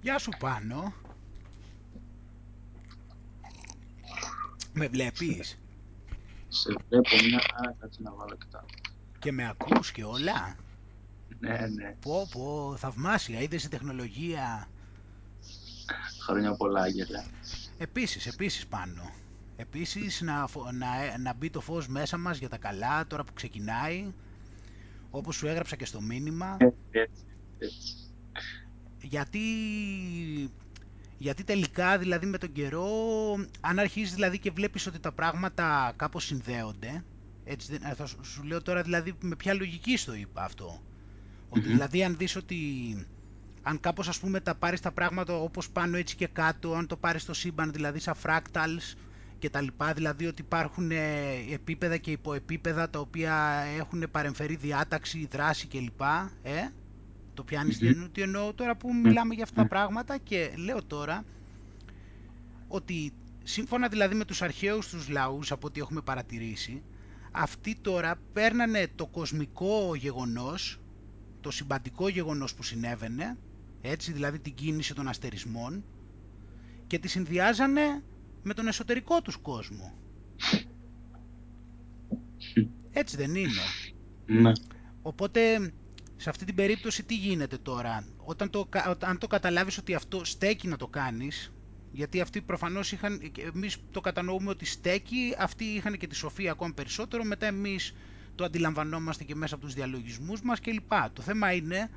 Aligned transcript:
Γεια 0.00 0.18
σου 0.18 0.30
πάνω. 0.38 0.94
Με 4.72 4.88
βλέπεις; 4.88 5.58
Σε 6.48 6.72
βλέπω 6.88 7.16
μια 7.26 7.40
χαρά, 7.52 7.76
κάτσε 7.78 8.02
να 8.02 8.14
βάλω 8.14 8.36
και 8.36 8.46
τα... 8.50 8.64
Και 9.18 9.32
με 9.32 9.48
ακούς 9.48 9.92
και 9.92 10.04
όλα; 10.04 10.56
Ναι, 11.38 11.66
ναι. 11.66 11.96
Πω 12.00 12.28
πω, 12.30 12.76
θαυμάσια, 12.78 13.40
είδες 13.40 13.64
η 13.64 13.68
τεχνολογία; 13.68 14.70
Χρόνια 16.24 16.56
πολλά, 16.56 16.82
Άγγελε. 16.82 17.24
Επίσης, 17.78 18.26
επίσης 18.26 18.66
πάνω. 18.66 19.10
Επίσης 19.56 20.20
να, 20.20 20.48
να, 20.72 21.18
να 21.18 21.34
μπει 21.34 21.50
το 21.50 21.60
φως 21.60 21.88
μέσα 21.88 22.18
μας 22.18 22.38
για 22.38 22.48
τα 22.48 22.58
καλά 22.58 23.06
τώρα 23.06 23.24
που 23.24 23.32
ξεκινάει. 23.32 24.14
Όπως 25.10 25.36
σου 25.36 25.46
έγραψα 25.46 25.76
και 25.76 25.84
στο 25.84 26.00
μήνυμα. 26.00 26.56
Έτσι, 26.58 26.88
έτσι. 27.58 27.94
Γιατί, 29.02 29.40
γιατί 31.18 31.44
τελικά 31.44 31.98
δηλαδή 31.98 32.26
με 32.26 32.38
τον 32.38 32.52
καιρό, 32.52 32.88
αν 33.60 33.78
αρχίζεις 33.78 34.14
δηλαδή 34.14 34.38
και 34.38 34.50
βλέπεις 34.50 34.86
ότι 34.86 34.98
τα 34.98 35.12
πράγματα 35.12 35.92
κάπως 35.96 36.24
συνδέονται, 36.24 37.04
έτσι, 37.44 37.78
θα 37.96 38.06
σου 38.06 38.42
λέω 38.42 38.62
τώρα 38.62 38.82
δηλαδή 38.82 39.14
με 39.20 39.36
ποια 39.36 39.54
λογική 39.54 39.96
στο 39.96 40.14
είπα 40.14 40.42
αυτό. 40.44 40.82
Ότι 41.48 41.68
δηλαδή 41.68 42.04
αν 42.04 42.16
δεις 42.16 42.36
ότι 42.36 42.56
αν 43.62 43.80
κάπως 43.80 44.08
ας 44.08 44.18
πούμε 44.18 44.40
τα 44.40 44.54
πάρεις 44.54 44.80
τα 44.80 44.92
πράγματα 44.92 45.34
όπως 45.34 45.70
πάνω 45.70 45.96
έτσι 45.96 46.16
και 46.16 46.26
κάτω, 46.26 46.74
αν 46.74 46.86
το 46.86 46.96
πάρεις 46.96 47.22
στο 47.22 47.34
σύμπαν 47.34 47.72
δηλαδή 47.72 47.98
σαν 47.98 48.14
fractals 48.22 48.96
και 49.38 49.50
τα 49.50 49.60
λοιπά, 49.60 49.92
δηλαδή 49.92 50.26
ότι 50.26 50.42
υπάρχουν 50.42 50.90
ε, 50.90 51.34
επίπεδα 51.52 51.96
και 51.96 52.10
υποεπίπεδα 52.10 52.90
τα 52.90 52.98
οποία 52.98 53.62
έχουν 53.78 54.04
παρεμφερεί 54.10 54.56
διάταξη, 54.56 55.28
δράση 55.30 55.66
κλπ. 55.66 56.00
Ε; 56.42 56.68
Το 57.40 57.46
πιάνεις 57.46 57.78
mm-hmm. 57.82 58.08
τι 58.12 58.22
εννοώ 58.22 58.54
τώρα 58.54 58.76
που 58.76 58.94
μιλάμε 58.94 59.34
για 59.34 59.44
αυτά 59.44 59.62
τα 59.62 59.68
πράγματα 59.68 60.18
και 60.18 60.50
λέω 60.56 60.84
τώρα 60.84 61.24
ότι 62.68 63.12
σύμφωνα 63.42 63.88
δηλαδή 63.88 64.14
με 64.14 64.24
τους 64.24 64.42
αρχαίους 64.42 64.88
τους 64.88 65.08
λαούς 65.08 65.52
από 65.52 65.66
ό,τι 65.66 65.80
έχουμε 65.80 66.00
παρατηρήσει 66.00 66.82
αυτοί 67.30 67.76
τώρα 67.80 68.20
παίρνανε 68.32 68.88
το 68.94 69.06
κοσμικό 69.06 69.94
γεγονός, 69.94 70.80
το 71.40 71.50
συμπαντικό 71.50 72.08
γεγονός 72.08 72.54
που 72.54 72.62
συνέβαινε 72.62 73.38
έτσι 73.80 74.12
δηλαδή 74.12 74.38
την 74.38 74.54
κίνηση 74.54 74.94
των 74.94 75.08
αστερισμών 75.08 75.84
και 76.86 76.98
τη 76.98 77.08
συνδυάζανε 77.08 78.02
με 78.42 78.54
τον 78.54 78.66
εσωτερικό 78.66 79.22
τους 79.22 79.36
κόσμο. 79.36 79.94
Έτσι 82.92 83.16
δεν 83.16 83.34
είναι. 83.34 83.62
Ναι. 84.26 84.52
Οπότε 85.02 85.72
σε 86.20 86.30
αυτή 86.30 86.44
την 86.44 86.54
περίπτωση 86.54 87.02
τι 87.04 87.14
γίνεται 87.14 87.58
τώρα; 87.58 88.04
Όταν 88.16 88.50
το, 88.50 88.68
αν 89.00 89.18
το 89.18 89.26
καταλάβεις 89.26 89.78
ότι 89.78 89.94
αυτό 89.94 90.24
στέκει 90.24 90.68
να 90.68 90.76
το 90.76 90.86
κάνεις, 90.86 91.52
γιατί 91.92 92.20
αυτοί 92.20 92.40
προφανώς 92.40 92.92
είχαν, 92.92 93.32
εμείς 93.54 93.76
το 93.90 94.00
κατανοούμε 94.00 94.50
ότι 94.50 94.64
στέκει, 94.64 95.34
αυτοί 95.38 95.64
είχαν 95.64 95.96
και 95.98 96.06
τη 96.06 96.14
σοφία 96.14 96.50
ακόμα 96.50 96.72
περισσότερο, 96.74 97.24
μετά 97.24 97.46
εμείς 97.46 97.94
το 98.34 98.44
αντιλαμβανόμαστε 98.44 99.24
και 99.24 99.34
μέσα 99.34 99.54
από 99.54 99.64
τους 99.64 99.74
διαλογισμούς 99.74 100.42
μας 100.42 100.60
κλπ. 100.60 100.92
Το 101.12 101.22
θέμα 101.22 101.52
είναι 101.52 101.90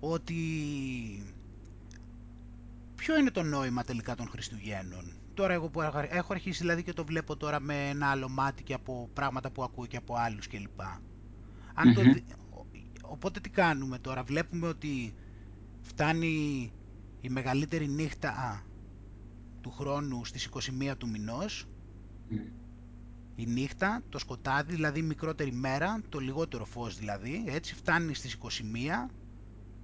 ότι 0.00 0.34
ποιο 2.96 3.18
είναι 3.18 3.30
το 3.30 3.42
νόημα 3.42 3.82
τελικά 3.84 4.14
των 4.14 4.28
Χριστουγέννων; 4.28 5.12
Τώρα 5.34 5.52
εγώ 5.52 5.68
που 5.68 5.82
έχω 6.10 6.32
αρχίσει 6.32 6.60
δηλαδή 6.60 6.82
και 6.82 6.92
το 6.92 7.04
βλέπω 7.04 7.36
τώρα 7.36 7.60
με 7.60 7.88
ένα 7.88 8.06
άλλο 8.10 8.28
μάτι 8.28 8.62
και 8.62 8.74
από 8.74 9.10
πράγματα 9.12 9.50
που 9.50 9.62
ακούω 9.62 9.86
και 9.86 9.96
από 9.96 10.14
άλλους 10.16 10.48
κλπ. 10.48 10.80
Αν 11.78 11.94
το, 11.94 12.02
οπότε 13.10 13.40
τι 13.40 13.50
κάνουμε 13.50 13.98
τώρα, 13.98 14.22
βλέπουμε 14.22 14.66
ότι 14.66 15.14
φτάνει 15.80 16.72
η 17.20 17.28
μεγαλύτερη 17.28 17.88
νύχτα 17.88 18.28
α, 18.28 18.60
του 19.60 19.70
χρόνου 19.70 20.24
στις 20.24 20.48
21 20.90 20.94
του 20.98 21.08
μηνός, 21.08 21.66
η 23.34 23.46
νύχτα, 23.46 24.02
το 24.08 24.18
σκοτάδι, 24.18 24.72
δηλαδή 24.72 24.98
η 24.98 25.02
μικρότερη 25.02 25.52
μέρα, 25.52 26.00
το 26.08 26.18
λιγότερο 26.18 26.64
φως 26.64 26.98
δηλαδή, 26.98 27.44
έτσι 27.46 27.74
φτάνει 27.74 28.14
στις 28.14 28.38
21 29.06 29.10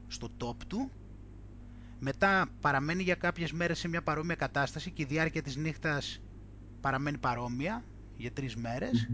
στο 0.06 0.28
top 0.38 0.56
του, 0.66 0.90
μετά 1.98 2.48
παραμένει 2.60 3.02
για 3.02 3.14
κάποιες 3.14 3.52
μέρες 3.52 3.78
σε 3.78 3.88
μια 3.88 4.02
παρόμοια 4.02 4.34
κατάσταση 4.34 4.90
και 4.90 5.02
η 5.02 5.04
διάρκεια 5.04 5.42
της 5.42 5.56
νύχτας 5.56 6.22
παραμένει 6.80 7.18
παρόμοια 7.18 7.84
για 8.16 8.32
τρεις 8.32 8.56
μέρες. 8.56 9.10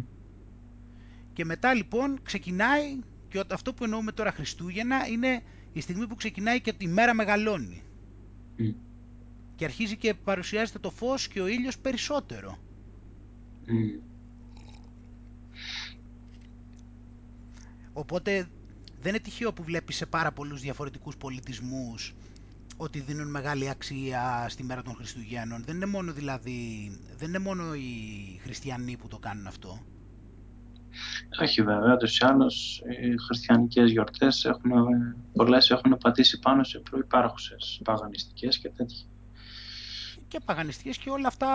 Και 1.32 1.44
μετά 1.44 1.74
λοιπόν 1.74 2.18
ξεκινάει 2.22 2.98
και 3.28 3.44
αυτό 3.50 3.74
που 3.74 3.84
εννοούμε 3.84 4.12
τώρα 4.12 4.32
Χριστούγεννα 4.32 5.06
είναι 5.06 5.42
η 5.72 5.80
στιγμή 5.80 6.06
που 6.06 6.14
ξεκινάει 6.14 6.60
και 6.60 6.72
τη 6.72 6.86
μέρα 6.86 7.14
μεγαλώνει 7.14 7.82
και 9.58 9.64
αρχίζει 9.64 9.96
και 9.96 10.14
παρουσιάζεται 10.14 10.78
το 10.78 10.90
φως 10.90 11.28
και 11.28 11.40
ο 11.40 11.46
ήλιος 11.46 11.78
περισσότερο. 11.78 12.58
Οπότε 17.92 18.48
δεν 19.00 19.08
είναι 19.14 19.22
τυχαίο 19.22 19.52
που 19.52 19.62
βλέπεις 19.62 19.96
σε 19.96 20.06
πάρα 20.06 20.32
πολλούς 20.32 20.60
διαφορετικούς 20.60 21.16
πολιτισμούς 21.16 22.14
ότι 22.76 23.00
δίνουν 23.00 23.30
μεγάλη 23.30 23.68
αξία 23.68 24.46
στη 24.48 24.62
μέρα 24.62 24.82
των 24.82 24.94
Χριστουγέννων. 24.94 25.64
Δεν 25.64 25.74
είναι 25.76 25.86
μόνο 25.86 26.12
δηλαδή, 26.12 26.90
δεν 27.16 27.28
είναι 27.28 27.38
μόνο 27.38 27.74
οι 27.74 28.38
χριστιανοί 28.42 28.96
που 28.96 29.08
το 29.08 29.18
κάνουν 29.18 29.46
αυτό. 29.46 29.82
Όχι 31.40 31.62
βέβαια, 31.62 31.94
ούτως 31.94 32.18
ή 32.18 32.24
άλλως 32.24 32.82
οι 33.00 33.16
χριστιανικές 33.26 33.90
γιορτές 33.90 34.44
έχουν, 34.44 34.70
πολλές 35.32 35.70
έχουν 35.70 35.98
πατήσει 35.98 36.38
πάνω 36.38 36.64
σε 36.64 36.78
προϋπάρχουσες 36.78 37.80
παγανιστικές 37.84 38.58
και 38.58 38.68
τέτοια. 38.68 39.04
Και 40.28 40.40
παγανιστικές 40.44 40.98
και 40.98 41.10
όλα 41.10 41.28
αυτά 41.28 41.48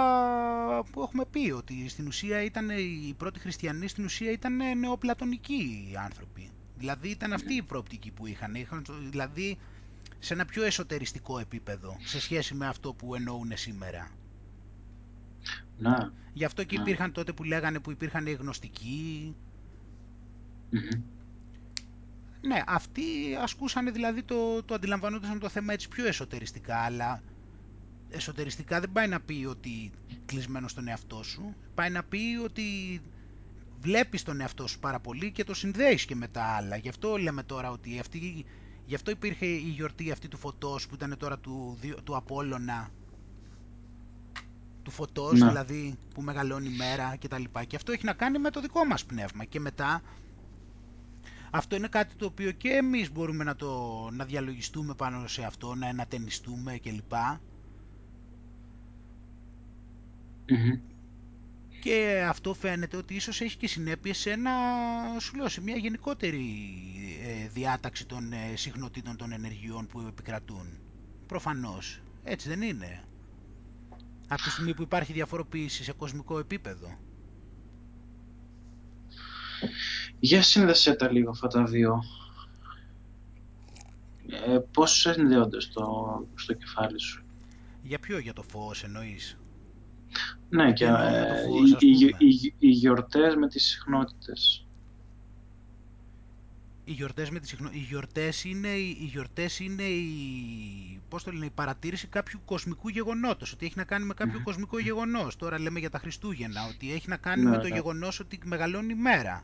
που 0.92 1.02
έχουμε 1.02 1.26
πει, 1.26 1.52
ότι 1.52 1.90
στην 1.90 2.08
ουσία 2.08 2.44
ήταν 2.44 2.70
οι 2.70 3.14
πρώτοι 3.18 3.40
χριστιανοί, 3.40 3.88
στην 3.88 4.06
ουσία 4.06 4.32
ήταν 4.32 4.80
νεοπλατωνικοί 4.80 5.94
άνθρωποι. 6.04 6.50
Δηλαδή 6.78 7.10
ήταν 7.10 7.34
αυτή 7.34 7.54
η 7.54 7.62
προοπτική 7.62 8.12
που 8.12 8.28
είχαν, 8.28 8.56
είχαν 8.56 8.86
δηλαδή 9.10 9.58
σε 10.20 10.34
ένα 10.34 10.46
πιο 10.46 10.64
εσωτεριστικό 10.64 11.40
επίπεδο 11.40 11.98
σε 12.04 12.22
σχέση 12.22 12.54
με 12.54 12.68
αυτό 12.68 12.94
που 12.94 13.16
εννοούν 13.16 13.52
σήμερα. 13.54 14.12
Να. 15.78 16.14
Γι' 16.34 16.46
αυτό 16.46 16.64
και 16.64 16.76
υπήρχαν 16.76 17.12
τότε 17.12 17.34
που 17.34 17.44
λέγανε 17.44 17.80
που 17.80 17.92
υπήρχαν 17.92 18.26
οι 18.26 18.32
γνωστικοι 18.32 19.36
Ναι, 22.42 22.64
αυτοί 22.68 23.04
ασκούσαν 23.42 23.94
δηλαδή 23.94 24.24
το, 24.24 24.64
το 24.64 24.74
αντιλαμβανόντουσαν 24.74 25.40
το 25.40 25.50
θέμα 25.50 25.74
έτσι 25.74 25.88
πιο 25.88 26.08
εσωτεριστικά, 26.08 26.78
αλλά 26.78 27.24
εσωτεριστικά 28.10 28.80
δεν 28.80 28.92
πάει 28.92 29.08
να 29.08 29.20
πει 29.20 29.46
ότι 29.50 29.92
κλεισμένος 30.26 30.72
στον 30.72 30.88
εαυτό 30.88 31.24
σου, 31.24 31.56
πάει 31.74 31.90
να 31.90 32.04
πει 32.04 32.40
ότι 32.44 32.64
βλέπεις 33.80 34.24
τον 34.24 34.42
εαυτό 34.42 34.68
σου 34.68 34.80
πάρα 34.80 35.00
πολύ 35.00 35.32
και 35.32 35.44
το 35.44 35.54
συνδέεις 35.54 36.06
και 36.06 36.16
με 36.16 36.28
τα 36.28 36.44
άλλα. 36.44 36.76
Γι' 36.76 36.90
αυτό 36.90 37.18
λέμε 37.18 37.44
τώρα 37.44 37.72
ότι 37.72 38.00
αυτή, 38.00 38.46
γι' 38.86 38.96
αυτό 38.96 39.12
υπήρχε 39.12 39.46
η 39.46 39.74
γιορτή 39.76 40.12
αυτή 40.12 40.28
του 40.28 40.38
φωτός 40.38 40.88
που 40.88 40.96
ήταν 40.96 41.16
τώρα 41.18 41.40
του, 41.40 41.78
του 42.04 42.16
Απόλλωνα, 42.16 42.90
του 44.84 44.92
φωτός 44.92 45.40
Ναι. 45.40 45.48
δηλαδή 45.48 45.98
που 46.14 46.22
μεγαλώνει 46.22 46.68
η 46.68 46.76
μέρα 46.76 47.16
και 47.16 47.28
τα 47.28 47.40
λοιπά. 47.40 47.64
Και 47.64 47.76
αυτό 47.76 47.92
έχει 47.92 48.06
να 48.06 48.14
κάνει 48.14 48.40
με 48.40 48.50
το 48.50 48.62
δικό 48.62 48.86
μας 48.86 49.06
πνεύμα. 49.06 49.44
Και 49.46 49.60
μετά 49.60 50.02
αυτό 51.52 51.76
είναι 51.76 51.88
κάτι 51.88 52.16
το 52.16 52.26
οποίο 52.26 52.52
και 52.52 52.70
εμείς 52.70 53.12
μπορούμε 53.12 53.44
να, 53.44 53.56
το, 53.56 54.10
να 54.12 54.26
διαλογιστούμε 54.26 54.94
πάνω 54.94 55.28
σε 55.28 55.44
αυτό, 55.44 55.76
να 55.76 55.88
ενατενιστούμε 55.88 56.78
κλπ. 56.78 57.14
Και 61.82 62.26
αυτό 62.30 62.54
φαίνεται 62.54 62.98
ότι 62.98 63.16
ίσως 63.16 63.42
έχει 63.42 63.58
και 63.58 63.68
συνέπειες 63.68 64.18
σε, 64.18 64.32
ένα, 64.32 64.52
σου 65.20 65.36
λέω, 65.36 65.50
σε 65.50 65.62
μια 65.62 65.76
γενικότερη 65.76 66.46
ε, 67.24 67.48
διάταξη 67.48 68.06
των 68.06 68.34
ε, 68.34 68.56
συχνοτήτων 68.56 69.16
των 69.18 69.32
ενεργειών 69.32 69.88
που 69.88 70.00
επικρατούν. 70.00 70.68
Προφανώς. 71.28 72.02
Έτσι 72.24 72.50
δεν 72.50 72.62
είναι. 72.62 73.04
Από 74.28 74.42
τη 74.42 74.50
στιγμή 74.50 74.74
που 74.74 74.82
υπάρχει 74.82 75.14
διαφοροποίηση 75.14 75.84
σε 75.84 75.92
κοσμικό 75.94 76.40
επίπεδο. 76.40 76.98
Για 80.20 80.42
σύνδεσέ 80.42 80.94
τα 80.96 81.12
λίγο 81.12 81.30
αυτά 81.30 81.48
τα 81.48 81.64
δύο. 81.64 82.04
Ε, 84.46 84.58
πώς 84.72 84.92
συνδέονται 84.92 85.62
στο, 85.62 86.28
στο 86.36 86.54
κεφάλι 86.54 87.00
σου; 87.00 87.24
Για 87.82 88.00
ποιο, 88.00 88.18
για 88.18 88.34
το 88.34 88.44
φως 88.44 88.84
εννοείς; 88.84 89.38
Ναι, 90.50 90.74
και 90.74 90.86
εννοώ 90.86 91.00
με 91.10 91.26
το 91.28 91.34
ε, 91.34 91.44
φως, 91.46 91.70
οι, 91.70 91.74
ας 91.74 91.82
οι, 91.82 92.10
πούμε. 92.10 92.18
οι, 92.20 92.54
οι 92.58 92.70
γιορτές 92.70 93.36
με 93.36 93.48
τις 93.48 93.64
συχνότητες. 93.64 94.68
Οι 96.86 96.92
γιορτές, 96.92 97.30
με 97.30 97.40
τις 97.40 97.50
συχνο... 97.50 97.70
οι 97.72 97.78
γιορτές 97.78 98.44
είναι, 98.44 98.68
οι 98.68 98.98
οι 99.02 99.06
γιορτές 99.06 99.60
είναι 99.60 99.84
η... 99.84 101.02
Πώς 101.10 101.24
το 101.24 101.32
λένε, 101.32 101.46
η 101.46 101.50
παρατήρηση 101.50 102.08
κάποιου 102.08 102.40
κοσμικού 102.46 102.90
γεγονότος, 102.90 103.52
ότι 103.52 103.66
έχει 103.66 103.78
να 103.78 103.84
κάνει 103.84 104.06
με 104.06 104.14
κάποιο 104.14 104.42
κοσμικό 104.44 104.80
γεγονός. 104.80 105.36
Τώρα 105.36 105.60
λέμε 105.60 105.80
για 105.80 105.90
τα 105.90 106.00
Χριστούγεννα, 106.00 106.62
ότι 106.74 106.94
έχει 106.94 107.10
να 107.10 107.18
κάνει 107.18 107.44
Ναι, 107.44 107.50
με 107.50 107.58
το 107.58 107.68
ναι. 107.68 107.76
γεγονός 107.76 108.20
ότι 108.20 108.40
μεγαλώνει 108.44 108.94
η 108.94 108.96
μέρα. 108.96 109.44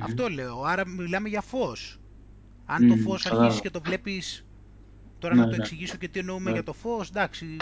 Αυτό 0.00 0.28
λέω, 0.28 0.62
άρα 0.62 0.86
μιλάμε 0.86 1.28
για 1.28 1.40
φως. 1.40 2.00
Αν 2.64 2.84
Μμμ, 2.84 2.90
το 2.90 2.96
φως 2.96 3.22
κατάλαβα. 3.22 3.44
αρχίσεις 3.46 3.62
και 3.62 3.70
το 3.70 3.80
βλέπεις 3.80 4.44
Τώρα 5.22 5.34
να 5.34 5.42
το 5.44 5.50
ναι. 5.50 5.56
εξηγήσω 5.56 5.96
και 5.96 6.08
τι 6.08 6.18
εννοούμε 6.18 6.44
ναι. 6.44 6.50
για 6.50 6.62
το 6.62 6.72
φως, 6.72 7.08
εντάξει, 7.08 7.56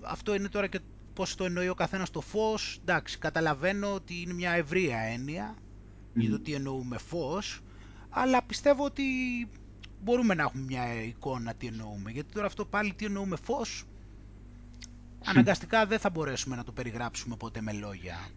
αυτό 0.00 0.34
είναι 0.34 0.48
τώρα 0.48 0.66
και 0.66 0.80
πώς 1.14 1.34
το 1.34 1.44
εννοεί 1.44 1.68
ο 1.68 1.74
καθένας 1.74 2.10
το 2.10 2.20
φως, 2.20 2.78
εντάξει, 2.80 3.18
καταλαβαίνω 3.18 3.94
ότι 3.94 4.20
είναι 4.20 4.32
μια 4.32 4.50
ευρεία 4.50 4.98
έννοια 4.98 5.54
για 6.14 6.30
το 6.30 6.38
τι 6.40 6.52
εννοούμε 6.52 6.98
φως, 6.98 7.60
αλλά 8.10 8.42
πιστεύω 8.42 8.84
ότι 8.84 9.04
μπορούμε 10.02 10.34
να 10.34 10.42
έχουμε 10.42 10.62
μια 10.62 11.02
εικόνα 11.02 11.54
τι 11.54 11.66
εννοούμε, 11.66 12.10
γιατί 12.10 12.32
τώρα 12.32 12.46
αυτό 12.46 12.64
πάλι 12.64 12.94
τι 12.94 13.04
εννοούμε 13.04 13.36
φως, 13.36 13.84
αναγκαστικά 15.24 15.86
δεν 15.86 15.98
θα 15.98 16.10
μπορέσουμε 16.10 16.56
να 16.56 16.64
το 16.64 16.72
περιγράψουμε 16.72 17.36
ποτέ 17.36 17.60
με 17.60 17.72
λόγια. 17.72 18.28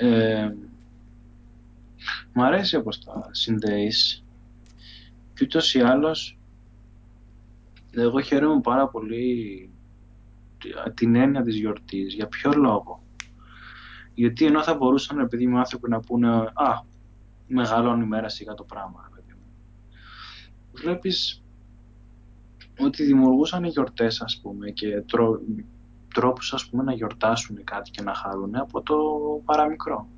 Ε, 0.00 0.52
μ' 2.32 2.40
αρέσει 2.40 2.76
όπως 2.76 3.04
τα 3.04 3.28
συνδέεις 3.30 4.24
και 5.34 5.44
ούτως 5.44 5.74
ή 5.74 5.80
άλλως 5.80 6.38
εγώ 7.90 8.20
χαίρομαι 8.20 8.60
πάρα 8.60 8.88
πολύ 8.88 9.70
την 10.94 11.14
έννοια 11.14 11.42
της 11.42 11.56
γιορτής. 11.56 12.14
Για 12.14 12.26
ποιο 12.26 12.52
λόγο; 12.52 13.02
Γιατί 14.14 14.44
ενώ 14.44 14.62
θα 14.62 14.74
μπορούσαν 14.74 15.18
επειδή 15.18 15.42
είμαι 15.42 15.58
άνθρωποι 15.58 15.88
να 15.88 16.00
πούνε 16.00 16.28
«Α, 16.36 16.84
μεγαλώνει 17.46 18.02
η 18.02 18.06
μέρα 18.06 18.28
σιγά 18.28 18.54
το 18.54 18.64
πράγμα». 18.64 19.08
Βλέπεις 20.72 21.42
ότι 22.78 23.04
δημιουργούσαν 23.04 23.64
γιορτές 23.64 24.20
ας 24.20 24.40
πούμε 24.42 24.70
και 24.70 25.00
τρό, 25.00 25.40
τρόπους 26.14 26.52
ας 26.52 26.66
πούμε 26.66 26.82
να 26.82 26.92
γιορτάσουν 26.92 27.64
κάτι 27.64 27.90
και 27.90 28.02
να 28.02 28.14
χαρούν 28.14 28.56
από 28.56 28.82
το 28.82 28.96
παραμικρό. 29.44 30.08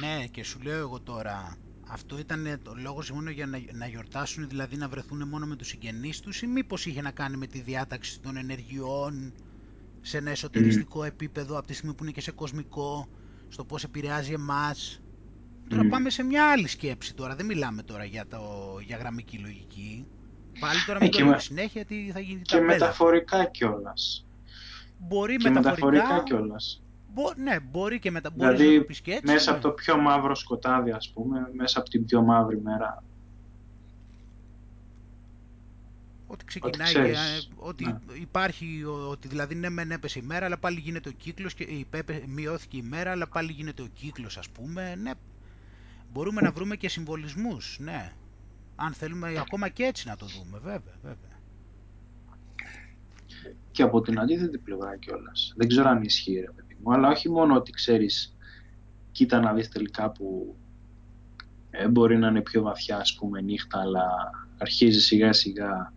Ναι 0.00 0.26
και 0.26 0.44
σου 0.44 0.60
λέω 0.62 0.78
εγώ 0.78 1.00
τώρα 1.00 1.56
αυτό 1.94 2.18
ήταν 2.18 2.60
το 2.62 2.74
λόγος 2.76 3.10
μόνο 3.10 3.30
για 3.30 3.46
να, 3.46 3.58
να 3.72 3.86
γιορτάσουν, 3.86 4.48
δηλαδή 4.48 4.76
να 4.76 4.88
βρεθούν 4.88 5.28
μόνο 5.28 5.46
με 5.46 5.56
τους 5.56 5.68
συγγενείς 5.68 6.20
τους 6.20 6.42
ή 6.42 6.46
μήπως 6.46 6.86
είχε 6.86 7.00
να 7.00 7.10
κάνει 7.10 7.36
με 7.36 7.46
τη 7.46 7.60
διάταξη 7.60 8.20
των 8.20 8.36
ενεργειών 8.36 9.32
σε 10.00 10.18
ένα 10.18 10.30
εσωτεριστικό 10.30 11.04
επίπεδο 11.04 11.58
από 11.58 11.66
τη 11.66 11.74
στιγμή 11.74 11.94
που 11.94 12.02
είναι 12.02 12.12
και 12.12 12.20
σε 12.20 12.30
κοσμικό, 12.30 13.08
στο 13.48 13.64
πώς 13.64 13.84
επηρεάζει 13.84 14.32
εμάς. 14.32 15.00
Τώρα 15.68 15.88
πάμε 15.88 16.10
σε 16.10 16.22
μια 16.22 16.50
άλλη 16.50 16.68
σκέψη 16.68 17.14
τώρα, 17.14 17.34
δεν 17.34 17.46
μιλάμε 17.46 17.82
τώρα 17.82 18.04
για, 18.04 18.26
το, 18.26 18.38
για 18.86 18.96
γραμμική 18.96 19.38
λογική. 19.38 20.06
Πάλι 20.60 20.78
τώρα 20.86 20.98
με 21.00 21.08
το 21.08 21.38
συνέχεια 21.38 21.84
τι 21.84 22.10
θα 22.12 22.20
γίνει 22.20 22.42
Και 22.42 22.60
μεταφορικά 22.60 23.44
κιόλας. 23.44 24.26
Μπορεί 24.98 25.36
και 25.36 25.50
μεταφορικά, 25.50 26.02
μεταφορικά 26.02 26.22
κιόλας. 26.22 26.83
Μπο, 27.14 27.32
ναι, 27.36 27.60
μπορεί 27.60 27.98
και 27.98 28.10
μετά. 28.10 28.30
Δηλαδή, 28.30 28.66
να 28.68 28.78
το 28.78 28.84
πεις 28.84 29.00
και 29.00 29.10
έτσι, 29.10 29.32
μέσα 29.32 29.50
ναι. 29.50 29.56
από 29.56 29.68
το 29.68 29.72
πιο 29.74 29.96
μαύρο 29.96 30.34
σκοτάδι, 30.34 30.90
ας 30.90 31.10
πούμε, 31.14 31.50
μέσα 31.52 31.78
από 31.78 31.88
την 31.88 32.04
πιο 32.04 32.22
μαύρη 32.22 32.60
μέρα. 32.62 33.02
Ότι 36.26 36.44
ξεκινάει, 36.44 36.94
ότι, 36.96 37.14
ότι 37.56 37.84
ναι. 37.84 37.98
υπάρχει, 38.20 38.84
ότι 39.08 39.28
δηλαδή 39.28 39.54
ναι 39.54 39.68
μεν 39.68 39.90
έπεσε 39.90 40.18
η 40.18 40.22
μέρα, 40.22 40.46
αλλά 40.46 40.58
πάλι 40.58 40.80
γίνεται 40.80 41.08
ο 41.08 41.12
κύκλος, 41.12 41.54
και 41.54 41.86
μειώθηκε 42.26 42.76
η 42.76 42.82
μέρα, 42.82 43.10
αλλά 43.10 43.28
πάλι 43.28 43.52
γίνεται 43.52 43.82
ο 43.82 43.88
κύκλος, 43.94 44.38
ας 44.38 44.48
πούμε. 44.48 44.94
Ναι, 44.94 45.10
μπορούμε 46.12 46.40
να 46.40 46.52
βρούμε 46.52 46.76
και 46.76 46.88
συμβολισμούς, 46.88 47.76
ναι. 47.80 48.12
Αν 48.76 48.92
θέλουμε 48.92 49.38
ακόμα 49.38 49.68
και 49.68 49.84
έτσι 49.84 50.08
να 50.08 50.16
το 50.16 50.26
δούμε, 50.26 50.58
βέβαια, 50.58 50.94
βέβαια 51.02 51.34
και 53.74 53.82
από 53.82 54.00
την 54.00 54.20
αντίθετη 54.20 54.58
πλευρά 54.58 54.96
κιόλας. 54.96 55.52
Δεν 55.56 55.68
ξέρω 55.68 55.88
αν 55.88 56.02
ισχύει, 56.02 56.40
ρε 56.40 56.50
παιδί 56.50 56.63
μου, 56.84 56.92
αλλά 56.92 57.08
όχι 57.08 57.30
μόνο 57.30 57.54
ότι 57.54 57.70
ξέρεις, 57.72 58.36
κοίτα 59.12 59.40
να 59.40 59.52
δεις 59.52 59.68
τελικά 59.68 60.10
που 60.10 60.56
ε, 61.70 61.88
μπορεί 61.88 62.18
να 62.18 62.28
είναι 62.28 62.40
πιο 62.40 62.62
βαθιά, 62.62 62.96
ας 62.96 63.14
πούμε, 63.14 63.40
νύχτα, 63.40 63.80
αλλά 63.80 64.06
αρχίζει 64.58 65.00
σιγά 65.00 65.32
σιγά 65.32 65.92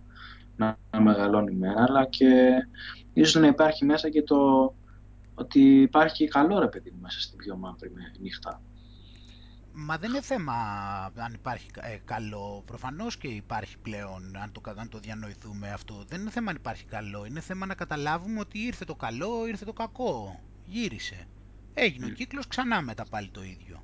να, 0.55 0.77
να 0.91 1.01
μεγαλώνει 1.01 1.51
η 1.51 1.57
μέρα, 1.57 1.83
αλλά 1.87 2.05
και 2.05 2.51
ίσως 3.13 3.41
να 3.41 3.47
υπάρχει 3.47 3.85
μέσα 3.85 4.09
και 4.09 4.23
το 4.23 4.73
ότι 5.35 5.81
υπάρχει 5.81 6.27
καλό 6.27 6.59
ρε 6.59 6.67
παιδί 6.67 6.91
μου 6.91 7.01
μέσα 7.01 7.21
στην 7.21 7.37
πιο 7.37 7.55
μαύρη 7.57 7.91
νύχτα. 8.19 8.61
Μα 9.79 9.97
δεν 9.97 10.09
είναι 10.09 10.21
θέμα 10.21 10.53
αν 11.15 11.33
υπάρχει 11.33 11.69
ε, 11.81 11.97
καλό. 12.05 12.63
Προφανώς 12.65 13.17
και 13.17 13.27
υπάρχει 13.27 13.77
πλέον, 13.77 14.37
αν 14.43 14.51
το, 14.51 14.61
αν 14.75 14.89
το 14.89 14.99
διανοηθούμε 14.99 15.69
αυτό. 15.71 16.03
Δεν 16.07 16.21
είναι 16.21 16.29
θέμα 16.29 16.49
αν 16.49 16.55
υπάρχει 16.55 16.85
καλό. 16.85 17.25
Είναι 17.25 17.39
θέμα 17.39 17.65
να 17.65 17.75
καταλάβουμε 17.75 18.39
ότι 18.39 18.59
ήρθε 18.59 18.85
το 18.85 18.95
καλό, 18.95 19.47
ήρθε 19.47 19.65
το 19.65 19.73
κακό. 19.73 20.39
Γύρισε. 20.67 21.27
Έγινε 21.73 22.05
ο 22.05 22.09
κύκλος, 22.09 22.47
ξανά 22.47 22.81
μετά 22.81 23.05
πάλι 23.05 23.29
το 23.29 23.43
ίδιο. 23.43 23.83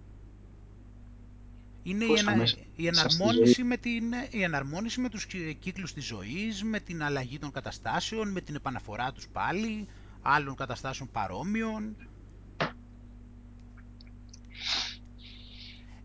Είναι 1.84 2.06
η, 2.06 2.14
ενα, 2.18 2.48
η, 2.76 2.88
εναρμόνιση 2.88 3.64
με 3.64 3.78
την, 3.78 4.04
η 4.30 4.44
εναρμόνιση 4.44 5.02
με 5.02 5.10
τους 5.10 5.26
κύκλους 5.60 5.94
της 5.94 6.06
ζωής, 6.06 6.64
με 6.64 6.80
την 6.80 7.04
αλλαγή 7.04 7.40
των 7.40 7.52
καταστάσεων, 7.52 8.32
με 8.32 8.42
την 8.42 8.56
επαναφορά 8.56 9.12
τους 9.12 9.28
πάλι, 9.28 9.88
άλλων 10.22 10.56
καταστάσεων 10.56 11.10
παρόμοιων. 11.12 11.96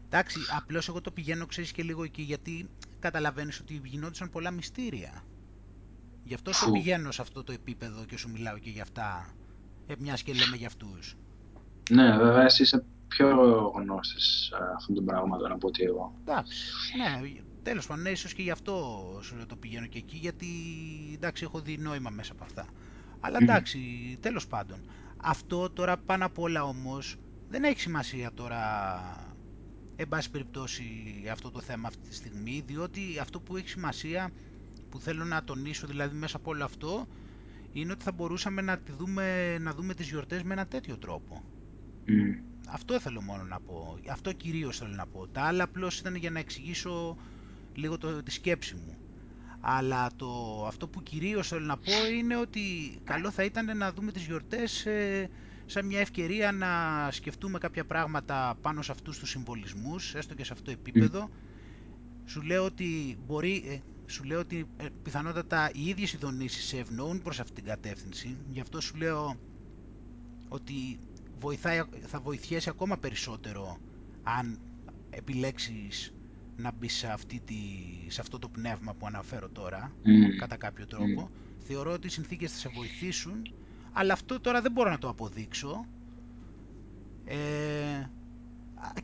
Εντάξει, 0.06 0.38
απλώς 0.56 0.88
εγώ 0.88 1.00
το 1.00 1.10
πηγαίνω, 1.10 1.46
ξέρεις 1.46 1.72
και 1.72 1.82
λίγο 1.82 2.04
εκεί, 2.04 2.22
γιατί 2.22 2.68
καταλαβαίνεις 2.98 3.60
ότι 3.60 3.80
γινόντουσαν 3.84 4.30
πολλά 4.30 4.50
μυστήρια. 4.50 5.24
Γι' 6.24 6.34
αυτό 6.34 6.50
το 6.50 6.70
πηγαίνω 6.72 7.10
σε 7.10 7.22
αυτό 7.22 7.44
το 7.44 7.52
επίπεδο 7.52 8.04
και 8.04 8.16
σου 8.16 8.30
μιλάω 8.30 8.58
και 8.58 8.70
για 8.70 8.82
αυτά, 8.82 9.34
ε, 9.88 9.94
μιας 9.98 10.22
και 10.22 10.32
λέμε 10.32 10.56
για 10.56 10.66
αυτούς. 10.66 11.16
Ναι, 11.90 12.16
βέβαια, 12.16 12.44
εσύ 12.44 12.62
είσαι 12.62 12.84
πιο 13.08 13.28
γνώστης 13.74 14.52
αυτών 14.76 14.94
των 14.94 15.04
πραγμάτων 15.04 15.52
από 15.52 15.66
ότι 15.66 15.82
εγώ. 15.82 16.14
Εντάξει, 16.20 16.56
ναι, 16.96 17.30
τέλος 17.62 17.86
πάντων, 17.86 18.02
ναι, 18.02 18.10
ίσως 18.10 18.34
και 18.34 18.42
γι' 18.42 18.50
αυτό 18.50 19.02
σου 19.22 19.46
το 19.46 19.56
πηγαίνω 19.56 19.86
και 19.86 19.98
εκεί, 19.98 20.16
γιατί 20.16 20.46
εντάξει, 21.14 21.44
έχω 21.44 21.60
δει 21.60 21.78
νόημα 21.78 22.10
μέσα 22.10 22.32
από 22.32 22.44
αυτά. 22.44 22.66
Αλλά 23.20 23.38
εντάξει, 23.40 23.78
mm. 24.12 24.18
τέλος 24.20 24.46
πάντων. 24.46 24.78
Αυτό 25.16 25.70
τώρα 25.70 25.96
πάνω 25.96 26.24
απ' 26.24 26.38
όλα 26.38 26.64
όμως 26.64 27.16
δεν 27.48 27.64
έχει 27.64 27.80
σημασία 27.80 28.30
τώρα 28.34 28.60
εν 29.96 30.08
πάση 30.08 30.30
περιπτώσει 30.30 30.84
αυτό 31.32 31.50
το 31.50 31.60
θέμα 31.60 31.88
αυτή 31.88 32.08
τη 32.08 32.14
στιγμή, 32.14 32.62
διότι 32.66 33.18
αυτό 33.20 33.40
που 33.40 33.56
έχει 33.56 33.68
σημασία, 33.68 34.30
που 34.88 35.00
θέλω 35.00 35.24
να 35.24 35.44
τονίσω 35.44 35.86
δηλαδή 35.86 36.16
μέσα 36.16 36.36
από 36.36 36.50
όλο 36.50 36.64
αυτό, 36.64 37.06
είναι 37.80 37.92
ότι 37.92 38.04
θα 38.04 38.12
μπορούσαμε 38.12 38.62
να, 38.62 38.78
τη 38.78 38.92
δούμε, 38.92 39.58
να 39.58 39.72
δούμε 39.74 39.94
τις 39.94 40.08
γιορτές 40.08 40.42
με 40.42 40.52
ένα 40.52 40.66
τέτοιο 40.66 40.96
τρόπο. 40.98 41.42
Αυτό 42.68 43.00
θέλω 43.00 43.20
μόνο 43.20 43.42
να 43.42 43.60
πω. 43.60 43.98
Αυτό 44.10 44.32
κυρίως 44.32 44.78
θέλω 44.78 44.94
να 44.94 45.06
πω. 45.06 45.26
Τα 45.28 45.42
άλλα 45.42 45.64
απλώς 45.64 45.98
ήταν 45.98 46.14
για 46.14 46.30
να 46.30 46.38
εξηγήσω 46.38 47.16
λίγο 47.74 47.98
το, 47.98 48.22
τη 48.22 48.30
σκέψη 48.30 48.74
μου. 48.74 48.96
Αλλά 49.60 50.10
το, 50.16 50.64
αυτό 50.66 50.88
που 50.88 51.02
κυρίως 51.02 51.48
θέλω 51.48 51.64
να 51.64 51.76
πω 51.76 51.92
είναι 52.18 52.36
ότι 52.36 52.60
καλό 53.04 53.30
θα 53.30 53.44
ήταν 53.44 53.76
να 53.76 53.92
δούμε 53.92 54.12
τις 54.12 54.24
γιορτές 54.26 54.86
ε, 54.86 55.30
σαν 55.66 55.86
μια 55.86 56.00
ευκαιρία 56.00 56.52
να 56.52 56.68
σκεφτούμε 57.10 57.58
κάποια 57.58 57.84
πράγματα 57.84 58.58
πάνω 58.60 58.82
σε 58.82 58.92
αυτούς 58.92 59.18
τους 59.18 59.30
συμβολισμούς, 59.30 60.14
έστω 60.14 60.34
και 60.34 60.44
σε 60.44 60.52
αυτό 60.52 60.64
το 60.64 60.70
επίπεδο. 60.70 61.30
Σου 62.24 62.42
λέω 62.42 62.64
ότι 62.64 63.18
μπορεί, 63.26 63.64
ε, 63.66 63.78
σου 64.08 64.24
λέω 64.24 64.38
ότι 64.38 64.66
ε, 64.76 64.86
πιθανότατα 65.02 65.70
οι 65.74 65.88
ίδιες 65.88 66.12
οι 66.12 66.16
δονήσεις 66.16 66.64
σε 66.64 66.78
ευνοούν 66.78 67.22
προς 67.22 67.40
αυτήν 67.40 67.54
την 67.54 67.64
κατεύθυνση. 67.64 68.36
Γι' 68.50 68.60
αυτό 68.60 68.80
σου 68.80 68.96
λέω 68.96 69.36
ότι 70.48 70.98
βοηθάει, 71.38 71.80
θα 72.06 72.20
βοηθιέσει 72.20 72.68
ακόμα 72.68 72.98
περισσότερο 72.98 73.78
αν 74.22 74.58
επιλέξεις 75.10 76.12
να 76.56 76.72
μπεις 76.72 76.94
σε, 76.94 77.06
αυτή 77.06 77.40
τη, 77.44 77.54
σε 78.06 78.20
αυτό 78.20 78.38
το 78.38 78.48
πνεύμα 78.48 78.94
που 78.94 79.06
αναφέρω 79.06 79.48
τώρα, 79.48 79.92
κατά 80.38 80.56
κάποιο 80.56 80.86
τρόπο. 80.86 81.30
Θεωρώ 81.58 81.92
ότι 81.92 82.06
οι 82.06 82.10
συνθήκες 82.10 82.52
θα 82.52 82.58
σε 82.58 82.68
βοηθήσουν 82.74 83.42
αλλά 83.98 84.12
αυτό 84.12 84.40
τώρα 84.40 84.60
δεν 84.60 84.72
μπορώ 84.72 84.90
να 84.90 84.98
το 84.98 85.08
αποδείξω. 85.08 85.86
Ε, 87.24 88.06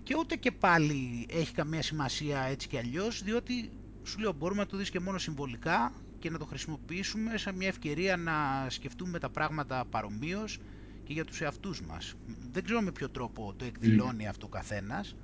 και 0.03 0.15
ούτε 0.19 0.37
και 0.37 0.53
πάλι 0.53 1.27
έχει 1.31 1.53
καμία 1.53 1.83
σημασία 1.83 2.41
έτσι 2.41 2.69
και 2.69 2.79
αλλιώς, 2.79 3.23
διότι 3.23 3.71
σου 4.05 4.19
λέω 4.19 4.33
μπορούμε 4.33 4.61
να 4.61 4.67
το 4.67 4.77
δεις 4.77 4.91
και 4.91 5.01
μόνο 5.01 5.19
συμβολικά 5.19 5.93
και 6.19 6.31
να 6.31 6.39
το 6.39 6.45
χρησιμοποιήσουμε 6.45 7.37
σαν 7.37 7.57
μια 7.57 7.69
ευκαιρία 7.69 8.17
να 8.17 8.67
σκεφτούμε 8.69 9.19
τα 9.19 9.31
πράγματα 9.31 9.85
παρομοίως 9.91 10.59
και 11.05 11.13
για 11.13 11.25
τους 11.25 11.41
εαυτούς 11.41 11.83
μας. 11.83 12.15
Δεν 12.53 12.65
ξέρω 12.65 12.81
με 12.81 12.93
ποιο 12.93 13.11
τρόπο 13.11 13.55
το 13.57 13.65
εκδηλώνει 13.65 14.29
αυτό 14.29 14.47
ο 14.47 14.49
καθένας. 14.49 15.17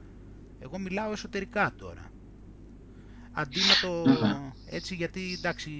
Εγώ 0.58 0.78
μιλάω 0.78 1.12
εσωτερικά 1.12 1.72
τώρα. 1.76 2.10
Αντί 3.32 3.58
να 3.60 3.88
το 3.88 4.10
έτσι 4.66 4.94
γιατί 4.94 5.32
εντάξει 5.38 5.70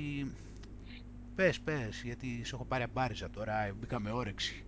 Πες, 1.41 1.61
πες, 1.61 2.03
γιατί 2.05 2.41
σε 2.45 2.55
έχω 2.55 2.65
πάρει 2.65 2.83
αμπάριζα 2.83 3.31
τώρα, 3.31 3.75
μπήκα 3.81 4.01
με 4.01 4.11
όρεξη. 4.11 4.65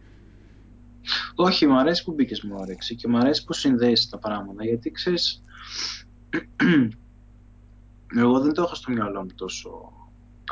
Όχι, 1.35 1.67
μου 1.67 1.79
αρέσει 1.79 2.05
που 2.05 2.13
μπήκες 2.13 2.43
με 2.43 2.55
όρεξη 2.55 2.95
και 2.95 3.09
μου 3.09 3.17
αρέσει 3.17 3.45
που 3.45 3.53
συνδέεις 3.53 4.09
τα 4.09 4.19
πράγματα, 4.19 4.65
γιατί 4.65 4.91
ξέρεις, 4.91 5.43
εγώ 8.17 8.41
δεν 8.41 8.53
το 8.53 8.63
έχω 8.63 8.75
στο 8.75 8.93
μυαλό 8.93 9.21
μου 9.21 9.35
τόσο 9.35 9.93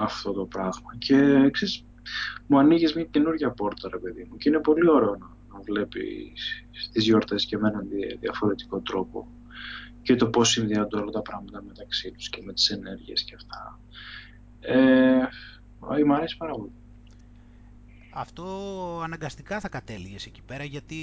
αυτό 0.01 0.33
το 0.33 0.45
πράγμα 0.45 0.97
και 0.99 1.51
ξέρεις, 1.51 1.85
μου 2.47 2.59
ανοίγεις 2.59 2.95
μια 2.95 3.05
καινούργια 3.05 3.51
πόρτα, 3.51 3.89
ρε 3.89 3.99
παιδί 3.99 4.27
μου, 4.31 4.37
και 4.37 4.49
είναι 4.49 4.59
πολύ 4.59 4.91
ωραίο 4.91 5.17
να, 5.17 5.27
να 5.53 5.61
βλέπεις 5.61 6.65
τις 6.93 7.05
γιορτές 7.05 7.45
και 7.45 7.59
με 7.59 7.69
έναν 7.69 7.89
διαφορετικό 8.21 8.81
τρόπο 8.81 9.29
και 10.03 10.17
το 10.17 10.27
πώς 10.27 10.49
συνδέονται 10.49 10.97
όλα 10.97 11.11
τα 11.11 11.23
πράγματα 11.23 11.63
μεταξύ 11.63 12.11
τους 12.11 12.29
και 12.29 12.43
με 12.45 12.53
τις 12.53 12.71
ενέργειες 12.71 13.23
και 13.23 13.35
αυτά. 13.35 13.81
Ε, 14.61 16.05
μ' 16.05 16.13
αρέσει 16.13 16.37
πάρα 16.37 16.53
πολύ. 16.53 16.73
Αυτό 18.13 18.45
αναγκαστικά 19.03 19.61
θα 19.61 19.69
κατέληγες 19.69 20.27
εκεί 20.27 20.43
πέρα 20.47 20.65
γιατί, 20.65 20.97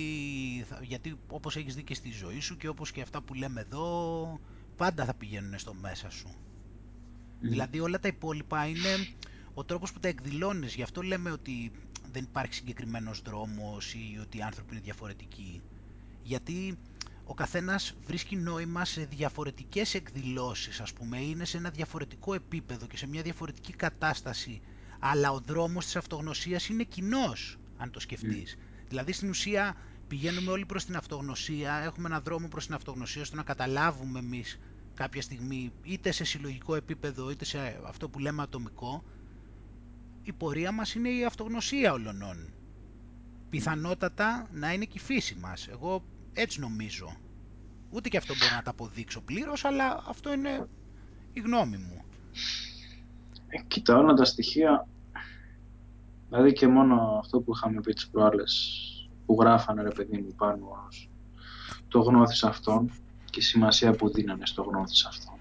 γιατί 0.81 1.15
όπως 1.27 1.55
έχεις 1.55 1.75
δει 1.75 1.83
και 1.83 1.93
στη 1.93 2.11
ζωή 2.11 2.39
σου 2.39 2.57
και 2.57 2.67
όπως 2.67 2.91
και 2.91 3.01
αυτά 3.01 3.21
που 3.21 3.33
λέμε 3.33 3.61
εδώ 3.61 4.39
πάντα 4.77 5.05
θα 5.05 5.13
πηγαίνουν 5.13 5.59
στο 5.59 5.73
μέσα 5.73 6.09
σου. 6.09 6.35
Δηλαδή 7.39 7.79
όλα 7.79 7.99
τα 7.99 8.07
υπόλοιπα 8.07 8.65
είναι 8.65 9.07
ο 9.53 9.63
τρόπος 9.63 9.93
που 9.93 9.99
τα 9.99 10.07
εκδηλώνεις. 10.07 10.75
Γι' 10.75 10.81
αυτό 10.81 11.01
λέμε 11.01 11.31
ότι 11.31 11.71
δεν 12.11 12.23
υπάρχει 12.23 12.53
συγκεκριμένος 12.53 13.21
δρόμος 13.21 13.93
ή 13.93 14.17
ότι 14.21 14.37
οι 14.37 14.41
άνθρωποι 14.41 14.73
είναι 14.73 14.83
διαφορετικοί. 14.83 15.61
Γιατί 16.23 16.77
ο 17.23 17.33
καθένας 17.33 17.93
βρίσκει 18.05 18.35
νόημα 18.35 18.85
σε 18.85 19.05
διαφορετικές 19.05 19.93
εκδηλώσεις, 19.93 20.79
ας 20.81 20.93
πούμε, 20.93 21.21
είναι 21.21 21.45
σε 21.45 21.57
ένα 21.57 21.69
διαφορετικό 21.69 22.33
επίπεδο 22.33 22.87
και 22.87 22.97
σε 22.97 23.07
μια 23.07 23.21
διαφορετική 23.21 23.73
κατάσταση, 23.73 24.61
αλλά 24.99 25.31
ο 25.31 25.39
δρόμος 25.39 25.85
της 25.85 25.95
αυτογνωσίας 25.95 26.67
είναι 26.69 26.83
κοινός, 26.83 27.57
αν 27.77 27.91
το 27.91 27.99
σκεφτείς. 27.99 28.57
Δηλαδή, 28.87 29.11
στην 29.11 29.29
ουσία, 29.29 29.75
πηγαίνουμε 30.07 30.51
όλοι 30.51 30.65
προς 30.65 30.85
την 30.85 30.95
αυτογνωσία, 30.95 31.73
έχουμε 31.73 32.07
έναν 32.07 32.21
δρόμο 32.23 32.47
προς 32.47 32.65
την 32.65 32.73
αυτογνωσία, 32.73 33.21
ώστε 33.21 33.35
να 33.35 33.43
καταλάβουμε 33.43 34.19
εμείς 34.19 34.59
κάποια 34.93 35.21
στιγμή, 35.21 35.71
είτε 35.83 36.11
σε 36.11 36.23
συλλογικό 36.23 36.75
επίπεδο, 36.75 37.29
είτε 37.31 37.45
σε 37.45 37.79
αυτό 37.87 38.09
που 38.09 38.19
λέμε 38.19 38.41
ατομικό, 38.41 39.03
η 40.23 40.33
πορεία 40.33 40.71
μας 40.71 40.93
είναι 40.93 41.09
η 41.09 41.25
αυτογνωσία 41.25 41.93
όλων. 41.93 42.53
Πιθανότατα 43.49 44.47
να 44.51 44.73
είναι 44.73 44.85
και 44.85 44.97
η 44.97 44.99
φύση 44.99 45.35
μας. 45.35 45.67
Εγώ 45.67 46.03
έτσι 46.33 46.59
νομίζω. 46.59 47.17
Ούτε 47.89 48.09
και 48.09 48.17
αυτό 48.17 48.33
μπορώ 48.39 48.55
να 48.55 48.61
τα 48.61 48.69
αποδείξω 48.69 49.21
πλήρως, 49.21 49.65
αλλά 49.65 50.03
αυτό 50.07 50.33
είναι 50.33 50.67
η 51.33 51.39
γνώμη 51.39 51.77
μου. 51.77 52.05
Ε, 53.47 53.61
κοίτα, 53.67 53.97
όλα 53.97 54.13
τα 54.13 54.25
στοιχεία, 54.25 54.87
δηλαδή 56.29 56.53
και 56.53 56.67
μόνο 56.67 57.17
αυτό 57.23 57.39
που 57.39 57.51
είχαμε 57.55 57.81
πει 57.81 57.93
τις 57.93 58.07
προάλλες, 58.09 58.81
που 59.27 59.37
γράφανε 59.39 59.81
ρε 59.81 59.91
παιδί 59.91 60.17
μου 60.17 60.33
πάνω 60.37 60.87
το 61.87 61.99
γνώθεις 61.99 62.43
αυτόν 62.43 62.91
και 63.29 63.39
η 63.39 63.43
σημασία 63.43 63.91
που 63.91 64.11
δίνανε 64.11 64.45
στο 64.45 64.61
γνώθεις 64.61 65.05
αυτόν. 65.05 65.35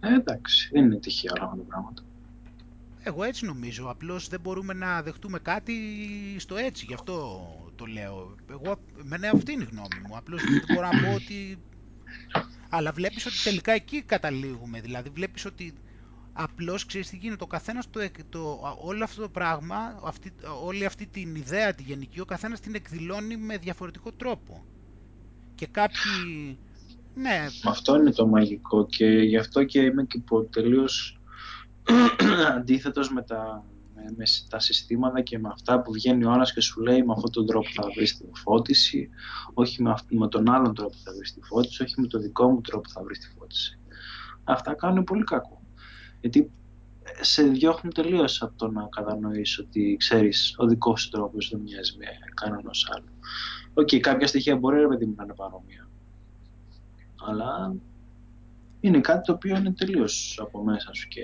Ε, 0.00 0.14
εντάξει, 0.14 0.68
δεν 0.72 0.84
είναι 0.84 0.96
τυχαία 0.96 1.32
όλα 1.36 1.44
αυτά 1.44 1.56
τα 1.56 1.62
πράγματα. 1.62 2.02
Εγώ 3.02 3.22
έτσι 3.22 3.44
νομίζω, 3.44 3.90
απλώς 3.90 4.28
δεν 4.28 4.40
μπορούμε 4.40 4.74
να 4.74 5.02
δεχτούμε 5.02 5.38
κάτι 5.38 5.74
στο 6.38 6.56
έτσι, 6.56 6.84
γι' 6.88 6.94
αυτό 6.94 7.46
το 7.76 7.84
λέω. 7.84 8.34
Εγώ, 8.50 8.76
εμένα 9.00 9.30
αυτή 9.30 9.52
είναι 9.52 9.62
η 9.62 9.68
γνώμη 9.70 10.08
μου, 10.08 10.16
απλώς 10.16 10.42
δεν 10.42 10.62
μπορώ 10.74 10.88
να 10.92 11.00
πω 11.00 11.14
ότι... 11.14 11.58
Αλλά 12.68 12.92
βλέπεις 12.92 13.26
ότι 13.26 13.42
τελικά 13.44 13.72
εκεί 13.72 14.02
καταλήγουμε, 14.02 14.80
δηλαδή 14.80 15.08
βλέπεις 15.08 15.44
ότι 15.44 15.74
απλώς 16.36 16.86
ξέρεις 16.86 17.08
τι 17.08 17.16
γίνεται, 17.16 17.44
ο 17.44 17.46
καθένας 17.46 17.90
το, 17.90 18.00
το, 18.28 18.60
όλο 18.82 19.04
αυτό 19.04 19.22
το 19.22 19.28
πράγμα, 19.28 20.00
αυτή, 20.04 20.32
όλη 20.64 20.84
αυτή 20.84 21.06
την 21.06 21.34
ιδέα 21.34 21.74
τη 21.74 21.82
γενική, 21.82 22.20
ο 22.20 22.24
καθένας 22.24 22.60
την 22.60 22.74
εκδηλώνει 22.74 23.36
με 23.36 23.56
διαφορετικό 23.56 24.12
τρόπο. 24.12 24.64
Και 25.54 25.66
κάποιοι... 25.66 26.58
Ναι. 27.14 27.46
Αυτό 27.64 27.96
είναι 27.96 28.10
το 28.12 28.26
μαγικό 28.26 28.86
και 28.86 29.06
γι' 29.06 29.36
αυτό 29.36 29.64
και 29.64 29.80
είμαι 29.80 30.04
και 30.04 30.22
τελείως 30.50 31.20
αντίθετος 32.56 33.10
με 33.10 33.22
τα, 33.22 33.64
με, 33.94 34.24
τα 34.48 34.58
συστήματα 34.58 35.20
και 35.20 35.38
με 35.38 35.48
αυτά 35.52 35.82
που 35.82 35.92
βγαίνει 35.92 36.24
ο 36.24 36.30
άλλος 36.30 36.52
και 36.52 36.60
σου 36.60 36.80
λέει 36.80 37.02
με 37.02 37.12
αυτόν 37.12 37.32
τον 37.32 37.46
τρόπο 37.46 37.68
θα 37.74 37.88
βρεις 37.94 38.16
τη 38.16 38.24
φώτιση, 38.32 39.08
όχι 39.54 39.82
με, 39.82 39.94
με 40.08 40.28
τον 40.28 40.50
άλλον 40.50 40.74
τρόπο 40.74 40.94
θα 41.04 41.12
βρεις 41.16 41.34
τη 41.34 41.40
φώτιση, 41.42 41.82
όχι 41.82 42.00
με 42.00 42.06
τον 42.06 42.20
δικό 42.20 42.50
μου 42.50 42.60
τρόπο 42.60 42.88
θα 42.88 43.02
βρεις 43.02 43.18
τη 43.18 43.28
φώτιση. 43.38 43.78
Αυτά 44.44 44.74
κάνουν 44.74 45.04
πολύ 45.04 45.24
κακό. 45.24 45.53
Γιατί 46.24 46.50
σε 47.20 47.42
διώχνουν 47.42 47.92
τελείως 47.92 48.42
από 48.42 48.52
το 48.56 48.70
να 48.70 48.88
κατανοήσει 48.90 49.60
ότι 49.60 49.96
ξέρεις 49.98 50.54
ο 50.58 50.66
δικός 50.66 51.00
σου 51.02 51.10
τρόπος 51.10 51.48
δεν 51.48 51.60
μοιάζει 51.60 51.96
με 51.98 52.06
κανένας 52.34 52.86
άλλο. 52.90 53.08
Οκ, 53.74 53.88
okay, 53.90 53.98
κάποια 53.98 54.26
στοιχεία 54.26 54.56
μπορεί 54.56 54.80
ρε 54.80 54.88
παιδί 54.88 55.04
μου 55.06 55.14
να 55.16 55.24
είναι 55.24 55.34
παρόμοια. 55.34 55.88
Αλλά 57.28 57.74
είναι 58.80 59.00
κάτι 59.00 59.26
το 59.26 59.32
οποίο 59.32 59.56
είναι 59.56 59.72
τελείως 59.72 60.38
από 60.42 60.62
μέσα 60.64 60.94
σου 60.94 61.08
και 61.08 61.20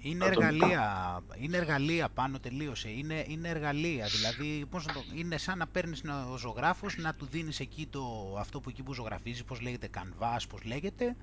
είναι 0.00 0.24
εργαλεία, 0.24 1.22
είναι 1.36 1.56
εργαλεία 1.56 2.08
πάνω, 2.08 2.38
τελείωσε. 2.38 2.88
Είναι, 2.90 3.24
είναι 3.28 3.48
εργαλεία. 3.48 4.06
Δηλαδή, 4.06 4.66
πώς 4.70 4.84
το, 4.84 5.04
είναι 5.14 5.38
σαν 5.38 5.58
να 5.58 5.66
παίρνεις 5.66 6.02
ο 6.32 6.36
ζωγράφος, 6.36 6.96
να 6.96 7.14
του 7.14 7.26
δίνεις 7.30 7.60
εκεί 7.60 7.86
το, 7.90 8.34
αυτό 8.38 8.60
που 8.60 8.68
εκεί 8.68 8.82
που 8.82 8.94
ζωγραφίζεις, 8.94 9.44
πώς 9.44 9.60
λέγεται, 9.60 9.86
κανβάς, 9.86 10.46
πώς 10.46 10.64
λέγεται. 10.64 11.16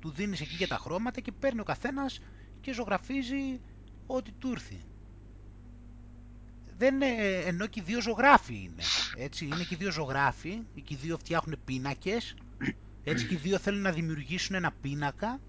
Του 0.00 0.10
δίνεις 0.10 0.40
εκεί 0.40 0.56
και 0.56 0.66
τα 0.66 0.76
χρώματα 0.76 1.20
και 1.20 1.32
παίρνει 1.32 1.60
ο 1.60 1.64
καθένας 1.64 2.20
και 2.60 2.72
ζωγραφίζει 2.72 3.60
ό,τι 4.06 4.32
του 4.32 4.50
έρθει. 4.50 4.80
Δεν, 6.76 7.02
ενώ 7.46 7.66
και 7.66 7.80
οι 7.80 7.82
δύο 7.86 8.00
ζωγράφοι 8.00 8.54
είναι. 8.54 8.82
Έτσι, 9.16 9.44
είναι 9.44 9.64
και 9.68 9.74
οι 9.74 9.76
δύο 9.76 9.90
ζωγράφοι, 9.90 10.62
και 10.74 10.94
οι 10.94 10.96
δύο 10.96 11.18
φτιάχνουν 11.18 11.58
πίνακες, 11.64 12.34
έτσι 13.04 13.26
και 13.26 13.34
οι 13.34 13.36
δύο 13.36 13.58
θέλουν 13.58 13.80
να 13.80 13.92
δημιουργήσουν 13.92 14.54
ένα 14.54 14.72
πίνακα 14.80 15.40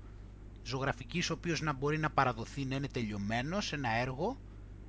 ζωγραφικής 0.64 1.30
ο 1.30 1.34
οποίος 1.34 1.62
να 1.62 1.74
μπορεί 1.74 1.98
να 1.98 2.10
παραδοθεί 2.10 2.66
να 2.66 2.76
είναι 2.76 2.88
τελειωμένος 2.88 3.66
σε 3.66 3.76
ένα 3.76 3.90
έργο, 3.90 4.40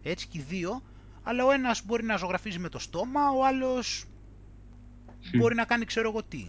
έτσι 0.02 0.26
και 0.28 0.38
οι 0.38 0.44
δύο, 0.48 0.82
αλλά 1.22 1.44
ο 1.44 1.50
ένας 1.50 1.84
μπορεί 1.84 2.04
να 2.04 2.16
ζωγραφίζει 2.16 2.58
με 2.58 2.68
το 2.68 2.78
στόμα, 2.78 3.30
ο 3.30 3.44
άλλος 3.46 4.04
μπορεί 5.36 5.54
να 5.54 5.64
κάνει 5.64 5.84
ξέρω 5.84 6.08
εγώ 6.08 6.22
τι. 6.22 6.46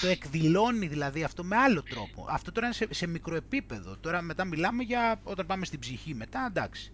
Το 0.00 0.06
εκδηλώνει 0.06 0.86
δηλαδή 0.86 1.22
αυτό 1.22 1.44
με 1.44 1.56
άλλο 1.56 1.82
τρόπο. 1.82 2.26
Αυτό 2.28 2.52
τώρα 2.52 2.66
είναι 2.66 2.74
σε, 2.74 2.86
σε 2.90 3.06
μικρό 3.06 3.34
επίπεδο. 3.34 3.96
Τώρα 3.96 4.22
μετά 4.22 4.44
μιλάμε 4.44 4.82
για 4.82 5.20
όταν 5.22 5.46
πάμε 5.46 5.64
στην 5.64 5.78
ψυχή 5.78 6.14
μετά, 6.14 6.46
εντάξει. 6.48 6.90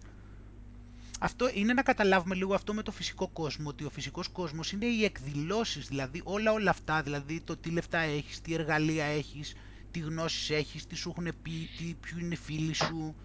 Αυτό 1.19 1.49
είναι 1.53 1.73
να 1.73 1.81
καταλάβουμε 1.81 2.35
λίγο 2.35 2.53
αυτό 2.53 2.73
με 2.73 2.81
το 2.83 2.91
φυσικό 2.91 3.27
κόσμο, 3.27 3.69
ότι 3.69 3.83
ο 3.83 3.89
φυσικός 3.89 4.27
κόσμος 4.27 4.71
είναι 4.71 4.85
οι 4.85 5.03
εκδηλώσεις, 5.03 5.87
δηλαδή 5.87 6.21
όλα 6.23 6.51
όλα 6.51 6.69
αυτά, 6.69 7.01
δηλαδή 7.01 7.41
το 7.41 7.57
τι 7.57 7.69
λεφτά 7.69 7.97
έχεις, 7.97 8.41
τι 8.41 8.53
εργαλεία 8.53 9.05
έχεις, 9.05 9.55
τι 9.91 9.99
γνώσεις 9.99 10.49
έχεις, 10.49 10.87
τι 10.87 10.95
σου 10.95 11.09
έχουν 11.09 11.23
πει, 11.41 11.69
τι, 11.77 11.83
ποιοι 11.83 12.17
είναι 12.19 12.33
οι 12.33 12.37
φίλοι 12.37 12.73
σου, 12.73 13.15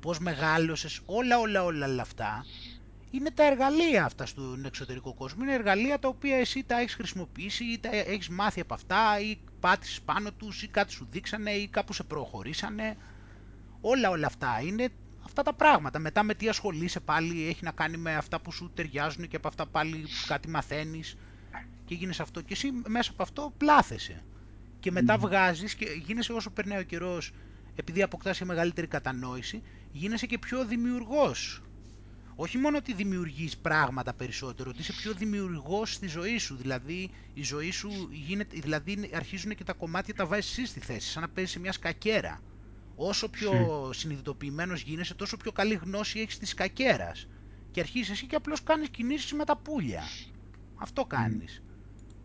πώς 0.00 0.18
μεγάλωσες, 0.18 1.00
όλα 1.06 1.38
όλα 1.38 1.64
όλα, 1.64 1.86
όλα 1.86 2.02
αυτά 2.02 2.44
είναι 3.10 3.30
τα 3.30 3.44
εργαλεία 3.46 4.04
αυτά 4.04 4.26
στον 4.26 4.64
εξωτερικό 4.64 5.14
κόσμο. 5.14 5.42
Είναι 5.42 5.54
εργαλεία 5.54 5.98
τα 5.98 6.08
οποία 6.08 6.36
εσύ 6.36 6.64
τα 6.64 6.78
έχεις 6.80 6.94
χρησιμοποιήσει 6.94 7.64
ή 7.64 7.78
τα 7.78 7.88
έχεις 7.92 8.28
μάθει 8.28 8.60
από 8.60 8.74
αυτά 8.74 9.20
ή 9.20 9.38
πάτησες 9.60 10.00
πάνω 10.00 10.32
τους 10.32 10.62
ή 10.62 10.68
κάτι 10.68 10.92
σου 10.92 11.06
δείξανε 11.10 11.50
ή 11.50 11.68
κάπου 11.68 11.92
σε 11.92 12.02
προχωρήσανε. 12.02 12.96
Όλα 13.80 14.10
όλα 14.10 14.26
αυτά 14.26 14.60
είναι 14.60 14.88
αυτά 15.24 15.42
τα 15.42 15.52
πράγματα. 15.52 15.98
Μετά 15.98 16.22
με 16.22 16.34
τι 16.34 16.48
ασχολείσαι 16.48 17.00
πάλι 17.00 17.46
έχει 17.46 17.64
να 17.64 17.70
κάνει 17.70 17.96
με 17.96 18.16
αυτά 18.16 18.40
που 18.40 18.52
σου 18.52 18.70
ταιριάζουν 18.74 19.28
και 19.28 19.36
από 19.36 19.48
αυτά 19.48 19.66
πάλι 19.66 20.04
κάτι 20.26 20.48
μαθαίνεις 20.48 21.16
και 21.84 21.94
γίνεις 21.94 22.20
αυτό 22.20 22.40
και 22.40 22.52
εσύ 22.52 22.72
μέσα 22.86 23.10
από 23.10 23.22
αυτό 23.22 23.52
πλάθεσαι 23.56 24.24
και 24.80 24.90
μετά 24.90 25.16
mm. 25.16 25.18
βγάζεις 25.18 25.74
και 25.74 25.86
γίνεσαι 26.04 26.32
όσο 26.32 26.50
περνάει 26.50 26.80
ο 26.80 26.82
καιρός 26.82 27.32
επειδή 27.74 28.02
αποκτάς 28.02 28.38
και 28.38 28.44
μεγαλύτερη 28.44 28.86
κατανόηση 28.86 29.62
γίνεσαι 29.92 30.26
και 30.26 30.38
πιο 30.38 30.64
δημιουργός 30.64 31.62
όχι 32.42 32.58
μόνο 32.58 32.76
ότι 32.76 32.92
δημιουργείς 32.92 33.56
πράγματα 33.56 34.12
περισσότερο, 34.12 34.70
ότι 34.70 34.80
είσαι 34.80 34.92
πιο 34.92 35.12
δημιουργός 35.12 35.92
στη 35.92 36.06
ζωή 36.06 36.38
σου. 36.38 36.56
Δηλαδή, 36.56 37.10
η 37.34 37.42
ζωή 37.42 37.70
σου 37.70 38.08
γίνεται, 38.10 38.58
δηλαδή 38.60 39.10
αρχίζουν 39.14 39.54
και 39.54 39.64
τα 39.64 39.72
κομμάτια 39.72 40.14
τα 40.14 40.26
βάζεις 40.26 40.50
εσύ 40.50 40.66
στη 40.66 40.80
θέση, 40.80 41.10
σαν 41.10 41.22
να 41.22 41.28
παίζεις 41.28 41.52
σε 41.52 41.58
μια 41.58 41.72
σκακέρα. 41.72 42.40
Όσο 42.96 43.28
πιο 43.28 43.52
mm. 43.88 43.94
συνειδητοποιημένος 43.94 44.80
γίνεσαι, 44.82 45.14
τόσο 45.14 45.36
πιο 45.36 45.52
καλή 45.52 45.74
γνώση 45.74 46.20
έχεις 46.20 46.38
της 46.38 46.48
σκακέρας. 46.48 47.28
Και 47.70 47.80
αρχίζεις 47.80 48.10
εσύ 48.10 48.26
και 48.26 48.36
απλώς 48.36 48.62
κάνεις 48.62 48.88
κινήσεις 48.88 49.32
με 49.32 49.44
τα 49.44 49.56
πουλια. 49.56 50.02
Αυτό 50.76 51.04
κάνεις. 51.04 51.62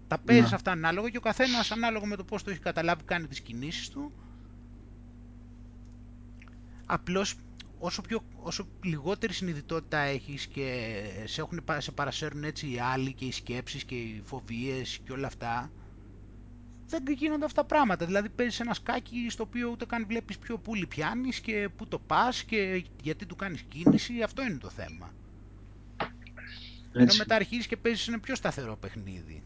Τα 0.07 0.17
παίζεις 0.17 0.53
αυτά 0.53 0.72
ανάλογα 0.72 1.10
και 1.10 1.17
ο 1.17 1.22
καθένας 1.22 1.72
ανάλογα 1.72 2.05
με 2.05 2.15
το 2.15 2.24
πώς 2.24 2.43
το 2.43 2.50
έχει 2.50 2.60
καταλάβει 2.60 3.03
κάνει 3.03 3.27
τις 3.27 3.39
κινήσεις 3.39 3.89
του. 3.89 4.12
Απλώς 6.86 7.36
όσο, 7.86 8.01
πιο, 8.01 8.24
όσο 8.36 8.68
λιγότερη 8.84 9.34
συνειδητότητα 9.34 9.98
έχεις 9.98 10.48
και 10.48 10.94
σε, 11.25 11.42
έχουν, 11.42 11.63
σε 11.77 11.92
παρασέρουν 11.92 12.44
έτσι 12.44 12.72
οι 12.72 12.80
άλλοι 12.80 13.13
και 13.13 13.25
οι 13.25 13.32
σκέψεις 13.32 13.84
και 13.84 13.96
οι 13.96 14.22
φοβίες 14.25 15.00
και 15.04 15.12
όλα 15.12 15.27
αυτά, 15.27 15.72
δεν 16.86 17.13
γίνονται 17.13 17.46
αυτά 17.46 17.62
τα 17.62 17.68
πράγματα. 17.68 18.06
Δηλαδή 18.06 18.30
παίζεις 18.30 18.60
ένα 18.60 18.74
σκάκι 18.74 19.27
στο 19.30 19.44
οποίο 19.44 19.70
ούτε 19.70 19.86
καν 19.86 20.06
βλέπεις 20.08 20.38
ποιο 20.38 20.58
πουλι 20.58 20.88
πιάνεις 20.88 21.39
και 21.39 21.70
πού 21.75 21.88
το 21.88 22.00
πας 22.00 22.44
και 22.44 22.86
γιατί 23.01 23.25
του 23.25 23.36
κάνεις 23.36 23.62
κίνηση, 23.62 24.22
αυτό 24.22 24.42
είναι 24.42 24.58
το 24.58 24.70
θέμα. 24.70 25.13
Έτσι. 25.98 27.04
Ενώ 27.04 27.13
μετά 27.18 27.36
αρχίζεις 27.36 27.68
και 27.68 27.77
παίζεις 27.77 28.08
ένα 28.08 28.20
πιο 28.20 28.36
σταθερό 28.36 28.77
παιχνίδι. 28.77 29.44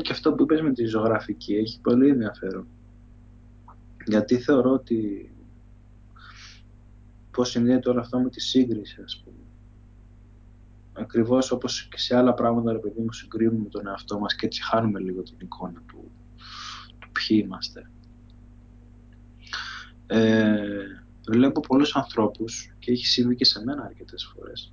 Και 0.00 0.12
αυτό 0.12 0.32
που 0.32 0.42
είπες 0.42 0.60
με 0.60 0.72
τη 0.72 0.84
ζωγραφική 0.84 1.54
έχει 1.54 1.80
πολύ 1.80 2.08
ενδιαφέρον. 2.08 2.66
Γιατί 4.06 4.38
θεωρώ 4.38 4.70
ότι 4.70 5.30
πώς 7.30 7.50
συνδέεται 7.50 7.90
όλο 7.90 8.00
αυτό 8.00 8.20
με 8.20 8.30
τη 8.30 8.40
σύγκριση, 8.40 9.00
ας 9.04 9.22
πούμε. 9.24 9.36
Ακριβώς 10.92 11.50
όπως 11.50 11.88
και 11.88 11.98
σε 11.98 12.16
άλλα 12.16 12.34
πράγματα, 12.34 12.72
ρε 12.72 12.78
παιδί 12.78 13.00
μου, 13.00 13.12
συγκρίνουμε 13.12 13.68
τον 13.68 13.86
εαυτό 13.86 14.18
μας 14.18 14.34
και 14.34 14.46
έτσι 14.46 14.62
χάνουμε 14.62 15.00
λίγο 15.00 15.22
την 15.22 15.36
εικόνα 15.42 15.82
του, 15.86 16.10
του 16.98 17.10
ποιοι 17.12 17.42
είμαστε. 17.44 17.90
Ε, 20.06 20.82
βλέπω 21.28 21.60
πολλούς 21.60 21.96
ανθρώπους 21.96 22.74
και 22.78 22.92
έχει 22.92 23.06
συμβεί 23.06 23.34
και 23.34 23.44
σε 23.44 23.62
μένα 23.64 23.82
αρκετές 23.82 24.32
φορές 24.34 24.72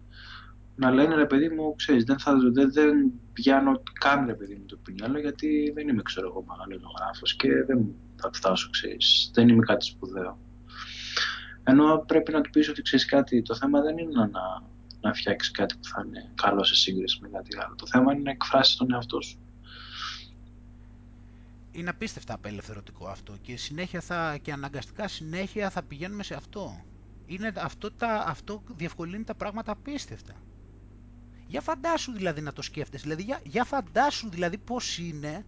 να 0.79 0.91
λένε 0.91 1.15
ρε 1.15 1.25
παιδί 1.25 1.49
μου, 1.49 1.75
ξέρεις, 1.75 2.03
δεν, 2.03 2.19
θα, 2.19 2.35
δεν, 2.53 2.71
δεν 2.71 3.11
πιάνω 3.33 3.81
καν 3.99 4.25
ρε 4.25 4.33
παιδί 4.33 4.55
μου 4.55 4.65
το 4.65 4.77
πινιάλο 4.83 5.19
γιατί 5.19 5.71
δεν 5.75 5.87
είμαι 5.87 6.01
ξέρω 6.01 6.27
εγώ 6.27 6.45
μεγαλογράφος 6.47 7.35
και 7.35 7.63
δεν 7.63 7.95
θα 8.15 8.29
φτάσω, 8.33 8.69
ξέρεις, 8.69 9.31
δεν 9.33 9.49
είμαι 9.49 9.65
κάτι 9.65 9.85
σπουδαίο. 9.85 10.39
Ενώ 11.63 12.03
πρέπει 12.07 12.31
να 12.31 12.41
του 12.41 12.49
πεις 12.49 12.69
ότι 12.69 12.81
ξέρεις 12.81 13.05
κάτι, 13.05 13.41
το 13.41 13.55
θέμα 13.55 13.81
δεν 13.81 13.97
είναι 13.97 14.11
να, 14.11 14.63
να 15.01 15.13
φτιάξεις 15.13 15.51
κάτι 15.51 15.75
που 15.75 15.87
θα 15.87 16.03
είναι 16.05 16.31
καλό 16.35 16.63
σε 16.63 16.75
σύγκριση 16.75 17.19
με 17.21 17.29
κάτι 17.29 17.57
άλλο. 17.65 17.75
Το 17.75 17.87
θέμα 17.87 18.13
είναι 18.13 18.21
να 18.21 18.31
εκφράσεις 18.31 18.75
τον 18.75 18.93
εαυτό 18.93 19.21
σου. 19.21 19.39
Είναι 21.71 21.89
απίστευτα 21.89 22.33
απελευθερωτικό 22.33 23.07
αυτό 23.07 23.33
και 23.41 23.57
συνέχεια 23.57 24.01
θα, 24.01 24.37
και 24.41 24.51
αναγκαστικά 24.51 25.07
συνέχεια 25.07 25.69
θα 25.69 25.83
πηγαίνουμε 25.83 26.23
σε 26.23 26.33
αυτό. 26.33 26.83
Είναι 27.25 27.53
αυτό, 27.55 27.91
τα, 27.91 28.23
αυτό 28.27 28.63
διευκολύνει 28.75 29.23
τα 29.23 29.35
πράγματα 29.35 29.71
απίστευτα. 29.71 30.33
Για 31.49 31.61
φαντάσου 31.61 32.11
δηλαδή 32.11 32.41
να 32.41 32.53
το 32.53 32.61
σκέφτεσαι, 32.61 33.03
δηλαδή 33.03 33.23
για, 33.23 33.39
για 33.43 33.63
φαντάσου 33.63 34.29
δηλαδή 34.29 34.57
πώς 34.57 34.97
είναι, 34.97 35.45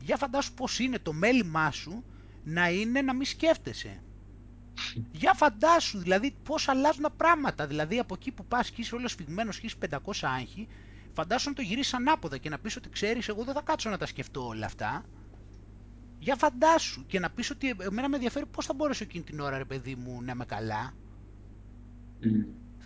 για 0.00 0.16
φαντάσου 0.16 0.54
πώς 0.54 0.78
είναι 0.78 0.98
το 0.98 1.12
μέλημά 1.12 1.70
σου 1.70 2.04
να 2.44 2.70
είναι 2.70 3.02
να 3.02 3.14
μην 3.14 3.26
σκέφτεσαι. 3.26 4.02
Για 5.12 5.34
φαντάσου 5.34 5.98
δηλαδή 5.98 6.36
πώς 6.42 6.68
αλλάζουν 6.68 7.02
τα 7.02 7.10
πράγματα, 7.10 7.66
δηλαδή 7.66 7.98
από 7.98 8.14
εκεί 8.14 8.32
που 8.32 8.44
πας 8.46 8.70
και 8.70 8.80
είσαι 8.80 8.94
όλος 8.94 9.10
σφιγμένος 9.10 9.60
και 9.60 9.70
500 9.90 9.96
άγχη, 10.20 10.68
φαντάσου 11.12 11.48
να 11.48 11.54
το 11.54 11.62
γυρίσεις 11.62 11.94
ανάποδα 11.94 12.38
και 12.38 12.48
να 12.48 12.58
πεις 12.58 12.76
ότι 12.76 12.88
ξέρεις 12.88 13.28
εγώ 13.28 13.44
δεν 13.44 13.54
θα 13.54 13.62
κάτσω 13.62 13.90
να 13.90 13.98
τα 13.98 14.06
σκεφτώ 14.06 14.46
όλα 14.46 14.66
αυτά. 14.66 15.04
Για 16.18 16.36
φαντάσου 16.36 17.06
και 17.06 17.18
να 17.18 17.30
πεις 17.30 17.50
ότι 17.50 17.68
εμένα 17.78 18.08
με 18.08 18.14
ενδιαφέρει 18.14 18.46
πώς 18.46 18.66
θα 18.66 18.74
μπορέσω 18.74 19.04
εκείνη 19.04 19.24
την 19.24 19.40
ώρα 19.40 19.58
ρε 19.58 19.64
παιδί 19.64 19.94
μου 19.94 20.22
να 20.22 20.32
είμαι 20.32 20.44
καλά. 20.44 20.94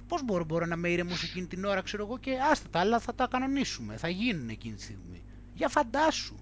Πώς 0.08 0.24
μπορώ, 0.24 0.44
μπορώ 0.44 0.66
να 0.66 0.74
είμαι 0.74 0.88
ήρεμος 0.88 1.22
εκείνη 1.22 1.46
την 1.46 1.64
ώρα, 1.64 1.80
ξέρω 1.82 2.04
εγώ, 2.04 2.18
και 2.18 2.38
άστα 2.50 2.68
τα 2.70 2.80
άλλα 2.80 2.98
θα 2.98 3.14
τα 3.14 3.26
κανονίσουμε, 3.26 3.96
θα 3.96 4.08
γίνουν 4.08 4.48
εκείνη 4.48 4.74
τη 4.74 4.82
στιγμή. 4.82 5.24
Για 5.54 5.68
φαντάσου. 5.68 6.36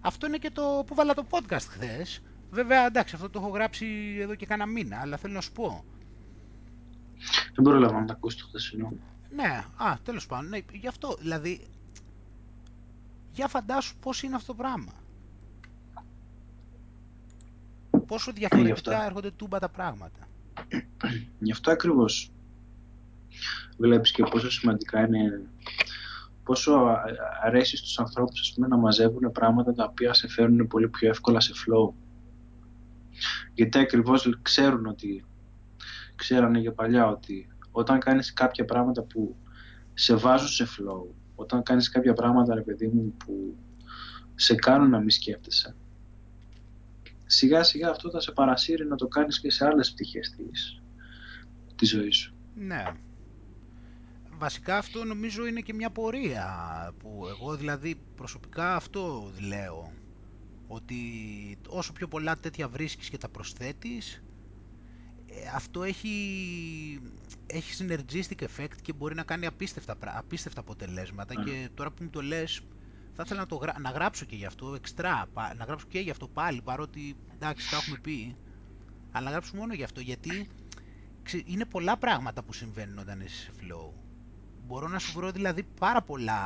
Αυτό 0.00 0.26
είναι 0.26 0.38
και 0.38 0.50
το 0.50 0.84
που 0.86 0.94
βάλα 0.94 1.14
το 1.14 1.26
podcast 1.30 1.66
χθες. 1.68 2.22
Βέβαια, 2.50 2.86
εντάξει, 2.86 3.14
αυτό 3.14 3.30
το 3.30 3.38
έχω 3.38 3.48
γράψει 3.48 4.16
εδώ 4.20 4.34
και 4.34 4.46
κάνα 4.46 4.66
μήνα, 4.66 5.00
αλλά 5.00 5.16
θέλω 5.16 5.32
να 5.32 5.40
σου 5.40 5.52
πω. 5.52 5.84
Δεν 7.54 7.64
πρόλαβα 7.64 8.00
να 8.00 8.06
τα 8.06 8.12
ακούσεις 8.12 8.40
το 8.40 8.46
χθεσινό. 8.46 8.92
Ναι, 9.34 9.64
α, 9.76 9.96
τέλος 10.02 10.26
πάντων, 10.26 10.48
ναι, 10.48 10.58
γι' 10.72 10.88
αυτό, 10.88 11.16
δηλαδή, 11.20 11.66
για 13.32 13.48
φαντάσου 13.48 13.96
πώς 13.96 14.22
είναι 14.22 14.34
αυτό 14.34 14.46
το 14.46 14.58
πράγμα. 14.58 14.92
Πόσο 18.06 18.32
διαφορετικά 18.32 19.04
έρχονται 19.04 19.30
τούμπα 19.30 19.58
τα 19.58 19.68
πράγματα. 19.68 20.28
Γι' 21.38 21.52
αυτό 21.52 21.70
ακριβώς 21.70 22.32
βλέπεις 23.76 24.10
και 24.10 24.22
πόσο 24.22 24.50
σημαντικά 24.50 25.06
είναι 25.06 25.46
πόσο 26.44 26.96
αρέσει 27.42 27.76
στους 27.76 27.98
ανθρώπους 27.98 28.40
ας 28.40 28.52
πούμε, 28.54 28.66
να 28.66 28.76
μαζεύουν 28.76 29.32
πράγματα 29.32 29.72
τα 29.72 29.84
οποία 29.84 30.12
σε 30.12 30.28
φέρνουν 30.28 30.66
πολύ 30.66 30.88
πιο 30.88 31.08
εύκολα 31.08 31.40
σε 31.40 31.52
flow. 31.56 31.92
Γιατί 33.54 33.78
ακριβώς 33.78 34.38
ξέρουν 34.42 34.86
ότι, 34.86 35.24
ξέρανε 36.14 36.58
για 36.58 36.72
παλιά 36.72 37.06
ότι 37.06 37.48
όταν 37.70 37.98
κάνεις 37.98 38.32
κάποια 38.32 38.64
πράγματα 38.64 39.02
που 39.02 39.36
σε 39.94 40.14
βάζουν 40.14 40.48
σε 40.48 40.64
flow, 40.64 41.14
όταν 41.34 41.62
κάνεις 41.62 41.88
κάποια 41.88 42.12
πράγματα, 42.12 42.54
ρε 42.54 42.60
παιδί 42.60 42.86
μου, 42.86 43.14
που 43.24 43.56
σε 44.34 44.54
κάνουν 44.54 44.90
να 44.90 44.98
μην 44.98 45.10
σκέφτεσαι, 45.10 45.76
σιγά 47.32 47.62
σιγά 47.62 47.90
αυτό 47.90 48.10
θα 48.10 48.20
σε 48.20 48.32
παρασύρει 48.32 48.86
να 48.86 48.96
το 48.96 49.08
κάνεις 49.08 49.40
και 49.40 49.50
σε 49.50 49.66
άλλες 49.66 49.92
πτυχές 49.92 50.34
της, 50.36 50.82
της 51.76 51.90
ζωής 51.90 52.16
σου. 52.16 52.34
Ναι. 52.54 52.84
Βασικά 54.38 54.76
αυτό 54.76 55.04
νομίζω 55.04 55.46
είναι 55.46 55.60
και 55.60 55.74
μια 55.74 55.90
πορεία 55.90 56.46
που 56.98 57.26
εγώ 57.28 57.56
δηλαδή 57.56 58.00
προσωπικά 58.16 58.74
αυτό 58.74 59.32
λέω 59.48 59.92
ότι 60.66 60.96
όσο 61.68 61.92
πιο 61.92 62.08
πολλά 62.08 62.36
τέτοια 62.36 62.68
βρίσκεις 62.68 63.08
και 63.08 63.18
τα 63.18 63.28
προσθέτεις 63.28 64.22
ε, 65.26 65.34
αυτό 65.54 65.82
έχει, 65.82 66.14
έχει 67.46 67.84
synergistic 67.84 68.42
effect 68.42 68.76
και 68.82 68.92
μπορεί 68.92 69.14
να 69.14 69.22
κάνει 69.22 69.46
απίστευτα, 69.46 69.96
απίστευτα 70.00 70.60
αποτελέσματα 70.60 71.34
και 71.34 71.68
τώρα 71.74 71.90
που 71.90 72.02
μου 72.02 72.10
το 72.10 72.22
λες 72.22 72.60
θα 73.14 73.22
ήθελα 73.24 73.40
να, 73.40 73.46
το, 73.46 73.60
να 73.80 73.90
γράψω 73.90 74.24
και 74.24 74.36
γι' 74.36 74.46
αυτό 74.46 74.74
εξτρά, 74.74 75.26
να 75.56 75.64
γράψω 75.64 75.86
και 75.88 75.98
γι' 75.98 76.10
αυτό 76.10 76.28
πάλι 76.28 76.62
παρότι 76.62 77.16
εντάξει 77.34 77.70
τα 77.70 77.76
έχουμε 77.76 77.98
πει 77.98 78.36
αλλά 79.12 79.24
να 79.24 79.30
γράψω 79.30 79.56
μόνο 79.56 79.74
γι' 79.74 79.82
αυτό 79.82 80.00
γιατί 80.00 80.48
είναι 81.44 81.64
πολλά 81.64 81.96
πράγματα 81.96 82.42
που 82.42 82.52
συμβαίνουν 82.52 82.98
όταν 82.98 83.20
είσαι 83.20 83.42
σε 83.42 83.50
flow. 83.60 83.92
Μπορώ 84.66 84.88
να 84.88 84.98
σου 84.98 85.12
βρω 85.12 85.30
δηλαδή 85.30 85.62
πάρα 85.62 86.02
πολλά, 86.02 86.40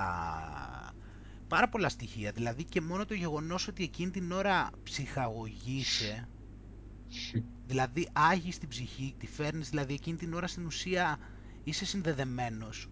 πάρα 1.49 1.69
πολλά 1.69 1.89
στοιχεία. 1.89 2.33
Δηλαδή 2.33 2.65
και 2.65 2.81
μόνο 2.81 3.05
το 3.05 3.15
γεγονός 3.15 3.69
ότι 3.69 3.83
εκείνη 3.83 4.11
την 4.11 4.33
ώρα 4.33 4.71
ψυχαγωγείσαι, 4.83 6.29
δηλαδή 7.67 8.09
άγεις 8.13 8.59
την 8.59 8.69
ψυχή, 8.69 9.15
τη 9.19 9.27
φέρνεις, 9.27 9.69
δηλαδή 9.69 9.95
εκείνη 9.95 10.17
την 10.17 10.35
ώρα 10.35 10.47
στην 10.47 10.67
ουσία 10.67 11.19
είσαι 11.65 11.85
συνδεδεμένος. 11.85 12.89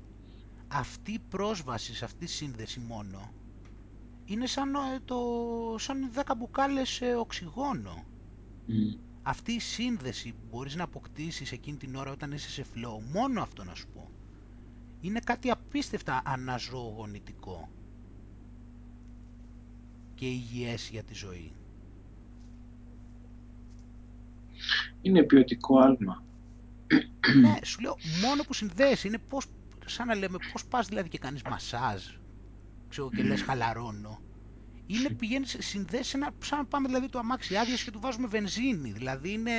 Αυτή 0.68 1.12
η 1.12 1.18
πρόσβαση 1.18 1.94
σε 1.94 2.04
αυτή 2.04 2.24
τη 2.24 2.30
σύνδεση 2.30 2.80
μόνο 2.80 3.32
είναι 4.24 4.46
σαν, 4.46 4.74
ε, 4.74 5.00
το, 5.04 5.16
σαν 5.78 6.10
10 6.14 6.32
μπουκάλες 6.36 7.00
ε, 7.00 7.14
οξυγόνο. 7.14 8.04
Αυτή 9.22 9.52
η 9.52 9.58
σύνδεση 9.60 10.32
που 10.32 10.46
μπορείς 10.50 10.74
να 10.74 10.84
αποκτήσεις 10.84 11.52
εκείνη 11.52 11.76
την 11.76 11.94
ώρα 11.94 12.10
όταν 12.10 12.32
είσαι 12.32 12.50
σε 12.50 12.64
flow, 12.74 13.02
μόνο 13.12 13.42
αυτό 13.42 13.64
να 13.64 13.74
σου 13.74 13.86
πω, 13.94 14.10
είναι 15.00 15.20
κάτι 15.20 15.50
απίστευτα 15.50 16.22
αναζωογονητικό 16.24 17.68
και 20.14 20.26
υγιές 20.26 20.88
για 20.88 21.02
τη 21.02 21.14
ζωή. 21.14 21.52
Είναι 25.02 25.22
ποιοτικό 25.22 25.78
άλμα. 25.78 26.22
Ναι, 27.40 27.54
σου 27.64 27.80
λέω, 27.80 27.96
μόνο 28.22 28.42
που 28.42 28.54
συνδέεσαι, 28.54 29.08
είναι 29.08 29.18
πώς, 29.18 29.46
σαν 29.86 30.06
να 30.06 30.14
λέμε, 30.14 30.38
πώς 30.52 30.64
πας 30.66 30.86
δηλαδή 30.88 31.08
και 31.08 31.18
κάνεις 31.18 31.42
μασάζ, 31.42 32.02
ξέρω 32.94 33.10
και 33.10 33.22
λες 33.22 33.42
χαλαρώνω 33.42 34.20
είναι 34.86 35.10
πηγαίνεις, 35.10 35.56
συνδέσει 35.58 36.12
ένα, 36.16 36.30
σαν 36.38 36.58
να 36.58 36.64
πάμε 36.64 36.88
δηλαδή 36.88 37.08
το 37.08 37.18
αμάξι 37.18 37.56
άδειας 37.56 37.82
και 37.82 37.90
του 37.90 38.00
βάζουμε 38.00 38.26
βενζίνη. 38.26 38.92
Δηλαδή 38.92 39.32
είναι, 39.32 39.52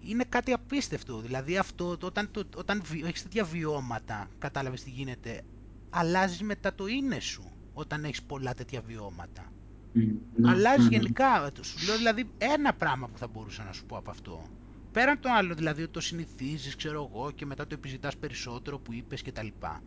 είναι 0.00 0.24
κάτι 0.28 0.52
απίστευτο. 0.52 1.20
Δηλαδή 1.20 1.56
αυτό, 1.56 1.96
το, 1.96 2.06
όταν, 2.06 2.30
το, 2.30 2.48
όταν 2.56 2.82
έχεις 3.04 3.22
τέτοια 3.22 3.44
βιώματα, 3.44 4.28
κατάλαβες 4.38 4.82
τι 4.82 4.90
γίνεται, 4.90 5.42
αλλάζεις 5.90 6.42
μετά 6.42 6.74
το 6.74 6.86
είναι 6.86 7.20
σου 7.20 7.52
όταν 7.74 8.04
έχεις 8.04 8.22
πολλά 8.22 8.54
τέτοια 8.54 8.80
βιώματα. 8.80 9.52
Mm, 9.94 10.14
Αλλάζεις 10.44 10.88
γενικά, 10.88 11.52
σου 11.60 11.86
λέω 11.86 11.96
δηλαδή 11.96 12.30
ένα 12.38 12.74
πράγμα 12.74 13.08
που 13.08 13.18
θα 13.18 13.26
μπορούσα 13.26 13.64
να 13.64 13.72
σου 13.72 13.86
πω 13.86 13.96
από 13.96 14.10
αυτό. 14.10 14.48
Πέραν 14.92 15.20
το 15.20 15.28
άλλο 15.32 15.54
δηλαδή 15.54 15.82
ότι 15.82 15.92
το 15.92 16.00
συνηθίζεις, 16.00 16.76
ξέρω 16.76 17.10
εγώ, 17.12 17.30
και 17.30 17.46
μετά 17.46 17.66
το 17.66 17.74
επιζητάς 17.74 18.16
περισσότερο 18.16 18.78
που 18.78 18.92
είπες 18.92 19.22
και 19.22 19.32
τα 19.32 19.42
λοιπά. 19.42 19.82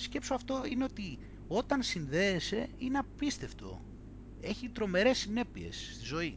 Σκέψου 0.00 0.34
αυτό 0.34 0.62
είναι 0.70 0.84
ότι 0.84 1.18
όταν 1.48 1.82
συνδέεσαι 1.82 2.68
είναι 2.78 2.98
απίστευτο. 2.98 3.80
Έχει 4.40 4.68
τρομερές 4.68 5.18
συνέπειες 5.18 5.90
στη 5.94 6.04
ζωή. 6.04 6.34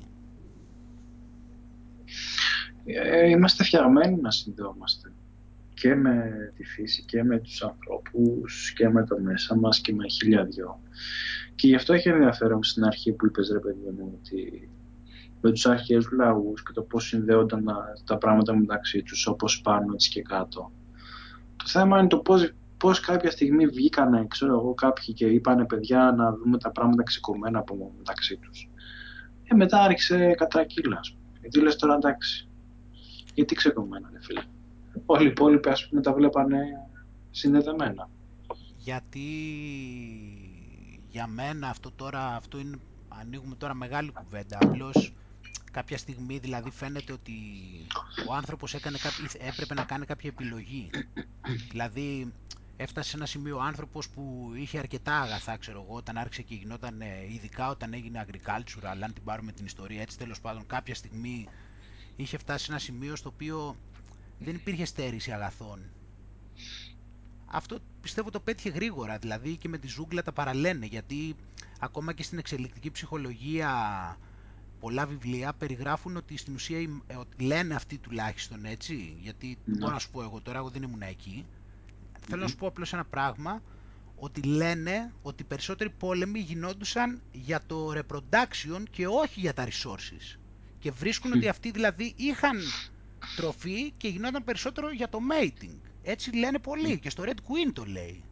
Ε, 2.86 3.30
είμαστε 3.30 3.64
φτιαγμένοι 3.64 4.22
να 4.22 4.32
συνδεόμαστε 4.32 5.14
και 5.74 5.96
με 5.96 6.32
τη 6.56 6.64
φύση 6.64 7.04
και 7.04 7.24
με 7.24 7.40
τους 7.40 7.64
ανθρώπους 7.64 8.74
και 8.74 8.90
με 8.90 9.06
το 9.06 9.20
μέσα 9.20 9.56
μας 9.56 9.80
και 9.80 9.94
με 9.94 10.08
χίλια 10.08 10.44
δυο. 10.46 10.80
Και 11.56 11.68
γι' 11.68 11.76
αυτό 11.76 11.94
έχει 11.94 12.10
ενδιαφέρον 12.10 12.64
στην 12.64 12.84
αρχή 12.84 13.12
που 13.12 13.26
είπες 13.26 13.50
ρε 13.50 13.60
παιδί 13.60 13.90
μου 13.98 14.20
ότι 14.20 14.70
με 15.42 15.52
τους 15.52 15.66
αρχαίους 15.66 16.12
λαούς 16.12 16.64
και 16.64 16.72
το 16.74 16.82
πώς 16.82 17.08
συνδέονταν 17.08 17.66
τα 18.06 18.18
πράγματα 18.18 18.56
μεταξύ 18.56 19.02
τους 19.02 19.28
όπως 19.28 19.62
πάνω 19.62 19.94
έτσι 19.94 20.10
και 20.10 20.22
κάτω. 20.22 20.72
Το 21.56 21.66
θέμα 21.68 22.00
είναι 22.00 22.08
το 22.08 22.18
πώς 22.18 22.54
πώς 22.84 23.00
κάποια 23.00 23.32
στιγμή 23.32 23.66
βγήκανε, 23.68 24.26
ξέρω 24.28 24.54
εγώ, 24.54 24.74
κάποιοι 24.74 25.14
και 25.14 25.26
είπανε 25.26 25.66
παιδιά 25.66 26.14
να 26.18 26.36
δούμε 26.36 26.58
τα 26.58 26.72
πράγματα 26.72 27.04
ξεκομμένα 27.04 27.60
από 27.60 27.94
μεταξύ 27.98 28.38
τους. 28.38 28.70
Ε, 29.44 29.56
μετά 29.56 29.82
άρχισε 29.82 30.34
κατρακύλα, 30.38 30.98
ας 31.00 31.12
πούμε. 31.12 31.38
Γιατί 31.42 31.60
λες 31.60 31.76
τώρα 31.76 31.94
εντάξει, 31.94 32.50
γιατί 33.34 33.56
ξεκομμένα, 33.56 34.10
ρε 34.14 34.20
φίλε. 34.22 34.42
Όλοι 35.06 35.24
οι 35.24 35.30
υπόλοιποι, 35.30 35.70
ας 35.70 35.88
πούμε, 35.88 36.02
τα 36.02 36.14
βλέπανε 36.14 36.60
συνδεδεμένα. 37.32 38.10
Γιατί 38.78 39.30
για 41.10 41.28
μένα 41.28 41.68
αυτό 41.68 41.92
τώρα, 41.92 42.36
αυτό 42.36 42.60
είναι, 42.60 42.78
ανοίγουμε 43.08 43.56
τώρα 43.56 43.74
μεγάλη 43.74 44.12
κουβέντα, 44.12 44.58
απλώς 44.62 45.14
κάποια 45.72 45.98
στιγμή 45.98 46.38
δηλαδή 46.38 46.70
φαίνεται 46.70 47.14
ότι 47.14 47.34
ο 48.30 48.34
άνθρωπος 48.34 48.74
έκανε, 48.74 48.98
έπρεπε 49.48 49.74
να 49.74 49.84
κάνει 49.84 50.06
κάποια 50.06 50.30
επιλογή. 50.30 50.90
Δηλαδή 51.72 52.34
έφτασε 52.78 53.10
σε 53.10 53.16
ένα 53.16 53.26
σημείο 53.26 53.58
ο 53.58 53.62
άνθρωπος 53.62 54.10
που 54.10 54.52
είχε 54.56 54.78
αρκετά 54.78 55.20
αγαθά, 55.22 55.58
ξέρω 55.58 55.86
εγώ, 55.88 55.96
όταν 55.96 56.18
άρχισε 56.18 56.42
και 56.42 56.56
γινόταν, 56.56 57.02
ε, 57.02 57.06
ειδικά 57.34 57.70
όταν 57.70 57.94
έγινε 57.94 58.26
agricultural, 58.28 58.98
αν 59.04 59.14
την 59.14 59.24
πάρουμε 59.24 59.52
την 59.52 59.66
ιστορία 59.66 60.02
έτσι 60.02 60.18
τέλος 60.18 60.42
πάντων, 60.42 60.66
κάποια 60.68 60.96
στιγμή 60.96 61.48
είχε 62.16 62.38
φτάσει 62.38 62.66
σε 62.66 62.72
ένα 62.72 62.80
σημείο 62.80 63.16
στο 63.16 63.30
οποίο 63.30 63.76
δεν 64.40 64.56
υπήρχε 64.56 64.86
στέρηση 64.86 65.32
αγαθών. 65.32 65.80
Αυτό 67.46 67.80
πιστεύω 68.02 68.30
το 68.30 68.40
πέτυχε 68.40 68.70
γρήγορα, 68.70 69.18
δηλαδή 69.18 69.58
και 69.58 69.70
με 69.70 69.78
τη 69.78 69.88
ζούγκλα 69.88 70.24
τα 70.24 70.32
παραλένε, 70.32 70.86
γιατί 70.86 71.36
ακόμα 71.80 72.14
και 72.14 72.24
στην 72.24 72.38
εξελικτική 72.38 72.92
ψυχολογία 72.92 73.72
πολλά 74.80 75.06
βιβλία 75.06 75.54
περιγράφουν 75.54 76.18
ότι 76.18 76.38
στην 76.38 76.54
ουσία 76.54 76.80
ε, 76.80 77.16
λένε 77.38 77.76
αυτοί 77.76 77.98
τουλάχιστον 77.98 78.66
έτσι, 78.66 79.18
γιατί 79.22 79.58
ναι. 79.66 79.78
μπορώ 79.78 79.94
να 79.94 80.00
σου 80.00 80.10
πω 80.12 80.22
εγώ 80.24 80.42
τώρα, 80.42 80.58
εγώ 80.58 80.70
δεν 80.70 80.84
ήμουν 80.84 81.02
εκεί. 81.02 81.46
Θέλω 82.28 82.42
να 82.42 82.48
σου 82.48 82.56
πω 82.56 82.68
απλώς 82.68 82.94
ένα 82.94 83.06
πράγμα, 83.06 83.62
ότι 84.16 84.42
λένε 84.42 85.14
ότι 85.22 85.42
οι 85.42 85.46
περισσότεροι 85.46 85.90
πόλεμοι 85.90 86.40
γινόντουσαν 86.40 87.22
για 87.32 87.62
το 87.68 87.92
reproduction 87.96 88.84
και 88.92 89.08
όχι 89.08 89.40
για 89.40 89.54
τα 89.54 89.68
resources. 89.68 90.38
Και 90.80 90.92
βρίσκουν 90.92 91.32
ότι 91.32 91.48
αυτοί 91.48 91.72
δηλαδή 91.72 92.14
είχαν 92.16 92.58
τροφή 93.36 93.92
και 93.98 94.08
γινόταν 94.08 94.44
περισσότερο 94.44 94.92
για 94.92 95.10
το 95.10 95.20
mating. 95.32 95.76
Έτσι 96.04 96.36
λένε 96.36 96.60
πολλοί 96.60 97.00
και 97.00 97.10
στο 97.10 97.24
Red 97.26 97.38
Queen 97.38 97.72
το 97.74 97.86
λέει. 97.86 98.24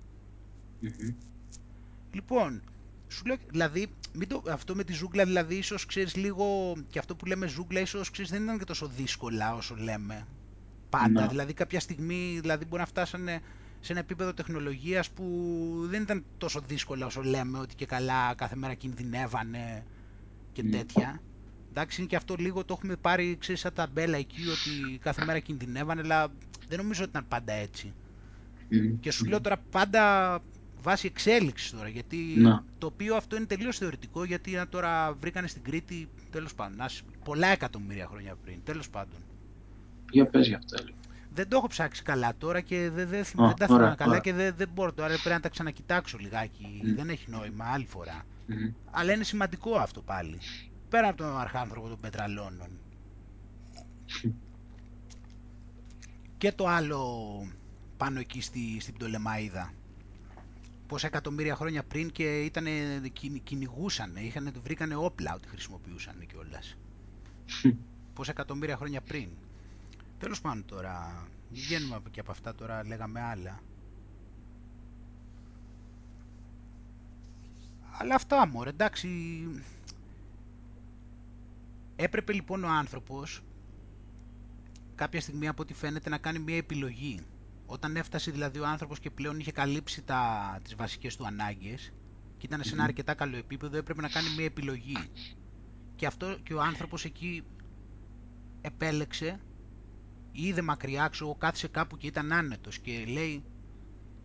Λοιπόν, 2.11 2.61
σου 3.07 3.25
λέω, 3.25 3.35
δηλαδή, 3.49 3.87
μην 4.13 4.27
το, 4.27 4.43
αυτό 4.49 4.75
με 4.75 4.83
τη 4.83 4.93
ζούγκλα, 4.93 5.25
δηλαδή, 5.25 5.55
ίσως 5.55 5.85
ξέρεις 5.85 6.15
λίγο, 6.15 6.75
και 6.89 6.99
αυτό 6.99 7.15
που 7.15 7.25
λέμε 7.25 7.47
ζούγκλα, 7.47 7.79
ίσως 7.79 8.09
ξέρεις, 8.09 8.31
δεν 8.31 8.43
ήταν 8.43 8.57
και 8.57 8.63
τόσο 8.63 8.87
δύσκολα 8.87 9.55
όσο 9.55 9.75
λέμε. 9.75 10.27
Πάντα, 10.89 11.27
δηλαδή 11.27 11.53
κάποια 11.53 11.79
στιγμή, 11.79 12.37
δηλαδή 12.41 12.65
μπορεί 12.65 12.81
να 12.81 12.87
φτάσανε 12.87 13.41
σε 13.81 13.91
ένα 13.91 14.01
επίπεδο 14.01 14.33
τεχνολογίας 14.33 15.09
που 15.09 15.25
δεν 15.89 16.01
ήταν 16.01 16.23
τόσο 16.37 16.61
δύσκολα 16.67 17.05
όσο 17.05 17.21
λέμε, 17.21 17.59
ότι 17.59 17.75
και 17.75 17.85
καλά 17.85 18.33
κάθε 18.35 18.55
μέρα 18.55 18.73
κινδυνεύανε 18.73 19.85
και 20.53 20.63
τέτοια. 20.63 21.21
Εντάξει, 21.69 21.99
είναι 21.99 22.09
και 22.09 22.15
αυτό 22.15 22.35
λίγο, 22.37 22.65
το 22.65 22.73
έχουμε 22.77 22.95
πάρει, 22.95 23.37
ξέρεις, 23.39 23.61
σαν 23.61 23.73
ταμπέλα 23.73 24.17
εκεί, 24.17 24.41
ότι 24.41 24.97
κάθε 24.97 25.25
μέρα 25.25 25.39
κινδυνεύανε, 25.39 26.01
αλλά 26.01 26.31
δεν 26.67 26.77
νομίζω 26.77 27.01
ότι 27.01 27.09
ήταν 27.09 27.25
πάντα 27.27 27.53
έτσι. 27.53 27.93
Και 28.99 29.11
σου 29.11 29.25
λέω 29.25 29.41
τώρα 29.41 29.57
πάντα 29.71 30.39
βάσει 30.81 31.07
εξέλιξης 31.07 31.71
τώρα, 31.71 31.87
γιατί 31.87 32.17
να. 32.37 32.63
το 32.77 32.87
οποίο 32.87 33.15
αυτό 33.15 33.35
είναι 33.35 33.45
τελείως 33.45 33.77
θεωρητικό, 33.77 34.23
γιατί 34.23 34.61
τώρα 34.69 35.13
βρήκανε 35.13 35.47
στην 35.47 35.63
Κρήτη, 35.63 36.09
τέλος 36.29 36.53
πάντων, 36.53 36.85
πολλά 37.23 37.47
εκατομμύρια 37.47 38.07
χρόνια 38.07 38.35
πριν, 38.43 38.59
τέλος 38.63 38.89
πάντων. 38.89 39.19
Για 40.11 40.25
πες 40.25 40.47
για 40.47 40.57
αυτά. 40.57 40.83
Δεν 41.33 41.47
το 41.47 41.57
έχω 41.57 41.67
ψάξει 41.67 42.03
καλά 42.03 42.33
τώρα 42.37 42.61
και 42.61 42.89
δεν, 42.89 43.07
δεν, 43.07 43.23
oh, 43.23 43.45
δεν 43.47 43.55
τα 43.55 43.65
θυμάμαι 43.65 43.95
καλά 43.95 44.19
και 44.19 44.33
δεν, 44.33 44.53
δεν 44.57 44.69
μπορώ 44.73 44.93
τώρα, 44.93 45.07
πρέπει 45.07 45.29
να 45.29 45.39
τα 45.39 45.49
ξανακοιτάξω 45.49 46.17
λιγάκι, 46.17 46.81
δεν 46.95 47.09
έχει 47.09 47.29
νόημα, 47.29 47.65
άλλη 47.65 47.85
φορά. 47.85 48.23
Αλλά 48.91 49.13
είναι 49.13 49.23
σημαντικό 49.23 49.75
αυτό 49.75 50.01
πάλι, 50.01 50.39
πέρα 50.89 51.07
από 51.07 51.17
τον 51.17 51.39
αρχάνθρωπο 51.39 51.87
των 51.87 51.99
πετραλώνων. 51.99 52.69
Και 56.37 56.51
το 56.51 56.67
άλλο 56.67 57.01
πάνω 57.97 58.19
εκεί 58.19 58.41
στη, 58.41 58.77
στην 58.79 58.93
Πτολεμαίδα 58.93 59.73
πόσα 60.91 61.07
εκατομμύρια 61.07 61.55
χρόνια 61.55 61.83
πριν 61.83 62.11
και 62.11 62.41
ήταν, 62.41 62.65
κυνηγούσαν, 63.43 64.15
είχαν, 64.15 64.53
βρήκανε 64.63 64.95
όπλα 64.95 65.33
ότι 65.35 65.47
χρησιμοποιούσαν 65.47 66.25
κιόλας. 66.27 66.77
πόσα 68.13 68.31
εκατομμύρια 68.31 68.75
χρόνια 68.75 69.01
πριν. 69.01 69.29
Τέλος 70.21 70.41
πάντων 70.41 70.65
τώρα, 70.65 71.27
μην 71.49 71.61
βγαίνουμε 71.61 72.01
και 72.11 72.19
από 72.19 72.31
αυτά 72.31 72.55
τώρα, 72.55 72.85
λέγαμε 72.85 73.21
άλλα. 73.21 73.59
Αλλά 77.99 78.15
αυτά 78.15 78.47
μωρέ, 78.47 78.69
εντάξει. 78.69 79.09
Έπρεπε 81.95 82.33
λοιπόν 82.33 82.63
ο 82.63 82.67
άνθρωπος 82.67 83.41
κάποια 84.95 85.21
στιγμή 85.21 85.47
από 85.47 85.61
ό,τι 85.61 85.73
φαίνεται 85.73 86.09
να 86.09 86.17
κάνει 86.17 86.39
μια 86.39 86.57
επιλογή 86.57 87.19
όταν 87.65 87.95
έφτασε 87.95 88.31
δηλαδή 88.31 88.59
ο 88.59 88.65
άνθρωπος 88.67 88.99
και 88.99 89.09
πλέον 89.09 89.39
είχε 89.39 89.51
καλύψει 89.51 90.01
τα, 90.03 90.59
τις 90.63 90.75
βασικές 90.75 91.15
του 91.15 91.25
ανάγκες 91.27 91.93
και 92.37 92.45
ήταν 92.45 92.63
σε 92.63 92.73
ένα 92.73 92.83
αρκετά 92.83 93.13
καλό 93.13 93.37
επίπεδο, 93.37 93.77
έπρεπε 93.77 94.01
να 94.01 94.09
κάνει 94.09 94.27
μια 94.35 94.45
επιλογή. 94.45 94.97
Και 95.95 96.05
αυτό 96.05 96.37
και 96.43 96.53
ο 96.53 96.61
άνθρωπος 96.61 97.05
εκεί 97.05 97.43
επέλεξε, 98.61 99.39
είδε 100.31 100.61
μακριά, 100.61 101.07
ξέρω, 101.07 101.35
κάθισε 101.35 101.67
κάπου 101.67 101.97
και 101.97 102.07
ήταν 102.07 102.31
άνετος 102.31 102.79
και 102.79 103.05
λέει 103.07 103.43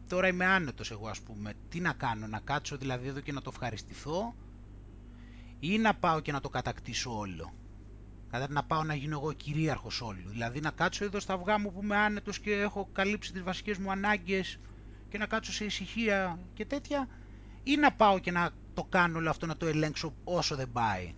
τώρα 0.09 0.29
είμαι 0.29 0.45
άνετος 0.47 0.91
εγώ 0.91 1.09
ας 1.09 1.21
πούμε, 1.21 1.53
τι 1.69 1.81
να 1.81 1.93
κάνω, 1.93 2.27
να 2.27 2.39
κάτσω 2.41 2.77
δηλαδή 2.77 3.09
εδώ 3.09 3.21
και 3.21 3.33
να 3.33 3.43
το 3.43 3.51
ευχαριστηθώ 3.53 4.35
ή 5.61 5.79
να 5.79 5.95
πάω 5.95 6.21
και 6.21 6.33
να 6.33 6.41
το 6.41 6.49
κατακτήσω 6.49 7.19
όλο. 7.19 7.55
Κατά 8.31 8.47
να 8.51 8.65
πάω 8.65 8.83
να 8.85 8.95
γίνω 8.95 9.19
εγώ 9.19 9.33
κυρίαρχος 9.33 10.01
όλου. 10.01 10.29
Δηλαδή 10.29 10.61
να 10.61 10.71
κάτσω 10.71 11.05
εδώ 11.05 11.21
στα 11.21 11.35
αυγά 11.35 11.59
μου 11.59 11.73
που 11.73 11.81
είμαι 11.83 11.97
άνετος 11.97 12.39
και 12.39 12.53
έχω 12.53 12.89
καλύψει 12.93 13.33
τις 13.33 13.43
βασικές 13.43 13.79
μου 13.79 13.91
ανάγκες 13.91 14.59
και 15.09 15.19
να 15.19 15.27
κάτσω 15.27 15.53
σε 15.53 15.65
ησυχία 15.65 16.39
και 16.55 16.65
τέτοια, 16.65 17.09
ή 17.63 17.77
να 17.77 17.93
πάω 17.93 18.19
και 18.19 18.31
να 18.31 18.51
το 18.75 18.85
κάνω 18.85 19.19
όλο 19.19 19.31
αυτό 19.31 19.47
να 19.47 19.57
το 19.57 19.67
ελέγξω 19.67 20.15
όσο 20.25 20.57
δεν 20.57 20.73
πάει. 20.73 21.15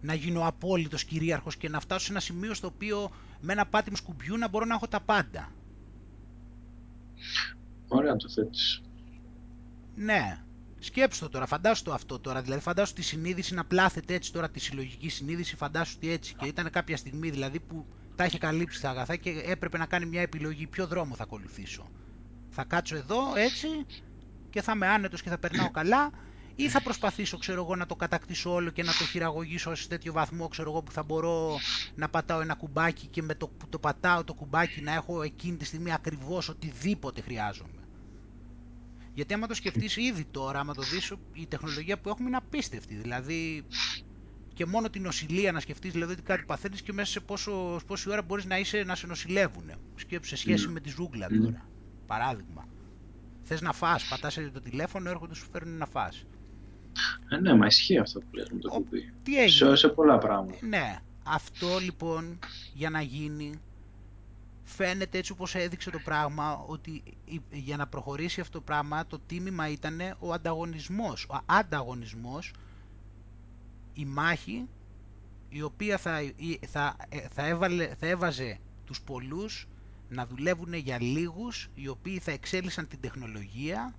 Να 0.00 0.14
γίνω 0.14 0.46
απόλυτος 0.46 1.04
κυρίαρχος 1.04 1.56
και 1.56 1.68
να 1.68 1.80
φτάσω 1.80 2.04
σε 2.04 2.10
ένα 2.10 2.20
σημείο 2.20 2.54
στο 2.54 2.66
οποίο 2.66 3.10
με 3.40 3.52
ένα 3.52 3.66
πάτημα 3.66 3.96
σκουμπιού 3.96 4.36
να 4.36 4.48
μπορώ 4.48 4.64
να 4.64 4.74
έχω 4.74 4.88
τα 4.88 5.00
πάντα. 5.00 5.52
Ωραία 7.88 8.16
το 8.16 8.28
θέτεις. 8.28 8.82
Ναι. 9.94 10.40
Σκέψου 10.78 11.20
το 11.20 11.28
τώρα, 11.28 11.46
φαντάσου 11.46 11.82
το 11.82 11.92
αυτό 11.92 12.18
τώρα. 12.18 12.42
Δηλαδή, 12.42 12.60
φαντάσου 12.60 12.92
τη 12.92 13.02
συνείδηση 13.02 13.54
να 13.54 13.64
πλάθεται 13.64 14.14
έτσι 14.14 14.32
τώρα, 14.32 14.50
τη 14.50 14.60
συλλογική 14.60 15.08
συνείδηση, 15.08 15.56
φαντάσου 15.56 15.94
ότι 15.96 16.10
έτσι. 16.10 16.34
Και 16.34 16.46
ήταν 16.46 16.70
κάποια 16.70 16.96
στιγμή 16.96 17.30
δηλαδή 17.30 17.60
που 17.60 17.86
τα 18.14 18.24
είχε 18.24 18.38
καλύψει 18.38 18.80
τα 18.80 18.90
αγαθά 18.90 19.16
και 19.16 19.42
έπρεπε 19.46 19.78
να 19.78 19.86
κάνει 19.86 20.06
μια 20.06 20.20
επιλογή. 20.20 20.66
Ποιο 20.66 20.86
δρόμο 20.86 21.14
θα 21.14 21.22
ακολουθήσω; 21.22 21.90
Θα 22.50 22.64
κάτσω 22.64 22.96
εδώ 22.96 23.36
έτσι 23.36 23.68
και 24.50 24.62
θα 24.62 24.72
είμαι 24.74 24.86
άνετος 24.86 25.22
και 25.22 25.28
θα 25.28 25.38
περνάω 25.38 25.70
καλά, 25.70 26.10
ή 26.56 26.68
θα 26.68 26.82
προσπαθήσω 26.82 27.38
ξέρω 27.38 27.62
εγώ, 27.62 27.76
να 27.76 27.86
το 27.86 27.96
κατακτήσω 27.96 28.52
όλο 28.52 28.70
και 28.70 28.82
να 28.82 28.92
το 28.92 29.04
χειραγωγήσω 29.04 29.74
σε 29.74 29.88
τέτοιο 29.88 30.12
βαθμό 30.12 30.48
ξέρω 30.48 30.70
εγώ, 30.70 30.82
που 30.82 30.92
θα 30.92 31.02
μπορώ 31.02 31.58
να 31.94 32.08
πατάω 32.08 32.40
ένα 32.40 32.54
κουμπάκι 32.54 33.06
και 33.06 33.22
με 33.22 33.34
το 33.34 33.48
που 33.48 33.68
το 33.68 33.78
πατάω 33.78 34.24
το 34.24 34.34
κουμπάκι 34.34 34.80
να 34.80 34.94
έχω 34.94 35.22
εκείνη 35.22 35.56
τη 35.56 35.64
στιγμή 35.64 35.92
ακριβώς 35.92 36.48
οτιδήποτε 36.48 37.20
χρειάζομαι. 37.20 37.80
Γιατί 39.14 39.34
άμα 39.34 39.46
το 39.46 39.54
σκεφτείς 39.54 39.96
ήδη 39.96 40.24
τώρα, 40.24 40.58
άμα 40.58 40.74
το 40.74 40.82
δεις, 40.82 41.12
η 41.32 41.46
τεχνολογία 41.46 41.98
που 41.98 42.08
έχουμε 42.08 42.28
είναι 42.28 42.36
απίστευτη. 42.36 42.94
Δηλαδή, 42.94 43.64
και 44.54 44.66
μόνο 44.66 44.90
την 44.90 45.02
νοσηλεία 45.02 45.52
να 45.52 45.60
σκεφτείς, 45.60 45.92
δηλαδή 45.92 46.12
ότι 46.12 46.22
κάτι 46.22 46.44
παθαίνεις 46.46 46.82
και 46.82 46.92
μέσα 46.92 47.10
σε 47.10 47.20
πόσο, 47.20 47.80
πόση 47.86 48.10
ώρα 48.10 48.22
μπορείς 48.22 48.44
να, 48.44 48.58
είσαι, 48.58 48.82
να 48.86 48.94
σε 48.94 49.06
νοσηλεύουν. 49.06 49.70
Σκέψου 49.94 50.28
σε 50.28 50.36
σχέση 50.36 50.66
mm. 50.68 50.72
με 50.72 50.80
τη 50.80 50.88
ζούγκλα 50.88 51.26
mm. 51.26 51.38
τώρα. 51.42 51.68
Παράδειγμα. 52.06 52.64
Θες 53.42 53.60
να 53.60 53.72
φας, 53.72 54.08
πατάς 54.08 54.34
το 54.52 54.60
τηλέφωνο, 54.60 55.10
έρχονται 55.10 55.34
σου 55.34 55.46
φέρνουν 55.52 55.76
να 55.76 55.86
φας. 55.86 56.26
Ε, 57.28 57.36
ναι, 57.36 57.54
μα 57.54 57.66
ισχύει 57.66 57.98
αυτό 57.98 58.20
που 58.20 58.26
λες 58.32 58.48
με 58.50 58.58
το 58.58 58.68
κουμπί. 58.68 59.12
Τι 59.22 59.38
έγινε; 59.40 59.70
Σε, 59.70 59.76
σε 59.76 59.88
πολλά 59.88 60.18
πράγματα. 60.18 60.66
Ναι. 60.66 60.98
Αυτό 61.28 61.78
λοιπόν 61.78 62.38
για 62.74 62.90
να 62.90 63.00
γίνει 63.00 63.60
φαίνεται 64.64 65.18
έτσι 65.18 65.32
όπως 65.32 65.54
έδειξε 65.54 65.90
το 65.90 65.98
πράγμα 66.04 66.64
ότι 66.66 67.02
για 67.50 67.76
να 67.76 67.86
προχωρήσει 67.86 68.40
αυτό 68.40 68.58
το 68.58 68.64
πράγμα 68.64 69.06
το 69.06 69.18
τίμημα 69.26 69.68
ήταν 69.68 70.00
ο 70.18 70.32
ανταγωνισμός. 70.32 71.26
Ο 71.28 71.38
ανταγωνισμός, 71.46 72.52
η 73.94 74.04
μάχη 74.04 74.68
η 75.48 75.62
οποία 75.62 75.98
θα, 75.98 76.20
θα, 76.68 76.96
θα, 77.30 77.46
έβαλε, 77.46 77.94
θα 77.98 78.06
έβαζε 78.06 78.58
τους 78.84 79.00
πολλούς 79.00 79.68
να 80.08 80.26
δουλεύουν 80.26 80.74
για 80.74 81.00
λίγους 81.00 81.68
οι 81.74 81.88
οποίοι 81.88 82.18
θα 82.18 82.30
εξέλισσαν 82.30 82.88
την 82.88 83.00
τεχνολογία 83.00 83.94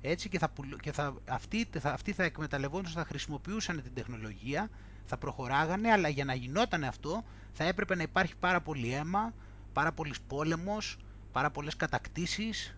έτσι 0.00 0.28
και, 0.28 0.38
θα, 0.38 0.52
και 0.80 0.92
θα, 0.92 1.14
αυτοί, 1.28 1.68
θα, 1.80 1.92
αυτοί 1.92 2.12
θα 2.12 2.24
εκμεταλλευόντουσαν, 2.24 3.02
θα 3.02 3.08
χρησιμοποιούσαν 3.08 3.82
την 3.82 3.94
τεχνολογία 3.94 4.70
θα 5.08 5.16
προχωράγανε, 5.16 5.90
αλλά 5.90 6.08
για 6.08 6.24
να 6.24 6.34
γινόταν 6.34 6.84
αυτό 6.84 7.24
θα 7.52 7.64
έπρεπε 7.64 7.94
να 7.94 8.02
υπάρχει 8.02 8.36
πάρα 8.36 8.60
πολύ 8.60 8.92
αίμα, 8.92 9.34
πάρα 9.72 9.92
πολύς 9.92 10.20
πόλεμος, 10.20 10.96
πάρα 11.32 11.50
πολλές 11.50 11.76
κατακτήσεις, 11.76 12.76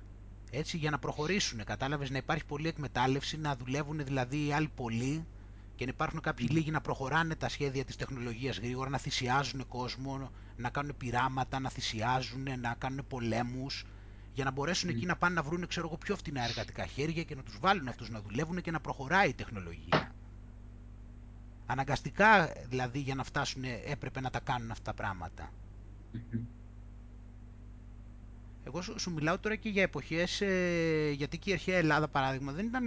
έτσι, 0.51 0.77
για 0.77 0.91
να 0.91 0.99
προχωρήσουν. 0.99 1.65
Κατάλαβες 1.65 2.11
να 2.11 2.17
υπάρχει 2.17 2.45
πολλή 2.45 2.69
εκμετάλλευση, 2.69 3.39
να 3.39 3.57
δουλεύουν 3.57 4.05
δηλαδή 4.05 4.47
οι 4.47 4.53
άλλοι 4.53 4.71
πολλοί 4.75 5.27
και 5.77 5.85
να 5.85 5.91
υπάρχουν 5.95 6.21
κάποιοι 6.21 6.49
λίγοι 6.51 6.71
να 6.71 6.81
προχωράνε 6.81 7.35
τα 7.35 7.49
σχέδια 7.49 7.85
της 7.85 7.97
τεχνολογίας 7.97 8.59
γρήγορα, 8.59 8.91
να 8.91 8.99
θυσιάζουν 8.99 9.69
κόσμο, 9.69 10.31
να 10.57 10.71
κάνουν 10.71 10.97
πειράματα, 10.97 11.61
να 11.61 11.71
θυσιάζουν, 11.71 12.61
να 12.61 12.75
κάνουν 12.79 13.05
πολέμους, 13.09 13.85
για 14.33 14.45
να 14.45 14.51
μπορέσουν 14.51 14.89
εκεί 14.89 15.07
να 15.07 15.17
πάνε 15.17 15.35
να 15.35 15.43
βρουν 15.43 15.67
ξέρω 15.67 15.87
εγώ, 15.87 15.97
πιο 15.97 16.17
φτηνά 16.17 16.45
εργατικά 16.45 16.87
χέρια 16.87 17.23
και 17.23 17.35
να 17.35 17.43
τους 17.43 17.59
βάλουν 17.61 17.89
αυτούς 17.89 18.11
να 18.11 18.21
δουλεύουν 18.21 18.61
και 18.61 18.71
να 18.71 18.81
προχωράει 18.81 19.29
η 19.29 19.35
τεχνολογία. 19.35 20.15
Αναγκαστικά 21.67 22.53
δηλαδή 22.69 22.99
για 22.99 23.15
να 23.15 23.25
φτάσουν 23.25 23.63
έπρεπε 23.87 24.21
να 24.21 24.31
τα 24.31 24.41
κάνουν 24.41 24.71
αυτά 24.71 24.95
τα 24.95 25.03
πράγματα. 25.03 25.53
Εγώ 28.65 28.83
σου, 28.83 29.13
μιλάω 29.13 29.39
τώρα 29.39 29.57
και 29.57 29.69
για 29.69 29.83
εποχές, 29.83 30.41
ε, 30.41 31.11
γιατί 31.11 31.39
και 31.39 31.51
η 31.51 31.53
αρχαία 31.53 31.77
Ελλάδα 31.77 32.09
παράδειγμα 32.09 32.53
δεν 32.53 32.67
ήταν 32.67 32.87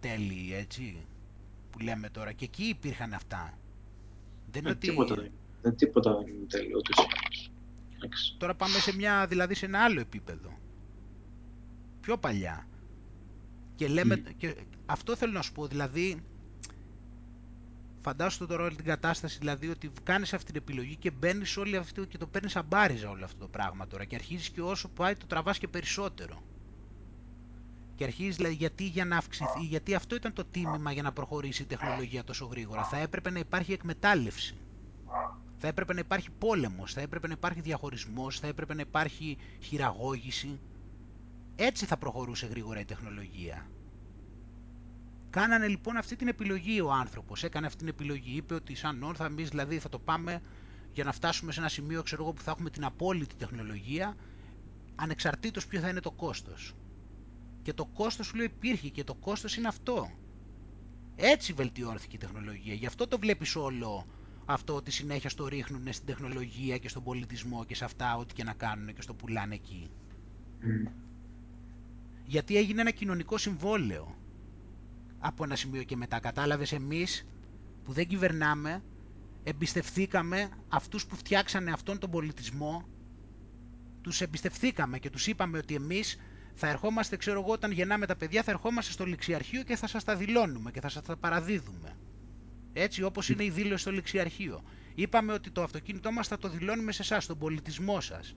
τέλειη, 0.00 0.50
έτσι, 0.54 1.06
που 1.70 1.78
λέμε 1.78 2.08
τώρα. 2.08 2.32
Και 2.32 2.44
εκεί 2.44 2.64
υπήρχαν 2.64 3.12
αυτά. 3.12 3.58
Δεν 4.50 4.60
είναι 4.60 4.70
ε, 4.70 4.72
ότι... 4.72 4.88
Τίποτα, 4.88 5.14
δεν, 5.62 5.76
τίποτα 5.76 6.14
δεν 6.16 6.26
είναι 6.26 6.46
τέλειο, 6.48 6.80
Τώρα 8.38 8.54
πάμε 8.54 8.78
σε 8.78 8.96
μια, 8.96 9.26
δηλαδή 9.26 9.54
σε 9.54 9.66
ένα 9.66 9.84
άλλο 9.84 10.00
επίπεδο. 10.00 10.58
Πιο 12.04 12.16
παλιά. 12.18 12.66
Και 13.74 13.88
λέμε, 13.88 14.16
και 14.16 14.56
αυτό 14.86 15.16
θέλω 15.16 15.32
να 15.32 15.42
σου 15.42 15.52
πω, 15.52 15.66
δηλαδή, 15.66 16.22
φαντάσου 18.02 18.46
τώρα 18.46 18.64
όλη 18.64 18.76
την 18.76 18.84
κατάσταση, 18.84 19.38
δηλαδή 19.38 19.68
ότι 19.68 19.90
κάνεις 20.02 20.32
αυτή 20.34 20.52
την 20.52 20.60
επιλογή 20.62 20.96
και 20.96 21.10
μπαίνεις 21.10 21.56
όλη 21.56 21.76
αυτή 21.76 22.06
και 22.06 22.18
το 22.18 22.26
παίρνεις 22.26 22.56
αμπάριζα 22.56 23.10
όλο 23.10 23.24
αυτό 23.24 23.38
το 23.38 23.48
πράγμα 23.48 23.86
τώρα 23.86 24.04
και 24.04 24.14
αρχίζεις 24.14 24.50
και 24.50 24.60
όσο 24.62 24.88
πάει 24.88 25.14
το 25.16 25.26
τραβάς 25.26 25.58
και 25.58 25.68
περισσότερο. 25.68 26.42
Και 27.94 28.04
αρχίζεις 28.04 28.36
δηλαδή 28.36 28.54
γιατί 28.54 28.84
για 28.84 29.04
να 29.04 29.16
αυξηθεί, 29.16 29.60
γιατί 29.60 29.94
αυτό 29.94 30.14
ήταν 30.14 30.32
το 30.32 30.44
τίμημα 30.44 30.92
για 30.92 31.02
να 31.02 31.12
προχωρήσει 31.12 31.62
η 31.62 31.66
τεχνολογία 31.66 32.24
τόσο 32.24 32.44
γρήγορα. 32.46 32.84
Θα 32.84 32.96
έπρεπε 32.98 33.30
να 33.30 33.38
υπάρχει 33.38 33.72
εκμετάλλευση. 33.72 34.56
Θα 35.56 35.66
έπρεπε 35.68 35.92
να 35.92 36.00
υπάρχει 36.00 36.30
πόλεμος, 36.38 36.92
θα 36.92 37.00
έπρεπε 37.00 37.26
να 37.26 37.32
υπάρχει 37.32 37.60
διαχωρισμός, 37.60 38.38
θα 38.40 38.46
έπρεπε 38.46 38.74
να 38.74 38.80
υπάρχει 38.80 39.36
χειραγώγηση. 39.60 40.58
Έτσι 41.56 41.84
θα 41.86 41.96
προχωρούσε 41.96 42.46
γρήγορα 42.46 42.80
η 42.80 42.84
τεχνολογία. 42.84 43.66
Κάνανε 45.30 45.68
λοιπόν 45.68 45.96
αυτή 45.96 46.16
την 46.16 46.28
επιλογή 46.28 46.80
ο 46.80 46.92
άνθρωπος, 46.92 47.44
έκανε 47.44 47.66
αυτή 47.66 47.78
την 47.78 47.88
επιλογή, 47.88 48.36
είπε 48.36 48.54
ότι 48.54 48.74
σαν 48.74 49.02
όρθα 49.02 49.24
εμείς 49.24 49.48
δηλαδή 49.48 49.78
θα 49.78 49.88
το 49.88 49.98
πάμε 49.98 50.40
για 50.92 51.04
να 51.04 51.12
φτάσουμε 51.12 51.52
σε 51.52 51.60
ένα 51.60 51.68
σημείο 51.68 52.02
ξέρω 52.02 52.22
εγώ, 52.22 52.32
που 52.32 52.42
θα 52.42 52.50
έχουμε 52.50 52.70
την 52.70 52.84
απόλυτη 52.84 53.34
τεχνολογία 53.34 54.16
ανεξαρτήτως 54.94 55.66
ποιο 55.66 55.80
θα 55.80 55.88
είναι 55.88 56.00
το 56.00 56.10
κόστος. 56.10 56.74
Και 57.62 57.72
το 57.72 57.84
κόστος 57.84 58.26
σου 58.26 58.36
λέει 58.36 58.46
υπήρχε 58.46 58.88
και 58.88 59.04
το 59.04 59.14
κόστος 59.14 59.56
είναι 59.56 59.68
αυτό. 59.68 60.10
Έτσι 61.16 61.52
βελτιώθηκε 61.52 62.16
η 62.16 62.18
τεχνολογία. 62.18 62.74
Γι' 62.74 62.86
αυτό 62.86 63.06
το 63.08 63.18
βλέπεις 63.18 63.56
όλο 63.56 64.06
αυτό 64.44 64.74
ότι 64.74 64.90
συνέχεια 64.90 65.30
στο 65.30 65.46
ρίχνουν 65.46 65.92
στην 65.92 66.06
τεχνολογία 66.06 66.78
και 66.78 66.88
στον 66.88 67.02
πολιτισμό 67.02 67.64
και 67.64 67.74
σε 67.74 67.84
αυτά 67.84 68.16
ό,τι 68.16 68.34
και 68.34 68.44
να 68.44 68.52
κάνουν 68.52 68.94
και 68.94 69.02
στο 69.02 69.14
πουλάνε 69.14 69.54
εκεί. 69.54 69.90
Γιατί 72.24 72.56
έγινε 72.56 72.80
ένα 72.80 72.90
κοινωνικό 72.90 73.38
συμβόλαιο 73.38 74.16
από 75.18 75.44
ένα 75.44 75.56
σημείο 75.56 75.82
και 75.82 75.96
μετά. 75.96 76.20
Κατάλαβες 76.20 76.72
εμείς 76.72 77.26
που 77.84 77.92
δεν 77.92 78.06
κυβερνάμε, 78.06 78.82
εμπιστευθήκαμε 79.42 80.48
αυτούς 80.68 81.06
που 81.06 81.16
φτιάξανε 81.16 81.70
αυτόν 81.72 81.98
τον 81.98 82.10
πολιτισμό, 82.10 82.88
τους 84.00 84.20
εμπιστευθήκαμε 84.20 84.98
και 84.98 85.10
τους 85.10 85.26
είπαμε 85.26 85.58
ότι 85.58 85.74
εμείς 85.74 86.16
θα 86.54 86.68
ερχόμαστε, 86.68 87.16
ξέρω 87.16 87.40
εγώ, 87.40 87.52
όταν 87.52 87.70
γεννάμε 87.70 88.06
τα 88.06 88.16
παιδιά, 88.16 88.42
θα 88.42 88.50
ερχόμαστε 88.50 88.92
στο 88.92 89.04
ληξιαρχείο 89.04 89.62
και 89.62 89.76
θα 89.76 89.86
σας 89.86 90.04
τα 90.04 90.16
δηλώνουμε 90.16 90.70
και 90.70 90.80
θα 90.80 90.88
σας 90.88 91.02
τα 91.02 91.16
παραδίδουμε. 91.16 91.96
Έτσι 92.72 93.02
όπως 93.02 93.28
είναι 93.28 93.44
η 93.44 93.50
δήλωση 93.50 93.82
στο 93.82 93.90
ληξιαρχείο. 93.90 94.62
Είπαμε 94.94 95.32
ότι 95.32 95.50
το 95.50 95.62
αυτοκίνητό 95.62 96.12
μας 96.12 96.28
θα 96.28 96.38
το 96.38 96.48
δηλώνουμε 96.48 96.92
σε 96.92 97.02
εσάς, 97.02 97.24
στον 97.24 97.38
πολιτισμό 97.38 98.00
σας. 98.00 98.34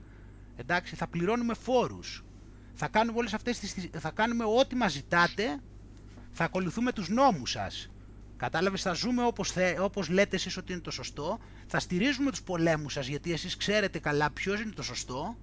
Εντάξει, 0.56 0.96
θα 0.96 1.06
πληρώνουμε 1.06 1.54
φόρους. 1.54 2.24
Θα 2.80 2.88
κάνουμε 2.88 3.18
όλες 3.18 3.34
αυτές 3.34 3.58
τις... 3.58 3.88
θα 3.98 4.10
κάνουμε 4.10 4.44
ό,τι 4.44 4.74
μας 4.74 4.92
ζητάτε, 4.92 5.60
θα 6.30 6.44
ακολουθούμε 6.44 6.92
τους 6.92 7.08
νόμους 7.08 7.50
σας. 7.50 7.90
Κατάλαβες, 8.36 8.82
θα 8.82 8.92
ζούμε 8.92 9.24
όπως, 9.24 9.50
θε, 9.52 9.80
όπως 9.80 10.08
λέτε 10.08 10.36
εσείς 10.36 10.56
ότι 10.56 10.72
είναι 10.72 10.80
το 10.80 10.90
σωστό, 10.90 11.38
θα 11.66 11.78
στηρίζουμε 11.78 12.30
τους 12.30 12.42
πολέμους 12.42 12.92
σας 12.92 13.06
γιατί 13.06 13.32
εσείς 13.32 13.56
ξέρετε 13.56 13.98
καλά 13.98 14.30
ποιος 14.30 14.60
είναι 14.60 14.70
το 14.72 14.82
σωστό, 14.82 15.36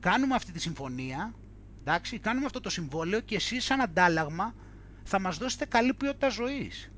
κάνουμε 0.00 0.34
αυτή 0.34 0.52
τη 0.52 0.60
συμφωνία, 0.60 1.34
εντάξει, 1.80 2.18
κάνουμε 2.18 2.46
αυτό 2.46 2.60
το 2.60 2.70
συμβόλαιο 2.70 3.20
και 3.20 3.34
εσείς 3.34 3.64
σαν 3.64 3.80
αντάλλαγμα 3.80 4.54
θα 5.02 5.20
μας 5.20 5.38
δώσετε 5.38 5.64
καλή 5.64 5.94
ποιότητα 5.94 6.28
ζωής. 6.28 6.90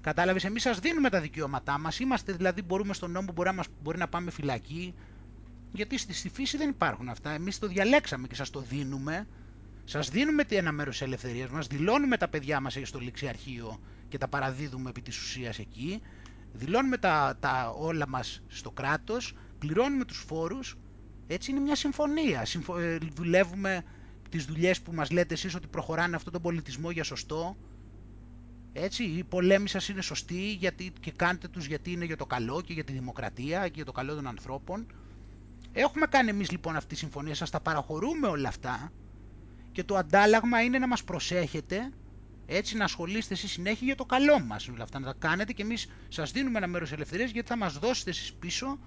Κατάλαβες, 0.00 0.44
εμείς 0.44 0.62
σας 0.62 0.78
δίνουμε 0.78 1.10
τα 1.10 1.20
δικαιώματά 1.20 1.78
μας. 1.78 1.98
Είμαστε 1.98 2.32
δηλαδή, 2.32 2.62
μπορούμε 2.62 2.94
στον 2.94 3.10
νόμο, 3.10 3.32
μπορεί 3.32 3.48
να, 3.48 3.54
μας, 3.54 3.66
μπορεί 3.82 3.98
να 3.98 4.08
πάμε 4.08 4.30
φυλακή. 4.30 4.94
Γιατί 5.72 5.98
στη, 5.98 6.12
στη 6.14 6.28
φύση 6.28 6.56
δεν 6.56 6.68
υπάρχουν 6.68 7.08
αυτά. 7.08 7.30
Εμείς 7.30 7.58
το 7.58 7.66
διαλέξαμε 7.66 8.26
και 8.26 8.34
σας 8.34 8.50
το 8.50 8.60
δίνουμε. 8.60 9.26
Σας 9.84 10.10
δίνουμε 10.10 10.44
ένα 10.48 10.72
μέρο 10.72 10.90
τη 10.90 10.98
ελευθερίας 11.00 11.50
μας. 11.50 11.66
Δηλώνουμε 11.66 12.16
τα 12.16 12.28
παιδιά 12.28 12.60
μας 12.60 12.78
στο 12.82 12.98
ληξιαρχείο 12.98 13.80
και 14.08 14.18
τα 14.18 14.28
παραδίδουμε 14.28 14.90
επί 14.90 15.02
της 15.02 15.18
ουσίας 15.18 15.58
εκεί. 15.58 16.00
Δηλώνουμε 16.52 16.96
τα, 16.96 17.36
τα 17.40 17.70
όλα 17.78 18.08
μας 18.08 18.42
στο 18.48 18.70
κράτος. 18.70 19.34
Πληρώνουμε 19.58 20.04
τους 20.04 20.24
φόρους. 20.26 20.76
Έτσι 21.26 21.50
είναι 21.50 21.60
μια 21.60 21.74
συμφωνία. 21.76 22.44
Συμφω... 22.44 22.78
Ε, 22.78 22.98
δουλεύουμε 23.14 23.82
τις 24.28 24.44
δουλειές 24.44 24.80
που 24.80 24.92
μας 24.92 25.10
λέτε 25.10 25.34
εσείς 25.34 25.54
ότι 25.54 25.66
προχωράνε 25.66 26.16
αυτόν 26.16 26.32
τον 26.32 26.42
πολιτισμό 26.42 26.90
για 26.90 27.04
σωστό. 27.04 27.56
Έτσι, 28.72 29.04
οι 29.04 29.24
πολέμοι 29.24 29.68
σας 29.68 29.88
είναι 29.88 30.02
σωστοί 30.02 30.52
γιατί, 30.52 30.92
και 31.00 31.10
κάντε 31.10 31.48
τους 31.48 31.66
γιατί 31.66 31.92
είναι 31.92 32.04
για 32.04 32.16
το 32.16 32.26
καλό 32.26 32.60
και 32.60 32.72
για 32.72 32.84
τη 32.84 32.92
δημοκρατία 32.92 33.64
και 33.64 33.72
για 33.74 33.84
το 33.84 33.92
καλό 33.92 34.14
των 34.14 34.26
ανθρώπων. 34.26 34.86
Έχουμε 35.72 36.06
κάνει 36.06 36.30
εμείς 36.30 36.50
λοιπόν 36.50 36.76
αυτή 36.76 36.88
τη 36.88 36.96
συμφωνία, 36.96 37.34
σας 37.34 37.50
τα 37.50 37.60
παραχωρούμε 37.60 38.26
όλα 38.28 38.48
αυτά 38.48 38.92
και 39.72 39.84
το 39.84 39.96
αντάλλαγμα 39.96 40.62
είναι 40.62 40.78
να 40.78 40.86
μας 40.86 41.04
προσέχετε 41.04 41.90
έτσι 42.46 42.76
να 42.76 42.84
ασχολείστε 42.84 43.34
εσείς 43.34 43.50
συνέχεια 43.50 43.86
για 43.86 43.96
το 43.96 44.04
καλό 44.04 44.40
μας. 44.40 44.68
Όλα 44.68 44.82
αυτά, 44.82 44.98
να 44.98 45.06
τα 45.06 45.14
κάνετε 45.18 45.52
και 45.52 45.62
εμείς 45.62 45.88
σας 46.08 46.30
δίνουμε 46.30 46.58
ένα 46.58 46.66
μέρος 46.66 46.92
ελευθερίας 46.92 47.30
γιατί 47.30 47.48
θα 47.48 47.56
μας 47.56 47.78
δώσετε 47.78 48.10
εσείς 48.10 48.32
πίσω 48.32 48.78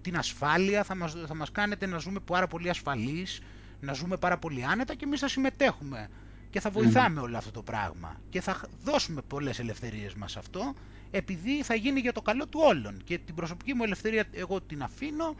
την 0.00 0.16
ασφάλεια, 0.16 0.84
θα 0.84 0.94
μας, 0.94 1.16
θα 1.26 1.34
μας 1.34 1.50
κάνετε 1.50 1.86
να 1.86 1.98
ζούμε 1.98 2.20
πάρα 2.20 2.46
πολύ 2.46 2.68
ασφαλείς, 2.68 3.40
να 3.80 3.92
ζούμε 3.92 4.16
πάρα 4.16 4.38
πολύ 4.38 4.64
άνετα 4.64 4.94
και 4.94 5.04
εμείς 5.04 5.20
θα 5.20 5.28
συμμετέχουμε 5.28 6.08
και 6.50 6.60
θα 6.60 6.70
βοηθάμε 6.70 7.20
όλο 7.20 7.36
αυτό 7.36 7.50
το 7.50 7.62
πράγμα. 7.62 8.20
Και 8.28 8.40
θα 8.40 8.60
δώσουμε 8.82 9.22
πολλές 9.22 9.58
ελευθερίες 9.58 10.14
μας 10.14 10.36
αυτό 10.36 10.74
επειδή 11.10 11.62
θα 11.62 11.74
γίνει 11.74 12.00
για 12.00 12.12
το 12.12 12.22
καλό 12.22 12.46
του 12.46 12.60
όλων. 12.62 13.00
Και 13.04 13.18
την 13.18 13.34
προσωπική 13.34 13.74
μου 13.74 13.84
ελευθερία 13.84 14.24
εγώ 14.32 14.60
την 14.60 14.82
αφήνω 14.82 15.34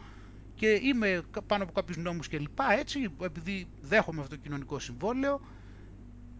και 0.55 0.79
είμαι 0.83 1.21
πάνω 1.47 1.63
από 1.63 1.71
κάποιους 1.71 1.97
νόμους 1.97 2.27
και 2.27 2.39
λοιπά 2.39 2.73
έτσι 2.79 3.09
επειδή 3.21 3.67
δέχομαι 3.81 4.21
αυτό 4.21 4.35
το 4.35 4.41
κοινωνικό 4.41 4.79
συμβόλαιο 4.79 5.41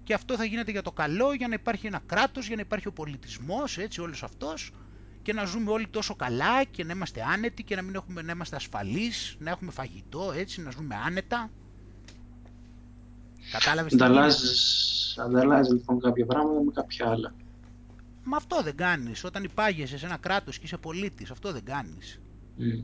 και 0.03 0.13
αυτό 0.13 0.35
θα 0.35 0.45
γίνεται 0.45 0.71
για 0.71 0.81
το 0.81 0.91
καλό 0.91 1.33
για 1.33 1.47
να 1.47 1.53
υπάρχει 1.53 1.87
ένα 1.87 2.01
κράτος, 2.05 2.47
για 2.47 2.55
να 2.55 2.61
υπάρχει 2.61 2.87
ο 2.87 2.91
πολιτισμός 2.91 3.77
έτσι 3.77 4.01
όλος 4.01 4.23
αυτός 4.23 4.71
και 5.21 5.33
να 5.33 5.45
ζούμε 5.45 5.71
όλοι 5.71 5.87
τόσο 5.87 6.15
καλά 6.15 6.63
και 6.63 6.83
να 6.83 6.93
είμαστε 6.93 7.23
άνετοι 7.33 7.63
και 7.63 7.75
να 7.75 7.81
μην 7.81 7.95
έχουμε, 7.95 8.21
να 8.21 8.31
είμαστε 8.31 8.55
ασφαλείς, 8.55 9.35
να 9.39 9.49
έχουμε 9.49 9.71
φαγητό 9.71 10.31
έτσι, 10.35 10.61
να 10.61 10.71
ζούμε 10.71 10.95
άνετα 11.05 11.49
Κατάλαβες 13.51 13.91
τι 13.91 14.03
Ανταλλάζεις 15.21 15.73
λοιπόν 15.73 15.99
κάποια 15.99 16.25
πράγματα 16.25 16.63
με 16.63 16.71
κάποια 16.71 17.09
άλλα. 17.09 17.33
Μα 18.23 18.37
αυτό 18.37 18.61
δεν 18.63 18.75
κάνεις. 18.75 19.23
Όταν 19.23 19.43
υπάγεσαι 19.43 19.97
σε 19.97 20.05
ένα 20.05 20.17
κράτος 20.17 20.57
και 20.57 20.65
είσαι 20.65 20.77
πολίτης, 20.77 21.31
αυτό 21.31 21.51
δεν 21.51 21.63
κάνεις. 21.63 22.19
Mm. 22.59 22.83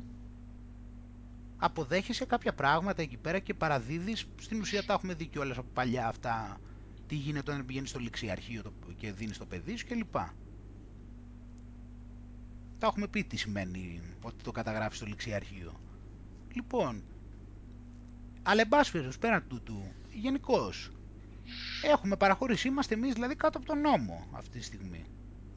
Αποδέχεσαι 1.64 2.26
κάποια 2.26 2.54
πράγματα 2.54 3.02
εκεί 3.02 3.18
πέρα 3.18 3.40
και 3.40 3.54
παραδίδεις, 3.54 4.26
στην 4.42 4.60
ουσία 4.60 4.84
τα 4.86 4.94
έχουμε 4.94 5.14
δει 5.14 5.26
κιόλας 5.26 5.58
από 5.58 5.70
παλιά 5.74 6.08
αυτά, 6.08 6.60
τι 7.08 7.16
γίνεται 7.16 7.52
όταν 7.52 7.66
πηγαίνεις 7.66 7.90
στο 7.90 8.00
ληξιαρχείο 8.00 8.74
και 8.98 9.12
δίνεις 9.12 9.38
το 9.38 9.46
παιδί 9.46 9.76
σου 9.76 9.86
κλπ. 9.88 10.14
Τα 12.78 12.88
έχουμε 12.88 13.08
πει 13.08 13.24
τι 13.24 13.38
σημαίνει 13.38 14.02
ότι 14.22 14.44
το 14.44 14.52
καταγράφεις 14.52 14.98
στο 14.98 15.06
ληξιαρχείο. 15.06 15.80
Λοιπόν, 16.54 17.04
αλλά 18.44 18.62
εν 18.62 18.68
πάση 18.68 19.18
πέραν 19.20 19.48
τούτου, 19.48 19.84
γενικώς. 20.14 20.92
Έχουμε 21.84 22.16
παραχωρήσει, 22.16 22.68
είμαστε 22.68 22.94
εμείς 22.94 23.14
δηλαδή 23.14 23.36
κάτω 23.36 23.58
από 23.58 23.68
τον 23.68 23.82
νόμο 23.82 24.28
αυτή 24.32 24.58
τη 24.58 24.64
στιγμή. 24.64 25.06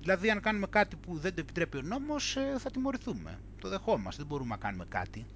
Δηλαδή, 0.01 0.31
αν 0.31 0.40
κάνουμε 0.40 0.67
κάτι 0.67 0.97
που 0.97 1.19
δεν 1.19 1.35
το 1.35 1.40
επιτρέπει 1.40 1.77
ο 1.77 1.83
νόμος, 1.83 2.37
ε, 2.37 2.55
θα 2.59 2.71
τιμωρηθούμε. 2.71 3.38
Το 3.61 3.69
δεχόμαστε, 3.69 4.23
δεν 4.23 4.27
μπορούμε 4.27 4.49
να 4.49 4.57
κάνουμε 4.57 4.85
κάτι. 4.88 5.27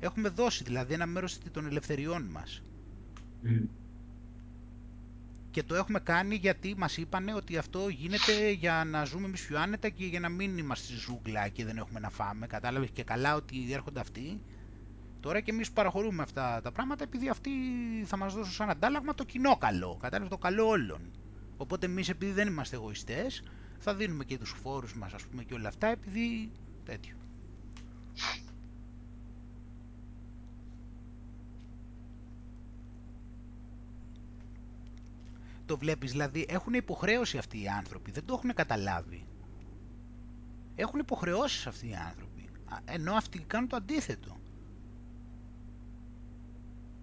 Έχουμε 0.00 0.28
δώσει 0.28 0.64
δηλαδή 0.64 0.94
ένα 0.94 1.06
μέρος 1.06 1.38
των 1.52 1.66
ελευθεριών 1.66 2.22
μας. 2.22 2.62
Και 5.50 5.62
το 5.62 5.74
έχουμε 5.74 6.00
κάνει 6.00 6.34
γιατί 6.34 6.74
μας 6.78 6.96
είπανε 6.96 7.34
ότι 7.34 7.56
αυτό 7.56 7.88
γίνεται 7.88 8.50
για 8.50 8.84
να 8.86 9.04
ζούμε 9.04 9.26
εμείς 9.26 9.46
πιο 9.46 9.58
άνετα 9.60 9.88
και 9.88 10.04
για 10.04 10.20
να 10.20 10.28
μην 10.28 10.58
είμαστε 10.58 10.94
ζούγκλα 10.94 11.48
και 11.48 11.64
δεν 11.64 11.76
έχουμε 11.76 12.00
να 12.00 12.10
φάμε. 12.10 12.46
Κατάλαβες 12.46 12.90
και 12.92 13.02
καλά 13.04 13.34
ότι 13.34 13.72
έρχονται 13.72 14.00
αυτοί 14.00 14.40
Τώρα 15.20 15.40
και 15.40 15.50
εμείς 15.50 15.70
παραχωρούμε 15.70 16.22
αυτά 16.22 16.60
τα 16.62 16.72
πράγματα 16.72 17.04
επειδή 17.04 17.28
αυτοί 17.28 17.50
θα 18.04 18.16
μας 18.16 18.34
δώσουν 18.34 18.52
σαν 18.52 18.70
αντάλλαγμα 18.70 19.14
το 19.14 19.24
κοινό 19.24 19.56
καλό. 19.56 19.98
Κατάλαβες 20.00 20.30
το 20.30 20.38
καλό 20.38 20.66
όλων. 20.68 21.00
Οπότε 21.56 21.86
εμείς 21.86 22.08
επειδή 22.08 22.32
δεν 22.32 22.46
είμαστε 22.48 22.76
εγωιστές, 22.76 23.42
θα 23.78 23.94
δίνουμε 23.94 24.24
και 24.24 24.38
τους 24.38 24.54
φόρους 24.62 24.94
μας, 24.94 25.12
ας 25.12 25.22
πούμε, 25.22 25.42
και 25.44 25.54
όλα 25.54 25.68
αυτά 25.68 25.86
επειδή 25.86 26.50
τέτοιο. 26.84 27.14
Το 35.68 35.78
βλέπεις, 35.78 36.10
δηλαδή 36.10 36.46
έχουν 36.48 36.74
υποχρέωση 36.74 37.38
αυτοί 37.38 37.62
οι 37.62 37.68
άνθρωποι, 37.68 38.10
δεν 38.10 38.24
το 38.24 38.34
έχουν 38.34 38.54
καταλάβει. 38.54 39.26
Έχουν 40.74 40.98
υποχρεώσεις 41.00 41.66
αυτοί 41.66 41.88
οι 41.88 41.94
άνθρωποι, 42.08 42.48
ενώ 42.84 43.12
αυτοί 43.14 43.38
κάνουν 43.38 43.68
το 43.68 43.76
αντίθετο. 43.76 44.36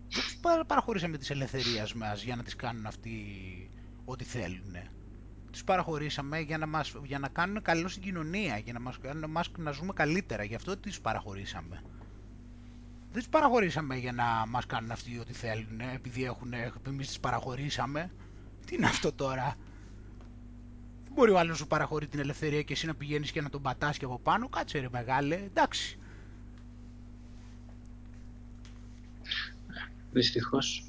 Δεν 0.10 0.23
τους 0.23 0.38
παραχωρήσαμε 0.67 1.17
τις 1.17 1.30
ελευθερίες 1.30 1.93
μας 1.93 2.23
για 2.23 2.36
να 2.36 2.43
τις 2.43 2.56
κάνουν 2.56 2.86
αυτοί 2.86 3.15
ό,τι 4.06 4.23
θέλουν. 4.23 4.75
Τους 5.51 5.63
παραχωρήσαμε 5.63 6.39
για 6.39 6.58
να, 6.58 6.67
μας, 6.67 6.93
για 7.04 7.19
να 7.19 7.28
κάνουν 7.28 7.62
καλό 7.62 7.88
στην 7.88 8.01
κοινωνία, 8.01 8.58
για 8.58 8.73
να 8.73 8.80
μας 8.80 8.97
κάνουν 8.99 9.32
μας, 9.32 9.51
να 9.58 9.71
ζούμε 9.71 9.93
καλύτερα. 9.93 10.43
Γι' 10.43 10.56
αυτό 10.56 10.78
τις 10.78 11.01
παραχωρήσαμε. 11.01 11.82
Δεν 13.12 13.23
τις 13.23 13.30
παραχωρήσαμε 13.30 13.95
για 13.95 14.12
να 14.12 14.23
μας 14.47 14.65
κάνουν 14.65 14.91
αυτοί 14.91 15.19
ό,τι 15.19 15.34
θέλουν, 15.34 15.80
επειδή 15.93 16.23
έχουν, 16.23 16.54
εμείς 16.88 17.08
τις 17.08 17.19
παραχωρήσαμε. 17.19 18.12
Τι 18.65 18.75
είναι 18.75 18.86
αυτό 18.86 19.12
τώρα; 19.12 19.58
Δεν 21.04 21.13
μπορεί 21.13 21.32
ο 21.32 21.38
άλλος 21.39 21.49
να 21.51 21.56
σου 21.56 21.67
παραχωρεί 21.67 22.08
την 22.08 22.19
ελευθερία 22.19 22.62
και 22.62 22.73
εσύ 22.73 22.86
να 22.86 22.95
πηγαίνεις 22.95 23.32
και 23.32 23.41
να 23.41 23.49
τον 23.49 23.62
πατάς 23.62 23.97
και 23.97 24.06
από 24.06 24.19
πάνω. 24.19 24.49
Κάτσε 24.49 24.80
ρε 24.80 24.89
μεγάλε, 24.91 25.36
εντάξει. 25.36 25.99
Δυστυχώς. 30.12 30.86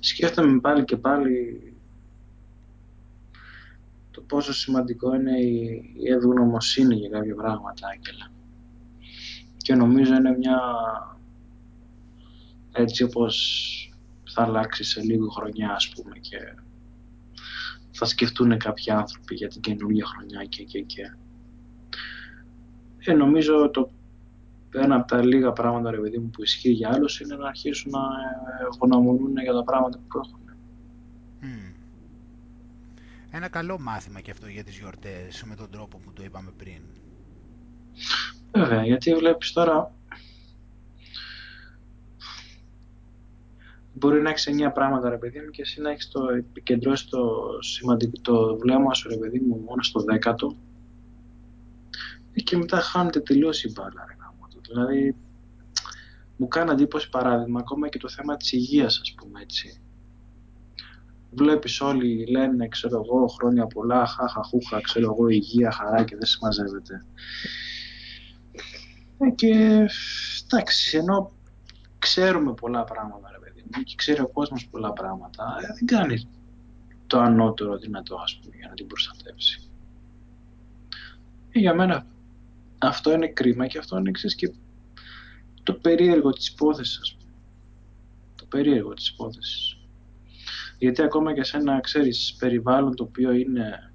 Σκέφτομαι 0.00 0.60
πάλι 0.60 0.84
και 0.84 0.96
πάλι 0.96 1.62
το 4.10 4.20
πόσο 4.20 4.52
σημαντικό 4.52 5.14
είναι 5.14 5.40
η, 5.40 5.82
η 5.96 6.12
ευγνωμοσύνη 6.12 6.94
για 6.94 7.08
κάποια 7.08 7.34
πράγματα, 7.34 7.88
Άγγελα. 7.88 8.29
Και 9.70 9.76
νομίζω 9.76 10.14
είναι 10.14 10.36
μια 10.36 10.60
έτσι 12.72 13.02
όπως 13.02 13.36
θα 14.34 14.42
αλλάξει 14.42 14.84
σε 14.84 15.02
λίγο 15.02 15.28
χρονιά, 15.28 15.72
ας 15.72 15.88
πούμε, 15.88 16.18
και 16.18 16.36
θα 17.90 18.04
σκεφτούν 18.04 18.58
κάποιοι 18.58 18.92
άνθρωποι 18.92 19.34
για 19.34 19.48
την 19.48 19.60
καινούργια 19.60 20.06
χρονιά 20.06 20.44
και 20.44 20.64
και 20.64 20.80
και. 20.80 21.02
Ε, 22.98 23.12
νομίζω 23.12 23.70
το 23.70 23.90
ένα 24.74 24.94
από 24.94 25.06
τα 25.06 25.24
λίγα 25.24 25.52
πράγματα, 25.52 25.90
ρε 25.90 25.98
παιδί 25.98 26.18
μου, 26.18 26.30
που 26.30 26.42
ισχύει 26.42 26.70
για 26.70 26.90
άλλους 26.92 27.20
είναι 27.20 27.36
να 27.36 27.48
αρχίσουν 27.48 27.90
να 27.90 28.00
ευγνωμονούν 28.66 29.36
για 29.36 29.52
τα 29.52 29.64
πράγματα 29.64 29.98
που 29.98 30.18
έχουν. 30.18 30.40
Ένα 33.30 33.48
καλό 33.48 33.78
μάθημα 33.78 34.20
και 34.20 34.30
αυτό 34.30 34.46
για 34.46 34.64
τις 34.64 34.78
γιορτές 34.78 35.44
με 35.46 35.54
τον 35.54 35.70
τρόπο 35.70 35.98
που 35.98 36.12
το 36.12 36.24
είπαμε 36.24 36.50
πριν. 36.56 36.82
Βέβαια, 38.52 38.84
γιατί 38.84 39.14
βλέπεις 39.14 39.52
τώρα 39.52 39.94
μπορεί 43.94 44.22
να 44.22 44.30
έχεις 44.30 44.46
εννιά 44.46 44.72
πράγματα 44.72 45.08
ρε 45.08 45.16
παιδί 45.16 45.40
μου 45.40 45.50
και 45.50 45.62
εσύ 45.62 45.80
να 45.80 45.90
έχεις 45.90 46.08
το 46.08 46.28
επικεντρώσεις 46.28 47.08
το 47.08 47.42
σημαντικό 47.60 48.12
το 48.22 48.56
βλέμμα 48.56 48.94
σου 48.94 49.08
ρε 49.08 49.16
παιδί 49.16 49.40
μου 49.40 49.64
μόνο 49.66 49.82
στο 49.82 50.00
δέκατο. 50.00 50.56
Και 52.44 52.56
μετά 52.56 52.80
χάνεται 52.80 53.20
τελείως 53.20 53.64
η 53.64 53.72
μπάλα 53.72 54.04
ρε 54.08 54.14
Δηλαδή 54.70 55.16
μου 56.36 56.48
κάνει 56.48 56.70
εντύπωση 56.70 57.08
παράδειγμα 57.08 57.60
ακόμα 57.60 57.88
και 57.88 57.98
το 57.98 58.08
θέμα 58.08 58.36
της 58.36 58.52
υγείας 58.52 58.98
ας 59.02 59.14
πούμε 59.14 59.40
έτσι. 59.40 59.80
Βλέπεις 61.30 61.80
όλοι 61.80 62.26
λένε 62.26 62.68
ξέρω 62.68 63.02
εγώ 63.04 63.26
χρόνια 63.26 63.66
πολλά 63.66 64.06
χάχα 64.06 64.42
χούχα 64.42 64.80
ξέρω 64.80 65.12
εγώ 65.12 65.28
υγεία 65.28 65.70
χαρά 65.70 66.04
και 66.04 66.16
δεν 66.16 66.26
συμμαζεύεται 66.26 66.94
ε, 66.94 67.04
και 69.34 69.86
εντάξει 70.44 70.96
ενώ 70.96 71.32
ξέρουμε 71.98 72.54
πολλά 72.54 72.84
πράγματα 72.84 73.30
ρε 73.30 73.38
παιδί 73.38 73.62
μου 73.64 73.82
και 73.82 73.94
ξέρει 73.96 74.20
ο 74.20 74.28
κόσμος 74.28 74.68
πολλά 74.70 74.92
πράγματα 74.92 75.56
ε, 75.62 75.66
δεν 75.74 75.86
κάνεις 75.86 76.26
το 77.06 77.18
ανώτερο 77.18 77.78
δυνατό 77.78 78.16
ας 78.16 78.38
πούμε 78.42 78.56
για 78.56 78.68
να 78.68 78.74
την 78.74 78.86
προστατεύσει 78.86 79.70
ε, 81.50 81.58
για 81.58 81.74
μένα 81.74 82.06
αυτό 82.78 83.12
είναι 83.12 83.28
κρίμα 83.28 83.66
και 83.66 83.78
αυτό 83.78 83.98
είναι 83.98 84.08
εξής 84.08 84.34
και 84.34 84.52
το 85.62 85.72
περίεργο 85.72 86.30
της 86.30 86.48
υπόθεσης 86.48 86.98
ας 87.00 87.14
πούμε. 87.14 87.32
το 88.34 88.44
περίεργο 88.44 88.94
της 88.94 89.08
υπόθεσης 89.08 89.80
γιατί 90.80 91.02
ακόμα 91.02 91.34
και 91.34 91.44
σε 91.44 91.56
ένα, 91.56 91.80
ξέρεις, 91.80 92.34
περιβάλλον 92.38 92.96
το 92.96 93.02
οποίο 93.02 93.32
είναι 93.32 93.89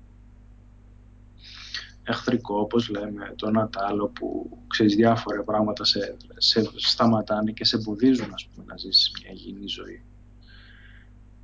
εχθρικό, 2.07 2.59
όπως 2.59 2.89
λέμε, 2.89 3.33
το 3.35 3.47
ένα 3.47 3.69
άλλο 3.73 4.07
που 4.07 4.57
ξέρεις 4.67 4.95
διάφορα 4.95 5.43
πράγματα 5.43 5.83
σε, 5.83 6.17
σε 6.35 6.69
σταματάνε 6.75 7.51
και 7.51 7.65
σε 7.65 7.75
εμποδίζουν 7.75 8.33
ας 8.33 8.45
πούμε, 8.47 8.65
να 8.67 8.77
ζήσεις 8.77 9.11
μια 9.21 9.31
υγιεινή 9.31 9.67
ζωή. 9.67 10.03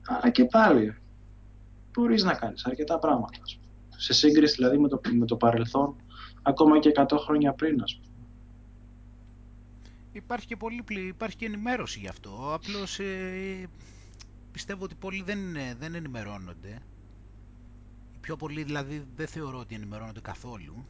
Αλλά 0.07 0.29
και 0.29 0.45
πάλι 0.45 0.95
μπορείς 1.93 2.23
να 2.23 2.33
κάνεις 2.33 2.65
αρκετά 2.65 2.99
πράγματα. 2.99 3.39
Ας 3.43 3.55
πούμε. 3.55 3.67
Σε 4.01 4.13
σύγκριση 4.13 4.55
δηλαδή 4.55 4.77
με 4.77 4.87
το, 4.87 5.01
με 5.13 5.25
το 5.25 5.35
παρελθόν, 5.35 5.95
ακόμα 6.41 6.79
και 6.79 6.91
100 6.95 7.17
χρόνια 7.17 7.53
πριν 7.53 7.81
ας 7.81 7.95
πούμε. 7.95 8.07
Υπάρχει 10.13 10.47
και, 10.47 10.55
πολύ, 10.55 10.83
υπάρχει 11.07 11.35
και 11.35 11.45
ενημέρωση 11.45 11.99
γι' 11.99 12.07
αυτό, 12.07 12.53
απλώς 12.53 12.99
ε, 12.99 13.67
πιστεύω 14.51 14.83
ότι 14.83 14.95
πολλοί 14.95 15.23
δεν, 15.25 15.39
δεν 15.79 15.95
ενημερώνονται. 15.95 16.81
Οι 18.21 18.23
πιο 18.23 18.35
πολλοί 18.35 18.63
δηλαδή 18.63 19.07
δεν 19.15 19.27
θεωρώ 19.27 19.59
ότι 19.59 19.75
ενημερώνονται 19.75 20.19
καθόλου. 20.19 20.85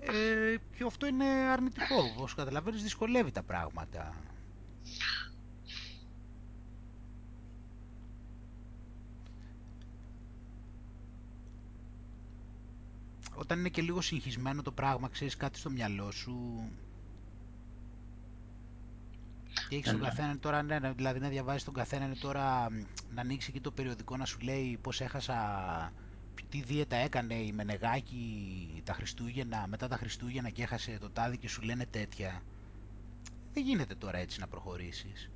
Ε, 0.00 0.56
και 0.76 0.84
αυτό 0.86 1.06
είναι 1.06 1.24
αρνητικό, 1.24 1.96
όπως 2.16 2.34
καταλαβαίνεις 2.34 2.82
δυσκολεύει 2.82 3.30
τα 3.30 3.42
πράγματα. 3.42 4.14
Όταν 13.34 13.58
είναι 13.58 13.68
και 13.68 13.82
λίγο 13.82 14.00
συγχυσμένο 14.00 14.62
το 14.62 14.72
πράγμα, 14.72 15.08
ξέρεις 15.08 15.36
κάτι 15.36 15.58
στο 15.58 15.70
μυαλό 15.70 16.10
σου, 16.10 16.68
και 19.72 19.78
έχεις 19.78 19.90
τον 19.90 20.00
ναι, 20.00 20.06
ναι. 20.06 20.14
καθένα 20.14 20.38
τώρα, 20.38 20.62
ναι, 20.62 20.78
ναι, 20.78 20.92
δηλαδή 20.92 21.18
να 21.18 21.28
διαβάζει 21.28 21.64
τον 21.64 21.74
καθένα 21.74 22.16
τώρα, 22.20 22.68
να 23.14 23.20
ανοίξει 23.20 23.46
εκεί 23.50 23.60
το 23.60 23.70
περιοδικό 23.70 24.16
να 24.16 24.24
σου 24.24 24.38
λέει 24.40 24.78
πώς 24.82 25.00
έχασα, 25.00 25.36
τι 26.48 26.62
δίαιτα 26.62 26.96
έκανε 26.96 27.34
η 27.34 27.52
Μενεγάκη 27.52 28.82
τα 28.84 28.92
Χριστούγεννα, 28.92 29.66
μετά 29.68 29.88
τα 29.88 29.96
Χριστούγεννα 29.96 30.50
και 30.50 30.62
έχασε 30.62 30.98
το 31.00 31.10
τάδι 31.10 31.38
και 31.38 31.48
σου 31.48 31.62
λένε 31.62 31.86
τέτοια. 31.90 32.42
Δεν 33.52 33.62
γίνεται 33.62 33.94
τώρα 33.94 34.18
έτσι 34.18 34.40
να 34.40 34.46
προχωρήσεις. 34.46 35.30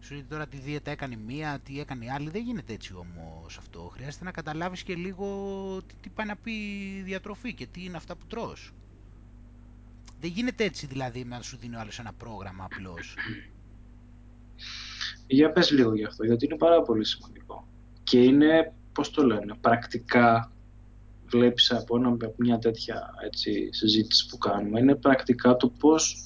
Σου 0.00 0.14
λέει 0.14 0.24
τώρα 0.24 0.46
τι 0.46 0.56
δίαιτα 0.56 0.90
έκανε 0.90 1.16
μία, 1.16 1.60
τι 1.64 1.80
έκανε 1.80 2.04
η 2.04 2.08
άλλη. 2.08 2.30
Δεν 2.30 2.42
γίνεται 2.42 2.72
έτσι 2.72 2.94
όμως 2.94 3.58
αυτό. 3.58 3.90
Χρειάζεται 3.92 4.24
να 4.24 4.30
καταλάβεις 4.30 4.82
και 4.82 4.94
λίγο 4.94 5.26
τι, 5.86 5.94
τι 6.00 6.08
πάει 6.08 6.26
να 6.26 6.36
πει 6.36 6.52
διατροφή 7.04 7.54
και 7.54 7.66
τι 7.66 7.84
είναι 7.84 7.96
αυτά 7.96 8.16
που 8.16 8.26
τρως. 8.26 8.72
Δεν 10.20 10.30
γίνεται 10.30 10.64
έτσι 10.64 10.86
δηλαδή 10.86 11.24
να 11.24 11.42
σου 11.42 11.56
δίνει 11.56 11.76
ο 11.76 11.78
άλλος 11.78 11.98
ένα 11.98 12.12
πρόγραμμα 12.12 12.64
απλώς. 12.64 13.16
Για 15.26 15.52
πες 15.52 15.70
λίγο 15.70 15.94
γι' 15.94 16.04
αυτό, 16.04 16.24
γιατί 16.24 16.44
είναι 16.44 16.56
πάρα 16.56 16.82
πολύ 16.82 17.04
σημαντικό. 17.04 17.68
Και 18.02 18.22
είναι, 18.22 18.72
πώς 18.92 19.10
το 19.10 19.22
λένε, 19.22 19.54
πρακτικά 19.60 20.52
βλέπεις 21.26 21.72
από 21.72 22.16
μια 22.36 22.58
τέτοια 22.58 23.14
έτσι, 23.24 23.68
συζήτηση 23.72 24.26
που 24.26 24.38
κάνουμε, 24.38 24.80
είναι 24.80 24.94
πρακτικά 24.94 25.56
το 25.56 25.68
πώς 25.68 26.16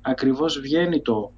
ακριβώς 0.00 0.60
βγαίνει 0.60 1.02
το, 1.02 1.32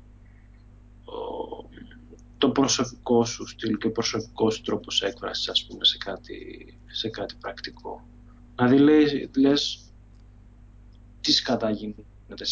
το 2.39 2.51
προσωπικό 2.51 3.25
σου 3.25 3.47
στυλ 3.47 3.77
και 3.77 3.87
ο 3.87 3.93
προσωπικός 3.93 4.55
σου 4.55 4.63
τρόπος 4.63 5.03
έκφρασης, 5.03 5.49
ας 5.49 5.67
πούμε, 5.67 5.85
σε 5.85 5.97
κάτι, 5.97 6.39
σε 6.87 7.09
κάτι 7.09 7.35
πρακτικό. 7.41 8.07
Δηλαδή 8.55 8.79
λες, 8.79 9.29
λες 9.37 9.86
τι 11.27 11.33
σκατά 11.33 11.71
γίνεται. 11.71 12.03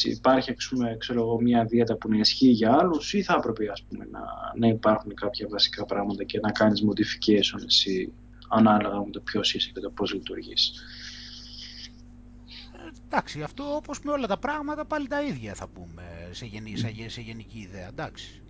Υπάρχει 0.04 0.50
ας 0.50 0.68
πούμε, 0.70 0.96
ξέρω 0.98 1.20
εγώ, 1.20 1.40
μια 1.40 1.64
δίαιτα 1.64 1.96
που 1.96 2.08
να 2.08 2.16
ισχύει 2.16 2.48
για 2.48 2.72
άλλους 2.72 3.12
ή 3.12 3.22
θα 3.22 3.34
έπρεπε 3.38 3.70
ας 3.70 3.82
πούμε, 3.82 4.08
να, 4.10 4.20
να 4.56 4.66
υπάρχουν 4.66 5.14
κάποια 5.14 5.46
βασικά 5.50 5.84
πράγματα 5.84 6.24
και 6.24 6.38
να 6.38 6.50
κάνεις 6.50 6.84
modification 6.84 7.64
εσύ 7.66 8.12
ανάλογα 8.48 9.04
με 9.04 9.10
το 9.10 9.20
ποιος 9.20 9.54
είσαι 9.54 9.70
και 9.74 9.80
το 9.80 9.90
πώς 9.90 10.12
λειτουργείς. 10.12 10.72
Ε, 12.72 13.04
εντάξει, 13.06 13.42
αυτό 13.42 13.74
όπως 13.76 14.00
με 14.00 14.10
όλα 14.10 14.26
τα 14.26 14.38
πράγματα 14.38 14.84
πάλι 14.84 15.08
τα 15.08 15.22
ίδια 15.22 15.54
θα 15.54 15.68
πούμε 15.68 16.28
σε, 16.30 16.46
γενική, 16.46 17.08
σε 17.08 17.20
γενική 17.20 17.58
ιδέα, 17.58 17.86
εντάξει. 17.86 18.42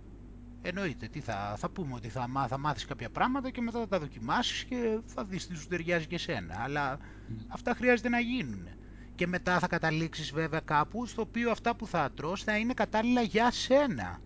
Εννοείται, 0.61 1.07
τι 1.07 1.19
θα, 1.19 1.55
θα 1.57 1.69
πούμε 1.69 1.93
ότι 1.93 2.09
θα, 2.09 2.47
θα 2.47 2.57
μάθεις 2.57 2.85
κάποια 2.85 3.09
πράγματα 3.09 3.49
και 3.49 3.61
μετά 3.61 3.79
θα 3.79 3.87
τα 3.87 3.99
δοκιμάσεις 3.99 4.63
και 4.63 4.99
θα 5.05 5.23
δεις 5.23 5.47
τι 5.47 5.57
σου 5.57 5.67
ταιριάζει 5.67 6.05
και 6.05 6.17
σένα. 6.17 6.55
Αλλά 6.63 6.99
αυτά 7.47 7.73
χρειάζεται 7.73 8.09
να 8.09 8.19
γίνουν 8.19 8.67
και 9.15 9.27
μετά 9.27 9.59
θα 9.59 9.67
καταλήξεις 9.67 10.31
βέβαια 10.31 10.59
κάπου 10.59 11.05
στο 11.05 11.21
οποίο 11.21 11.51
αυτά 11.51 11.75
που 11.75 11.87
θα 11.87 12.11
τρως 12.15 12.43
θα 12.43 12.57
είναι 12.57 12.73
κατάλληλα 12.73 13.21
για 13.21 13.51
σένα. 13.51 14.19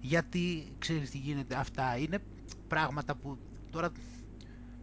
Γιατί, 0.00 0.72
ξέρεις 0.78 1.10
τι 1.10 1.18
γίνεται, 1.18 1.54
αυτά 1.54 1.96
είναι 1.98 2.18
πράγματα 2.68 3.14
που 3.14 3.38
τώρα 3.70 3.90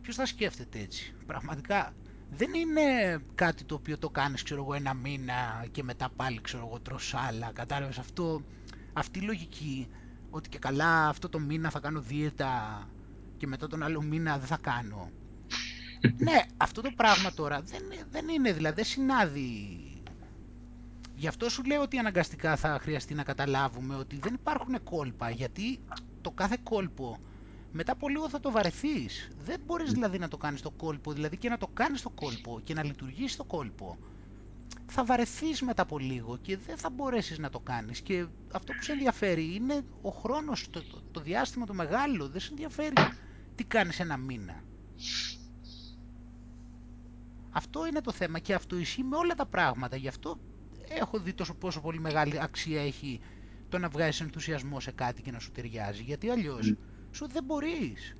ποιος 0.01 0.15
θα 0.15 0.25
σκέφτεται 0.25 0.79
έτσι. 0.79 1.13
Πραγματικά 1.25 1.93
δεν 2.29 2.53
είναι 2.53 3.17
κάτι 3.35 3.63
το 3.63 3.75
οποίο 3.75 3.97
το 3.97 4.09
κάνεις 4.09 4.43
ξέρω 4.43 4.61
εγώ 4.61 4.73
ένα 4.73 4.93
μήνα 4.93 5.65
και 5.71 5.83
μετά 5.83 6.09
πάλι 6.15 6.41
ξέρω 6.41 6.65
εγώ 6.67 6.79
τρως 6.79 7.13
άλλα, 7.13 7.51
κατάλαβες 7.53 7.97
αυτό, 7.97 8.41
αυτή 8.93 9.19
η 9.19 9.21
λογική 9.21 9.87
ότι 10.29 10.49
και 10.49 10.59
καλά 10.59 11.07
αυτό 11.07 11.29
το 11.29 11.39
μήνα 11.39 11.69
θα 11.69 11.79
κάνω 11.79 12.01
δίαιτα 12.01 12.83
και 13.37 13.47
μετά 13.47 13.67
τον 13.67 13.83
άλλο 13.83 14.01
μήνα 14.01 14.37
δεν 14.37 14.47
θα 14.47 14.57
κάνω. 14.57 15.09
Ναι, 16.17 16.41
αυτό 16.57 16.81
το 16.81 16.91
πράγμα 16.95 17.33
τώρα 17.33 17.61
δεν, 17.61 17.81
δεν 18.11 18.27
είναι 18.27 18.51
δηλαδή, 18.53 18.75
δεν 18.75 18.85
συνάδει. 18.85 19.81
Γι' 21.15 21.27
αυτό 21.27 21.49
σου 21.49 21.63
λέω 21.63 21.81
ότι 21.81 21.97
αναγκαστικά 21.97 22.55
θα 22.55 22.79
χρειαστεί 22.81 23.13
να 23.13 23.23
καταλάβουμε 23.23 23.95
ότι 23.95 24.19
δεν 24.21 24.33
υπάρχουν 24.33 24.83
κόλπα, 24.83 25.29
γιατί 25.29 25.79
το 26.21 26.31
κάθε 26.31 26.57
κόλπο 26.63 27.19
μετά 27.71 27.91
από 27.91 28.09
λίγο 28.09 28.29
θα 28.29 28.39
το 28.39 28.51
βαρεθείς. 28.51 29.29
Δεν 29.43 29.59
μπορείς 29.65 29.91
δηλαδή 29.91 30.17
να 30.19 30.27
το 30.27 30.37
κάνεις 30.37 30.61
το 30.61 30.71
κόλπο, 30.71 31.11
δηλαδή 31.13 31.37
και 31.37 31.49
να 31.49 31.57
το 31.57 31.67
κάνεις 31.67 32.01
το 32.01 32.09
κόλπο 32.09 32.61
και 32.63 32.73
να 32.73 32.83
λειτουργήσει 32.83 33.37
το 33.37 33.43
κόλπο. 33.43 33.97
Θα 34.85 35.05
βαρεθείς 35.05 35.61
μετά 35.61 35.81
από 35.81 35.99
λίγο 35.99 36.37
και 36.41 36.57
δεν 36.57 36.77
θα 36.77 36.89
μπορέσεις 36.89 37.37
να 37.37 37.49
το 37.49 37.59
κάνεις. 37.59 38.01
Και 38.01 38.25
αυτό 38.51 38.73
που 38.73 38.83
σε 38.83 38.91
ενδιαφέρει 38.91 39.55
είναι 39.55 39.81
ο 40.01 40.09
χρόνος, 40.09 40.69
το, 40.69 40.81
το, 40.81 41.01
το 41.11 41.21
διάστημα 41.21 41.65
το 41.65 41.73
μεγάλο. 41.73 42.29
Δεν 42.29 42.41
σε 42.41 42.49
ενδιαφέρει 42.49 42.93
τι 43.55 43.63
κάνεις 43.63 43.99
ένα 43.99 44.17
μήνα. 44.17 44.63
Αυτό 47.57 47.87
είναι 47.87 48.01
το 48.01 48.11
θέμα 48.11 48.39
και 48.39 48.53
αυτό 48.53 48.77
ισχύει 48.77 49.03
με 49.03 49.15
όλα 49.15 49.35
τα 49.35 49.45
πράγματα. 49.45 49.95
Γι' 49.95 50.07
αυτό 50.07 50.39
έχω 50.99 51.19
δει 51.19 51.33
τόσο 51.33 51.53
πόσο 51.53 51.81
πολύ 51.81 51.99
μεγάλη 51.99 52.41
αξία 52.41 52.81
έχει 52.81 53.19
το 53.69 53.77
να 53.77 53.89
βγάζεις 53.89 54.21
ενθουσιασμό 54.21 54.79
σε 54.79 54.91
κάτι 54.91 55.21
και 55.21 55.31
να 55.31 55.39
σου 55.39 55.51
ταιριάζει. 55.51 56.03
Γιατί 56.03 56.29
αλλιώς 56.29 56.73
σου 57.11 57.27
δεν 57.27 57.43
μπορείς. 57.43 58.15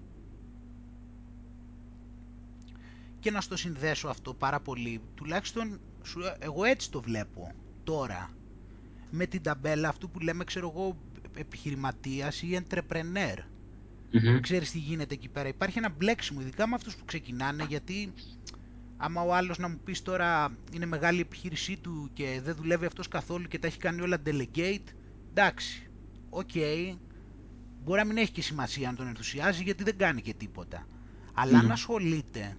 Και 3.20 3.32
να 3.32 3.42
στο 3.42 3.58
συνδέσω 3.58 4.08
αυτό 4.08 4.34
πάρα 4.34 4.60
πολύ, 4.60 5.02
τουλάχιστον 5.16 5.80
σου, 6.04 6.20
εγώ 6.40 6.64
έτσι 6.64 6.92
το 6.92 7.02
βλέπω 7.02 7.52
τώρα, 7.84 8.30
με 9.12 9.26
την 9.26 9.42
ταμπέλα 9.42 9.90
αυτού 9.90 10.10
που 10.10 10.20
λέμε 10.20 10.44
ξέρω 10.44 10.72
εγώ 10.76 10.98
επιχειρηματίας 11.36 12.42
ή 12.42 12.64
entrepreneur. 12.64 13.38
Mm-hmm. 14.14 14.40
Ξέρεις 14.42 14.72
τι 14.72 14.78
γίνεται 14.78 15.14
εκεί 15.14 15.30
πέρα. 15.30 15.48
Υπάρχει 15.48 15.78
ένα 15.78 15.90
μπλέξιμο, 15.90 16.42
ειδικά 16.42 16.68
με 16.68 16.76
αυτούς 16.76 16.96
που 16.96 17.06
ξεκινάνε, 17.06 17.64
γιατί 17.64 18.14
άμα 18.98 19.22
ο 19.22 19.34
άλλος 19.34 19.58
να 19.58 19.68
μου 19.68 19.80
πεις 19.84 20.02
τώρα 20.02 20.58
είναι 20.74 20.86
μεγάλη 20.86 21.22
επιχείρησή 21.22 21.78
του 21.78 22.10
και 22.14 22.42
δεν 22.44 22.56
δουλεύει 22.56 22.86
αυτός 22.86 23.08
καθόλου 23.08 23.48
και 23.48 23.60
τα 23.60 23.68
έχει 23.68 23.78
κάνει 23.78 24.02
όλα 24.02 24.18
delegate, 24.26 24.88
εντάξει, 25.30 25.90
οκ, 26.30 26.50
okay, 26.54 26.96
Μπορεί 27.88 28.00
να 28.00 28.06
μην 28.06 28.18
έχει 28.18 28.32
και 28.32 28.42
σημασία 28.42 28.90
αν 28.90 28.96
τον 28.96 29.08
ενθουσιάζει 29.08 29.64
γιατί 29.64 29.84
δεν 29.84 29.98
κάνει 29.98 30.22
και 30.22 30.34
τίποτα. 30.34 30.88
Αλλά 31.34 31.60
αν 31.60 31.72
ασχολείται, 31.72 32.58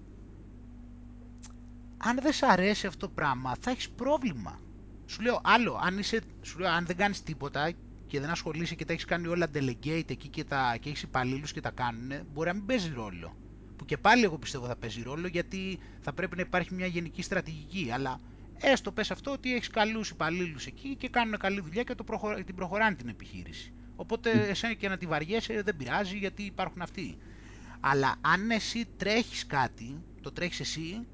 αν 1.96 2.18
δεν 2.22 2.32
σ' 2.32 2.42
αρέσει 2.42 2.86
αυτό 2.86 3.06
το 3.06 3.12
πράγμα, 3.14 3.54
θα 3.60 3.70
έχεις 3.70 3.90
πρόβλημα. 3.90 4.60
Σου 5.06 5.22
λέω 5.22 5.40
άλλο, 5.44 5.80
αν, 5.82 5.98
είσαι, 5.98 6.20
σου 6.42 6.58
λέω, 6.58 6.70
αν 6.70 6.86
δεν 6.86 6.96
κάνεις 6.96 7.22
τίποτα 7.22 7.72
και 8.06 8.20
δεν 8.20 8.30
ασχολείσαι 8.30 8.74
και 8.74 8.84
τα 8.84 8.92
έχεις 8.92 9.04
κάνει 9.04 9.26
όλα 9.26 9.46
delegate 9.54 10.10
εκεί 10.10 10.28
και, 10.28 10.44
τα, 10.44 10.76
και 10.80 10.88
έχεις 10.88 11.02
υπαλλήλους 11.02 11.52
και 11.52 11.60
τα 11.60 11.70
κάνουν, 11.70 12.12
μπορεί 12.32 12.48
να 12.48 12.54
μην 12.54 12.66
παίζει 12.66 12.92
ρόλο. 12.94 13.36
Που 13.88 13.94
και 13.94 14.00
πάλι 14.00 14.24
εγώ 14.24 14.38
πιστεύω 14.38 14.66
θα 14.66 14.76
παίζει 14.76 15.02
ρόλο 15.02 15.26
γιατί 15.26 15.78
θα 16.00 16.12
πρέπει 16.12 16.36
να 16.36 16.42
υπάρχει 16.42 16.74
μια 16.74 16.86
γενική 16.86 17.22
στρατηγική. 17.22 17.90
Αλλά 17.92 18.20
έστω 18.58 18.92
πες 18.92 19.10
αυτό 19.10 19.30
ότι 19.30 19.54
έχεις 19.54 19.68
καλούς 19.68 20.10
υπαλλήλους 20.10 20.66
εκεί 20.66 20.96
και 20.96 21.08
κάνουν 21.08 21.38
καλή 21.38 21.60
δουλειά 21.60 21.82
και 21.82 21.94
το 21.94 22.04
προχω... 22.04 22.34
την 22.44 22.54
προχωράνε 22.54 22.96
την 22.96 23.08
επιχείρηση. 23.08 23.72
Οπότε 23.96 24.30
εσένα 24.30 24.74
και 24.74 24.88
να 24.88 24.96
τη 24.96 25.06
βαριέσαι 25.06 25.62
δεν 25.62 25.76
πειράζει 25.76 26.16
γιατί 26.16 26.42
υπάρχουν 26.42 26.82
αυτοί. 26.82 27.18
Αλλά 27.80 28.14
αν 28.20 28.50
εσύ 28.50 28.86
τρέχεις 28.96 29.46
κάτι, 29.46 30.02
το 30.20 30.32
τρέχεις 30.32 30.60
εσύ 30.60 31.06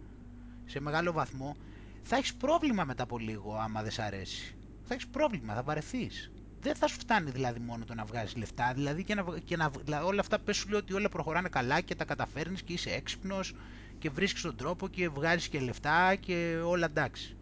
σε 0.65 0.81
μεγάλο 0.81 1.13
βαθμό, 1.13 1.57
θα 2.03 2.17
έχεις 2.17 2.35
πρόβλημα 2.35 2.85
μετά 2.85 3.03
από 3.03 3.19
λίγο 3.19 3.57
άμα 3.57 3.83
δεν 3.83 3.91
σ' 3.91 3.99
αρέσει. 3.99 4.55
Θα 4.85 4.95
έχεις 4.95 5.07
πρόβλημα, 5.07 5.55
θα 5.55 5.63
βαρεθείς. 5.63 6.31
Δεν 6.65 6.75
θα 6.75 6.87
σου 6.87 6.99
φτάνει 6.99 7.31
δηλαδή 7.31 7.61
μόνο 7.61 7.85
το 7.85 7.95
να 7.95 8.05
βγάζεις 8.05 8.37
λεφτά, 8.37 8.73
δηλαδή 8.75 9.05
και, 9.05 9.15
να, 9.15 9.25
και 9.45 9.57
να, 9.57 9.71
δηλαδή 9.85 10.07
όλα 10.07 10.21
αυτά 10.21 10.39
πες 10.39 10.57
σου 10.57 10.69
λέει 10.69 10.79
ότι 10.81 10.93
όλα 10.93 11.09
προχωράνε 11.09 11.49
καλά 11.49 11.81
και 11.81 11.95
τα 11.95 12.05
καταφέρνεις 12.05 12.63
και 12.63 12.73
είσαι 12.73 12.91
έξυπνος 12.91 13.55
και 13.99 14.11
βρίσκεις 14.11 14.43
τον 14.43 14.57
τρόπο 14.57 14.89
και 14.89 15.09
βγάζεις 15.09 15.49
και 15.49 15.61
λεφτά 15.61 16.15
και 16.15 16.61
όλα 16.65 16.87
εντάξει. 16.87 17.37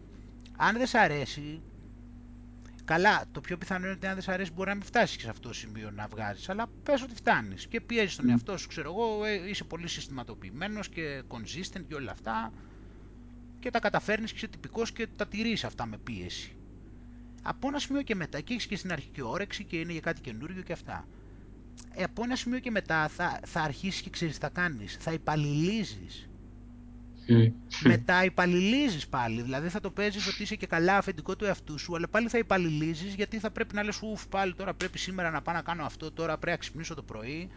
Αν 0.57 0.77
δεν 0.77 0.87
σ' 0.87 0.93
αρέσει, 0.93 1.61
Καλά, 2.85 3.23
το 3.31 3.41
πιο 3.41 3.57
πιθανό 3.57 3.85
είναι 3.85 3.93
ότι 3.95 4.07
αν 4.07 4.13
δεν 4.13 4.23
σ' 4.23 4.27
αρέσει 4.27 4.51
μπορεί 4.51 4.69
να 4.69 4.75
μην 4.75 4.83
φτάσεις 4.83 5.15
και 5.15 5.23
σε 5.23 5.29
αυτό 5.29 5.47
το 5.47 5.53
σημείο 5.53 5.91
να 5.91 6.07
βγάζεις. 6.07 6.49
Αλλά 6.49 6.67
πες 6.83 7.01
ότι 7.01 7.15
φτάνεις 7.15 7.67
και 7.67 7.81
πιέζεις 7.81 8.15
τον 8.15 8.25
mm. 8.25 8.29
εαυτό 8.29 8.57
σου, 8.57 8.67
ξέρω 8.67 8.89
εγώ, 8.91 9.25
ε, 9.25 9.49
είσαι 9.49 9.63
πολύ 9.63 9.87
συστηματοποιημένος 9.87 10.89
και 10.89 11.23
consistent 11.27 11.83
και 11.87 11.95
όλα 11.95 12.11
αυτά. 12.11 12.53
Και 13.59 13.69
τα 13.69 13.79
καταφέρνεις 13.79 14.31
και 14.31 14.37
είσαι 14.37 14.47
τυπικός 14.47 14.91
και 14.91 15.07
τα 15.07 15.27
τηρείς 15.27 15.63
αυτά 15.63 15.85
με 15.85 15.97
πίεση. 15.97 16.55
Από 17.43 17.67
ένα 17.67 17.79
σημείο 17.79 18.01
και 18.01 18.15
μετά, 18.15 18.41
και 18.41 18.53
έχεις 18.53 18.65
και 18.65 18.75
στην 18.75 18.91
αρχική 18.91 19.21
όρεξη 19.21 19.63
και 19.63 19.79
είναι 19.79 19.91
για 19.91 20.01
κάτι 20.01 20.21
καινούριο 20.21 20.61
και 20.61 20.73
αυτά. 20.73 21.07
Ε, 21.95 22.03
από 22.03 22.23
ένα 22.23 22.35
σημείο 22.35 22.59
και 22.59 22.71
μετά 22.71 23.07
θα, 23.07 23.39
θα 23.45 23.61
αρχίσεις 23.61 24.01
και 24.01 24.09
ξέρεις 24.09 24.33
τι 24.33 24.39
θα 24.39 24.49
κάνεις. 24.49 24.97
Θα 24.99 25.13
υπαλληλίζεις 25.13 26.27
μετά 27.83 28.23
υπαλληλίζεις 28.23 29.07
πάλι. 29.07 29.41
Δηλαδή 29.41 29.67
θα 29.69 29.79
το 29.79 29.91
παίζεις 29.91 30.27
ότι 30.27 30.43
είσαι 30.43 30.55
και 30.55 30.67
καλά 30.67 30.97
αφεντικό 30.97 31.35
του 31.35 31.45
εαυτού 31.45 31.77
σου, 31.77 31.95
αλλά 31.95 32.07
πάλι 32.07 32.29
θα 32.29 32.37
υπαλληλίζεις 32.37 33.13
γιατί 33.13 33.39
θα 33.39 33.51
πρέπει 33.51 33.75
να 33.75 33.83
λες: 33.83 34.01
Ουφ, 34.01 34.27
πάλι 34.27 34.53
τώρα 34.53 34.73
πρέπει 34.73 34.97
σήμερα 34.97 35.29
να 35.31 35.41
πάω 35.41 35.55
να 35.55 35.61
κάνω 35.61 35.83
αυτό, 35.85 36.11
τώρα 36.11 36.33
πρέπει 36.37 36.51
να 36.51 36.57
ξυπνήσω 36.57 36.93
το 36.95 37.03
πρωί 37.03 37.49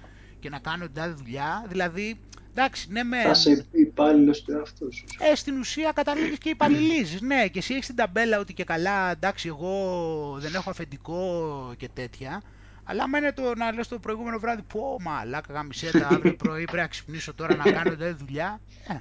και 0.47 0.53
να 0.53 0.59
κάνω 0.59 0.85
την 0.85 0.95
τάδε 0.95 1.13
δουλειά. 1.13 1.65
Δηλαδή, 1.69 2.21
εντάξει, 2.51 2.87
ναι, 2.91 3.03
με. 3.03 3.23
Θα 3.23 3.35
σε 3.35 3.67
υπάλληλος 3.71 4.43
του 4.43 4.53
εαυτού 4.53 4.93
σου. 4.93 5.05
Ε, 5.19 5.35
στην 5.35 5.59
ουσία 5.59 5.93
καταλήγεις 5.93 6.39
και 6.39 6.49
υπαλληλίζεις. 6.49 7.21
ναι, 7.21 7.49
και 7.49 7.59
εσύ 7.59 7.75
έχεις 7.75 7.87
την 7.87 7.97
ταμπέλα 7.97 8.39
ότι 8.39 8.55
και 8.55 8.65
καλά, 8.65 9.11
εντάξει, 9.11 9.49
εγώ 9.49 10.37
δεν 10.39 10.55
έχω 10.55 10.71
αφεντικό 10.71 11.75
και 11.77 11.89
τέτοια. 11.95 12.43
Αλλά 12.85 13.09
μένει 13.09 13.33
το 13.33 13.55
να 13.57 13.73
λες 13.73 13.89
το 13.89 13.99
προηγούμενο 13.99 14.39
βράδυ, 14.39 14.63
πω 14.63 14.97
μαλάκα 15.01 15.53
γαμισέτα, 15.53 16.09
αύριο 16.09 16.37
πρωί 16.37 16.65
πρέπει 16.65 16.77
να 16.77 16.87
ξυπνήσω 16.87 17.35
τώρα 17.35 17.57
να 17.57 17.65
κάνω 17.71 17.91
τέτοια 17.91 18.17
δουλειά. 18.17 18.61
Ε, 18.89 18.95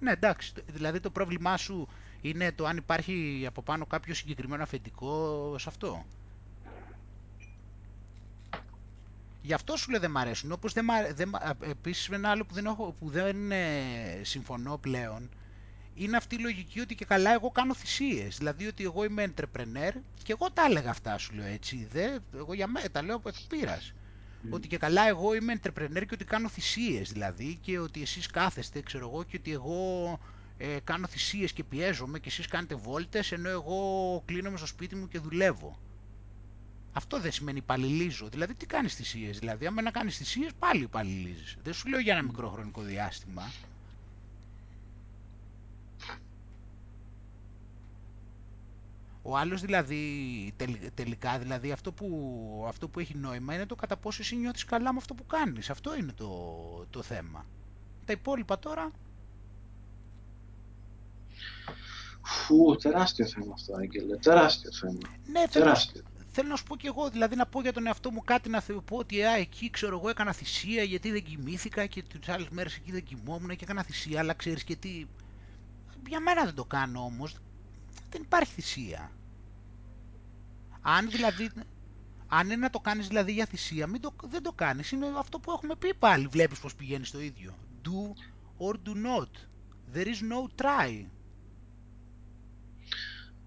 ναι, 0.00 0.10
εντάξει. 0.10 0.52
Δηλαδή 0.66 1.00
το 1.00 1.10
πρόβλημά 1.10 1.56
σου 1.56 1.88
είναι 2.20 2.52
το 2.52 2.66
αν 2.66 2.76
υπάρχει 2.76 3.44
από 3.46 3.62
πάνω 3.62 3.86
κάποιο 3.86 4.14
συγκεκριμένο 4.14 4.62
αφεντικό 4.62 5.54
σε 5.58 5.68
αυτό. 5.68 6.04
Γι' 9.42 9.52
αυτό 9.52 9.76
σου 9.76 9.90
λέω 9.90 10.00
δεν 10.00 10.10
μ' 10.10 10.18
αρέσουν. 10.18 10.52
Όπως 10.52 10.72
δεν, 10.72 10.86
δεν, 11.14 11.30
επίσης 11.60 12.08
ένα 12.08 12.30
άλλο 12.30 12.44
που 12.44 12.54
δεν, 12.54 12.66
έχω, 12.66 12.94
που 12.98 13.08
δεν 13.08 13.52
ε, 13.52 14.20
συμφωνώ 14.22 14.78
πλέον 14.78 15.28
είναι 15.94 16.16
αυτή 16.16 16.34
η 16.34 16.38
λογική 16.38 16.80
ότι 16.80 16.94
και 16.94 17.04
καλά 17.04 17.32
εγώ 17.32 17.50
κάνω 17.50 17.74
θυσίες. 17.74 18.36
Δηλαδή 18.36 18.66
ότι 18.66 18.84
εγώ 18.84 19.04
είμαι 19.04 19.32
entrepreneur 19.36 19.92
και 20.22 20.32
εγώ 20.32 20.50
τα 20.50 20.64
έλεγα 20.64 20.90
αυτά 20.90 21.18
σου 21.18 21.34
λέω 21.34 21.46
έτσι. 21.46 21.88
Δε, 21.90 22.18
εγώ 22.34 22.54
για 22.54 22.66
μένα 22.66 22.90
τα 22.90 23.02
λέω 23.02 23.16
από 23.16 23.28
εκπείρας. 23.28 23.92
Ότι 24.50 24.68
και 24.68 24.78
καλά 24.78 25.08
εγώ 25.08 25.34
είμαι 25.34 25.60
entrepreneur 25.62 26.02
και 26.06 26.14
ότι 26.14 26.24
κάνω 26.24 26.48
θυσίες 26.48 27.12
δηλαδή 27.12 27.58
και 27.60 27.78
ότι 27.78 28.02
εσείς 28.02 28.26
κάθεστε 28.26 28.80
ξέρω 28.80 29.08
εγώ 29.08 29.22
και 29.22 29.36
ότι 29.36 29.52
εγώ 29.52 30.18
ε, 30.56 30.76
κάνω 30.84 31.06
θυσίες 31.06 31.52
και 31.52 31.64
πιέζομαι 31.64 32.18
και 32.18 32.28
εσείς 32.28 32.46
κάνετε 32.46 32.74
βόλτες 32.74 33.32
ενώ 33.32 33.48
εγώ 33.48 34.22
κλείνομαι 34.24 34.56
στο 34.56 34.66
σπίτι 34.66 34.96
μου 34.96 35.08
και 35.08 35.18
δουλεύω. 35.18 35.78
Αυτό 37.00 37.20
δεν 37.20 37.32
σημαίνει 37.32 37.58
υπαλληλίζω. 37.58 38.28
Δηλαδή 38.28 38.54
τι 38.54 38.66
κάνεις 38.66 38.94
θυσίες. 38.94 39.38
Δηλαδή 39.38 39.66
άμα 39.66 39.82
να 39.82 39.90
κάνεις 39.90 40.16
θυσίες 40.16 40.50
πάλι 40.58 40.82
υπαλληλίζεις. 40.82 41.56
Δεν 41.62 41.72
σου 41.72 41.88
λέω 41.88 42.00
για 42.00 42.12
ένα 42.12 42.22
μικρό 42.22 42.48
χρονικό 42.48 42.82
διάστημα. 42.82 43.50
Ο 49.22 49.36
άλλος 49.36 49.60
δηλαδή, 49.60 50.02
τελικά, 50.94 51.38
δηλαδή 51.38 51.72
αυτό 51.72 51.92
που, 51.92 52.64
αυτό 52.68 52.88
που 52.88 53.00
έχει 53.00 53.16
νόημα 53.16 53.54
είναι 53.54 53.66
το 53.66 53.74
κατά 53.74 53.96
πόσο 53.96 54.22
εσύ 54.22 54.36
νιώθεις 54.36 54.64
καλά 54.64 54.92
με 54.92 54.98
αυτό 54.98 55.14
που 55.14 55.26
κάνεις. 55.26 55.70
Αυτό 55.70 55.96
είναι 55.96 56.12
το, 56.12 56.30
το 56.90 57.02
θέμα. 57.02 57.46
Τα 58.04 58.12
υπόλοιπα 58.12 58.58
τώρα... 58.58 58.90
Φου, 62.22 62.76
τεράστιο 62.76 63.26
θέμα 63.26 63.52
αυτό, 63.52 63.74
Άγγελε. 63.74 64.16
Τεράστιο 64.16 64.72
θέμα. 64.72 65.18
Ναι, 65.26 65.46
τεράστιο. 65.50 66.02
Θέλω, 66.32 66.48
να 66.48 66.56
σου 66.56 66.64
πω 66.64 66.76
και 66.76 66.86
εγώ, 66.86 67.10
δηλαδή 67.10 67.36
να 67.36 67.46
πω 67.46 67.60
για 67.60 67.72
τον 67.72 67.86
εαυτό 67.86 68.10
μου 68.10 68.20
κάτι, 68.24 68.48
να 68.48 68.62
πω 68.84 68.96
ότι 68.96 69.22
α, 69.22 69.36
εκεί 69.36 69.70
ξέρω 69.70 69.98
εγώ 69.98 70.08
έκανα 70.08 70.32
θυσία 70.32 70.82
γιατί 70.82 71.10
δεν 71.10 71.22
κοιμήθηκα 71.22 71.86
και 71.86 72.02
τις 72.02 72.28
άλλες 72.28 72.48
μέρες 72.48 72.76
εκεί 72.76 72.92
δεν 72.92 73.02
κοιμόμουν 73.02 73.48
και 73.48 73.64
έκανα 73.64 73.82
θυσία, 73.82 74.18
αλλά 74.20 74.34
ξέρεις 74.34 74.64
και 74.64 74.76
τι... 74.76 75.06
Για 76.08 76.20
μένα 76.20 76.44
δεν 76.44 76.54
το 76.54 76.64
κάνω 76.64 77.00
όμως, 77.00 77.36
δεν 78.10 78.22
υπάρχει 78.22 78.52
θυσία. 78.52 79.10
Αν 80.80 81.10
δηλαδή, 81.10 81.50
αν 82.26 82.46
είναι 82.46 82.56
να 82.56 82.70
το 82.70 82.78
κάνεις 82.78 83.08
δηλαδή 83.08 83.32
για 83.32 83.46
θυσία, 83.46 83.86
μην 83.86 84.00
το, 84.00 84.14
δεν 84.24 84.42
το 84.42 84.52
κάνεις. 84.52 84.90
Είναι 84.90 85.06
αυτό 85.18 85.38
που 85.38 85.50
έχουμε 85.50 85.76
πει 85.76 85.94
πάλι. 85.94 86.26
Βλέπεις 86.26 86.58
πως 86.58 86.74
πηγαίνει 86.74 87.06
το 87.06 87.20
ίδιο. 87.20 87.54
Do 87.84 88.12
or 88.66 88.72
do 88.72 88.94
not. 88.94 89.30
There 89.94 90.06
is 90.06 90.20
no 90.32 90.62
try. 90.62 91.04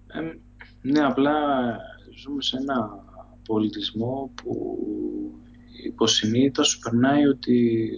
Ε, 0.08 0.38
ναι, 0.82 1.06
απλά 1.06 1.78
ζούμε 2.16 2.42
σε 2.42 2.58
ένα 2.58 3.04
πολιτισμό 3.48 4.32
που 4.36 4.78
υποσυνείδητα 5.86 6.64
σου 6.64 6.80
περνάει 6.80 7.26
ότι 7.26 7.90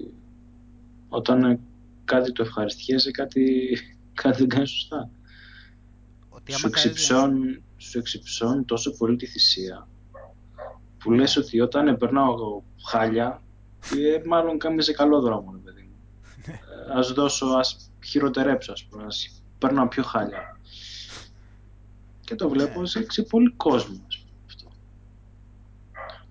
όταν 1.09 1.59
κάτι 2.05 2.32
το 2.32 2.43
ευχαριστιέσαι, 2.43 3.11
κάτι 3.11 3.78
κάτι 4.13 4.38
δεν 4.38 4.47
κάνεις 4.47 4.70
σωστά. 4.70 5.09
Ότι 6.30 6.51
Σου 6.51 6.57
άμα 6.66 6.76
κάνεις- 6.76 6.86
εξυψώνει, 6.89 7.63
σου 7.78 7.97
εξυψώνει 7.99 8.63
τόσο 8.63 8.91
πολύ 8.97 9.16
τη 9.16 9.26
θυσία 9.26 9.88
που 10.97 11.11
λες 11.11 11.38
ότι 11.38 11.59
όταν 11.59 11.97
περνάω 11.97 12.34
εγώ 12.34 12.63
χάλια 12.88 13.41
ε, 13.95 14.22
μάλλον 14.28 14.57
κάμε 14.57 14.82
σε 14.82 14.93
καλό 14.93 15.22
δρόμο 15.22 15.51
ρε 15.53 15.57
παιδί 15.57 15.82
μου. 15.82 15.95
Ε, 16.45 16.97
ας 16.97 17.11
δώσω, 17.13 17.45
ας 17.45 17.91
χειροτερέψω 18.05 18.72
ας 18.72 18.84
πούμε, 18.86 19.03
ας 19.05 19.43
περνάω 19.59 19.88
πιο 19.88 20.03
χάλια. 20.03 20.55
Και 22.26 22.36
το 22.36 22.50
βλέπω 22.50 22.80
Ναι. 22.80 22.88
σε, 22.88 23.06
σε 23.10 23.24
πολύ 23.24 23.52
κόσμο 23.58 24.02
ας 24.08 24.18
πούμε, 24.18 24.32
αυτό. 24.48 24.68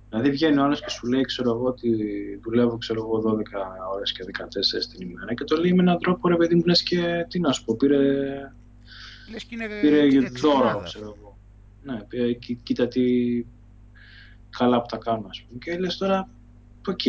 Δηλαδή 0.09 0.31
βγαίνει 0.31 0.59
ο 0.59 0.63
άλλος 0.65 0.81
και 0.81 0.91
σου 0.91 1.07
λέει 1.07 1.23
ξέρω 1.23 1.51
εγώ 1.51 1.65
ότι 1.67 1.91
δουλεύω 2.43 2.79
ξέρω 2.79 3.01
εγώ 3.01 3.37
12 3.37 3.43
ώρες 3.95 4.13
και 4.13 4.25
14 4.25 4.97
την 4.97 5.09
ημέρα 5.11 5.35
και 5.35 5.45
το 5.45 5.57
λέει 5.57 5.73
με 5.73 5.83
έναν 5.83 5.99
τρόπο 5.99 6.29
ρε 6.29 6.37
παιδί 6.37 6.55
μου 6.55 6.63
λες 6.65 6.83
και 6.83 7.27
τι 7.29 7.41
να 7.41 7.53
σου 7.53 7.65
πω 7.65 7.77
πήρε 7.77 7.99
Λες 9.31 9.45
και 9.45 9.55
είναι 9.55 9.67
πήρε 9.81 9.99
ε, 10.01 10.09
δώρο, 10.09 10.27
εξυπνάδα. 10.27 10.83
ξέρω 10.85 11.15
εγώ. 11.19 11.39
Ναι, 11.83 12.03
πήρε, 12.09 12.33
κοί- 12.33 12.59
κοίτα 12.63 12.89
τι 12.89 13.03
καλά 14.51 14.81
που 14.81 14.87
τα 14.89 14.97
κάνω, 14.97 15.27
ας 15.29 15.43
πούμε. 15.43 15.59
Και 15.59 15.79
λες 15.79 15.97
τώρα, 15.97 16.29
οκ, 16.89 17.01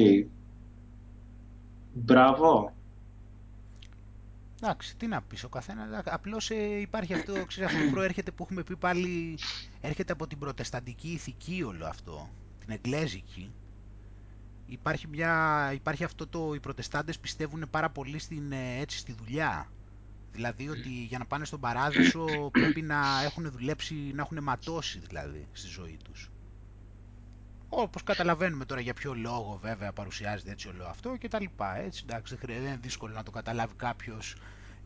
μπράβο. 1.93 2.74
Εντάξει, 4.65 4.95
τι 4.95 5.07
να 5.07 5.21
πεις, 5.21 5.43
ο 5.43 5.49
καθένας. 5.49 6.01
Απλώς 6.05 6.49
υπάρχει 6.81 7.13
αυτό, 7.13 7.45
ξέρεις, 7.45 7.73
αυτό 7.73 7.89
προέρχεται 7.91 8.31
που 8.31 8.43
έχουμε 8.43 8.63
πει 8.63 8.75
πάλι. 8.75 9.37
Έρχεται 9.81 10.13
από 10.13 10.27
την 10.27 10.39
προτεσταντική 10.39 11.07
ηθική 11.11 11.63
όλο 11.63 11.85
αυτό. 11.85 12.29
Την 12.59 12.71
εγγλέζικη. 12.71 13.53
Υπάρχει, 14.65 15.07
μια, 15.07 15.71
υπάρχει 15.73 16.03
αυτό 16.03 16.27
το. 16.27 16.53
Οι 16.53 16.59
προτεστάντες 16.59 17.19
πιστεύουν 17.19 17.67
πάρα 17.71 17.89
πολύ 17.89 18.19
στην, 18.19 18.51
ε, 18.51 18.79
έτσι, 18.79 18.97
στη 18.97 19.13
δουλειά. 19.13 19.71
Δηλαδή 20.31 20.69
ότι 20.69 20.89
για 20.89 21.17
να 21.17 21.25
πάνε 21.25 21.45
στον 21.45 21.59
παράδεισο 21.59 22.25
πρέπει 22.51 22.81
να 22.81 23.23
έχουν 23.23 23.51
δουλέψει, 23.51 23.95
να 23.95 24.21
έχουν 24.21 24.43
ματώσει 24.43 24.99
δηλαδή 24.99 25.47
στη 25.51 25.67
ζωή 25.67 25.97
τους. 26.03 26.29
Όπως 27.69 28.03
καταλαβαίνουμε 28.03 28.65
τώρα 28.65 28.81
για 28.81 28.93
ποιο 28.93 29.13
λόγο 29.13 29.59
βέβαια 29.61 29.93
παρουσιάζεται 29.93 30.51
έτσι 30.51 30.67
όλο 30.67 30.85
αυτό 30.85 31.15
και 31.17 31.27
τα 31.27 31.39
λοιπά. 31.41 31.77
Έτσι, 31.77 32.03
εντάξει, 32.07 32.33
δεν 32.33 32.43
χρειάζεται, 32.43 32.65
δεν 32.65 32.73
είναι 32.75 32.83
δύσκολο 32.83 33.13
να 33.13 33.23
το 33.23 33.31
καταλάβει 33.31 33.73
κάποιος 33.75 34.35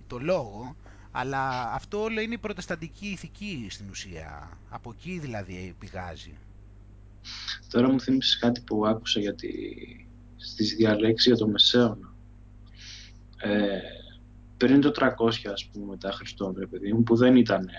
το 0.10 0.20
λόγο, 0.20 0.76
αλλά 1.12 1.74
αυτό 1.74 2.02
όλο 2.02 2.22
είναι 2.22 2.34
η 2.34 2.38
προτεσταντική 2.38 3.08
ηθική 3.08 3.68
στην 3.70 3.90
ουσία. 3.90 4.58
Από 4.70 4.94
εκεί 4.98 5.20
δηλαδή 5.20 5.76
πηγάζει. 5.80 6.38
Τώρα 7.70 7.92
μου 7.92 8.02
θύμισες 8.02 8.38
κάτι 8.38 8.62
που 8.62 8.88
άκουσα 8.88 9.20
για 9.20 9.36
τη, 9.36 9.50
στις 10.38 10.76
διαλέξεις 10.76 11.28
για 11.28 11.38
το 11.38 11.48
Μεσαίωνα. 11.48 12.14
Ε, 13.38 13.80
πριν 14.58 14.82
το 14.82 14.92
300 14.96 15.10
ας 15.54 15.66
πούμε 15.66 15.86
μετά 15.86 16.12
Χριστόν 16.12 16.56
ρε 16.60 16.68
παιδί 16.68 16.94
μου 16.94 17.04
που 17.04 17.16
δεν 17.16 17.36
ήταν 17.36 17.70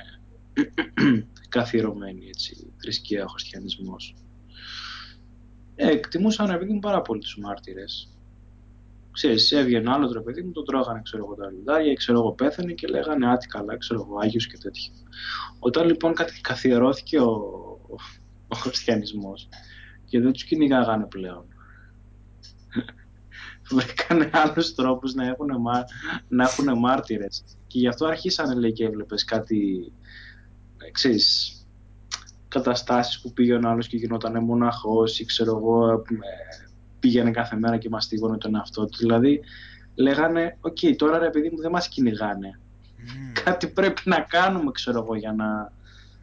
καθιερωμένη 1.49 2.27
έτσι 2.27 2.73
θρησκεία 2.77 3.25
ο 3.25 3.29
χριστιανισμός 3.29 4.15
ε, 5.77 5.91
εκτιμούσαν 5.91 6.51
ρε 6.51 6.59
παιδί 6.59 6.73
μου 6.73 6.79
πάρα 6.79 7.03
πολύ 7.03 7.21
τους 7.21 7.39
μάρτυρες 7.39 8.09
ξέρεις 9.13 9.53
έβγαινε 9.53 9.91
άλλο 9.91 10.13
ρε 10.13 10.21
παιδί 10.21 10.43
μου 10.43 10.53
τον 10.53 10.65
τρώγανε 10.65 11.01
ξέρω 11.03 11.25
εγώ 11.25 11.35
τα 11.35 11.51
λιδάρια 11.51 11.95
ξέρω 11.95 12.19
εγώ 12.19 12.33
πέθανε 12.33 12.73
και 12.73 12.87
λέγανε 12.87 13.31
άτι 13.31 13.47
καλά 13.47 13.77
ξέρω 13.77 14.07
εγώ 14.09 14.19
Άγιος 14.23 14.47
και 14.47 14.59
τέτοια 14.59 14.93
όταν 15.59 15.87
λοιπόν 15.87 16.15
κάτι 16.15 16.41
καθιερώθηκε 16.41 17.19
ο, 17.19 17.31
ο, 17.89 17.95
ο 18.49 18.57
χριστιανισμός 18.57 19.49
και 20.05 20.21
δεν 20.21 20.33
τους 20.33 20.45
κυνηγάγανε 20.45 21.07
πλέον 21.07 21.45
βρήκανε 23.77 24.31
άλλους 24.33 24.75
τρόπους 24.75 25.15
να 25.15 25.27
έχουν, 25.27 25.49
μα... 25.61 25.85
να 26.29 26.45
έχουν 26.45 26.79
μάρτυρες. 26.79 27.45
Και 27.67 27.79
γι' 27.79 27.89
αυτό 27.89 28.07
αρχίσανε, 28.07 28.55
λέει, 28.55 28.73
και 28.73 28.85
έβλεπες 28.85 29.25
κάτι, 29.25 29.93
ε, 30.87 30.91
ξέρεις, 30.91 31.55
καταστάσεις 32.49 33.21
που 33.21 33.33
πήγαινε 33.33 33.67
ο 33.67 33.71
άλλος 33.71 33.89
και 33.89 33.97
γινόταν 33.97 34.45
μοναχός 34.45 35.19
ή 35.19 35.25
ξέρω 35.25 35.57
εγώ, 35.57 35.91
ε, 35.93 35.99
πήγαινε 37.01 37.31
κάθε 37.31 37.57
μέρα 37.57 37.77
και 37.77 37.89
μαστίγωνε 37.89 38.39
τον 38.39 38.55
εαυτό 38.55 38.85
του. 38.87 38.97
Δηλαδή, 38.99 39.41
λέγανε, 39.95 40.57
οκ, 40.61 40.79
τώρα 40.97 41.19
ρε 41.19 41.31
παιδί 41.31 41.49
μου 41.53 41.61
δεν 41.61 41.71
μας 41.71 41.89
κυνηγάνε. 41.89 42.61
Μμμ, 42.99 43.33
Κάτι 43.45 43.67
πρέπει 43.69 44.01
να 44.05 44.21
κάνουμε, 44.21 44.71
ξέρω 44.71 44.99
εγώ, 45.03 45.15
για 45.17 45.33
να... 45.33 45.73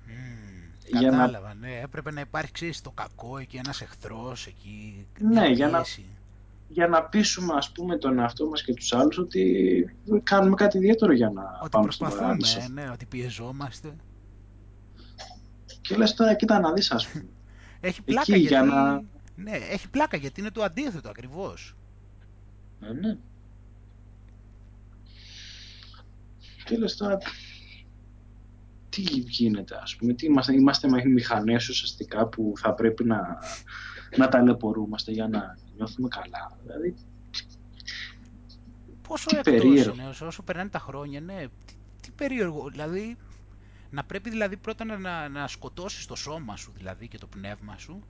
μμμ, 0.06 1.00
για 1.00 1.12
να- 1.12 1.18
Κατάλαβα, 1.18 1.54
ναι. 1.60 1.80
Έπρεπε 1.84 2.12
να 2.12 2.22
υπάρχει, 2.22 2.52
ξέρεις, 2.52 2.82
το 2.82 2.92
κακό 2.92 3.38
εκεί, 3.38 3.58
ένας 3.58 3.82
εχθρός 3.82 4.46
εκεί, 4.48 5.08
Ναι, 5.20 5.28
μια 5.30 5.48
για 5.50 5.68
να- 5.68 5.78
πίεση. 5.78 6.06
για 6.68 6.88
να 6.88 7.04
πείσουμε 7.04 7.54
ας 7.58 7.72
πούμε 7.72 7.98
τον 7.98 8.20
εαυτό 8.20 8.48
μας 8.48 8.64
και 8.64 8.74
τους 8.74 8.94
άλλους 8.94 9.18
ότι 9.18 9.96
κάνουμε 10.24 10.56
κάτι 10.56 10.78
ιδιαίτερο 10.78 11.14
για 11.14 11.30
να 11.30 11.44
Ότι 11.62 11.70
πάμε 11.70 11.92
στον 11.92 12.10
παράδεισο. 12.10 12.54
προσπαθούμε, 12.54 12.82
ναι, 12.82 12.90
ότι 12.92 13.06
πιεζόμαστε. 13.06 13.96
Και 15.82 15.96
λες 15.96 16.14
τώρα 16.14 16.34
κοίτα 16.34 16.60
να 16.60 16.72
δεις 16.74 16.92
ας 16.92 17.08
πούμε. 17.08 17.26
Έχει 17.80 18.02
πλάκα 18.02 18.22
Εκεί, 18.22 18.40
γιατί... 18.42 18.54
για 18.54 18.64
να- 18.64 19.02
Ναι, 19.38 19.52
έχει 19.52 19.90
πλάκα 19.90 20.18
γιατί 20.18 20.40
είναι 20.40 20.52
το 20.52 20.64
αντίθετο 20.64 21.10
ακριβώς. 21.10 21.76
Ε, 22.82 22.94
ναι. 22.94 23.18
Και 26.64 26.78
λες 26.78 26.96
τώρα 26.96 27.18
τι 28.90 29.02
γίνεται 29.02 29.80
ας 29.82 29.96
πούμε, 29.96 30.14
τι 30.14 30.26
είμαστε, 30.26 30.54
είμαστε 30.54 30.90
με 30.90 31.06
μηχανές 31.06 31.70
ουσιαστικά 31.70 32.28
που 32.28 32.54
θα 32.58 32.74
πρέπει 32.74 33.04
να, 33.04 33.38
να 34.18 34.28
ταλαιπωρούμαστε 34.28 35.12
για 35.12 35.28
να 35.28 35.58
νιώθουμε 35.76 36.08
καλά. 36.08 36.58
Δηλαδή, 36.64 36.96
Πόσο 39.08 39.30
Τι 39.30 39.38
εκτός 39.38 39.54
περίεργο. 39.54 39.94
είναι, 39.94 40.08
όσο, 40.08 40.26
όσο 40.26 40.44
περνάνε 40.44 40.70
τα 40.70 40.80
χρόνια, 40.80 41.22
ναι. 41.22 41.48
Τι, 41.66 41.74
τι 42.02 42.12
περίεργο, 42.12 42.70
δηλαδή... 42.70 43.18
Να 43.90 44.04
πρέπει 44.04 44.30
δηλαδή 44.30 44.58
πρώτα 44.58 44.86
να, 44.86 44.98
να, 44.98 45.30
να 45.30 45.48
σκοτώσεις 45.48 46.06
το 46.06 46.16
σώμα 46.16 46.56
σου 46.56 46.72
δηλαδή 46.76 47.08
και 47.08 47.18
το 47.18 47.28
πνεύμα 47.28 47.78
σου. 47.78 48.04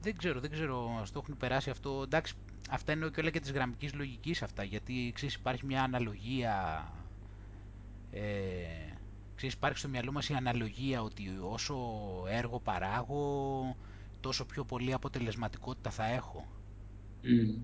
Δεν 0.00 0.16
ξέρω, 0.16 0.40
δεν 0.40 0.50
ξέρω, 0.50 0.88
μας 0.88 1.10
το 1.12 1.18
έχουν 1.22 1.36
περάσει 1.36 1.70
αυτό. 1.70 2.02
Εντάξει, 2.04 2.34
αυτά 2.70 2.92
είναι 2.92 3.08
και 3.08 3.20
όλα 3.20 3.30
και 3.30 3.40
της 3.40 3.52
γραμμικής 3.52 3.94
λογικής 3.94 4.42
αυτά, 4.42 4.62
γιατί 4.62 5.12
ξέρεις 5.14 5.34
υπάρχει 5.34 5.66
μια 5.66 5.82
αναλογία, 5.82 6.86
ε, 8.10 8.22
ξέρεις 9.34 9.54
υπάρχει 9.54 9.78
στο 9.78 9.88
μυαλό 9.88 10.12
μας 10.12 10.28
η 10.28 10.34
αναλογία 10.34 11.02
ότι 11.02 11.38
όσο 11.42 11.76
έργο 12.28 12.60
παράγω, 12.60 13.76
τόσο 14.20 14.44
πιο 14.46 14.64
πολύ 14.64 14.92
αποτελεσματικότητα 14.92 15.90
θα 15.90 16.04
έχω. 16.04 16.46
μ, 17.22 17.60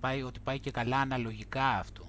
Πάει, 0.00 0.22
ότι 0.22 0.40
πάει 0.40 0.58
και 0.60 0.70
καλά 0.70 0.98
αναλογικά 0.98 1.68
αυτό. 1.68 2.04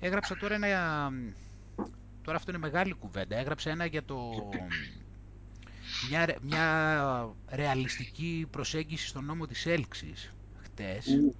Έγραψα 0.00 0.36
τώρα 0.36 0.54
ένα... 0.54 1.10
Τώρα 2.28 2.40
αυτό 2.40 2.52
είναι 2.56 2.60
μεγάλη 2.60 2.92
κουβέντα. 2.92 3.36
Έγραψα 3.36 3.70
ένα 3.70 3.86
για 3.86 4.04
το... 4.04 4.30
Μια, 6.08 6.26
ρε- 6.26 6.36
μια 6.42 7.34
ρεαλιστική 7.48 8.46
προσέγγιση 8.50 9.06
στον 9.06 9.24
νόμο 9.24 9.46
της 9.46 9.66
έλξης 9.66 10.32
χτες. 10.62 11.06
ου. 11.06 11.34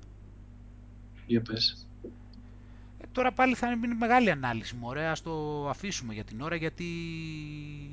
Για 1.26 1.42
πες. 1.42 1.86
Ε, 2.98 3.04
τώρα 3.12 3.32
πάλι 3.32 3.54
θα 3.54 3.70
είναι 3.70 3.94
μεγάλη 3.94 4.30
ανάλυση 4.30 4.74
μου, 4.74 4.88
ωραία, 4.88 5.10
ας 5.10 5.22
το 5.22 5.68
αφήσουμε 5.68 6.14
για 6.14 6.24
την 6.24 6.40
ώρα 6.40 6.56
γιατί 6.56 6.84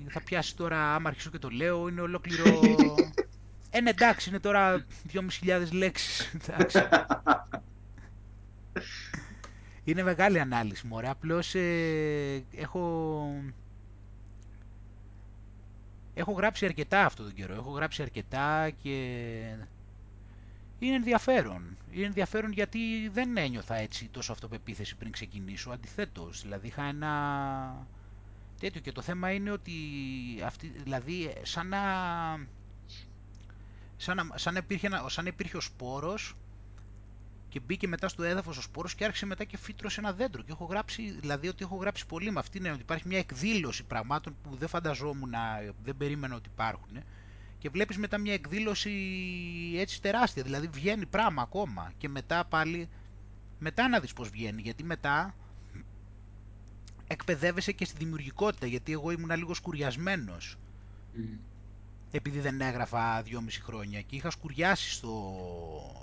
θα 0.09 0.21
πιάσει 0.21 0.55
τώρα, 0.55 0.95
άμα 0.95 1.09
αρχίσω 1.09 1.29
και 1.29 1.39
το 1.39 1.49
λέω, 1.49 1.87
είναι 1.87 2.01
ολόκληρο... 2.01 2.45
Ε, 3.69 3.81
ναι, 3.81 3.89
εντάξει, 3.89 4.29
είναι 4.29 4.39
τώρα 4.39 4.85
2.500 5.13 5.71
λέξεις, 5.71 6.33
εντάξει. 6.33 6.79
Είναι 9.85 10.03
μεγάλη 10.03 10.39
ανάλυση 10.39 10.87
μου, 10.87 10.95
ωραία, 10.95 11.11
απλώς 11.11 11.55
ε, 11.55 12.43
έχω... 12.55 13.43
Έχω 16.13 16.31
γράψει 16.31 16.65
αρκετά 16.65 17.05
αυτό 17.05 17.23
τον 17.23 17.33
καιρό, 17.33 17.53
έχω 17.53 17.69
γράψει 17.71 18.01
αρκετά 18.01 18.69
και 18.69 18.89
είναι 20.79 20.95
ενδιαφέρον. 20.95 21.77
Είναι 21.91 22.05
ενδιαφέρον 22.05 22.51
γιατί 22.51 23.07
δεν 23.13 23.37
ένιωθα 23.37 23.75
έτσι 23.75 24.07
τόσο 24.11 24.31
αυτοπεποίθηση 24.31 24.95
πριν 24.95 25.11
ξεκινήσω. 25.11 25.69
Αντιθέτως, 25.71 26.41
δηλαδή 26.41 26.67
είχα 26.67 26.83
ένα 26.83 27.87
τέτοιο 28.59 28.81
και 28.81 28.91
το 28.91 29.01
θέμα 29.01 29.31
είναι 29.31 29.51
ότι 29.51 29.71
αυτή, 30.45 30.67
δηλαδή 30.83 31.33
σαν 31.43 31.67
να, 31.67 31.79
σαν 33.97 34.15
να, 34.15 34.37
σαν 34.37 34.53
να 34.53 34.59
υπήρχε, 34.59 34.87
ένα- 34.87 35.09
σαν 35.09 35.23
να 35.23 35.29
υπήρχε 35.29 35.57
ο 35.57 35.61
σπόρος 35.61 36.35
και 37.55 37.61
μπήκε 37.65 37.87
μετά 37.87 38.07
στο 38.07 38.23
έδαφος 38.23 38.57
ο 38.57 38.61
σπόρος 38.61 38.95
και 38.95 39.05
άρχισε 39.05 39.25
μετά 39.25 39.43
και 39.43 39.57
φύτρωσε 39.57 39.99
ένα 39.99 40.13
δέντρο. 40.13 40.41
Και 40.41 40.51
έχω 40.51 40.65
γράψει, 40.65 41.17
δηλαδή 41.19 41.47
ότι 41.47 41.63
έχω 41.63 41.75
γράψει 41.75 42.05
πολύ 42.05 42.31
με 42.31 42.39
αυτήν, 42.39 42.65
ότι 42.65 42.79
υπάρχει 42.79 43.07
μια 43.07 43.17
εκδήλωση 43.17 43.83
πραγμάτων 43.83 44.35
που 44.43 44.55
δεν 44.55 44.67
φανταζόμουν, 44.67 45.29
να, 45.29 45.39
δεν 45.83 45.97
περίμενα 45.97 46.35
ότι 46.35 46.49
υπάρχουν 46.53 46.89
και 47.57 47.69
βλέπεις 47.69 47.97
μετά 47.97 48.17
μια 48.17 48.33
εκδήλωση 48.33 48.91
έτσι 49.75 50.01
τεράστια, 50.01 50.43
δηλαδή 50.43 50.67
βγαίνει 50.67 51.05
πράγμα 51.05 51.41
ακόμα. 51.41 51.91
Και 51.97 52.09
μετά 52.09 52.45
πάλι, 52.45 52.89
μετά 53.59 53.87
να 53.87 53.99
δεις 53.99 54.13
πως 54.13 54.29
βγαίνει, 54.29 54.61
γιατί 54.61 54.83
μετά 54.83 55.35
εκπαιδεύεσαι 57.07 57.71
και 57.71 57.85
στη 57.85 57.97
δημιουργικότητα, 57.97 58.65
γιατί 58.65 58.91
εγώ 58.91 59.11
ήμουν 59.11 59.31
λίγο 59.35 59.53
σκουριασμένος. 59.53 60.57
Επειδή 62.11 62.39
δεν 62.39 62.61
έγραφα 62.61 63.21
δυόμιση 63.21 63.61
χρόνια 63.61 64.01
και 64.01 64.15
είχα 64.15 64.29
σκουριάσει 64.29 64.91
στο, 64.91 65.33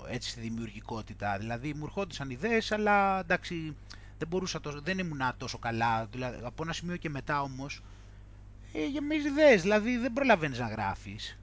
έτσι, 0.09 0.29
στη 0.29 0.39
δημιουργικότητα. 0.39 1.37
Δηλαδή 1.39 1.73
μου 1.73 1.83
ερχόντουσαν 1.83 2.29
ιδέες, 2.29 2.71
αλλά 2.71 3.19
εντάξει, 3.19 3.75
δεν, 4.17 4.27
μπορούσα 4.27 4.61
τόσο, 4.61 4.81
δεν 4.83 4.97
ήμουν 4.97 5.21
τόσο 5.37 5.57
καλά. 5.57 6.05
Δηλαδή, 6.11 6.37
από 6.43 6.63
ένα 6.63 6.73
σημείο 6.73 6.97
και 6.97 7.09
μετά 7.09 7.41
όμως, 7.41 7.83
ε, 8.73 8.85
για 8.85 9.01
με 9.01 9.15
ιδέες, 9.15 9.61
δηλαδή 9.61 9.97
δεν 9.97 10.13
προλαβαίνεις 10.13 10.59
να 10.59 10.67
γράφεις. 10.67 11.37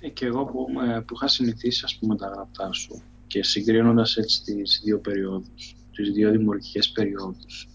Ε, 0.00 0.08
και 0.08 0.26
εγώ 0.26 0.44
που, 0.44 0.66
ε, 0.80 1.00
που 1.00 1.14
είχα 1.14 1.28
συνηθίσει 1.28 1.84
ας 1.84 1.96
πούμε 1.96 2.16
τα 2.16 2.28
γραπτά 2.28 2.72
σου 2.72 3.02
και 3.26 3.42
συγκρίνοντας 3.42 4.16
έτσι 4.16 4.42
τις 4.42 4.80
δύο 4.84 4.98
περιόδους, 4.98 5.76
τις 5.92 6.10
δύο 6.10 6.30
δημιουργικές 6.30 6.90
περιόδους, 6.90 7.68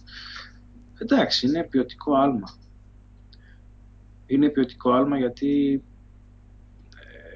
εντάξει, 0.98 1.48
είναι 1.48 1.64
ποιοτικό 1.64 2.16
άλμα. 2.16 2.58
Είναι 4.28 4.50
ποιοτικό 4.50 4.92
άλμα 4.92 5.18
γιατί 5.18 5.84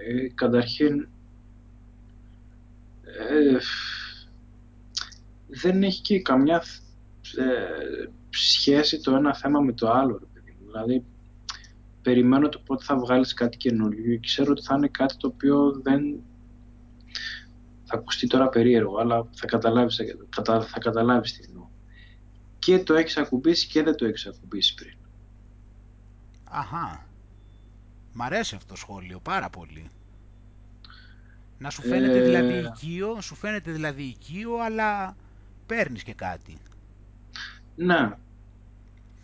ε, 0.08 0.28
καταρχήν 0.36 1.08
ε, 3.02 3.58
δεν 5.48 5.84
έχει 5.84 6.02
και 6.02 6.22
καμιά 6.22 6.64
ε, 7.38 8.10
σχέση 8.30 9.02
το 9.02 9.16
ένα 9.16 9.36
θέμα 9.36 9.60
με 9.60 9.74
το 9.74 9.90
άλλο. 9.92 10.22
Δηλαδή, 10.66 11.06
περιμένω 12.02 12.50
το 12.50 12.60
πότε 12.60 12.84
θα 12.84 12.98
βγάλεις 12.98 13.34
κάτι 13.34 13.58
καινούργιο 13.58 14.14
και 14.14 14.28
ξέρω 14.28 14.52
ότι 14.52 14.62
θα 14.62 14.76
είναι 14.76 14.88
κάτι 14.88 15.18
το 15.18 15.28
οποίο 15.28 15.72
δεν 15.84 16.24
θα 17.84 17.96
ακουστεί 17.96 18.28
τώρα 18.28 18.50
περίεργο, 18.50 18.98
αλλά 18.98 19.28
θα 19.32 19.46
καταλάβεις, 19.46 20.00
θα, 20.30 20.62
θα 20.62 20.80
καταλάβεις 20.80 21.34
τι 21.34 21.44
εννοώ. 21.48 21.68
Και 22.60 22.80
το 22.80 22.94
έχεις 22.94 23.18
ακουμπήσει 23.18 23.68
και 23.68 23.84
δεν 23.84 23.96
το 23.96 24.06
έχεις 24.06 24.26
ακουμπήσει 24.26 24.74
πριν. 24.74 24.94
Αχα. 26.52 27.06
Μ' 28.14 28.22
αρέσει 28.22 28.56
αυτό 28.56 28.74
το 28.74 28.80
σχόλιο 28.80 29.20
πάρα 29.20 29.50
πολύ. 29.50 29.90
Να 31.58 31.70
σου 31.70 31.82
φαίνεται 31.82 32.18
ε... 32.18 32.24
δηλαδή 32.24 32.54
οικείο, 32.54 33.22
σου 33.22 33.36
φαίνεται 33.36 33.72
δηλαδή 33.72 34.04
οικείο, 34.04 34.58
αλλά 34.58 35.16
παίρνεις 35.66 36.04
και 36.04 36.14
κάτι. 36.14 36.58
Ναι. 37.76 38.12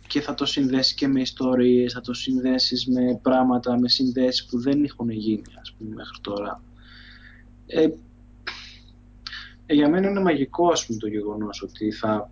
Και 0.06 0.20
θα 0.20 0.34
το 0.34 0.46
συνδέσεις 0.46 0.94
και 0.94 1.08
με 1.08 1.20
ιστορίες, 1.20 1.92
θα 1.92 2.00
το 2.00 2.14
συνδέσεις 2.14 2.86
με 2.86 3.18
πράγματα, 3.22 3.78
με 3.78 3.88
συνδέσεις 3.88 4.46
που 4.46 4.60
δεν 4.60 4.84
έχουν 4.84 5.10
γίνει, 5.10 5.54
ας 5.60 5.72
πούμε, 5.72 5.94
μέχρι 5.94 6.18
τώρα. 6.20 6.62
Ε, 7.66 7.88
ε, 9.66 9.74
για 9.74 9.88
μένα 9.88 10.08
είναι 10.08 10.20
μαγικό, 10.20 10.68
ας 10.68 10.86
πούμε, 10.86 10.98
το 10.98 11.08
γεγονός 11.08 11.62
ότι 11.62 11.90
θα, 11.90 12.30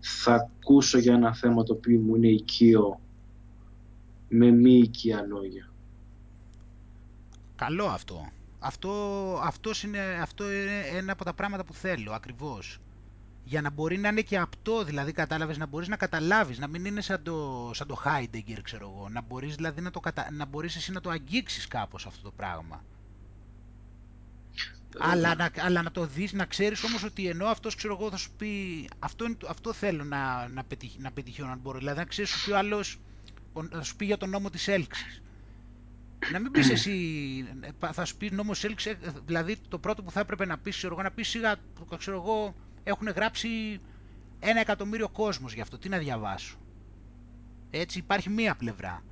θα 0.00 0.34
ακούσω 0.34 0.98
για 0.98 1.14
ένα 1.14 1.34
θέμα 1.34 1.62
το 1.62 1.72
οποίο 1.72 1.98
μου 1.98 2.14
είναι 2.14 2.28
οικείο 2.28 3.00
με 4.30 4.50
μη 4.50 4.72
οικία 4.78 5.22
λόγια. 5.22 5.70
Καλό 7.56 7.86
αυτό. 7.86 8.28
Αυτό, 8.58 8.90
αυτός 9.42 9.82
είναι, 9.82 10.18
αυτό 10.20 10.52
είναι 10.52 10.80
ένα 10.92 11.12
από 11.12 11.24
τα 11.24 11.34
πράγματα 11.34 11.64
που 11.64 11.74
θέλω, 11.74 12.12
ακριβώς. 12.12 12.78
Για 13.44 13.60
να 13.60 13.70
μπορεί 13.70 13.98
να 13.98 14.08
είναι 14.08 14.20
και 14.20 14.38
απτό, 14.38 14.84
δηλαδή 14.84 15.12
κατάλαβες, 15.12 15.58
να 15.58 15.66
μπορείς 15.66 15.88
να 15.88 15.96
καταλάβεις, 15.96 16.58
να 16.58 16.66
μην 16.66 16.84
είναι 16.84 17.00
σαν 17.00 17.22
το, 17.22 17.70
σαν 17.74 17.86
το 17.86 18.02
Heidegger, 18.04 18.58
ξέρω 18.62 18.92
εγώ. 18.94 19.08
Να 19.08 19.22
μπορείς 19.22 19.54
δηλαδή 19.54 19.80
να, 19.80 19.90
το 19.90 20.00
να 20.32 20.44
μπορείς 20.44 20.76
εσύ 20.76 20.92
να 20.92 21.00
το 21.00 21.10
αγγίξεις 21.10 21.68
κάπως 21.68 22.06
αυτό 22.06 22.22
το 22.22 22.30
πράγμα. 22.36 22.84
Αλλά, 24.98 25.34
να, 25.34 25.50
αλλά 25.58 25.82
να 25.82 25.90
το 25.90 26.06
δεις, 26.06 26.32
να 26.32 26.44
ξέρεις 26.44 26.84
όμως 26.84 27.04
ότι 27.04 27.28
ενώ 27.28 27.46
αυτός 27.46 27.74
ξέρω 27.74 27.96
εγώ 28.00 28.10
θα 28.10 28.16
σου 28.16 28.30
πει 28.36 28.88
αυτό, 28.98 29.26
αυτό 29.48 29.72
θέλω 29.72 30.04
να, 30.04 30.48
να, 30.48 30.64
πετυχ, 30.64 30.98
να 30.98 31.12
πετυχιώ 31.12 31.46
αν 31.46 31.58
μπορώ. 31.58 31.78
Δηλαδή 31.78 31.98
να 31.98 32.04
ξέρεις 32.04 32.42
ότι 32.42 32.52
ο 32.52 32.58
άλλος 32.58 32.98
θα 33.70 33.82
σου 33.82 33.96
πει 33.96 34.04
για 34.04 34.16
τον 34.16 34.30
νόμο 34.30 34.50
της 34.50 34.68
έλξης. 34.68 35.22
Να 36.32 36.38
μην 36.38 36.50
πεις 36.50 36.70
εσύ, 36.70 36.94
θα 37.92 38.04
σου 38.04 38.16
πει 38.16 38.30
νόμος 38.30 38.64
έλξης, 38.64 38.96
δηλαδή 39.24 39.56
το 39.68 39.78
πρώτο 39.78 40.02
που 40.02 40.10
θα 40.10 40.20
έπρεπε 40.20 40.46
να 40.46 40.58
πεις, 40.58 40.76
ξέρω 40.76 40.92
εγώ, 40.92 41.02
να 41.02 41.10
πεις 41.10 41.28
σιγά, 41.28 41.56
ξέρω 41.98 42.16
εγώ, 42.16 42.54
έχουν 42.82 43.08
γράψει 43.08 43.80
ένα 44.40 44.60
εκατομμύριο 44.60 45.08
κόσμος 45.08 45.54
γι' 45.54 45.60
αυτό, 45.60 45.78
τι 45.78 45.88
να 45.88 45.98
διαβάσω. 45.98 46.58
Έτσι 47.70 47.98
υπάρχει 47.98 48.30
μία 48.30 48.54
πλευρά. 48.54 49.02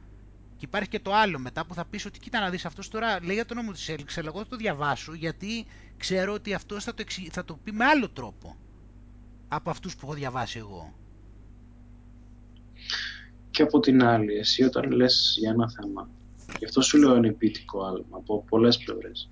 Και 0.57 0.65
υπάρχει 0.65 0.89
και 0.89 1.01
το 1.01 1.15
άλλο 1.15 1.39
μετά 1.39 1.67
που 1.67 1.75
θα 1.75 1.85
πεις 1.85 2.05
ότι 2.05 2.19
κοίτα 2.19 2.41
να 2.41 2.51
δεις 2.51 2.65
αυτός 2.65 2.89
τώρα 2.89 3.23
λέει 3.23 3.35
για 3.35 3.47
το 3.47 3.55
νόμο 3.55 3.73
της 3.73 3.89
έλξης, 3.89 4.19
αλλά 4.19 4.29
εγώ 4.29 4.39
θα 4.39 4.47
το 4.47 4.57
διαβάσω 4.57 5.15
γιατί 5.15 5.67
ξέρω 5.97 6.33
ότι 6.33 6.55
αυτός 6.55 6.85
θα 6.85 6.95
το, 6.95 7.05
θα 7.31 7.45
το 7.45 7.55
πει 7.55 7.73
με 7.73 7.85
άλλο 7.85 8.09
τρόπο 8.09 8.57
από 9.49 9.71
αυτούς 9.71 9.97
που 9.97 10.07
έχω 10.07 10.15
διαβάσει 10.15 10.59
εγώ. 10.59 10.95
Και 13.59 13.65
από 13.65 13.81
την 13.81 14.05
άλλη, 14.05 14.35
εσύ 14.35 14.65
όταν 14.65 14.91
λες 14.91 15.37
για 15.39 15.51
ένα 15.51 15.71
θέμα, 15.71 16.11
γι' 16.59 16.65
αυτό 16.65 16.81
σου 16.81 16.99
λέω 16.99 17.17
είναι 17.17 17.29
επίτικο 17.29 17.85
άλμα 17.85 18.17
από 18.17 18.45
πολλές 18.49 18.79
πλευρές. 18.79 19.31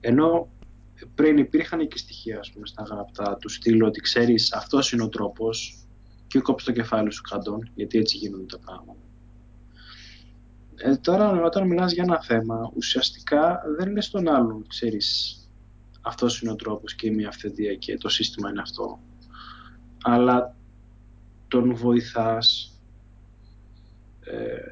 Ενώ 0.00 0.48
πριν 1.14 1.36
υπήρχαν 1.36 1.88
και 1.88 1.98
στοιχεία 1.98 2.38
ας 2.38 2.52
πούμε, 2.52 2.66
στα 2.66 2.82
γραπτά 2.82 3.36
του 3.40 3.48
στείλω 3.48 3.86
ότι 3.86 4.00
ξέρεις 4.00 4.52
αυτός 4.52 4.92
είναι 4.92 5.02
ο 5.02 5.08
τρόπος 5.08 5.86
και 6.26 6.38
κόψει 6.38 6.66
το 6.66 6.72
κεφάλι 6.72 7.12
σου 7.12 7.22
καντών, 7.22 7.70
γιατί 7.74 7.98
έτσι 7.98 8.16
γίνονται 8.16 8.44
τα 8.44 8.58
πράγματα. 8.58 9.00
Ε, 10.76 10.96
τώρα 10.96 11.42
όταν 11.42 11.66
μιλάς 11.66 11.92
για 11.92 12.02
ένα 12.02 12.22
θέμα, 12.22 12.72
ουσιαστικά 12.74 13.62
δεν 13.78 13.92
λες 13.92 14.10
τον 14.10 14.28
άλλον, 14.28 14.66
ξέρεις, 14.66 15.38
αυτός 16.00 16.40
είναι 16.40 16.50
ο 16.50 16.56
τρόπος 16.56 16.94
και 16.94 17.06
η 17.06 17.10
μία 17.10 17.28
αυθεντία 17.28 17.74
και 17.74 17.96
το 17.96 18.08
σύστημα 18.08 18.50
είναι 18.50 18.60
αυτό. 18.60 19.00
Αλλά 20.02 20.56
τον 21.48 21.74
βοηθάς 21.74 22.70
ε, 22.70 22.75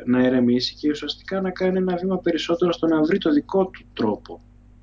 να 0.06 0.24
ερεμήσει 0.24 0.74
και 0.74 0.90
ουσιαστικά 0.90 1.40
να 1.40 1.50
κάνει 1.50 1.76
ένα 1.76 1.96
βήμα 1.96 2.18
περισσότερο 2.18 2.72
στο 2.72 2.86
να 2.86 3.02
βρει 3.02 3.18
το 3.18 3.32
δικό 3.32 3.66
του 3.66 3.84
τρόπο 3.92 4.40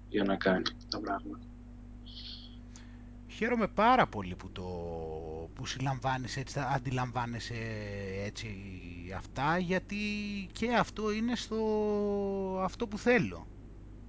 για 0.10 0.24
να 0.24 0.36
κάνει 0.36 0.64
τα 0.90 1.00
πράγματα. 1.00 1.46
Χαίρομαι 3.28 3.68
πάρα 3.68 4.08
πολύ 4.08 4.36
που 4.36 4.52
το 4.52 4.64
που 5.54 5.66
συλλαμβάνεις 5.66 6.38
έτσι, 6.38 6.60
αντιλαμβάνεσαι 6.74 7.56
έτσι 8.26 8.48
αυτά, 9.18 9.58
γιατί 9.58 9.98
και 10.52 10.74
αυτό 10.76 11.12
είναι 11.12 11.36
στο 11.36 11.58
αυτό 12.64 12.88
που 12.88 12.98
θέλω. 12.98 13.48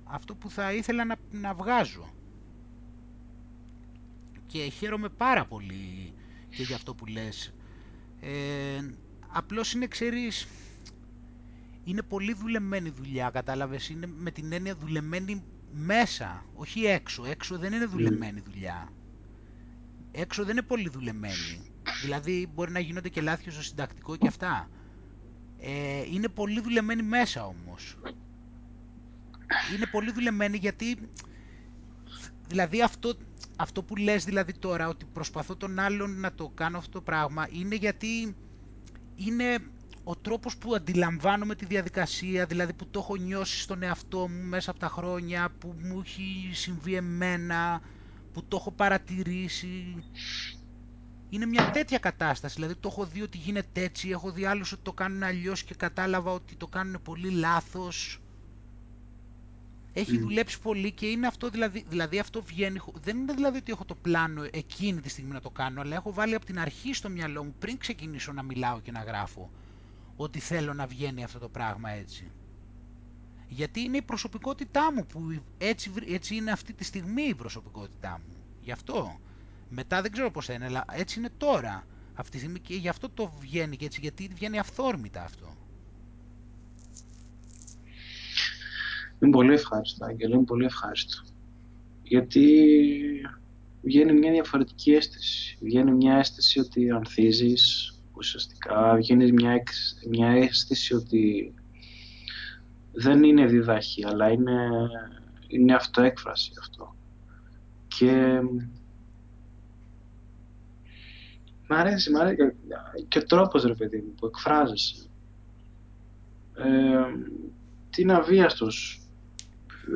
Αυτό 0.05 0.35
που 0.35 0.51
θα 0.51 0.73
ήθελα 0.73 1.05
να, 1.05 1.17
να 1.31 1.55
βγάζω. 1.55 2.13
Και 4.47 4.59
χαίρομαι 4.59 5.09
πάρα 5.09 5.45
πολύ 5.45 6.13
και 6.49 6.63
για 6.63 6.77
αυτό 6.77 6.95
που 6.95 7.07
λες. 7.07 7.55
Ε, 8.21 8.81
απλώς 9.33 9.73
είναι, 9.73 9.87
ξέρεις, 9.87 10.49
είναι 11.85 12.03
πολύ 12.03 12.35
δουλεμένη 12.35 12.91
δουλειά, 12.91 13.31
κατάλαβες, 13.31 13.89
είναι 13.89 14.07
με 14.07 14.31
την 14.31 14.53
έννοια 14.53 14.77
δουλεμένη 14.77 15.43
μέσα, 15.73 16.45
όχι 16.55 16.85
έξω. 16.85 17.25
Έξω 17.25 17.59
δεν 17.59 17.73
είναι 17.73 17.87
δουλεμένη 17.87 18.41
δουλειά. 18.41 18.89
Έξω 20.13 20.45
δεν 20.45 20.57
είναι 20.57 20.67
πολύ 20.67 20.89
δουλεμένη. 20.89 21.73
Δηλαδή 22.03 22.51
μπορεί 22.55 22.71
να 22.71 22.79
γίνονται 22.79 23.09
και 23.09 23.21
λάθη 23.21 23.51
στο 23.51 23.63
συντακτικό 23.63 24.17
και 24.17 24.27
αυτά. 24.27 24.69
Ε, 25.59 26.03
είναι 26.13 26.29
πολύ 26.29 26.61
δουλεμένη 26.61 27.03
μέσα 27.03 27.47
όμως. 27.47 27.99
Είναι 29.75 29.87
πολύ 29.87 30.13
δουλεμένη 30.13 30.57
γιατί... 30.57 31.09
Δηλαδή 32.49 32.83
αυτό, 32.83 33.15
αυτό 33.57 33.83
που 33.83 33.97
λες 33.97 34.25
δηλαδή 34.25 34.53
τώρα, 34.53 34.89
ότι 34.89 35.05
προσπαθώ 35.13 35.57
τον 35.57 35.79
άλλον 35.79 36.21
να 36.21 36.33
το 36.33 36.49
κάνω 36.55 36.79
αυτό 36.79 36.91
το 36.91 37.01
πράγμα, 37.01 37.49
είναι 37.51 37.75
γιατί 37.75 38.37
είναι 39.15 39.59
ο 40.03 40.17
τρόπος 40.17 40.59
που 40.59 40.75
αντιλαμβάνομαι 40.75 41.55
τη 41.55 41.65
διαδικασία, 41.67 42.47
δηλαδή 42.47 42.73
που 42.75 42.91
το 42.91 42.99
έχω 42.99 43.17
νιώσει 43.17 43.61
στον 43.61 43.83
εαυτό 43.83 44.29
μου 44.29 44.43
μέσα 44.43 44.71
από 44.71 44.79
τα 44.81 44.89
χρόνια, 44.89 45.55
που 45.59 45.77
μου 45.79 46.01
έχει 46.01 46.51
συμβεί 46.53 46.95
εμένα, 46.95 47.83
που 48.33 48.47
το 48.49 48.57
έχω 48.57 48.73
παρατηρήσει. 48.73 50.05
Είναι 51.29 51.47
μια 51.47 51.71
τέτοια 51.71 51.99
κατάσταση, 51.99 52.55
δηλαδή 52.55 52.77
το 52.77 52.89
έχω 52.89 53.07
δει 53.07 53.23
ότι 53.23 53.39
γίνεται 53.39 53.83
έτσι, 53.83 54.09
έχω 54.09 54.33
δει 54.33 54.45
άλλους 54.45 54.73
ότι 54.73 54.83
το 54.83 54.93
κάνουν 54.93 55.23
αλλιώς 55.23 55.65
και 55.65 55.75
κατάλαβα 55.75 56.31
ότι 56.33 56.57
το 56.57 56.67
κάνουν 56.69 57.03
πολύ 57.03 57.31
λάθος. 57.31 58.22
Έχει 59.93 60.19
δουλέψει 60.19 60.61
πολύ 60.61 60.93
και 60.93 61.07
είναι 61.07 61.27
αυτό 61.27 61.49
δηλαδή, 61.49 61.85
δηλαδή 61.89 62.19
αυτό 62.19 62.43
βγαίνει, 62.43 62.81
δεν 63.03 63.17
είναι 63.19 63.33
δηλαδή 63.33 63.59
ότι 63.59 63.73
έχω 63.73 63.85
το 63.85 63.95
πλάνο 63.95 64.47
εκείνη 64.51 65.01
τη 65.01 65.09
στιγμή 65.09 65.33
να 65.33 65.41
το 65.41 65.51
κάνω, 65.51 65.81
αλλά 65.81 65.95
έχω 65.97 66.13
βάλει 66.13 66.35
από 66.35 66.45
την 66.45 66.59
αρχή 66.59 66.95
στο 66.95 67.09
μυαλό 67.09 67.45
μου 67.45 67.55
πριν 67.59 67.79
ξεκινήσω 67.79 68.33
να 68.33 68.43
μιλάω 68.43 68.81
και 68.81 68.91
να 68.91 69.03
γράφω 69.03 69.51
ότι 70.17 70.39
θέλω 70.39 70.75
να 70.75 70.87
βγαίνει 70.87 71.25
αυτό 71.25 71.39
το 71.39 71.49
πράγμα 71.49 71.91
έτσι. 71.91 72.31
Γιατί 73.49 73.81
είναι 73.81 73.97
η 73.97 74.03
προσωπικότητά 74.03 74.93
μου 74.93 75.07
που 75.07 75.43
έτσι, 75.59 75.93
έτσι 76.09 76.35
είναι 76.35 76.51
αυτή 76.51 76.73
τη 76.73 76.85
στιγμή 76.85 77.23
η 77.23 77.35
προσωπικότητά 77.35 78.21
μου. 78.27 78.37
Γι' 78.61 78.73
αυτό. 78.73 79.21
Μετά 79.69 80.03
δεν 80.03 80.13
ξέρω 80.13 80.31
πώς 80.31 80.47
θα 80.47 80.53
είναι, 80.53 80.65
αλλά 80.65 80.85
έτσι 80.91 81.19
είναι 81.19 81.31
τώρα. 81.37 81.87
Αυτή 82.15 82.31
τη 82.31 82.39
στιγμή 82.39 82.59
και 82.61 82.75
γι' 82.75 82.89
αυτό 82.89 83.11
το 83.11 83.33
βγαίνει 83.41 83.77
και 83.77 83.85
έτσι, 83.85 84.01
γιατί 84.01 84.29
βγαίνει 84.35 84.59
αυθόρμητα 84.59 85.23
αυτό. 85.23 85.57
Είναι 89.23 89.31
πολύ 89.31 89.53
ευχάριστο, 89.53 90.05
Άγγελο, 90.05 90.35
είναι 90.35 90.45
πολύ 90.45 90.65
ευχάριστο. 90.65 91.23
Γιατί 92.03 92.67
βγαίνει 93.83 94.13
μια 94.13 94.33
διαφορετική 94.33 94.93
αίσθηση. 94.93 95.59
Βγαίνει 95.61 95.93
μια 95.93 96.15
αίσθηση 96.17 96.61
ότι 96.61 96.91
ανθίζεις, 96.91 97.95
ουσιαστικά 98.15 98.95
βγαίνει 98.97 99.33
μια, 99.33 99.63
μια 100.09 100.29
αίσθηση 100.29 100.95
ότι 100.95 101.55
δεν 102.93 103.23
είναι 103.23 103.47
διδαχή, 103.47 104.07
αλλά 104.07 104.31
είναι, 104.31 104.69
είναι 105.47 105.75
αυτοέκφραση 105.75 106.53
αυτό. 106.61 106.95
Και 107.89 108.41
μ' 111.69 111.73
αρέσει, 111.73 112.11
μ' 112.11 112.17
αρέσει 112.17 112.55
και 113.09 113.19
ο 113.19 113.25
τρόπος 113.25 113.63
ρε 113.63 113.75
παιδί 113.75 113.99
μου 113.99 114.15
που 114.15 114.27
εκφράζεσαι. 114.27 115.07
Ε, 116.55 117.01
τι 117.91 118.03
είναι 118.03 118.15
αβίαστος. 118.15 119.02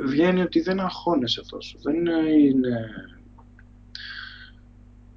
Βγαίνει 0.07 0.41
ότι 0.41 0.61
δεν 0.61 0.81
αγχώνεσαι 0.81 1.43
τόσο. 1.49 1.79
Δεν 1.83 1.95
είναι, 1.97 2.89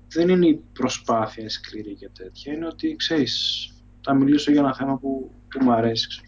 δεν 0.08 0.30
είναι 0.30 0.48
η 0.48 0.62
προσπάθεια 0.74 1.50
σκληρή 1.50 1.96
και 1.96 2.10
τέτοια. 2.10 2.54
Είναι 2.54 2.68
ότι, 2.68 2.96
ξέρεις, 2.96 3.68
θα 4.02 4.14
μιλήσω 4.14 4.52
για 4.52 4.60
ένα 4.60 4.76
θέμα 4.76 4.98
που, 4.98 5.32
που 5.50 5.64
μου 5.64 5.72
αρέσει. 5.72 6.22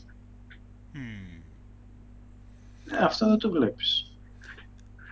Ε, 2.92 3.04
αυτό 3.04 3.28
δεν 3.28 3.38
το 3.38 3.52
βλέπεις. 3.52 4.06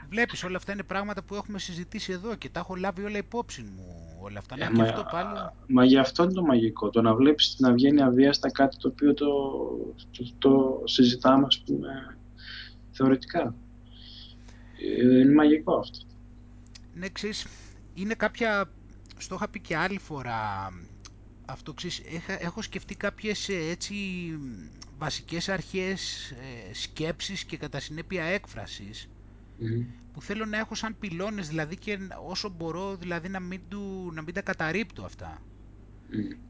Βλέπεις, 0.10 0.44
όλα 0.44 0.58
αυτά 0.58 0.72
είναι 0.72 0.84
πράγματα 0.84 1.24
που 1.24 1.36
έχουμε 1.36 1.60
συζητήσει 1.60 2.12
εδώ 2.12 2.36
και 2.36 2.50
τα 2.50 2.60
έχω 2.60 2.76
λάβει 2.76 3.04
όλα 3.04 3.18
υπόψη 3.18 3.62
μου. 3.62 4.18
Όλα 4.22 4.40
αυτά. 4.40 4.56
Ε, 4.58 4.70
ναι, 4.70 4.78
μα, 4.78 4.84
αυτό 4.84 5.06
πάλι... 5.12 5.30
μα 5.68 5.86
γι' 5.86 5.98
αυτό 5.98 6.24
είναι 6.24 6.34
το 6.34 6.42
μαγικό. 6.42 6.90
Το 6.90 7.02
να 7.02 7.16
βλέπεις 7.16 7.56
να 7.60 7.74
βγαίνει 7.74 8.02
αβίαστα 8.02 8.52
κάτι 8.52 8.78
το 8.78 8.88
οποίο 8.88 9.14
το, 9.14 9.28
το, 10.12 10.34
το 10.38 10.82
συζητάμε, 10.86 11.46
ας 11.46 11.64
πούμε, 11.66 12.18
θεωρητικά. 13.00 13.56
Ε, 14.98 15.20
είναι 15.20 15.34
μαγικό 15.34 15.76
αυτό. 15.76 16.00
Ναι, 16.94 17.10
ξέρεις, 17.10 17.48
είναι 17.94 18.14
κάποια... 18.14 18.72
Στο 19.18 19.36
είχα 19.36 19.50
πει 19.50 19.60
και 19.60 19.76
άλλη 19.76 20.00
φορά. 20.00 20.74
Αυτό 21.46 21.74
ξέρεις, 21.74 22.02
έχω 22.40 22.62
σκεφτεί 22.62 22.96
κάποιες 22.96 23.50
έτσι 23.50 23.96
βασικές 24.98 25.50
αρχές 25.50 26.32
ε, 26.32 26.74
σκέψης 26.74 27.44
και 27.44 27.58
κατά 27.58 27.80
συνέπεια 27.80 28.24
έκφρασης 28.24 29.10
που 30.14 30.22
θέλω 30.22 30.46
να 30.46 30.58
έχω 30.58 30.76
σαν 30.76 30.96
πυλώνες 31.00 31.48
δηλαδή 31.48 31.78
και 31.78 32.00
όσο 32.26 32.50
μπορώ 32.50 32.96
δηλαδή 32.96 33.30
να 33.30 33.40
μην, 33.40 33.62
του, 33.70 34.12
να 34.14 34.22
μην 34.22 34.34
τα 34.34 34.42
καταρρύπτω 34.42 35.04
αυτά. 35.04 35.42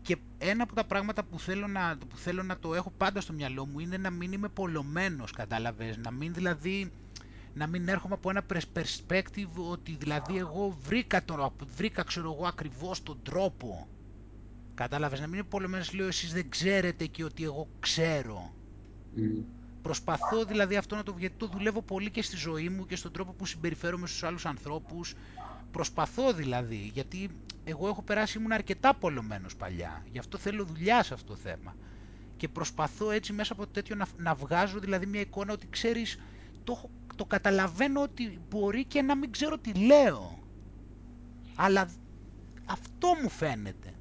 Και 0.02 0.18
ένα 0.38 0.64
από 0.64 0.76
τα 0.76 0.84
πράγματα 0.86 1.24
που 1.24 1.40
θέλω, 1.40 1.68
να, 1.68 1.98
που 2.10 2.18
θέλω 2.18 2.44
να 2.44 2.60
το 2.60 2.74
έχω 2.74 2.92
πάντα 2.98 3.22
στο 3.22 3.34
μυαλό 3.34 3.66
μου 3.66 3.80
είναι 3.80 3.98
να 3.98 4.10
μην 4.10 4.32
είμαι 4.32 4.48
πολλωμένος, 4.50 5.32
κατάλαβες, 5.32 5.98
να 5.98 6.12
μην 6.12 6.34
δηλαδή 6.34 6.92
να 7.54 7.68
μην 7.68 7.88
έρχομαι 7.88 8.14
από 8.14 8.30
ένα 8.30 8.44
perspective 8.74 9.70
ότι 9.72 9.96
δηλαδή 10.00 10.38
εγώ 10.38 10.78
βρήκα, 10.82 11.26
το, 11.26 11.54
βρήκα 11.76 12.04
ξέρω 12.04 12.34
εγώ 12.34 12.46
ακριβώς 12.48 13.04
τον 13.04 13.20
τρόπο. 13.24 13.88
Κατάλαβες, 14.74 15.20
να 15.20 15.28
μην 15.28 15.36
είναι 15.40 15.48
πολλωμένος 15.50 15.94
λέω 15.94 16.08
εσείς 16.08 16.34
δεν 16.34 16.50
ξέρετε 16.50 17.06
και 17.06 17.24
ότι 17.24 17.44
εγώ 17.44 17.68
ξέρω. 17.80 18.54
Προσπαθώ 19.82 20.46
δηλαδή 20.46 20.76
αυτό 20.76 20.96
να 20.96 21.04
το 21.04 21.16
γιατί 21.18 21.36
το 21.38 21.48
δουλεύω 21.48 21.82
πολύ 21.82 22.10
και 22.12 22.22
στη 22.22 22.36
ζωή 22.36 22.70
μου 22.70 22.86
και 22.86 22.96
στον 22.96 23.12
τρόπο 23.12 23.34
που 23.34 23.46
συμπεριφέρομαι 23.46 24.08
στους 24.08 24.24
άλλους 24.24 24.46
ανθρώπους. 24.46 25.16
Προσπαθώ 25.72 26.34
δηλαδή, 26.34 26.90
γιατί 26.94 27.30
εγώ 27.64 27.88
έχω 27.88 28.02
περάσει, 28.02 28.38
ήμουν 28.38 28.52
αρκετά 28.52 28.96
πολλωμένος 28.96 29.56
παλιά. 29.56 30.06
Γι' 30.12 30.20
αυτό 30.20 30.38
θέλω 30.38 30.64
δουλειά 30.64 31.04
σε 31.04 31.14
αυτό 31.14 31.28
το 31.32 31.36
θέμα. 31.36 31.76
Και 32.38 32.48
προσπαθώ 32.48 33.12
έτσι 33.12 33.34
μέσα 33.34 33.54
από 33.54 33.68
τέτοιο 33.68 33.96
να, 33.96 34.08
να 34.18 34.34
βγάζω 34.36 34.80
δηλαδή 34.80 35.06
μια 35.06 35.22
εικόνα 35.22 35.54
ότι 35.54 35.68
ξέρεις, 35.70 36.18
το, 36.64 36.90
το 37.16 37.26
καταλαβαίνω 37.26 38.02
ότι 38.02 38.40
μπορεί 38.50 38.86
και 38.86 39.02
να 39.02 39.16
μην 39.16 39.32
ξέρω 39.32 39.58
τι 39.58 39.74
λέω. 39.74 40.40
Αλλά 41.56 41.90
αυτό 42.66 43.08
μου 43.22 43.30
φαίνεται. 43.30 43.94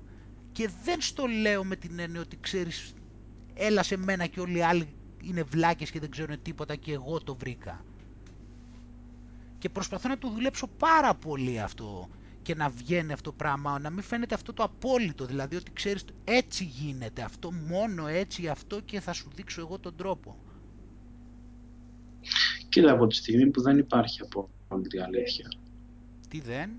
Και 0.52 0.70
δεν 0.84 1.00
στο 1.00 1.26
λέω 1.26 1.64
με 1.64 1.76
την 1.76 1.98
έννοια 1.98 2.20
ότι 2.20 2.38
ξέρεις, 2.40 2.92
έλα 3.54 3.82
σε 3.82 3.96
μένα 3.96 4.26
και 4.26 4.40
όλοι 4.40 4.58
οι 4.58 4.62
άλλοι 4.62 4.88
είναι 5.22 5.42
βλάκες 5.42 5.90
και 5.90 6.00
δεν 6.00 6.10
ξέρουν 6.10 6.42
τίποτα 6.42 6.76
και 6.76 6.92
εγώ 6.92 7.20
το 7.20 7.36
βρήκα. 7.36 7.84
Και 9.58 9.68
προσπαθώ 9.68 10.08
να 10.08 10.18
το 10.18 10.28
δουλέψω 10.30 10.66
πάρα 10.78 11.14
πολύ 11.14 11.60
αυτό 11.60 12.08
και 12.42 12.54
να 12.54 12.68
βγαίνει 12.68 13.12
αυτό 13.12 13.30
το 13.30 13.36
πράγμα, 13.36 13.78
να 13.78 13.90
μην 13.90 14.02
φαίνεται 14.02 14.34
αυτό 14.34 14.52
το 14.52 14.62
απόλυτο, 14.62 15.24
δηλαδή 15.24 15.56
ότι 15.56 15.72
ξέρεις 15.72 16.04
έτσι 16.24 16.64
γίνεται, 16.64 17.22
αυτό 17.22 17.52
μόνο 17.52 18.06
έτσι 18.06 18.48
αυτό 18.48 18.80
και 18.80 19.00
θα 19.00 19.12
σου 19.12 19.30
δείξω 19.34 19.60
εγώ 19.60 19.78
τον 19.78 19.96
τρόπο. 19.96 20.36
Κοίτα 22.68 22.92
από 22.92 23.06
τη 23.06 23.14
στιγμή 23.14 23.50
που 23.50 23.60
δεν 23.60 23.78
υπάρχει 23.78 24.20
απόλυτη 24.22 25.00
αλήθεια. 25.00 25.48
Τι 26.28 26.40
δεν; 26.40 26.70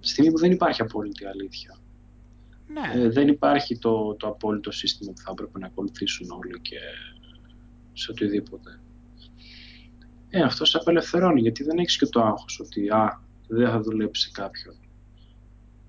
Στη 0.00 0.12
στιγμή 0.12 0.30
που 0.30 0.38
δεν 0.38 0.50
υπάρχει 0.50 0.82
απόλυτη 0.82 1.24
αλήθεια. 1.24 1.78
Ναι. 2.66 3.02
Ε, 3.02 3.08
δεν 3.08 3.28
υπάρχει 3.28 3.78
το, 3.78 4.14
το 4.14 4.28
απόλυτο 4.28 4.70
σύστημα 4.70 5.12
που 5.12 5.20
θα 5.20 5.30
έπρεπε 5.30 5.58
να 5.58 5.66
ακολουθήσουν 5.66 6.30
όλοι 6.30 6.60
και 6.60 6.78
σε 7.92 8.10
οτιδήποτε. 8.10 8.79
Ε, 10.30 10.42
αυτός 10.42 10.68
σε 10.68 10.76
απελευθερώνει 10.76 11.40
γιατί 11.40 11.62
δεν 11.62 11.78
έχεις 11.78 11.98
και 11.98 12.06
το 12.06 12.22
άγχος 12.22 12.60
ότι 12.60 12.88
α, 12.88 13.20
δεν 13.48 13.70
θα 13.70 13.80
δουλέψει 13.80 14.22
σε 14.22 14.30
κάποιον. 14.32 14.74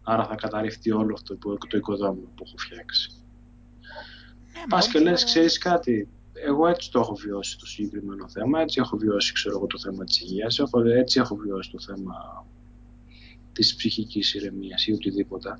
Άρα 0.04 0.26
θα 0.26 0.36
καταρριφτεί 0.36 0.92
όλο 0.92 1.14
αυτό 1.14 1.38
το 1.38 1.78
οικοδόμημα 1.78 2.30
που 2.36 2.44
έχω 2.48 2.58
φτιάξει. 2.58 3.12
Ναι, 4.54 4.64
Πας 4.70 4.88
και 4.88 5.00
λες, 5.00 5.24
ξέρεις 5.24 5.58
κάτι, 5.58 6.08
εγώ 6.34 6.68
έτσι 6.68 6.92
το 6.92 7.00
έχω 7.00 7.14
βιώσει 7.16 7.58
το 7.58 7.66
συγκεκριμένο 7.66 8.30
θέμα, 8.30 8.62
έτσι 8.62 8.80
έχω 8.80 8.98
βιώσει 8.98 9.34
ξέρω 9.34 9.58
εγώ, 9.58 9.68
το 9.68 9.80
θέμα 9.80 10.04
της 10.04 10.22
υγείας, 10.22 10.60
έχω, 10.60 10.82
έτσι 10.82 11.20
έχω 11.20 11.36
βιώσει 11.36 11.72
το 11.72 11.80
θέμα 11.80 12.46
της 13.54 13.76
ψυχικής 13.76 14.34
ηρεμίας 14.34 14.88
ή 14.88 14.92
οτιδήποτε. 14.92 15.60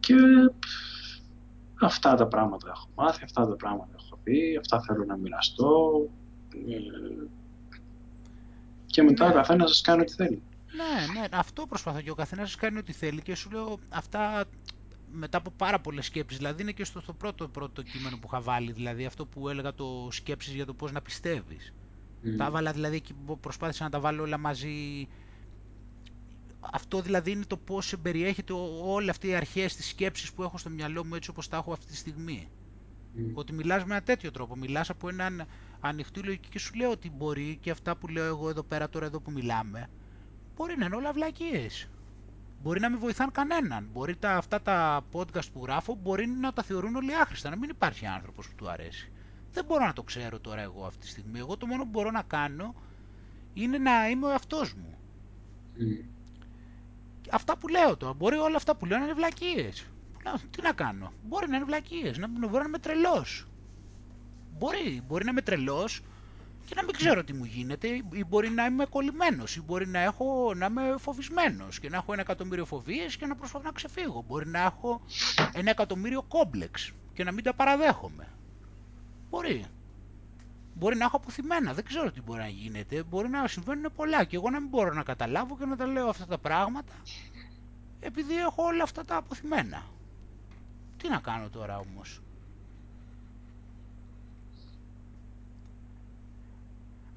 Και 0.00 0.14
αυτά 1.80 2.14
τα 2.14 2.26
πράγματα 2.26 2.68
έχω 2.74 2.88
μάθει, 2.94 3.24
αυτά 3.24 3.46
τα 3.46 3.56
πράγματα 3.56 3.96
έχω 3.98 4.18
πει, 4.22 4.56
αυτά 4.60 4.80
θέλω 4.80 5.04
να 5.04 5.16
μοιραστώ 5.16 5.92
ε, 6.02 6.25
και 8.86 9.02
μετά 9.02 9.26
ναι. 9.26 9.32
ο 9.32 9.34
καθένας 9.34 9.70
σας 9.70 9.80
κάνει 9.80 10.00
ό,τι 10.00 10.12
θέλει. 10.12 10.42
Ναι, 10.76 11.20
ναι, 11.20 11.26
αυτό 11.32 11.66
προσπαθώ 11.66 12.00
και 12.00 12.10
ο 12.10 12.14
καθένας 12.14 12.50
σας 12.50 12.60
κάνει 12.60 12.78
ό,τι 12.78 12.92
θέλει 12.92 13.22
και 13.22 13.34
σου 13.34 13.50
λέω 13.50 13.78
αυτά 13.88 14.44
μετά 15.12 15.38
από 15.38 15.50
πάρα 15.56 15.80
πολλές 15.80 16.06
σκέψεις. 16.06 16.38
Δηλαδή 16.38 16.62
είναι 16.62 16.72
και 16.72 16.84
στο, 16.84 17.00
στο 17.00 17.12
πρώτο, 17.12 17.48
πρώτο 17.48 17.82
κείμενο 17.82 18.16
που 18.16 18.26
είχα 18.26 18.40
βάλει, 18.40 18.72
δηλαδή 18.72 19.04
αυτό 19.04 19.26
που 19.26 19.48
έλεγα 19.48 19.74
το 19.74 20.08
σκέψεις 20.10 20.54
για 20.54 20.66
το 20.66 20.74
πώς 20.74 20.92
να 20.92 21.02
πιστεύεις. 21.02 21.72
Mm. 22.24 22.28
Τα 22.36 22.44
έβαλα 22.44 22.72
δηλαδή 22.72 23.00
και 23.00 23.14
προσπάθησα 23.40 23.84
να 23.84 23.90
τα 23.90 24.00
βάλω 24.00 24.22
όλα 24.22 24.38
μαζί 24.38 25.08
αυτό 26.72 27.00
δηλαδή 27.00 27.30
είναι 27.30 27.44
το 27.46 27.56
πώς 27.56 27.94
περιέχεται 28.02 28.52
όλη 28.82 29.10
αυτή 29.10 29.28
η 29.28 29.34
αρχές 29.34 29.76
της 29.76 29.88
σκέψης 29.88 30.32
που 30.32 30.42
έχω 30.42 30.58
στο 30.58 30.70
μυαλό 30.70 31.04
μου 31.04 31.14
έτσι 31.14 31.30
όπως 31.30 31.48
τα 31.48 31.56
έχω 31.56 31.72
αυτή 31.72 31.86
τη 31.86 31.96
στιγμή. 31.96 32.48
Mm. 33.16 33.20
Ότι 33.34 33.52
μιλάς 33.52 33.84
με 33.84 33.94
ένα 33.94 34.02
τέτοιο 34.02 34.30
τρόπο, 34.30 34.56
μιλάς 34.56 34.90
από 34.90 35.08
έναν 35.08 35.46
ανοιχτή 35.86 36.20
λογική 36.20 36.48
και 36.48 36.58
σου 36.58 36.74
λέω 36.74 36.90
ότι 36.90 37.10
μπορεί 37.10 37.58
και 37.60 37.70
αυτά 37.70 37.96
που 37.96 38.08
λέω 38.08 38.24
εγώ 38.24 38.48
εδώ 38.48 38.62
πέρα 38.62 38.88
τώρα 38.88 39.06
εδώ 39.06 39.20
που 39.20 39.30
μιλάμε, 39.30 39.90
μπορεί 40.56 40.76
να 40.78 40.84
είναι 40.84 40.96
όλα 40.96 41.12
βλακίες. 41.12 41.88
Μπορεί 42.62 42.80
να 42.80 42.90
μην 42.90 42.98
βοηθάν 42.98 43.30
κανέναν. 43.32 43.88
Μπορεί 43.92 44.16
τα, 44.16 44.36
αυτά 44.36 44.62
τα 44.62 45.04
podcast 45.12 45.52
που 45.52 45.62
γράφω 45.62 45.94
μπορεί 46.02 46.26
να 46.26 46.52
τα 46.52 46.62
θεωρούν 46.62 46.96
όλοι 46.96 47.14
άχρηστα, 47.14 47.50
να 47.50 47.56
μην 47.56 47.70
υπάρχει 47.70 48.06
άνθρωπος 48.06 48.48
που 48.48 48.54
του 48.54 48.70
αρέσει. 48.70 49.12
Δεν 49.52 49.64
μπορώ 49.64 49.86
να 49.86 49.92
το 49.92 50.02
ξέρω 50.02 50.40
τώρα 50.40 50.60
εγώ 50.60 50.84
αυτή 50.86 51.00
τη 51.00 51.08
στιγμή. 51.08 51.38
Εγώ 51.38 51.56
το 51.56 51.66
μόνο 51.66 51.82
που 51.82 51.88
μπορώ 51.88 52.10
να 52.10 52.22
κάνω 52.22 52.74
είναι 53.54 53.78
να 53.78 54.08
είμαι 54.08 54.26
ο 54.26 54.30
εαυτός 54.30 54.74
μου. 54.74 54.98
Mm 55.78 56.16
αυτά 57.30 57.58
που 57.58 57.68
λέω 57.68 57.96
τώρα. 57.96 58.12
Μπορεί 58.12 58.36
όλα 58.36 58.56
αυτά 58.56 58.76
που 58.76 58.86
λέω 58.86 58.98
να 58.98 59.04
είναι 59.04 59.14
βλακίες. 59.14 59.86
Τι 60.50 60.62
να 60.62 60.72
κάνω. 60.72 61.12
Μπορεί 61.22 61.48
να 61.48 61.56
είναι 61.56 61.64
βλακίες. 61.64 62.18
Να, 62.18 62.28
μπορεί 62.28 62.50
να 62.52 62.64
είμαι 62.64 62.78
τρελός. 62.78 63.46
Μπορεί, 64.58 65.02
μπορεί 65.06 65.24
να 65.24 65.30
είμαι 65.30 65.42
τρελός 65.42 66.02
και 66.64 66.74
να 66.76 66.84
μην 66.84 66.94
ξέρω 66.94 67.24
τι 67.24 67.32
μου 67.32 67.44
γίνεται, 67.44 67.88
ή 68.12 68.24
μπορεί 68.24 68.50
να 68.50 68.64
είμαι 68.64 68.84
κολλημένος, 68.84 69.56
ή 69.56 69.62
μπορεί 69.62 69.86
να, 69.86 69.98
έχω, 69.98 70.54
να 70.54 70.66
είμαι 70.66 70.94
φοβισμένος 70.98 71.78
και 71.80 71.88
να 71.88 71.96
έχω 71.96 72.12
ένα 72.12 72.22
εκατομμύριο 72.22 72.64
φοβίες 72.64 73.16
και 73.16 73.26
να 73.26 73.36
προσπαθώ 73.36 73.64
να 73.64 73.72
ξεφύγω. 73.72 74.24
Μπορεί 74.26 74.48
να 74.48 74.60
έχω 74.62 75.00
ένα 75.52 75.70
εκατομμύριο 75.70 76.22
κόμπλεξ 76.22 76.92
και 77.12 77.24
να 77.24 77.32
μην 77.32 77.44
τα 77.44 77.54
παραδέχομαι. 77.54 78.28
Μπορεί. 79.30 79.64
Μπορεί 80.74 80.96
να 80.96 81.04
έχω 81.04 81.16
αποθυμένα, 81.16 81.72
δεν 81.74 81.84
ξέρω 81.84 82.12
τι 82.12 82.20
μπορεί 82.20 82.40
να 82.40 82.48
γίνεται. 82.48 83.02
Μπορεί 83.02 83.28
να 83.28 83.46
συμβαίνουν 83.46 83.92
πολλά 83.94 84.24
και 84.24 84.36
εγώ 84.36 84.50
να 84.50 84.60
μην 84.60 84.68
μπορώ 84.68 84.92
να 84.92 85.02
καταλάβω 85.02 85.56
και 85.56 85.64
να 85.64 85.76
τα 85.76 85.86
λέω 85.86 86.08
αυτά 86.08 86.26
τα 86.26 86.38
πράγματα 86.38 86.92
επειδή 88.00 88.36
έχω 88.36 88.62
όλα 88.62 88.82
αυτά 88.82 89.04
τα 89.04 89.16
αποθυμένα. 89.16 89.82
Τι 90.96 91.08
να 91.08 91.18
κάνω 91.18 91.48
τώρα 91.48 91.78
όμως; 91.78 92.20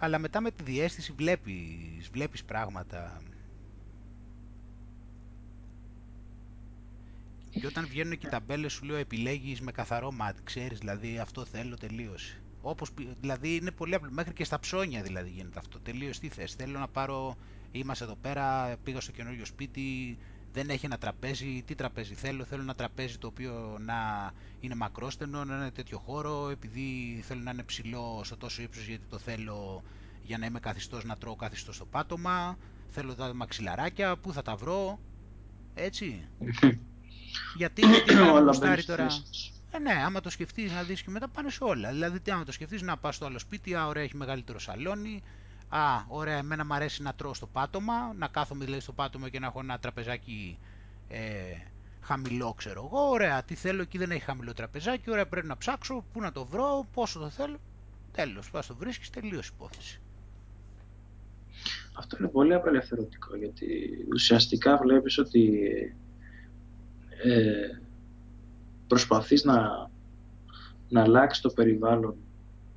Αλλά 0.02 0.18
μετά 0.18 0.42
με 0.42 0.52
τη 0.52 0.64
διέστηση 0.64 1.12
βλέπεις, 1.12 2.10
βλέπεις 2.12 2.44
πράγματα. 2.44 3.22
Και 7.50 7.68
όταν 7.68 7.88
βγαίνουν 7.88 8.18
και 8.18 8.28
οι 8.28 8.30
ταμπέλες 8.30 8.74
σου 8.74 8.86
λέω 8.86 8.96
επιλέγεις 8.96 9.62
με 9.62 9.72
καθαρό 9.72 10.12
μάτι, 10.12 10.42
ξέρεις 10.44 10.78
δηλαδή 10.80 11.20
αυτό 11.20 11.46
θέλω 11.46 11.78
τελείωση. 11.78 12.42
Όπως, 12.62 12.90
δηλαδή 13.20 13.56
είναι 13.56 13.72
πολύ 13.72 13.96
απλό, 13.96 14.10
μέχρι 14.12 14.34
και 14.34 14.44
στα 14.44 14.60
ψώνια 14.60 15.02
δηλαδή 15.02 15.30
γίνεται 15.30 15.60
αυτό. 15.60 15.80
Τελείως 15.80 16.20
τι 16.20 16.28
θες, 16.30 16.54
θέλω 16.54 16.80
να 16.80 16.88
πάρω 16.88 17.38
είμαστε 17.72 18.04
εδώ 18.04 18.16
πέρα, 18.16 18.78
πήγα 18.84 19.00
στο 19.02 19.12
καινούριο 19.12 19.46
σπίτι, 19.46 20.18
δεν 20.54 20.70
έχει 20.70 20.86
ένα 20.86 20.98
τραπέζι, 20.98 21.64
τι 21.66 21.76
τραπέζι 21.76 22.14
θέλω, 22.14 22.44
θέλω 22.44 22.62
ένα 22.62 22.76
τραπέζι 22.76 23.18
το 23.18 23.28
οποίο 23.28 23.78
να 23.80 24.32
είναι 24.60 24.76
μακρόστενο, 24.76 25.44
να 25.44 25.56
είναι 25.56 25.72
τέτοιο 25.72 25.98
χώρο, 25.98 26.50
επειδή 26.50 27.20
θέλω 27.28 27.42
να 27.42 27.52
είναι 27.52 27.64
ψηλό 27.64 28.22
στο 28.24 28.38
τόσο 28.38 28.62
ύψος 28.62 28.86
γιατί 28.86 29.06
το 29.10 29.18
θέλω 29.18 29.84
για 30.24 30.38
να 30.38 30.46
είμαι 30.46 30.60
καθιστός 30.60 31.04
να 31.04 31.18
τρώω 31.18 31.36
καθιστός 31.36 31.76
στο 31.76 31.86
πάτωμα, 31.86 32.58
θέλω 32.90 33.16
τα 33.16 33.34
μαξιλαράκια, 33.34 34.18
πού 34.18 34.34
θα 34.34 34.42
τα 34.42 34.56
βρω, 34.56 35.00
έτσι. 35.74 36.28
γιατί, 37.58 37.86
γιατί 37.86 38.14
να 38.14 38.84
τώρα... 38.86 39.08
Ε, 39.72 39.80
ναι, 39.80 39.94
άμα 40.06 40.20
το 40.20 40.30
σκεφτείς 40.30 40.72
να 40.72 40.84
δεις 40.84 41.02
και 41.02 41.10
μετά 41.10 41.28
πάνε 41.28 41.50
σε 41.50 41.64
όλα. 41.64 41.92
Δηλαδή, 41.92 42.20
τι 42.20 42.32
άμα 42.32 42.44
το 42.44 42.52
σκεφτείς 42.52 42.82
να 42.82 42.98
πας 42.98 43.16
στο 43.16 43.26
άλλο 43.26 43.40
σπίτι, 43.40 43.76
α, 43.76 43.88
ωραία, 43.88 44.04
έχει 44.04 44.18
μεγαλύτερο 44.18 44.60
σαλόνι. 44.60 45.24
Α, 45.70 46.04
ωραία, 46.08 46.38
εμένα 46.38 46.66
μου 46.66 46.74
αρέσει 46.74 47.02
να 47.02 47.14
τρώω 47.14 47.34
στο 47.34 47.48
πάτωμα, 47.48 48.14
να 48.18 48.28
κάθομαι 48.28 48.66
δηλαδή 48.66 48.82
στο 48.82 48.92
πάτωμα 48.92 49.30
και 49.30 49.40
να 49.40 49.48
έχω 49.48 49.60
ένα 49.60 49.80
τραπεζάκι 49.80 50.58
ε, 51.10 51.20
χαμηλό, 52.02 52.54
ξέρω 52.58 52.90
εγώ. 52.92 53.10
Ωραία, 53.10 53.44
τι 53.44 53.56
θέλω 53.56 53.82
εκεί 53.82 53.98
δεν 53.98 54.12
έχει 54.12 54.24
χαμηλό 54.24 54.54
τραπεζάκι. 54.54 55.10
Ωραία, 55.10 55.28
πρέπει 55.28 55.48
να 55.48 55.58
ψάξω, 55.58 56.04
πού 56.14 56.22
να 56.22 56.32
το 56.32 56.46
βρω, 56.46 56.88
πόσο 56.94 57.20
το 57.20 57.30
θέλω. 57.30 57.60
Τέλος, 58.12 58.50
πας 58.52 58.68
το 58.68 58.76
βρίσκεις, 58.76 59.10
τελείω 59.10 59.42
υπόθεση. 59.56 60.02
Αυτό 61.94 62.18
είναι 62.20 62.28
πολύ 62.28 62.54
απελευθερωτικό 62.54 63.36
γιατί 63.36 63.90
ουσιαστικά 64.14 64.78
βλέπεις 64.78 65.18
ότι 65.18 65.62
ε, 67.24 67.80
προσπαθείς 68.88 69.44
να, 69.44 69.90
να 70.90 71.02
αλλάξεις 71.02 71.42
το 71.42 71.50
περιβάλλον 71.50 72.16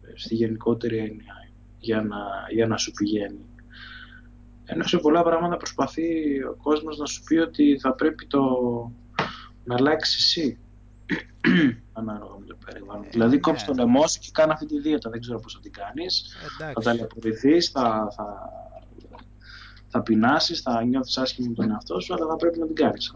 ε, 0.02 0.12
στη 0.14 0.34
γενικότερη 0.34 0.96
έννοια 0.96 1.41
για 1.82 2.02
να, 2.02 2.18
για 2.50 2.66
να 2.66 2.76
σου 2.76 2.92
πηγαίνει. 2.92 3.44
Ενώ 4.64 4.84
σε 4.84 4.98
πολλά 4.98 5.22
πράγματα 5.22 5.56
προσπαθεί 5.56 6.42
ο 6.42 6.56
κόσμος 6.62 6.98
να 6.98 7.06
σου 7.06 7.22
πει 7.22 7.36
ότι 7.36 7.78
θα 7.80 7.94
πρέπει 7.94 8.26
το 8.26 8.40
να 9.64 9.74
αλλάξει 9.74 10.16
εσύ 10.18 10.58
ανάλογα 11.98 12.38
με 12.38 12.46
το 12.46 12.56
περιβάλλον. 12.64 13.04
Ε, 13.04 13.08
δηλαδή 13.10 13.34
ναι. 13.34 13.40
κόψει 13.40 13.66
το 13.66 13.72
λαιμό 13.72 14.06
σου 14.06 14.18
και 14.20 14.30
κάνει 14.32 14.52
αυτή 14.52 14.66
τη 14.66 14.80
δίαιτα. 14.80 15.10
Δεν 15.10 15.20
ξέρω 15.20 15.38
πώς 15.40 15.52
θα 15.54 15.60
την 15.60 15.72
κάνεις. 15.72 16.36
Θα 16.74 16.80
ταλαιπωρηθείς, 16.82 17.68
θα, 17.68 18.08
θα, 18.16 18.50
θα 19.88 20.02
πεινάσεις, 20.02 20.60
θα 20.60 20.84
νιώθεις 20.84 21.18
άσχημα 21.18 21.48
με 21.48 21.54
τον 21.54 21.70
εαυτό 21.70 22.00
σου, 22.00 22.14
αλλά 22.14 22.26
θα 22.26 22.36
πρέπει 22.36 22.58
να 22.58 22.66
την 22.66 22.74
κάνεις. 22.74 23.12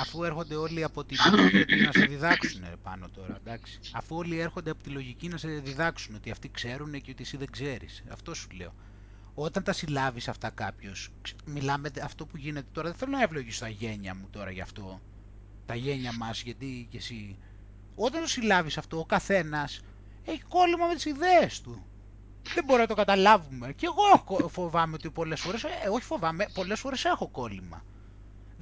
Αφού 0.00 0.24
έρχονται 0.24 0.54
όλοι 0.54 0.84
από 0.84 1.04
τη 1.04 1.16
λογική 1.36 1.76
να 1.76 1.92
σε 1.92 2.04
διδάξουν 2.06 2.62
πάνω 2.82 3.08
τώρα, 3.08 3.36
εντάξει. 3.36 3.80
Αφού 3.92 4.16
όλοι 4.16 4.38
έρχονται 4.38 4.70
από 4.70 4.82
τη 4.82 4.90
λογική 4.90 5.28
να 5.28 5.36
σε 5.36 5.48
διδάξουν 5.48 6.14
ότι 6.14 6.30
αυτοί 6.30 6.50
ξέρουν 6.50 6.92
και 7.00 7.10
ότι 7.10 7.22
εσύ 7.22 7.36
δεν 7.36 7.50
ξέρεις. 7.50 8.02
Αυτό 8.12 8.34
σου 8.34 8.46
λέω. 8.56 8.74
Όταν 9.34 9.62
τα 9.62 9.72
συλλάβεις 9.72 10.28
αυτά 10.28 10.50
κάποιος, 10.50 11.08
μιλάμε 11.44 11.90
αυτό 12.02 12.26
που 12.26 12.36
γίνεται 12.36 12.66
τώρα, 12.72 12.88
δεν 12.88 12.98
θέλω 12.98 13.10
να 13.10 13.22
ευλογήσω 13.22 13.60
τα 13.60 13.68
γένια 13.68 14.14
μου 14.14 14.28
τώρα 14.30 14.50
γι' 14.50 14.60
αυτό. 14.60 15.00
Τα 15.66 15.74
γένια 15.74 16.12
μας, 16.12 16.42
γιατί 16.42 16.86
και 16.90 16.96
εσύ. 16.96 17.36
Όταν 17.94 18.20
το 18.20 18.28
συλλάβεις 18.28 18.78
αυτό, 18.78 18.98
ο 18.98 19.04
καθένας 19.04 19.80
έχει 20.24 20.42
κόλλημα 20.48 20.86
με 20.86 20.94
τις 20.94 21.04
ιδέες 21.04 21.60
του 21.60 21.84
δεν 22.54 22.64
μπορούμε 22.64 22.82
να 22.82 22.88
το 22.88 22.94
καταλάβουμε. 22.94 23.72
Και 23.72 23.86
εγώ 23.86 24.48
φοβάμαι 24.48 24.94
ότι 24.94 25.10
πολλές 25.10 25.40
φορές, 25.40 25.64
ε, 25.64 25.68
όχι 25.92 26.04
φοβάμαι, 26.04 26.46
πολλές 26.54 26.80
φορές 26.80 27.04
έχω 27.04 27.28
κόλλημα. 27.28 27.84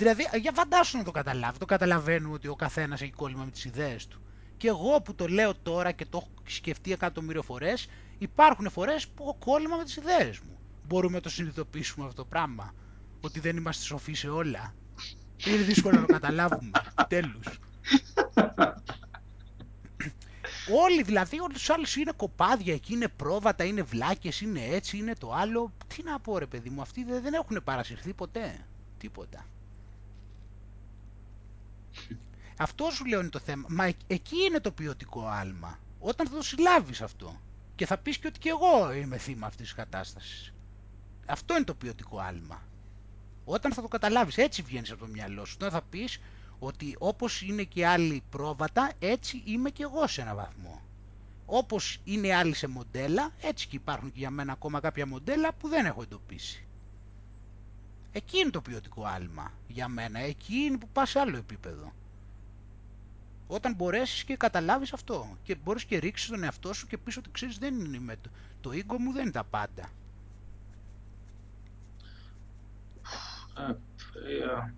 Δηλαδή, 0.03 0.27
για 0.41 0.53
φαντάσου 0.53 0.97
να 0.97 1.05
το 1.05 1.11
καταλάβει, 1.11 1.59
το 1.59 1.65
καταλαβαίνουμε 1.65 2.35
ότι 2.35 2.49
ο 2.49 2.55
καθένας 2.55 3.01
έχει 3.01 3.11
κόλλημα 3.11 3.45
με 3.45 3.51
τις 3.51 3.65
ιδέες 3.65 4.07
του. 4.07 4.21
Και 4.57 4.69
εγώ 4.69 5.01
που 5.01 5.15
το 5.15 5.27
λέω 5.29 5.55
τώρα 5.55 5.93
και 5.93 6.07
το 6.07 6.19
έχω 6.23 6.31
σκεφτεί 6.47 6.93
εκατομμύριο 6.93 7.43
φορές, 7.43 7.89
υπάρχουν 8.19 8.71
φορές 8.71 9.09
που 9.09 9.23
έχω 9.23 9.37
κόλλημα 9.45 9.77
με 9.77 9.85
τις 9.85 9.97
ιδέες 9.97 10.39
μου. 10.39 10.59
Μπορούμε 10.87 11.15
να 11.15 11.21
το 11.21 11.29
συνειδητοποιήσουμε 11.29 12.07
αυτό 12.07 12.23
το 12.23 12.29
πράγμα. 12.29 12.75
Ότι 13.21 13.41
δεν 13.41 13.57
είμαστε 13.57 13.85
σοφοί 13.85 14.13
σε 14.13 14.29
όλα. 14.29 14.75
Είναι 15.47 15.63
δύσκολο 15.63 16.01
να 16.01 16.07
το 16.07 16.13
καταλάβουμε. 16.13 16.71
Τέλους. 17.09 17.47
Όλοι 20.85 21.03
δηλαδή, 21.03 21.41
όλοι 21.41 21.53
τους 21.53 21.71
άλλους 21.71 21.97
είναι 21.97 22.13
κοπάδια 22.17 22.75
εκεί, 22.75 22.93
είναι 22.93 23.09
πρόβατα, 23.09 23.65
είναι 23.65 23.83
βλάκες, 23.83 24.41
είναι 24.41 24.65
έτσι, 24.65 24.97
είναι 24.97 25.13
το 25.15 25.33
άλλο. 25.33 25.73
Τι 25.87 26.03
να 26.03 26.21
πω 26.21 26.39
ρε 26.39 26.47
παιδί 26.47 26.71
μου, 26.71 26.81
αυτοί 26.81 27.05
δεν 27.05 27.35
έχουν 27.35 27.61
παρασυρθεί 27.65 28.13
ποτέ. 28.13 28.67
Τίποτα. 28.99 29.47
Αυτό 32.63 32.91
σου 32.91 33.05
λέω 33.05 33.21
είναι 33.21 33.29
το 33.29 33.39
θέμα. 33.39 33.67
Μα 33.69 33.85
εκεί 34.07 34.37
είναι 34.49 34.61
το 34.61 34.71
ποιοτικό 34.73 35.27
άλμα. 35.27 35.79
Όταν 35.99 36.29
θα 36.29 36.35
το 36.37 36.43
συλλάβεις 36.43 37.03
αυτό. 37.03 37.41
Και 37.75 37.87
θα 37.87 37.99
πεις 37.99 38.19
και 38.19 38.27
ότι 38.27 38.39
και 38.39 38.49
εγώ 38.49 38.93
είμαι 38.93 39.19
θύμα 39.19 39.47
αυτής 39.47 39.67
της 39.67 39.75
κατάστασης. 39.75 40.53
Αυτό 41.27 41.55
είναι 41.55 41.65
το 41.65 41.75
ποιοτικό 41.75 42.19
άλμα. 42.19 42.63
Όταν 43.45 43.73
θα 43.73 43.83
το 43.83 43.89
καταλάβεις, 43.89 44.37
έτσι 44.37 44.63
βγαίνεις 44.63 44.91
από 44.91 45.01
το 45.01 45.07
μυαλό 45.07 45.45
σου. 45.45 45.57
Τώρα 45.57 45.73
θα 45.73 45.83
πεις 45.83 46.21
ότι 46.59 46.97
όπως 46.99 47.43
είναι 47.43 47.63
και 47.63 47.87
άλλοι 47.87 48.23
πρόβατα, 48.31 48.93
έτσι 48.99 49.43
είμαι 49.45 49.71
και 49.71 49.83
εγώ 49.83 50.07
σε 50.07 50.21
ένα 50.21 50.35
βαθμό. 50.35 50.83
Όπως 51.47 52.01
είναι 52.05 52.35
άλλοι 52.35 52.55
σε 52.55 52.67
μοντέλα, 52.67 53.33
έτσι 53.41 53.67
και 53.67 53.77
υπάρχουν 53.77 54.13
και 54.13 54.19
για 54.19 54.31
μένα 54.31 54.53
ακόμα 54.53 54.81
κάποια 54.81 55.07
μοντέλα 55.07 55.53
που 55.53 55.69
δεν 55.69 55.87
έχω 55.87 56.03
εντοπίσει. 56.03 56.67
Εκεί 58.13 58.39
είναι 58.39 58.51
το 58.51 58.61
ποιοτικό 58.61 59.05
άλμα 59.05 59.53
για 59.69 59.89
μένα, 59.89 60.19
εκεί 60.19 60.55
είναι 60.55 60.79
που 60.79 60.89
πας 60.93 61.11
σε 61.11 61.19
άλλο 61.19 61.37
επίπεδο. 61.37 61.93
Όταν 63.55 63.75
μπορέσεις 63.75 64.25
και 64.25 64.37
καταλάβεις 64.37 64.93
αυτό 64.93 65.37
και 65.43 65.55
μπορείς 65.55 65.85
και 65.85 65.99
ρίξεις 65.99 66.29
τον 66.29 66.43
εαυτό 66.43 66.73
σου 66.73 66.87
και 66.87 66.99
πεις 66.99 67.17
ότι 67.17 67.31
ξέρεις 67.31 67.59
δεν 67.59 67.81
είναι 67.81 68.17
το, 68.21 68.31
το 68.61 68.71
ego 68.71 68.97
μου 68.99 69.13
δεν 69.13 69.23
είναι 69.23 69.31
τα 69.31 69.45
πάντα. 69.45 69.91
Ε, 73.59 73.71
ε, 73.71 74.73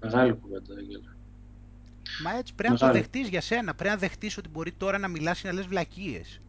μεγάλη 0.00 0.32
κουβέντα, 0.32 0.74
Μα 2.22 2.36
έτσι 2.36 2.54
πρέπει 2.54 2.72
να 2.72 2.78
το 2.78 2.92
δεχτείς 2.92 3.28
για 3.28 3.40
σένα. 3.40 3.74
Πρέπει 3.74 3.94
να 3.94 4.00
δεχτείς 4.00 4.36
ότι 4.36 4.48
μπορεί 4.48 4.72
τώρα 4.72 4.98
να 4.98 5.08
μιλάς 5.08 5.42
ή 5.42 5.46
να 5.46 5.52
λες 5.52 5.66
βλακίες. 5.66 6.40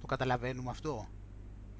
Το 0.00 0.06
καταλαβαίνουμε 0.06 0.70
αυτό; 0.70 1.08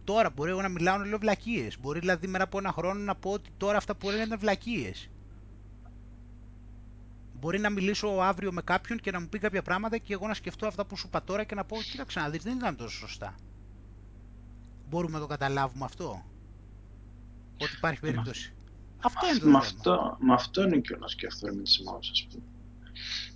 Τώρα 0.05 0.31
μπορεί 0.31 0.51
εγώ 0.51 0.63
να 0.63 0.69
μιλάω 0.69 0.97
να 0.99 1.07
λέω 1.07 1.19
βλακίες. 1.19 1.79
Μπορεί 1.79 1.99
δηλαδή 1.99 2.27
μέρα 2.27 2.45
από 2.45 2.59
ένα 2.59 2.73
χρόνο 2.73 3.01
να 3.01 3.15
πω 3.15 3.31
ότι 3.31 3.51
τώρα 3.57 3.77
αυτά 3.77 3.95
που 3.95 4.09
έλεγα 4.09 4.25
είναι 4.25 4.37
βλακίες. 4.37 5.09
Μπορεί 7.45 7.59
να 7.59 7.71
μιλήσω 7.71 8.09
αύριο 8.09 8.53
με 8.53 8.63
κάποιον 8.63 8.99
και 8.99 9.11
να 9.11 9.21
μου 9.21 9.29
πει 9.29 9.39
κάποια 9.39 9.63
πράγματα 9.63 9.99
και 9.99 10.13
εγώ 10.13 10.27
να 10.27 10.35
σκεφτώ 10.35 10.67
αυτά 10.67 10.85
που 10.85 10.97
σου 10.97 11.07
είπα 11.07 11.23
τώρα 11.23 11.45
και 11.45 11.55
να 11.55 11.65
πω: 11.65 11.77
Κοίταξε 11.91 12.21
να 12.21 12.29
δεις, 12.29 12.43
δεν 12.43 12.57
ήταν 12.57 12.77
τόσο 12.77 12.97
σωστά. 12.97 13.35
Μπορούμε 14.89 15.13
να 15.13 15.21
το 15.21 15.27
καταλάβουμε 15.27 15.85
αυτό; 15.85 16.25
Ότι 17.61 17.73
υπάρχει 17.77 18.01
περίπτωση. 18.01 18.55
Αυτό 19.03 19.27
είναι 19.27 19.39
το 19.39 19.45
θέμα. 19.45 19.59
Αυτό, 19.59 20.17
με 20.21 20.33
αυτό 20.33 20.63
είναι 20.63 20.79
και 20.79 20.93
ο 20.93 20.97
να 20.99 21.07
σκεφτώ 21.07 21.47
με 21.47 21.63
τη 21.63 21.73
ας 22.11 22.27
πούμε. 22.31 22.45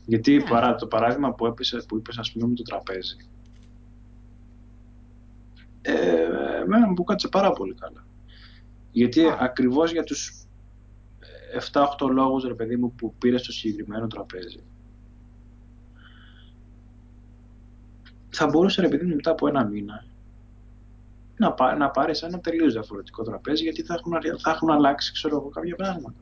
Γιατί 0.06 0.36
ναι. 0.36 0.48
παρά, 0.48 0.74
το 0.74 0.86
παράδειγμα 0.86 1.32
που, 1.32 1.46
έπεσε, 1.46 1.84
που 1.88 1.96
είπες, 1.96 2.18
ας 2.18 2.32
πούμε, 2.32 2.46
με 2.46 2.54
το 2.54 2.62
τραπέζι, 2.62 3.16
ε, 5.82 6.60
εμένα 6.62 6.88
μου 6.88 7.04
κάτσε 7.04 7.28
πάρα 7.28 7.52
πολύ 7.52 7.74
καλά. 7.74 8.06
Γιατί 8.90 9.26
Α. 9.26 9.36
ακριβώς 9.40 9.92
για 9.92 10.04
τους 10.04 10.47
7-8 11.72 12.10
λόγους, 12.10 12.44
ρε 12.44 12.54
παιδί 12.54 12.76
μου, 12.76 12.92
που 12.92 13.14
πήρε 13.18 13.38
στο 13.38 13.52
συγκεκριμένο 13.52 14.06
τραπέζι, 14.06 14.62
θα 18.30 18.46
μπορούσε, 18.46 18.80
ρε 18.80 18.88
παιδί 18.88 19.06
μου, 19.06 19.14
μετά 19.14 19.30
από 19.30 19.48
ένα 19.48 19.64
μήνα, 19.64 20.04
να, 21.36 21.52
πά, 21.52 21.76
να 21.76 21.90
πάρεις 21.90 22.22
ένα 22.22 22.40
τελείως 22.40 22.72
διαφορετικό 22.72 23.22
τραπέζι, 23.22 23.62
γιατί 23.62 23.82
θα 23.82 23.94
έχουν, 23.94 24.12
θα 24.40 24.50
έχουν 24.50 24.70
αλλάξει, 24.70 25.12
ξέρω 25.12 25.36
εγώ, 25.36 25.48
κάποια 25.48 25.74
πράγματα. 25.74 26.20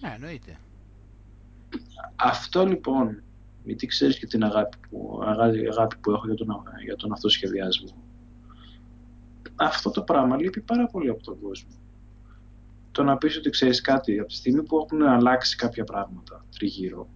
Ναι, 0.00 0.12
εννοείται. 0.14 0.58
Αυτό 2.16 2.66
λοιπόν, 2.66 3.22
γιατί 3.64 3.86
ξέρεις 3.86 4.18
και 4.18 4.26
την 4.26 4.44
αγάπη 4.44 4.76
που, 4.90 5.20
αγάπη, 5.68 5.96
που 5.96 6.10
έχω 6.10 6.26
για 6.26 6.34
τον, 6.34 6.62
για 6.84 6.96
τον 6.96 7.12
αυτοσχεδιασμό. 7.12 7.88
Αυτό 9.56 9.90
το 9.90 10.02
πράγμα 10.02 10.36
λείπει 10.36 10.60
πάρα 10.60 10.86
πολύ 10.86 11.08
από 11.08 11.22
τον 11.22 11.40
κόσμο. 11.40 11.70
Το 12.98 13.04
να 13.04 13.16
πεις 13.16 13.36
ότι 13.36 13.50
ξέρεις 13.50 13.80
κάτι, 13.80 14.18
από 14.18 14.28
τη 14.28 14.34
στιγμή 14.34 14.62
που 14.62 14.78
έχουν 14.78 15.02
αλλάξει 15.02 15.56
κάποια 15.56 15.84
πράγματα 15.84 16.44
τριγύρω, 16.56 17.08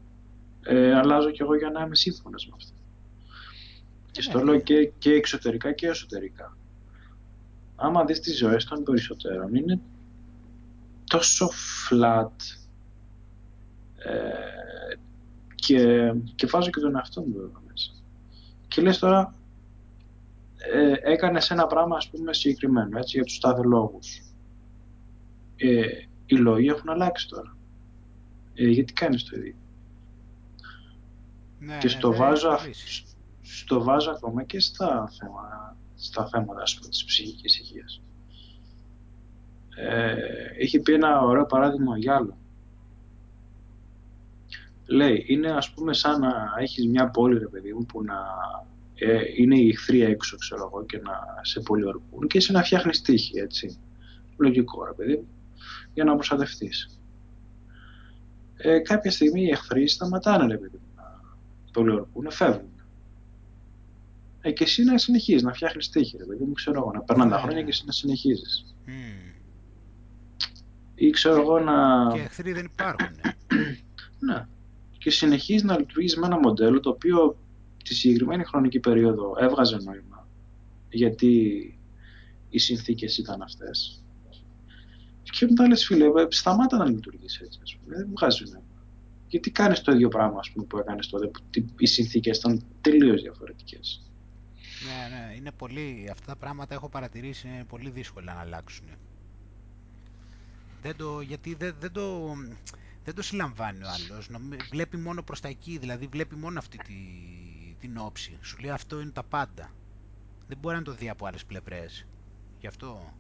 ε, 0.63 0.95
αλλάζω 0.95 1.31
κι 1.31 1.43
εγώ 1.43 1.57
για 1.57 1.71
να 1.71 1.83
είμαι 1.83 1.95
σύμφωνος 1.95 2.47
με 2.47 2.53
αυτό. 2.57 2.75
Και 4.11 4.23
στο 4.23 4.45
λέω 4.45 4.61
και, 4.61 4.93
και 4.99 5.13
εξωτερικά 5.13 5.73
και 5.73 5.87
εσωτερικά. 5.87 6.57
Άμα 7.77 8.05
δεις 8.05 8.21
τις 8.21 8.39
ζωές 8.39 8.65
των 8.65 8.83
περισσότερων, 8.83 9.55
είναι 9.55 9.81
τόσο 11.05 11.51
flat, 11.89 12.31
ε, 13.97 14.95
και, 15.55 16.13
και 16.35 16.47
βάζω 16.47 16.71
και 16.71 16.81
τον 16.81 16.97
εαυτό 16.97 17.21
μου 17.21 17.35
εδώ 17.37 17.63
μέσα. 17.69 17.93
Και 18.69 18.83
λες 18.83 18.99
τώρα, 18.99 19.35
ε, 20.73 21.13
έκανες 21.13 21.51
ένα 21.51 21.67
πράγμα 21.67 21.97
ας 21.97 22.09
πούμε 22.09 22.35
συγκεκριμένο, 22.35 22.99
έτσι, 22.99 23.17
για 23.17 23.25
τους 23.25 23.39
τάδε 23.39 23.63
λόγους. 23.63 24.23
Ε, 25.63 26.07
οι 26.27 26.37
λόγοι 26.37 26.67
έχουν 26.67 26.89
αλλάξει 26.89 27.29
τώρα. 27.29 27.57
Ε, 28.55 28.69
γιατί 28.69 28.93
κάνεις 28.93 29.25
το 29.25 29.37
ίδιο; 29.37 29.55
Ναι, 31.59 31.79
και 31.79 31.87
ναι, 31.87 31.93
στο, 31.93 32.11
ναι, 32.11 32.17
βάζω, 32.17 32.59
στο 33.43 33.83
βάζω 33.83 34.11
ακόμα 34.11 34.43
και 34.43 34.61
στα 34.61 35.13
θέματα, 35.19 35.77
στα 35.95 36.27
θέματα 36.29 36.63
ας 36.63 36.75
πούμε, 36.77 36.89
της 36.89 37.05
ψυχικής 37.05 37.59
υγείας. 37.59 38.03
ε, 39.77 40.17
έχει 40.59 40.81
πει 40.81 40.93
ένα 40.93 41.21
ωραίο 41.21 41.47
παράδειγμα 41.47 41.99
για 41.99 42.15
άλλο. 42.15 42.37
Λέει, 44.87 45.25
είναι 45.29 45.51
ας 45.51 45.71
πούμε 45.71 45.95
σαν 45.95 46.21
να 46.21 46.33
έχεις 46.59 46.87
μια 46.87 47.11
πόλη 47.11 47.39
ρε 47.39 47.49
παιδί 47.49 47.73
μου 47.73 47.87
που 47.87 48.03
να 48.03 48.17
ε, 48.95 49.21
είναι 49.37 49.59
οι 49.59 49.69
εχθροί 49.69 50.03
έξω 50.03 50.37
ξέρω 50.37 50.71
εγώ 50.73 50.85
και 50.85 50.99
να 50.99 51.41
σε 51.43 51.61
πολιορκούν 51.61 52.27
και 52.27 52.39
εσύ 52.39 52.53
να 52.53 52.63
φτιάχνεις 52.63 53.03
τύχη 53.03 53.39
έτσι. 53.39 53.79
Λογικό 54.37 54.85
ρε 54.85 54.93
παιδί 54.93 55.17
μου 55.17 55.29
για 55.95 56.05
να 56.05 56.15
προστατευτείς. 56.15 57.01
Ε, 58.57 58.79
κάποια 58.79 59.11
στιγμή 59.11 59.43
οι 59.43 59.51
εχθροί 59.51 59.89
σταματάνε 59.89 60.47
ρε 60.47 60.57
παιδί 60.59 60.77
μου 60.77 60.93
να 60.97 61.21
πολιορκούν, 61.73 62.31
φεύγουν. 62.31 62.71
Ε, 64.41 64.53
και 64.53 64.65
εσύ 64.65 64.85
να 64.85 64.99
συνεχίζεις 64.99 65.43
να 65.43 65.53
φτιάχνεις 65.53 65.89
τύχη, 65.89 66.17
ρε 66.17 66.25
παιδί 66.25 66.45
μου, 66.45 66.53
ξέρω 66.53 66.79
εγώ, 66.81 66.91
να 66.93 67.01
περνάνε 67.01 67.31
τα 67.31 67.39
χρόνια 67.39 67.63
και 67.63 67.69
εσύ 67.69 67.83
να 67.87 67.93
συνεχίζεις. 67.93 68.75
Mm. 68.87 68.91
Ή 70.95 71.11
ξέρω 71.11 71.41
εγώ 71.41 71.59
να. 71.61 72.09
Και 72.13 72.21
εχθροί 72.21 72.53
δεν 72.53 72.65
υπάρχουν. 72.65 73.17
ναι. 74.27 74.47
Και 74.99 75.11
συνεχίζεις 75.11 75.63
να 75.63 75.79
λειτουργείς 75.79 76.17
με 76.17 76.27
ένα 76.27 76.39
μοντέλο 76.39 76.81
το 76.81 76.91
οποίο 76.91 77.37
τη 77.85 77.95
συγκεκριμένη 77.95 78.45
χρονική 78.45 78.81
περίοδο 78.81 79.37
έβγαζε 79.39 79.77
νόημα. 79.77 80.27
Γιατί 80.89 81.35
οι 82.51 82.59
συνθήκες 82.59 83.19
ήταν 83.19 83.43
αυτές. 83.43 84.02
Και 85.33 85.47
μετά 85.47 85.69
λες, 85.69 85.85
φίλε, 85.85 86.05
ε, 86.05 86.27
σταμάτα 86.29 86.77
να 86.77 86.85
λειτουργείς 86.85 87.41
έτσι. 87.41 87.59
Ας 87.63 87.77
πούμε. 87.77 87.97
Δεν 87.97 88.09
βγάζει 88.11 88.45
νόημα. 88.45 88.67
Γιατί 89.27 89.51
κάνεις 89.51 89.81
το 89.81 89.93
ίδιο 89.93 90.09
πράγμα 90.09 90.39
ας 90.39 90.51
πούμε, 90.51 90.65
που 90.65 90.79
έκανες 90.79 91.09
τότε, 91.09 91.27
που 91.27 91.41
οι 91.79 91.87
συνθήκες 91.87 92.39
ήταν 92.39 92.65
τελείως 92.81 93.23
διαφορετικές. 93.23 94.11
Ναι, 94.87 95.17
ναι, 95.17 95.35
είναι 95.35 95.53
πολύ, 95.53 96.09
αυτά 96.11 96.27
τα 96.27 96.37
πράγματα 96.37 96.75
έχω 96.75 96.89
παρατηρήσει 96.89 97.49
είναι 97.49 97.65
πολύ 97.65 97.91
δύσκολα 97.91 98.35
να 98.35 98.41
αλλάξουν. 98.41 98.87
Δεν 100.83 100.97
το, 100.97 101.21
γιατί 101.21 101.55
δεν, 101.55 101.75
δεν, 101.81 101.93
το, 101.93 102.35
δεν 103.05 103.15
το 103.15 103.23
συλλαμβάνει 103.23 103.85
ο 103.85 103.89
άλλος, 103.89 104.29
βλέπει 104.71 104.97
μόνο 104.97 105.23
προς 105.23 105.41
τα 105.41 105.49
εκεί, 105.49 105.79
δηλαδή 105.79 106.07
βλέπει 106.07 106.37
μόνο 106.37 106.59
αυτή 106.59 106.77
τη, 106.77 106.95
την 107.81 107.97
όψη. 107.97 108.39
Σου 108.41 108.57
λέει 108.61 108.71
αυτό 108.71 109.01
είναι 109.01 109.11
τα 109.11 109.23
πάντα. 109.23 109.71
Δεν 110.49 110.59
μπορεί 110.61 110.77
να 110.77 110.83
το 110.83 110.93
δει 110.93 111.09
από 111.09 111.27
άλλες 111.27 111.45
πλευρές. 111.45 112.07
Γι' 112.61 112.67
αυτό. 112.67 113.15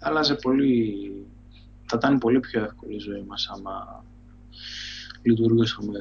Άλλαζε 0.00 0.34
πολύ, 0.34 1.26
θα 1.86 1.96
ήταν 1.96 2.18
πολύ 2.18 2.40
πιο 2.40 2.62
εύκολη 2.62 2.94
η 2.94 2.98
ζωή 2.98 3.22
μας 3.22 3.48
άμα 3.48 4.04
λειτουργούσαμε 5.22 5.98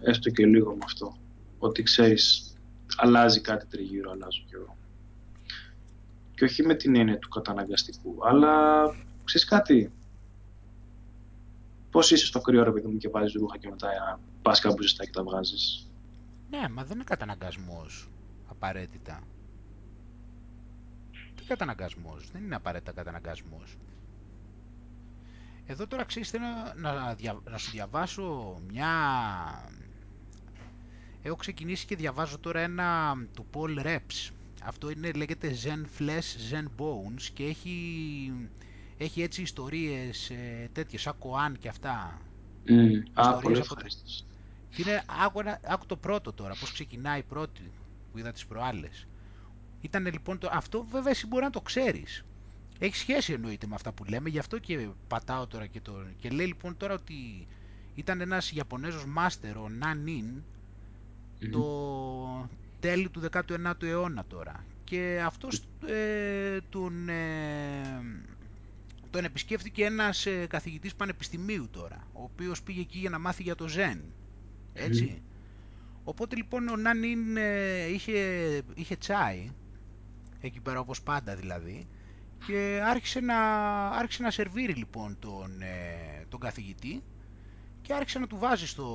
έστω 0.00 0.30
και 0.30 0.46
λίγο 0.46 0.72
με 0.72 0.84
αυτό 0.84 1.16
ότι 1.58 1.82
ξέρεις 1.82 2.54
αλλάζει 2.96 3.40
κάτι 3.40 3.66
τριγύρω, 3.66 4.10
αλλάζω 4.10 4.42
κι 4.46 4.54
εγώ. 4.54 4.76
Και 6.34 6.44
όχι 6.44 6.62
με 6.62 6.74
την 6.74 6.96
έννοια 6.96 7.18
του 7.18 7.28
καταναγκαστικού, 7.28 8.16
αλλά 8.26 8.84
ξέρεις 9.24 9.46
κάτι, 9.48 9.92
πώς 11.90 12.10
είσαι 12.10 12.26
στο 12.26 12.40
κρύο 12.40 12.64
ρε 12.64 12.72
παιδί 12.72 12.86
μου 12.86 12.96
και 12.96 13.08
βάζεις 13.08 13.32
ρούχα 13.32 13.58
και 13.58 13.68
μετά 13.68 14.20
πας 14.42 14.60
κάπου 14.60 14.82
ζεστά 14.82 15.04
και 15.04 15.10
τα 15.10 15.22
βγάζεις. 15.22 15.88
Ναι, 16.50 16.68
μα 16.68 16.84
δεν 16.84 16.94
είναι 16.96 17.04
καταναγκασμός 17.04 18.08
απαραίτητα. 18.48 19.22
Τι 21.44 21.50
καταναγκασμός, 21.50 22.30
δεν 22.32 22.42
είναι 22.42 22.54
απαραίτητα 22.54 22.92
καταναγκασμός. 22.92 23.76
Εδώ 25.66 25.86
τώρα 25.86 26.04
ξέρεις 26.04 26.30
θέλω 26.30 26.44
να, 26.76 27.16
να 27.50 27.58
σου 27.58 27.70
διαβάσω 27.70 28.56
μια 28.70 28.88
Έχω 31.26 31.36
ξεκινήσει 31.36 31.86
και 31.86 31.96
διαβάζω 31.96 32.38
τώρα 32.38 32.60
ένα 32.60 33.16
του 33.34 33.46
Paul 33.54 33.86
Reps. 33.86 34.30
Αυτό 34.62 34.90
είναι, 34.90 35.10
λέγεται 35.10 35.56
Zen 35.64 36.00
Flesh, 36.00 36.52
Zen 36.52 36.64
Bones 36.78 37.22
και 37.34 37.44
έχει, 37.44 38.32
έχει 38.98 39.22
έτσι 39.22 39.42
ιστορίες 39.42 40.30
ε, 40.30 40.68
τέτοιες, 40.72 41.00
σαν 41.00 41.14
Koan 41.20 41.54
και 41.58 41.68
αυτά. 41.68 42.20
Mm. 42.68 43.02
Α, 43.14 43.38
πολύ 43.38 43.58
ευχαριστώ. 43.58 44.02
Και 44.70 44.82
είναι, 44.82 45.02
άκου, 45.24 45.40
άκου, 45.62 45.86
το 45.86 45.96
πρώτο 45.96 46.32
τώρα, 46.32 46.54
πώς 46.60 46.72
ξεκινάει 46.72 47.18
η 47.18 47.22
πρώτη 47.22 47.70
που 48.12 48.18
είδα 48.18 48.32
τις 48.32 48.46
προάλλες. 48.46 49.06
Ήταν 49.84 50.04
λοιπόν 50.04 50.38
το, 50.38 50.48
αυτό 50.52 50.86
βέβαια 50.90 51.10
εσύ 51.10 51.26
μπορεί 51.26 51.44
να 51.44 51.50
το 51.50 51.60
ξέρεις. 51.60 52.24
Έχει 52.78 52.96
σχέση 52.96 53.32
εννοείται 53.32 53.66
με 53.66 53.74
αυτά 53.74 53.92
που 53.92 54.04
λέμε, 54.04 54.28
γι' 54.28 54.38
αυτό 54.38 54.58
και 54.58 54.88
πατάω 55.08 55.46
τώρα 55.46 55.66
και 55.66 55.80
το... 55.80 55.92
Και 56.18 56.28
λέει 56.28 56.46
λοιπόν 56.46 56.76
τώρα 56.76 56.94
ότι 56.94 57.46
ήταν 57.94 58.20
ένας 58.20 58.52
Ιαπωνέζος 58.52 59.06
μάστερ, 59.06 59.56
ο 59.56 59.70
Nanin, 59.82 60.42
το 61.50 62.48
τέλη 62.80 63.08
του 63.08 63.22
19ου 63.32 63.82
αιώνα 63.82 64.24
τώρα. 64.28 64.64
Και 64.84 65.22
αυτός 65.24 65.62
ε, 65.86 66.58
τον, 66.68 67.08
ε, 67.08 67.82
τον 69.10 69.24
επισκέφθηκε 69.24 69.84
ένας 69.84 70.26
ε, 70.26 70.46
καθηγητής 70.46 70.94
πανεπιστημίου 70.94 71.68
τώρα, 71.70 72.08
ο 72.12 72.22
οποίος 72.22 72.62
πήγε 72.62 72.80
εκεί 72.80 72.98
για 72.98 73.10
να 73.10 73.18
μάθει 73.18 73.42
για 73.42 73.54
το 73.54 73.68
Ζεν. 73.68 74.02
Έτσι. 74.72 75.22
Οπότε 76.04 76.36
λοιπόν 76.36 76.68
ο 76.68 76.76
Νάνιν 76.76 77.36
ε, 77.36 77.86
είχε, 77.86 78.12
είχε 78.74 78.96
τσάι, 78.96 79.50
εκεί 80.46 80.60
πέρα 80.60 80.80
όπως 80.80 81.02
πάντα 81.02 81.34
δηλαδή, 81.34 81.86
και 82.46 82.80
άρχισε 82.84 83.20
να, 83.20 83.38
άρχισε 83.88 84.22
να 84.22 84.30
σερβίρει 84.30 84.72
λοιπόν 84.72 85.16
τον, 85.18 85.62
ε, 85.62 86.24
τον 86.28 86.40
καθηγητή 86.40 87.02
και 87.82 87.94
άρχισε 87.94 88.18
να 88.18 88.26
του 88.26 88.38
βάζει 88.38 88.66
στο, 88.66 88.86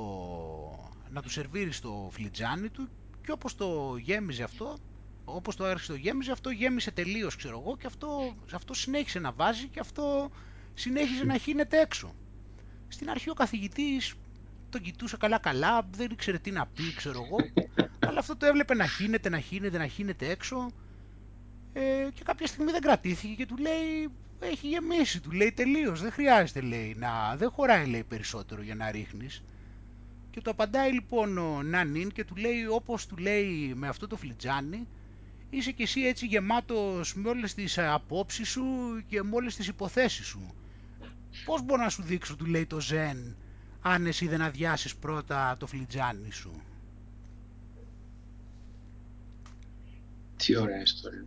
να 1.10 1.22
του 1.22 1.30
σερβίρει 1.30 1.72
στο 1.72 2.08
φλιτζάνι 2.12 2.68
του 2.68 2.88
και 3.22 3.32
όπως 3.32 3.54
το 3.54 3.96
γέμιζε 3.96 4.42
αυτό, 4.42 4.76
όπως 5.24 5.56
το 5.56 5.64
άρχισε 5.64 5.92
το 5.92 5.98
γέμιζε, 5.98 6.32
αυτό 6.32 6.50
γέμισε 6.50 6.90
τελείως 6.90 7.36
ξέρω 7.36 7.62
εγώ 7.64 7.76
και 7.76 7.86
αυτό, 7.86 8.34
αυτό 8.52 8.74
συνέχισε 8.74 9.18
να 9.18 9.32
βάζει 9.32 9.68
και 9.68 9.80
αυτό 9.80 10.30
συνέχιζε 10.74 11.24
να 11.24 11.36
χύνεται 11.38 11.80
έξω. 11.80 12.14
Στην 12.88 13.10
αρχή 13.10 13.30
ο 13.30 13.34
καθηγητής 13.34 14.14
τον 14.68 14.80
κοιτούσε 14.80 15.16
καλά 15.16 15.38
καλά, 15.38 15.88
δεν 15.90 16.10
ήξερε 16.10 16.38
τι 16.38 16.50
να 16.50 16.66
πει 16.66 16.94
ξέρω 16.94 17.24
εγώ, 17.24 17.36
αλλά 18.06 18.18
αυτό 18.18 18.36
το 18.36 18.46
έβλεπε 18.46 18.74
να 18.74 18.86
χύνεται, 18.86 19.28
να 19.28 19.38
χύνεται, 19.40 19.78
να 19.78 19.86
χύνεται 19.86 20.28
έξω 20.30 20.70
ε, 21.72 22.08
και 22.14 22.22
κάποια 22.24 22.46
στιγμή 22.46 22.70
δεν 22.72 22.80
κρατήθηκε 22.80 23.34
και 23.34 23.46
του 23.46 23.56
λέει 23.56 24.08
έχει 24.40 24.68
γεμίσει, 24.68 25.20
του 25.20 25.30
λέει 25.30 25.52
τελείως, 25.52 26.00
δεν 26.00 26.12
χρειάζεται 26.12 26.60
λέει, 26.60 26.96
να, 26.98 27.36
δεν 27.36 27.50
χωράει 27.50 27.86
λέει 27.86 28.04
περισσότερο 28.04 28.62
για 28.62 28.74
να 28.74 28.90
ρίχνεις. 28.90 29.42
Και 30.30 30.40
το 30.40 30.50
απαντάει 30.50 30.92
λοιπόν 30.92 31.38
ο 31.38 31.62
Νανίν 31.62 32.10
και 32.10 32.24
του 32.24 32.36
λέει 32.36 32.66
όπως 32.66 33.06
του 33.06 33.16
λέει 33.16 33.72
με 33.76 33.88
αυτό 33.88 34.06
το 34.06 34.16
φλιτζάνι 34.16 34.86
είσαι 35.50 35.72
και 35.72 35.82
εσύ 35.82 36.00
έτσι 36.00 36.26
γεμάτος 36.26 37.14
με 37.14 37.28
όλες 37.28 37.54
τις 37.54 37.78
απόψεις 37.78 38.48
σου 38.48 38.64
και 39.06 39.22
με 39.22 39.34
όλες 39.34 39.56
τις 39.56 39.68
υποθέσεις 39.68 40.26
σου. 40.26 40.54
Πώς 41.44 41.62
μπορώ 41.62 41.82
να 41.82 41.88
σου 41.88 42.02
δείξω 42.02 42.36
του 42.36 42.46
λέει 42.46 42.66
το 42.66 42.80
Ζεν 42.80 43.36
αν 43.80 44.06
εσύ 44.06 44.28
δεν 44.28 44.42
αδειάσεις 44.42 44.96
πρώτα 44.96 45.56
το 45.58 45.66
φλιτζάνι 45.66 46.30
σου. 46.30 46.62
Τι 50.36 50.56
ωραία 50.56 50.80
ιστορία. 50.80 51.24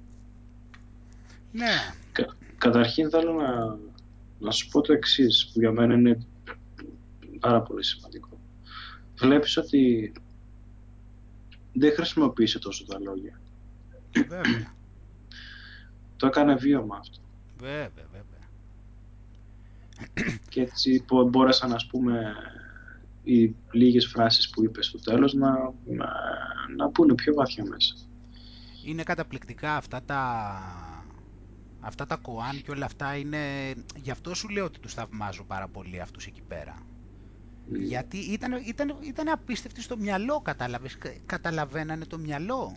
Ναι. 1.54 1.94
Κα, 2.12 2.36
καταρχήν 2.58 3.10
θέλω 3.10 3.34
να, 3.34 3.78
να 4.40 4.52
σου 4.52 4.68
πω 4.68 4.82
το 4.82 4.94
εξής 4.94 5.50
που 5.54 5.60
για 5.60 5.72
μένα 5.72 5.94
είναι 5.94 6.26
πάρα 7.40 7.62
πολύ 7.62 7.84
σημαντικό 7.84 8.34
βλέπεις 9.24 9.58
ότι 9.58 10.14
δεν 11.74 11.94
χρησιμοποίησε 11.94 12.60
τόσο 12.60 12.86
τα 12.86 13.00
λόγια. 13.00 13.42
Βέβαια. 14.28 14.74
Το 16.18 16.28
έκανε 16.28 16.56
βίωμα 16.56 16.98
αυτό. 16.98 17.20
Βέβαια, 17.58 18.06
βέβαια. 18.12 18.48
Και 20.50 20.62
έτσι 20.62 21.06
μπόρεσαν, 21.30 21.70
να 21.70 21.76
πούμε, 21.90 22.36
οι 23.24 23.56
λίγες 23.72 24.08
φράσεις 24.08 24.50
που 24.50 24.64
είπες 24.64 24.86
στο 24.86 25.00
τέλος 25.00 25.34
να, 25.34 25.52
να, 25.86 26.08
να 26.76 26.90
πούνε 26.90 27.14
πιο 27.14 27.34
βαθιά 27.34 27.66
μέσα. 27.66 27.96
Είναι 28.86 29.04
καταπληκτικά 29.04 29.76
αυτά 29.76 30.04
τα, 30.04 30.62
αυτά 31.84 32.06
τα 32.06 32.16
κοάν 32.16 32.62
και 32.62 32.72
όλα 32.72 32.86
αυτά 32.86 33.16
είναι... 33.16 33.74
Γι' 33.96 34.12
αυτό 34.12 34.34
σου 34.34 34.50
λέω 34.50 34.66
ότι 34.66 34.80
τους 34.80 34.94
θαυμάζω 34.94 35.44
πάρα 35.44 35.68
πολύ 35.68 36.02
αυτούς 36.02 36.26
εκεί 36.26 36.42
πέρα. 36.42 36.76
Γιατί 37.68 38.18
ήταν, 38.18 38.64
ήταν, 38.66 38.98
ήταν 39.02 39.30
απίστευτοι 39.30 39.82
στο 39.82 39.98
μυαλό, 39.98 40.42
κατάλαβες. 40.42 40.98
Καταλαβαίνανε 41.26 42.06
το 42.06 42.18
μυαλό. 42.18 42.76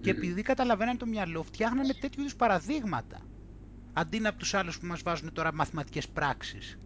Και 0.00 0.10
επειδή 0.10 0.42
καταλαβαίνανε 0.42 0.98
το 0.98 1.06
μυαλό, 1.06 1.42
φτιάχνανε 1.42 1.92
τέτοιου 1.92 2.20
είδους 2.20 2.36
παραδείγματα. 2.36 3.20
Αντί 3.92 4.20
να 4.20 4.28
από 4.28 4.38
τους 4.38 4.54
άλλους 4.54 4.78
που 4.78 4.86
μας 4.86 5.02
βάζουν 5.02 5.32
τώρα 5.32 5.54
μαθηματικές 5.54 6.08
πράξεις. 6.08 6.78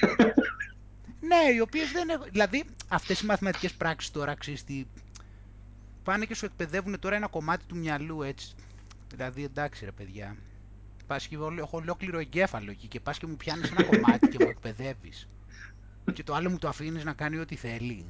ναι, 1.28 1.54
οι 1.54 1.60
οποίες 1.60 1.90
δεν 1.92 2.08
έχουν... 2.08 2.26
Δηλαδή, 2.30 2.64
αυτές 2.88 3.20
οι 3.20 3.26
μαθηματικές 3.26 3.72
πράξεις 3.74 4.10
τώρα, 4.10 4.34
ξέρεις 4.34 4.64
τι... 4.64 4.84
Πάνε 6.02 6.24
και 6.24 6.34
σου 6.34 6.44
εκπαιδεύουν 6.44 6.98
τώρα 6.98 7.16
ένα 7.16 7.26
κομμάτι 7.26 7.64
του 7.64 7.76
μυαλού, 7.76 8.22
έτσι. 8.22 8.54
Δηλαδή, 9.10 9.44
εντάξει 9.44 9.84
ρε 9.84 9.92
παιδιά. 9.92 10.36
Πας 11.06 11.26
και 11.26 11.34
έχω 11.34 11.76
ολόκληρο 11.78 12.18
εγκέφαλο 12.18 12.70
εκεί 12.70 12.88
και 12.88 13.00
πας 13.00 13.18
και 13.18 13.26
μου 13.26 13.36
πιάνεις 13.36 13.70
ένα 13.70 13.84
κομμάτι 13.84 14.28
και 14.28 14.44
μου 14.44 14.50
εκπαιδεύεις 14.50 15.28
και 16.14 16.22
το 16.22 16.34
άλλο 16.34 16.50
μου 16.50 16.58
το 16.58 16.68
αφήνεις 16.68 17.04
να 17.04 17.12
κάνει 17.12 17.38
ό,τι 17.38 17.56
θέλει. 17.56 18.04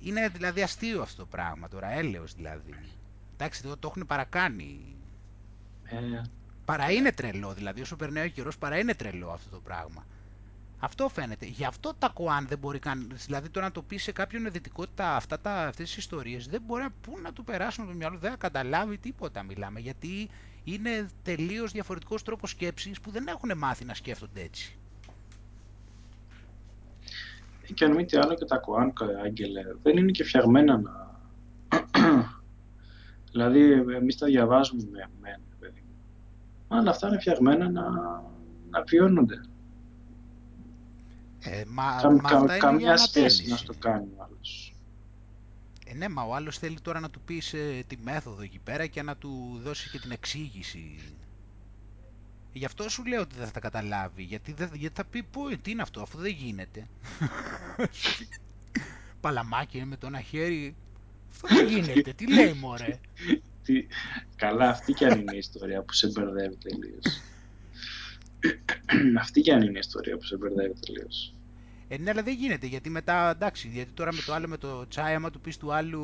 Είναι 0.00 0.28
δηλαδή 0.28 0.62
αστείο 0.62 1.02
αυτό 1.02 1.22
το 1.22 1.26
πράγμα 1.26 1.68
τώρα, 1.68 1.90
έλεος 1.90 2.34
δηλαδή. 2.34 2.74
Εντάξει, 3.34 3.62
το, 3.62 3.76
το 3.76 3.88
έχουν 3.88 4.06
παρακάνει. 4.06 4.96
Ε, 5.84 6.22
Παρά 6.64 6.90
είναι 6.90 7.12
τρελό, 7.12 7.54
δηλαδή 7.54 7.80
όσο 7.80 7.96
περνάει 7.96 8.26
ο 8.26 8.30
καιρός, 8.30 8.58
παρά 8.58 8.78
είναι 8.78 8.94
τρελό 8.94 9.30
αυτό 9.30 9.50
το 9.50 9.60
πράγμα. 9.60 10.06
Αυτό 10.84 11.08
φαίνεται. 11.08 11.46
Γι' 11.46 11.64
αυτό 11.64 11.94
τα 11.98 12.08
Κοάν 12.08 12.46
δεν 12.48 12.58
μπορεί 12.58 12.78
καν. 12.78 13.12
Δηλαδή 13.26 13.48
το 13.48 13.60
να 13.60 13.72
το 13.72 13.82
πει 13.82 13.96
σε 13.96 14.12
κάποιον 14.12 14.44
ειδικότητα 14.46 15.16
αυτά 15.16 15.40
τα, 15.40 15.66
αυτές 15.66 15.86
τις 15.88 15.96
ιστορίες 15.96 16.46
δεν 16.46 16.62
μπορεί 16.66 16.86
πού 17.00 17.18
να 17.22 17.32
του 17.32 17.44
περάσουν 17.44 17.86
το 17.86 17.92
μυαλό, 17.92 18.18
δεν 18.18 18.30
θα 18.30 18.36
καταλάβει 18.36 18.98
τίποτα 18.98 19.42
μιλάμε. 19.42 19.80
Γιατί 19.80 20.28
είναι 20.64 21.08
τελείως 21.22 21.72
διαφορετικός 21.72 22.22
τρόπος 22.22 22.50
σκέψης 22.50 23.00
που 23.00 23.10
δεν 23.10 23.26
έχουν 23.26 23.58
μάθει 23.58 23.84
να 23.84 23.94
σκέφτονται 23.94 24.40
έτσι. 24.40 24.76
και 27.74 27.84
αν 27.84 27.92
μη 27.94 28.04
τι 28.04 28.16
άλλο 28.16 28.34
και 28.34 28.44
τα 28.44 28.58
Κοάν, 28.58 28.92
Άγγελε, 29.24 29.62
δεν 29.82 29.96
είναι 29.96 30.10
και 30.10 30.24
φτιαγμένα 30.24 30.78
να... 30.78 31.20
δηλαδή 33.32 33.72
εμείς 33.72 34.16
τα 34.16 34.26
διαβάζουμε 34.26 34.82
με, 34.90 35.10
με 35.20 35.40
παιδί 35.58 35.84
μου. 35.86 35.94
Αλλά 36.76 36.90
αυτά 36.90 37.08
είναι 37.08 37.18
φτιαγμένα 37.18 37.70
να, 37.70 37.90
να 38.70 38.82
βιώνονται. 38.82 39.40
Ε, 41.44 41.62
μα, 41.68 41.98
κα, 42.02 42.10
μα 42.10 42.46
κα, 42.46 42.56
καμιά 42.58 42.96
σχέση 42.96 43.48
να 43.48 43.56
στο 43.56 43.74
κάνει 43.78 44.08
ο 44.16 44.22
άλλος. 44.22 44.74
Ε, 45.86 45.94
ναι, 45.94 46.08
μα 46.08 46.22
ο 46.22 46.34
άλλος 46.34 46.58
θέλει 46.58 46.80
τώρα 46.80 47.00
να 47.00 47.10
του 47.10 47.20
πεις 47.20 47.52
ε, 47.52 47.84
τη 47.86 47.96
μέθοδο 47.96 48.42
εκεί 48.42 48.58
πέρα 48.58 48.86
και 48.86 49.02
να 49.02 49.16
του 49.16 49.60
δώσει 49.62 49.90
και 49.90 49.98
την 49.98 50.10
εξήγηση. 50.10 50.98
Γι' 52.52 52.64
αυτό 52.64 52.88
σου 52.88 53.04
λέω 53.04 53.20
ότι 53.20 53.34
δεν 53.36 53.46
θα 53.46 53.52
τα 53.52 53.60
καταλάβει, 53.60 54.22
γιατί, 54.22 54.52
δεν, 54.52 54.70
γιατί 54.74 54.94
θα 54.94 55.04
πει 55.04 55.22
πω, 55.22 55.56
τι 55.62 55.70
είναι 55.70 55.82
αυτό, 55.82 56.00
αφού 56.02 56.18
δεν 56.18 56.32
γίνεται. 56.32 56.88
Παλαμάκι 59.20 59.84
με 59.84 59.96
το 59.96 60.06
ένα 60.06 60.20
χέρι, 60.20 60.76
αυτό 61.30 61.48
δεν 61.48 61.68
γίνεται, 61.68 62.12
τι 62.12 62.32
λέει 62.32 62.52
μωρέ; 62.52 63.00
τι, 63.64 63.86
καλά, 64.36 64.68
αυτή 64.68 64.92
κι 64.92 65.04
αν 65.04 65.20
είναι 65.20 65.34
η 65.34 65.38
ιστορία 65.38 65.82
που 65.82 65.92
σε 65.92 66.08
μπερδεύει 66.08 66.56
τελείως. 66.56 67.22
Αυτή 69.20 69.40
κι 69.40 69.52
αν 69.52 69.62
είναι 69.62 69.76
η 69.76 69.78
ιστορία 69.78 70.16
που 70.16 70.24
σε 70.24 70.36
μπερδεύει 70.36 70.74
τελείως. 70.86 71.34
Ε, 71.88 71.98
ναι, 71.98 72.10
αλλά 72.10 72.22
δεν 72.22 72.34
γίνεται 72.34 72.66
γιατί 72.66 72.90
μετά 72.90 73.30
εντάξει. 73.30 73.68
Γιατί 73.68 73.92
τώρα 73.92 74.12
με 74.12 74.20
το 74.26 74.32
άλλο 74.32 74.48
με 74.48 74.56
το 74.56 74.88
τσάι, 74.88 75.14
άμα 75.14 75.30
του 75.30 75.40
πεις 75.40 75.56
του 75.56 75.72
άλλου 75.72 76.02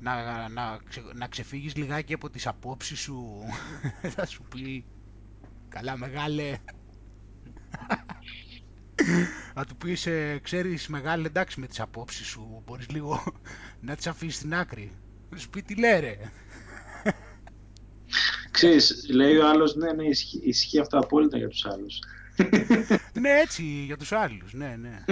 να, 0.00 0.48
να, 0.48 0.78
ξε, 0.88 1.02
να 1.14 1.26
ξεφύγεις 1.26 1.76
λιγάκι 1.76 2.12
από 2.12 2.30
τις 2.30 2.46
απόψεις 2.46 2.98
σου 2.98 3.42
θα 4.14 4.26
σου 4.26 4.42
πει 4.42 4.84
καλά 5.68 5.96
μεγάλε 5.96 6.58
να 9.54 9.64
του 9.64 9.76
πεις 9.76 10.06
ε, 10.06 10.38
ξέρεις 10.42 10.88
μεγάλε 10.88 11.26
εντάξει 11.26 11.60
με 11.60 11.66
τις 11.66 11.80
απόψεις 11.80 12.26
σου 12.26 12.62
μπορείς 12.66 12.90
λίγο 12.90 13.22
να 13.80 13.96
τις 13.96 14.06
αφήσεις 14.06 14.36
στην 14.36 14.54
άκρη 14.54 14.92
θα 15.30 15.38
σου 15.38 15.50
πει 15.50 15.62
τι 15.62 15.76
λέει 15.76 16.00
ρε 16.00 16.16
Ξέρεις, 18.50 19.06
λέει 19.10 19.36
ο 19.36 19.48
άλλος, 19.48 19.74
ναι, 19.74 19.92
ναι, 19.92 20.04
ισχύει, 20.04 20.40
ισχύει 20.42 20.80
αυτό 20.80 20.98
απόλυτα 20.98 21.38
για 21.38 21.48
τους 21.48 21.66
άλλους. 21.66 21.98
ναι, 23.20 23.30
έτσι, 23.30 23.62
για 23.62 23.96
τους 23.96 24.12
άλλους, 24.12 24.52
ναι, 24.52 24.76
ναι. 24.80 25.04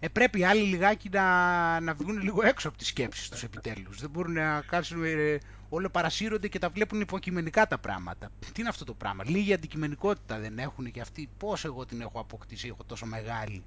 ε, 0.00 0.08
πρέπει 0.08 0.38
οι 0.38 0.44
άλλοι 0.44 0.62
λιγάκι 0.62 1.08
να, 1.08 1.80
να 1.80 1.94
βγουν 1.94 2.22
λίγο 2.22 2.46
έξω 2.46 2.68
από 2.68 2.78
τις 2.78 2.86
σκέψεις 2.86 3.28
τους 3.28 3.42
επιτέλους. 3.42 4.00
Δεν 4.00 4.10
μπορούν 4.10 4.32
να 4.32 4.60
κάτσουν, 4.60 5.04
ε, 5.04 5.38
όλο 5.68 5.90
παρασύρονται 5.90 6.48
και 6.48 6.58
τα 6.58 6.68
βλέπουν 6.68 7.00
υποκειμενικά 7.00 7.66
τα 7.66 7.78
πράγματα. 7.78 8.30
Τι 8.40 8.60
είναι 8.60 8.68
αυτό 8.68 8.84
το 8.84 8.94
πράγμα, 8.94 9.24
λίγη 9.26 9.52
αντικειμενικότητα 9.52 10.38
δεν 10.38 10.58
έχουν 10.58 10.90
και 10.90 11.00
αυτοί; 11.00 11.28
Πώς 11.38 11.64
εγώ 11.64 11.86
την 11.86 12.00
έχω 12.00 12.20
αποκτήσει, 12.20 12.68
έχω 12.68 12.84
τόσο 12.84 13.06
μεγάλη; 13.06 13.64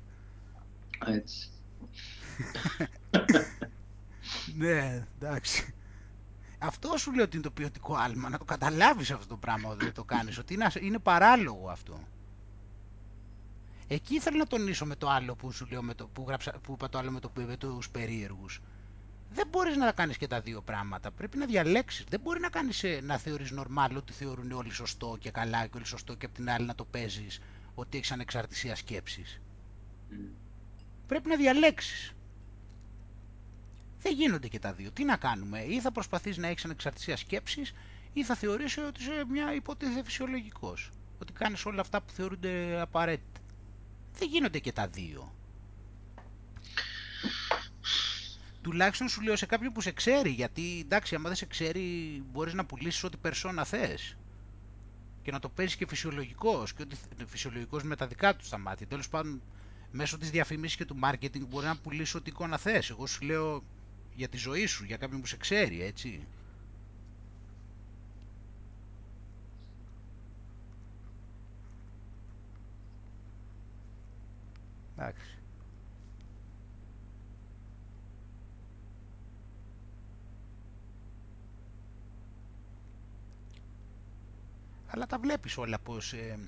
Έτσι. 1.06 1.50
ναι, 4.58 5.06
εντάξει. 5.20 5.74
Αυτό 6.60 6.98
σου 6.98 7.14
λέω 7.14 7.24
ότι 7.24 7.36
είναι 7.36 7.46
το 7.46 7.52
ποιοτικό 7.52 7.96
άλμα, 7.96 8.30
να 8.30 8.38
το 8.38 8.46
καταλάβεις 8.46 9.12
αυτό 9.12 9.28
το 9.28 9.38
πράγμα 9.38 9.70
όταν 9.70 9.94
το 9.94 10.04
κάνεις, 10.04 10.38
ότι 10.38 10.54
είναι, 10.54 10.72
είναι 10.80 11.00
παράλογο 11.00 11.70
αυτό. 11.70 12.00
Εκεί 13.88 14.16
ήθελα 14.16 14.38
να 14.38 14.48
τονίσω 14.48 14.86
με 14.86 14.96
το 14.96 15.10
άλλο 15.10 15.36
που 15.36 15.52
σου 15.52 15.68
λέω, 15.70 15.82
με 15.82 15.94
το, 15.94 16.08
που, 16.08 16.26
γράψα, 16.28 16.52
που 16.52 16.74
είπα 16.74 16.90
το 16.90 16.98
άλλο 16.98 17.12
με, 17.12 17.20
το, 17.20 17.32
με 17.36 17.58
τους 17.58 17.90
περίεργους. 17.90 18.62
Δεν 19.32 19.48
μπορείς 19.48 19.76
να 19.76 19.92
κάνεις 19.92 20.18
και 20.18 20.28
τα 20.28 20.42
δύο 20.42 20.62
πράγματα, 20.62 21.12
πρέπει 21.12 21.38
να 21.38 21.46
διαλέξεις. 21.46 22.06
Δεν 22.10 22.20
μπορεί 22.20 22.40
να, 22.40 22.50
κάνεις, 22.50 22.84
ε, 22.84 23.00
να 23.04 23.18
θεωρείς 23.18 23.52
νορμάλ 23.52 23.96
ότι 23.96 24.14
θεωρούν 24.14 24.52
όλοι 24.52 24.72
σωστό 24.72 25.18
και 25.20 25.32
καλά 25.32 25.66
και 25.66 25.72
όλοι 25.76 25.86
σωστό 25.86 26.16
και 26.16 26.26
απ' 26.26 26.34
την 26.34 26.50
άλλη 26.50 26.66
να 26.66 26.76
το 26.76 26.86
παίζεις 26.86 27.40
ότι 27.76 27.98
έχεις 27.98 28.12
ανεξαρτησία 28.12 28.76
σκέψης. 28.76 29.42
Mm. 30.12 30.16
Πρέπει 31.08 31.30
να 31.30 31.36
διαλέξεις. 31.36 32.14
Δεν 34.08 34.16
γίνονται 34.16 34.48
και 34.48 34.60
τα 34.60 34.74
δύο. 34.74 34.92
Τι 34.92 35.04
να 35.04 35.18
κάνουμε, 35.18 35.60
ή 35.64 35.82
θα 35.82 35.92
προσπαθείς 35.92 36.38
να 36.38 36.48
έχεις 36.48 36.66
ανεξαρτησία 36.66 37.18
σκέψης, 37.18 37.74
ή 38.14 38.24
θα 38.24 38.36
θεωρήσει 38.36 38.80
ότι 38.80 39.02
είσαι 39.02 39.26
μια 39.30 39.54
υπόθεση 39.54 40.02
φυσιολογικός. 40.04 40.92
Ότι 41.20 41.34
κάνεις 41.34 41.66
όλα 41.66 41.82
αυτά 41.82 42.02
που 42.02 42.12
θεωρούνται 42.14 42.80
απαραίτητα. 42.82 43.40
Δεν 44.18 44.28
γίνονται 44.30 44.60
και 44.60 44.72
τα 44.72 44.88
δύο. 44.88 45.36
Τουλάχιστον 48.62 49.10
σου 49.10 49.22
λέω 49.22 49.36
σε 49.36 49.46
κάποιον 49.46 49.74
που 49.74 49.82
σε 49.82 49.92
ξέρει, 49.92 50.30
γιατί 50.30 50.80
εντάξει, 50.80 51.16
άμα 51.16 51.28
δεν 51.28 51.38
σε 51.38 51.46
ξέρει, 51.46 51.82
μπορείς 52.32 52.54
να 52.54 52.66
πουλήσεις 52.66 53.04
ό,τι 53.04 53.18
περσόνα 53.18 53.66
θες. 53.66 54.18
Και 55.22 55.32
να 55.32 55.40
το 55.40 55.50
παίζεις 55.50 55.76
και 55.76 55.88
φυσιολογικός, 55.88 56.74
και 56.74 56.82
ότι 56.82 56.98
φυσιολογικός 57.26 57.84
με 57.84 57.96
τα 57.96 58.08
δικά 58.08 58.36
του 58.36 58.46
στα 58.46 58.58
μάτια. 58.58 58.88
Τέλος 58.88 59.10
πάντων, 59.10 59.42
μέσω 59.92 60.18
της 60.18 60.30
διαφήμιση 60.30 60.78
και 60.78 60.86
του 60.86 61.00
marketing 61.04 61.48
μπορεί 61.48 61.66
να 61.66 61.78
πουλήσεις 61.78 62.16
ό,τι 62.16 62.30
εικόνα 62.30 62.58
θες. 62.58 62.90
Εγώ 62.90 63.08
σου 63.08 63.26
λέω 63.26 63.64
για 64.18 64.28
τη 64.30 64.38
ζωή 64.38 64.66
σου, 64.66 64.84
για 64.86 64.98
κάποιον 64.98 65.22
που 65.22 65.28
σε 65.28 65.38
ξέρει, 65.38 65.82
έτσι. 65.84 66.28
Εντάξει. 74.98 75.38
Αλλά 84.88 85.06
τα 85.06 85.20
βλέπεις 85.20 85.58
όλα 85.58 85.80
πως... 85.80 86.14
Ε, 86.14 86.40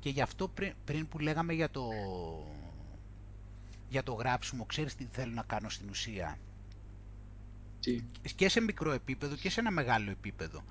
και 0.00 0.08
γι' 0.10 0.20
αυτό 0.20 0.48
πριν, 0.48 0.74
πριν 0.84 1.08
που 1.08 1.18
λέγαμε 1.18 1.52
για 1.52 1.70
το, 1.70 1.88
για 3.88 4.02
το 4.02 4.12
γράψιμο, 4.12 4.64
ξέρεις 4.64 4.94
τι 4.94 5.06
θέλω 5.12 5.32
να 5.32 5.42
κάνω 5.42 5.68
στην 5.68 5.88
ουσία; 5.88 6.38
Και 8.34 8.48
σε 8.48 8.60
μικρό 8.60 8.92
επίπεδο 8.92 9.34
και 9.34 9.50
σε 9.50 9.60
ένα 9.60 9.70
μεγάλο 9.70 10.10
επίπεδο. 10.10 10.64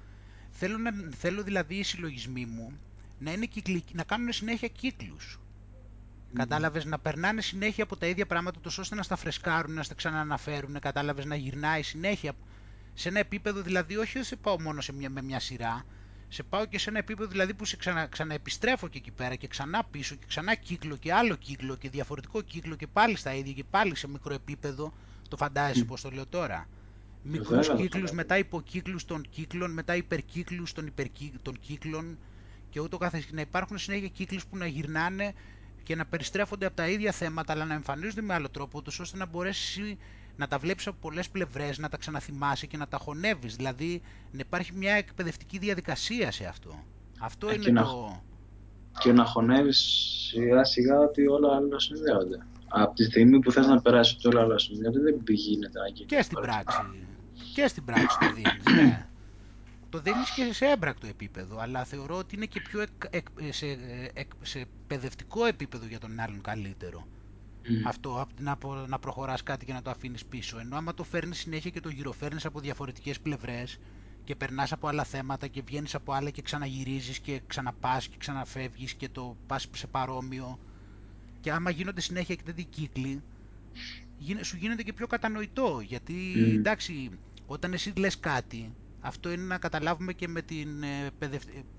Θέλω, 0.49 0.77
να, 0.77 0.91
θέλω 1.17 1.43
δηλαδή 1.43 1.75
οι 1.75 1.83
συλλογισμοί 1.83 2.45
μου 2.45 2.79
να, 3.19 3.31
είναι 3.31 3.45
κυκλικ, 3.45 3.87
να 3.93 4.03
κάνουν 4.03 4.31
συνέχεια 4.31 4.67
κύκλους. 4.67 5.39
Mm. 5.39 6.33
Κατάλαβες 6.33 6.85
να 6.85 6.99
περνάνε 6.99 7.41
συνέχεια 7.41 7.83
από 7.83 7.97
τα 7.97 8.07
ίδια 8.07 8.25
πράγματα 8.25 8.59
τόσο 8.59 8.81
ώστε 8.81 8.95
να 8.95 9.03
στα 9.03 9.15
φρεσκάρουν, 9.15 9.73
να 9.73 9.83
στα 9.83 9.93
ξανααναφέρουν, 9.93 10.79
κατάλαβες 10.79 11.25
να 11.25 11.35
γυρνάει 11.35 11.81
συνέχεια 11.83 12.33
σε 12.93 13.09
ένα 13.09 13.19
επίπεδο 13.19 13.61
δηλαδή 13.61 13.97
όχι 13.97 14.23
σε 14.23 14.35
πάω 14.35 14.61
μόνο 14.61 14.81
σε 14.81 14.93
μια, 14.93 15.09
με 15.09 15.21
μια 15.21 15.39
σειρά, 15.39 15.85
σε 16.27 16.43
πάω 16.43 16.65
και 16.65 16.79
σε 16.79 16.89
ένα 16.89 16.99
επίπεδο 16.99 17.29
δηλαδή 17.29 17.53
που 17.53 17.65
σε 17.65 17.75
ξανα, 17.75 18.07
ξαναεπιστρέφω 18.07 18.87
και 18.87 18.97
εκεί 18.97 19.11
πέρα 19.11 19.35
και 19.35 19.47
ξανά 19.47 19.83
πίσω 19.91 20.15
και 20.15 20.25
ξανά 20.27 20.55
κύκλο 20.55 20.95
και 20.95 21.13
άλλο 21.13 21.35
κύκλο 21.35 21.75
και 21.75 21.89
διαφορετικό 21.89 22.41
κύκλο 22.41 22.75
και 22.75 22.87
πάλι 22.87 23.15
στα 23.15 23.33
ίδια 23.33 23.53
και 23.53 23.63
πάλι 23.63 23.95
σε 23.95 24.07
μικρό 24.07 24.33
επίπεδο, 24.33 24.93
το 25.27 25.37
φαντάζεσαι 25.37 25.83
mm. 25.83 25.87
πώς 25.87 26.01
το 26.01 26.09
λέω 26.09 26.25
τώρα; 26.27 26.67
Μικρούς 27.23 27.69
κύκλους, 27.75 28.11
μετά 28.11 28.37
υποκύκλους 28.37 29.05
των 29.05 29.25
κύκλων, 29.29 29.71
μετά 29.71 29.95
υπερκύκλους 29.95 30.73
των, 30.73 30.87
υπερκύ, 30.87 31.33
των 31.41 31.59
κύκλων 31.59 32.17
και 32.69 32.79
ούτω 32.79 32.97
καθεξής. 32.97 33.31
Να 33.31 33.41
υπάρχουν 33.41 33.77
συνέχεια 33.77 34.07
κύκλους 34.07 34.45
που 34.45 34.57
να 34.57 34.67
γυρνάνε 34.67 35.33
και 35.83 35.95
να 35.95 36.05
περιστρέφονται 36.05 36.65
από 36.65 36.75
τα 36.75 36.87
ίδια 36.87 37.11
θέματα, 37.11 37.53
αλλά 37.53 37.65
να 37.65 37.73
εμφανίζονται 37.73 38.21
με 38.21 38.33
άλλο 38.33 38.49
τρόπο, 38.49 38.77
ούτως 38.77 38.99
ώστε 38.99 39.17
να 39.17 39.25
μπορέσει 39.25 39.97
να 40.35 40.47
τα 40.47 40.57
βλέπεις 40.57 40.87
από 40.87 40.97
πολλές 41.01 41.29
πλευρές, 41.29 41.77
να 41.77 41.89
τα 41.89 41.97
ξαναθυμάσαι 41.97 42.65
και 42.65 42.77
να 42.77 42.87
τα 42.87 42.97
χωνεύεις. 42.97 43.55
Δηλαδή, 43.55 44.01
να 44.31 44.39
υπάρχει 44.39 44.71
μια 44.75 44.93
εκπαιδευτική 44.93 45.57
διαδικασία 45.57 46.31
σε 46.31 46.45
αυτό. 46.45 46.83
Αυτό 47.19 47.49
ε, 47.49 47.53
είναι 47.53 47.71
να, 47.71 47.83
το... 47.83 48.21
Και 48.99 49.11
να 49.11 49.25
χωνεύεις 49.25 49.77
σιγά 50.29 50.63
σιγά 50.63 50.99
ότι 50.99 51.27
όλα 51.27 51.55
άλλα 51.55 51.79
συνδέονται 51.79 52.45
από 52.69 52.93
τη 52.95 53.03
στιγμή 53.03 53.39
που 53.39 53.51
θες 53.51 53.67
να 53.67 53.81
περάσεις 53.81 54.17
το 54.17 54.29
όλα 54.29 54.41
άλλα 54.41 54.57
συνδέονται, 54.57 54.99
δεν 54.99 55.23
γίνεται 55.27 55.79
να 55.79 55.87
γίνει. 55.87 56.07
Και 56.07 56.21
στην 56.21 56.37
πράξη 56.41 56.77
και 57.53 57.67
στην 57.67 57.85
πράξη 57.85 58.17
το 58.19 58.33
δίνεις, 58.33 58.83
ναι. 58.83 59.07
Το 59.89 59.99
δίνεις 59.99 60.29
και 60.31 60.53
σε 60.53 60.65
έμπρακτο 60.65 61.07
επίπεδο, 61.07 61.59
αλλά 61.59 61.83
θεωρώ 61.83 62.17
ότι 62.17 62.35
είναι 62.35 62.45
και 62.45 62.61
πιο 62.61 62.85
σε, 63.49 63.65
σε 64.41 64.65
παιδευτικό 64.87 65.45
επίπεδο 65.45 65.85
για 65.85 65.99
τον 65.99 66.19
άλλον 66.19 66.41
καλύτερο. 66.41 67.07
Αυτό, 67.85 68.27
να, 68.39 68.57
να 68.87 68.99
προχωράς 68.99 69.43
κάτι 69.43 69.65
και 69.65 69.73
να 69.73 69.81
το 69.81 69.89
αφήνεις 69.89 70.25
πίσω. 70.25 70.59
Ενώ 70.59 70.75
άμα 70.75 70.93
το 70.93 71.03
φέρνεις 71.03 71.37
συνέχεια 71.37 71.69
και 71.69 71.79
το 71.79 71.89
γυροφέρνεις 71.89 72.45
από 72.45 72.59
διαφορετικές 72.59 73.19
πλευρές 73.19 73.79
και 74.23 74.35
περνάς 74.35 74.71
από 74.71 74.87
άλλα 74.87 75.03
θέματα 75.03 75.47
και 75.47 75.61
βγαίνεις 75.65 75.95
από 75.95 76.13
άλλα 76.13 76.29
και 76.29 76.41
ξαναγυρίζεις 76.41 77.19
και 77.19 77.41
ξαναπάς 77.47 78.07
και 78.07 78.15
ξαναφεύγεις 78.17 78.93
και 78.93 79.09
το 79.09 79.37
πας 79.47 79.67
σε 79.71 79.87
παρόμοιο 79.87 80.59
και 81.41 81.51
άμα 81.51 81.69
γίνονται 81.69 82.01
συνέχεια 82.01 82.35
και 82.35 82.43
τέτοιοι 82.43 82.63
κύκλοι, 82.63 83.21
σου 84.41 84.57
γίνεται 84.57 84.83
και 84.83 84.93
πιο 84.93 85.07
κατανοητό. 85.07 85.79
Γιατί 85.85 86.33
εντάξει, 86.57 87.09
Όταν 87.45 87.73
εσύ 87.73 87.93
λες 87.97 88.19
κάτι, 88.19 88.73
αυτό 88.99 89.31
είναι 89.31 89.43
να 89.43 89.57
καταλάβουμε 89.57 90.13
και 90.13 90.27
με 90.27 90.41
την, 90.41 90.83
ε, 90.83 91.11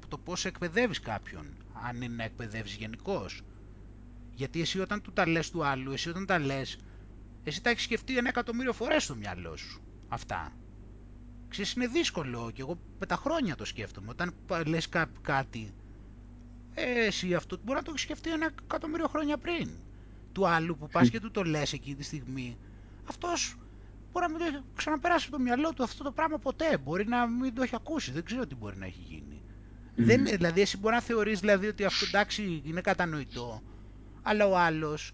το 0.09 0.19
πώς 0.19 0.45
εκπαιδεύεις 0.45 1.01
κάποιον, 1.01 1.47
αν 1.73 2.03
είναι 2.03 2.15
να 2.15 2.24
εκπαιδεύεις 2.24 2.74
γενικώς. 2.74 3.43
Γιατί 4.35 4.61
εσύ 4.61 4.81
όταν 4.81 5.03
του 5.03 5.12
τα 5.12 5.27
λες 5.28 5.51
του 5.51 5.65
άλλου, 5.65 5.93
εσύ 5.93 6.09
όταν 6.09 6.27
τα 6.27 6.39
λες, 6.39 6.78
εσύ 7.45 7.62
τα 7.62 7.70
έχεις 7.70 7.82
σκεφτεί 7.82 8.16
ένα 8.16 8.28
εκατομμύριο 8.28 8.73
φορές 8.73 9.03
στο 9.05 9.15
μυαλό 9.16 9.57
σου. 9.57 9.81
Αυτά. 10.09 10.53
Ξέρεις, 11.49 11.73
είναι 11.73 11.87
δύσκολο 11.87 12.51
και 12.55 12.61
εγώ 12.62 12.78
με 12.99 13.07
τα 13.07 13.16
χρόνια 13.16 13.55
το 13.57 13.65
σκέφτομαι. 13.65 14.11
Όταν 14.11 14.35
λες 14.66 14.89
κά, 14.89 15.11
κάτι, 15.23 15.73
ε, 16.75 17.05
εσύ 17.07 17.35
αυτό 17.35 17.57
μπορεί 17.65 17.79
να 17.79 17.85
το 17.85 17.91
έχεις 17.91 18.03
σκεφτεί 18.03 18.31
ένα 18.33 18.51
εκατομμύριο 18.67 19.09
χρόνια 19.09 19.39
πριν. 19.39 19.71
Του 20.33 20.47
άλλου 20.47 20.77
που 20.77 20.89
πας 20.89 21.11
και 21.11 21.21
του 21.21 21.31
το 21.31 21.43
λες 21.43 21.73
εκείνη 21.73 21.97
τη 21.97 22.03
στιγμή, 22.03 22.59
αυτός 23.09 23.57
μπορεί 24.13 24.27
να 24.33 24.39
μην 24.39 24.53
το 24.53 24.63
ξαναπεράσει 24.77 25.27
από 25.29 25.37
το 25.37 25.43
μυαλό 25.43 25.73
του 25.73 25.83
αυτό 25.83 26.05
το 26.05 26.13
πράγμα 26.13 26.39
ποτέ. 26.39 26.79
Μπορεί 26.79 27.07
να 27.07 27.27
μην 27.27 27.55
το 27.55 27.63
έχει 27.63 27.75
ακούσει, 27.75 28.13
δεν 28.13 28.25
ξέρω 28.25 28.47
τι 28.47 28.55
μπορεί 28.55 28.77
να 28.77 28.87
έχει 28.87 29.01
γίνει. 29.09 29.43
Δεν, 29.95 30.25
δηλαδή, 30.25 30.61
εσύ 30.61 30.77
μπορεί 30.77 30.95
να 30.95 31.01
θεωρείς 31.01 31.41
δηλαδή, 31.41 31.67
ότι 31.67 31.85
αυτό 31.85 32.07
εντάξει 32.09 32.63
είναι 32.65 32.81
κατανοητό, 32.81 33.63
αλλά 34.23 34.47
ο 34.47 34.57
άλλος 34.59 35.13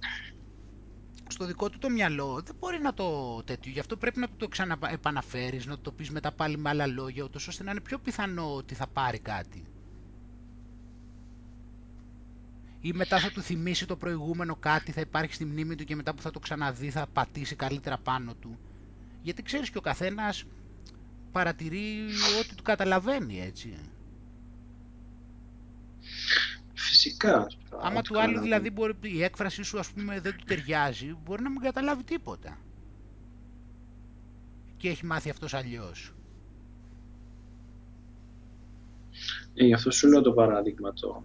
στο 1.29 1.47
δικό 1.47 1.71
του 1.71 1.79
το 1.79 1.89
μυαλό 1.91 2.43
δεν 2.45 2.55
μπορεί 2.59 2.79
να 2.79 2.95
το 2.95 3.43
τέτοιο. 3.45 3.73
Γι' 3.73 3.81
αυτό 3.81 3.97
πρέπει 3.97 4.19
να 4.19 4.27
του 4.29 4.37
το 4.37 4.49
ξαναεπαναφέρεις, 4.49 5.67
να 5.67 5.79
το 5.79 5.93
πεις 5.93 6.11
μετά 6.11 6.33
πάλι 6.33 6.57
με 6.59 6.69
άλλα 6.69 6.87
λόγια, 6.87 7.25
ούτως 7.25 7.49
ώστε 7.49 7.63
να 7.65 7.71
είναι 7.71 7.81
πιο 7.81 7.99
πιθανό 7.99 8.55
ότι 8.55 8.75
θα 8.75 8.87
πάρει 8.87 9.19
κάτι. 9.19 9.65
Ή 12.81 12.93
μετά 12.93 13.19
θα 13.19 13.31
του 13.31 13.43
θυμίσει 13.43 13.87
το 13.87 13.97
προηγούμενο 13.97 14.57
κάτι, 14.57 14.93
θα 14.93 15.01
υπάρχει 15.01 15.35
στη 15.35 15.45
μνήμη 15.45 15.75
του 15.75 15.85
και 15.85 15.97
μετά 15.97 16.15
που 16.15 16.23
θα 16.23 16.31
το 16.31 16.39
ξαναδεί 16.39 16.91
θα 16.91 17.07
πατήσει 17.13 17.57
καλύτερα 17.57 17.99
πάνω 17.99 18.35
του. 18.35 18.59
Γιατί 19.23 19.43
ξέρεις 19.43 19.71
και 19.71 19.79
ο 19.79 19.81
καθένας 19.81 20.45
παρατηρεί 21.33 22.05
ό,τι 22.41 22.55
του 22.55 22.63
καταλαβαίνει, 22.63 23.41
έτσι. 23.41 23.75
Φυσικά. 26.75 27.47
Άμα 27.81 28.03
του 28.03 28.21
άλλου 28.21 28.41
δηλαδή 28.41 28.71
μπορεί, 28.71 28.95
η 29.01 29.23
έκφρασή 29.23 29.63
σου 29.63 29.79
ας 29.79 29.91
πούμε 29.91 30.21
δεν 30.21 30.37
του 30.37 30.45
ταιριάζει, 30.45 31.17
μπορεί 31.25 31.43
να 31.43 31.51
μην 31.51 31.61
καταλάβει 31.61 32.05
τίποτα. 32.05 32.59
Και 34.77 34.89
έχει 34.89 35.07
μάθει 35.07 35.31
αυτός 35.31 35.55
αλλιώς. 35.55 36.13
Ε, 39.55 39.65
γι' 39.65 39.75
αυτό 39.75 39.91
σου 39.91 40.09
λέω 40.09 40.21
το 40.21 40.33
παράδειγμα 40.33 40.93
το 40.93 41.23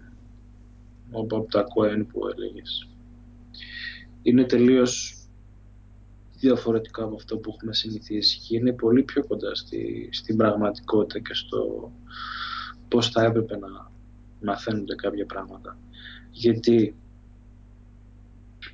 από 1.11 1.47
τα 1.51 1.63
Cohen 1.63 2.05
που 2.07 2.27
έλεγες. 2.27 2.89
Είναι 4.21 4.43
τελείως 4.43 5.21
διαφορετικά 6.41 7.03
από 7.03 7.15
αυτό 7.15 7.37
που 7.37 7.51
έχουμε 7.55 7.73
συνηθίσει 7.73 8.39
και 8.39 8.57
είναι 8.57 8.73
πολύ 8.73 9.03
πιο 9.03 9.27
κοντά 9.27 9.55
στη, 9.55 10.09
στην 10.11 10.37
πραγματικότητα 10.37 11.19
και 11.19 11.33
στο 11.33 11.91
πώς 12.87 13.09
θα 13.09 13.23
έπρεπε 13.23 13.57
να 13.57 13.91
μαθαίνονται 14.41 14.95
κάποια 14.95 15.25
πράγματα. 15.25 15.77
Γιατί 16.31 16.95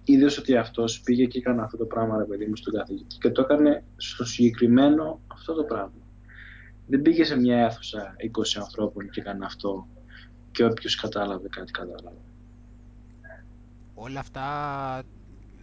είδες 0.03 0.38
ότι 0.38 0.55
αυτός 0.55 1.01
πήγε 1.01 1.26
και 1.26 1.38
έκανε 1.38 1.61
αυτό 1.61 1.77
το 1.77 1.85
πράγμα, 1.85 2.18
ρε 2.18 2.23
παιδί 2.23 2.45
μου, 2.45 2.55
στον 2.55 2.73
καθηγητή 2.73 3.18
και 3.18 3.30
το 3.30 3.41
έκανε 3.41 3.84
στο 3.97 4.26
συγκεκριμένο 4.26 5.22
αυτό 5.27 5.53
το 5.53 5.64
πράγμα. 5.64 6.01
Δεν 6.88 7.01
πήγε 7.01 7.23
σε 7.23 7.35
μια 7.39 7.65
αίθουσα 7.65 8.15
20 8.19 8.61
ανθρώπων 8.61 9.09
και 9.09 9.19
έκανε 9.19 9.45
αυτό 9.45 9.88
και 10.51 10.64
όποιος 10.64 10.95
κατάλαβε 10.95 11.47
κάτι 11.47 11.72
κατάλαβε. 11.72 12.27
Όλα 13.99 14.19
αυτά, 14.19 15.03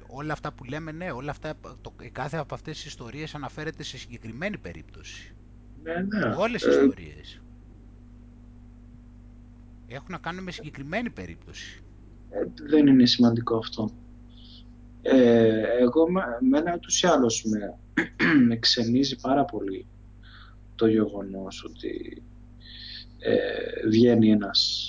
όλα 0.07 0.33
αυτά 0.33 0.53
που 0.53 0.65
λέμε, 0.65 0.93
ναι, 0.93 1.11
όλα 1.11 1.31
αυτά, 1.31 1.55
το, 1.81 1.93
κάθε 2.13 2.37
από 2.37 2.55
αυτές 2.55 2.77
τις 2.77 2.85
ιστορίες 2.85 3.35
αναφέρεται 3.35 3.83
σε 3.83 3.99
συγκεκριμένη 3.99 4.59
περίπτωση. 4.59 5.35
Ναι, 5.83 5.95
ναι. 5.95 6.35
Όλες 6.35 6.63
οι 6.63 6.69
ε, 6.69 6.71
ιστορίες 6.71 7.41
έχουν 9.87 10.09
να 10.11 10.19
κάνουν 10.19 10.43
με 10.43 10.51
συγκεκριμένη 10.51 11.11
περίπτωση. 11.11 11.83
Ε, 12.31 12.47
δεν 12.69 12.87
είναι 12.87 13.07
σημαντικό 13.07 13.57
αυτό. 13.57 13.91
Ε, 15.03 15.63
εγώ 15.81 16.07
με 16.41 16.59
ένα 16.59 16.75
ούτως 16.75 17.03
ή 17.03 17.07
άλλως 17.07 17.45
με, 17.45 17.79
με 18.49 18.57
ξενίζει 18.57 19.21
πάρα 19.21 19.45
πολύ 19.45 19.87
το 20.75 20.87
γεγονός 20.87 21.65
ότι 21.65 22.23
ε, 23.19 23.89
βγαίνει 23.89 24.31
ένας 24.31 24.84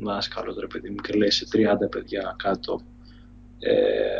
δάσκαλος 0.00 0.56
ρε 0.56 0.66
παιδί 0.66 0.90
μου 0.90 0.96
και 0.96 1.12
λέει 1.12 1.30
σε 1.30 1.46
30 1.52 1.90
παιδιά 1.90 2.34
κάτω 2.38 2.80
ε, 3.58 3.72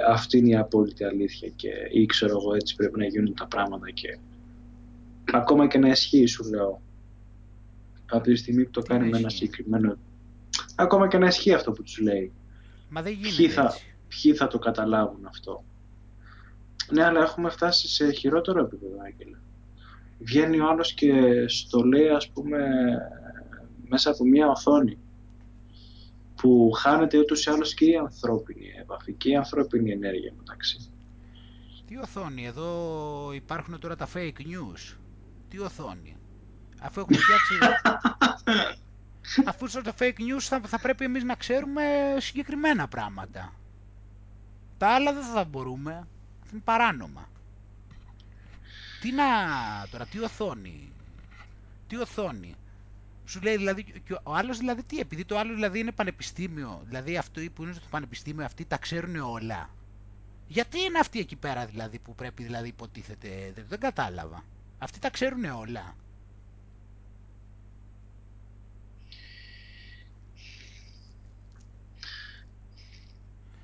αυτή 0.09 0.39
είναι 0.39 0.49
η 0.49 0.57
απόλυτη 0.57 1.05
αλήθεια 1.05 1.49
και 1.49 1.71
ή 1.93 2.07
ξέρω 2.07 2.39
εγώ 2.41 2.55
έτσι 2.55 2.75
πρέπει 2.75 2.99
να 2.99 3.07
γίνουν 3.07 3.35
τα 3.35 3.47
πράγματα 3.47 3.91
και 3.91 4.19
ακόμα 5.33 5.67
και 5.67 5.79
να 5.79 5.89
ισχύει 5.89 6.27
σου 6.27 6.45
λέω 6.49 6.81
από 8.11 8.23
τη 8.23 8.37
στιγμή 8.37 8.65
που 8.65 8.71
το 8.71 8.83
κάνει 8.83 9.09
με 9.09 9.19
ένα 9.19 9.29
συγκεκριμένο 9.29 9.97
ακόμα 10.75 11.09
και 11.09 11.19
να 11.19 11.27
ισχύει 11.27 11.55
αυτό 11.55 11.73
που 11.73 11.83
τους 11.83 11.99
λέει. 11.99 12.33
Μα 12.89 13.03
δεν 13.03 13.13
γίνεται 13.13 13.37
ποιοι 13.37 13.49
θα, 13.49 13.75
ποιοι 14.09 14.35
θα 14.35 14.47
το 14.47 14.59
καταλάβουν 14.59 15.27
αυτό; 15.27 15.65
Ναι, 16.91 17.05
αλλά 17.05 17.23
έχουμε 17.23 17.51
φτάσει 17.51 17.89
σε 17.89 18.11
χειρότερο 18.11 18.61
επίπεδο, 18.61 18.97
Άγγελε. 19.05 19.37
Βγαίνει 20.19 20.61
ο 20.61 20.69
άλλος 20.69 20.93
και 20.93 21.45
στο 21.49 21.83
λέει, 21.83 22.09
ας 22.09 22.29
πούμε, 22.29 22.59
μέσα 23.89 24.11
από 24.11 24.25
μία 24.25 24.49
οθόνη 24.49 24.99
που 26.43 26.71
χάνεται 26.73 27.19
ούτως 27.19 27.47
ή 27.47 27.51
άλλως 27.51 27.75
και 27.75 27.85
η 27.85 27.97
ανθρώπινη 27.97 28.73
επαφή 28.81 29.13
και 29.13 29.31
η 29.31 29.37
ανθρώπινη 29.37 29.91
ενέργεια 29.91 30.33
μεταξύ. 30.37 30.91
Τι 31.87 31.97
οθόνη, 31.97 32.47
εδώ 32.47 33.31
υπάρχουν 33.33 33.79
τώρα 33.79 33.97
τα 33.97 34.09
fake 34.15 34.39
news. 34.39 34.97
Τι 35.49 35.59
οθόνη. 35.59 36.17
Αφού 36.81 37.01
έχουμε 37.01 37.19
φτιάξει 37.19 37.59
Αφού 39.51 39.67
στο 39.69 39.81
fake 39.99 40.19
news 40.19 40.41
θα, 40.41 40.61
θα 40.61 40.79
πρέπει 40.79 41.05
εμείς 41.05 41.25
να 41.25 41.35
ξέρουμε 41.35 41.83
συγκεκριμένα 42.19 42.89
πράγματα. 42.89 43.53
Τα 44.79 44.89
άλλα 44.89 45.13
δεν 45.13 45.23
θα 45.23 45.45
μπορούμε. 45.45 46.09
είναι 46.53 46.61
παράνομα. 46.65 47.29
Τι 49.01 49.13
να 49.13 49.25
τώρα, 49.91 50.07
τι 50.07 50.19
οθόνη. 50.19 50.93
Τι 51.87 51.97
οθόνη. 51.97 52.55
Σου 53.29 53.41
λέει 53.41 53.57
δηλαδή, 53.57 53.85
και 53.85 54.13
ο 54.23 54.35
άλλος 54.35 54.59
δηλαδή 54.59 54.83
τι, 54.83 54.99
επειδή 54.99 55.25
το 55.25 55.39
άλλο 55.39 55.55
δηλαδή 55.55 55.79
είναι 55.79 55.93
πανεπιστήμιο, 55.93 56.83
δηλαδή 56.85 57.17
αυτοί 57.17 57.51
που 57.51 57.63
είναι 57.63 57.73
στο 57.73 57.87
πανεπιστήμιο 57.91 58.45
αυτοί 58.45 58.65
τα 58.65 58.79
ξέρουν 58.79 59.17
όλα. 59.17 59.71
Γιατί 60.47 60.81
είναι 60.81 60.99
αυτοί 60.99 61.19
εκεί 61.19 61.37
πέρα 61.37 61.67
δηλαδή 61.67 61.99
που 61.99 62.15
πρέπει 62.15 62.43
δηλαδή 62.43 62.69
υποτίθεται, 62.69 63.53
δεν, 63.55 63.65
δεν 63.69 63.81
κατάλαβα. 63.81 64.45
Αυτοί 64.79 64.99
τα 64.99 65.11
ξέρουν 65.11 65.45
όλα. 65.45 65.97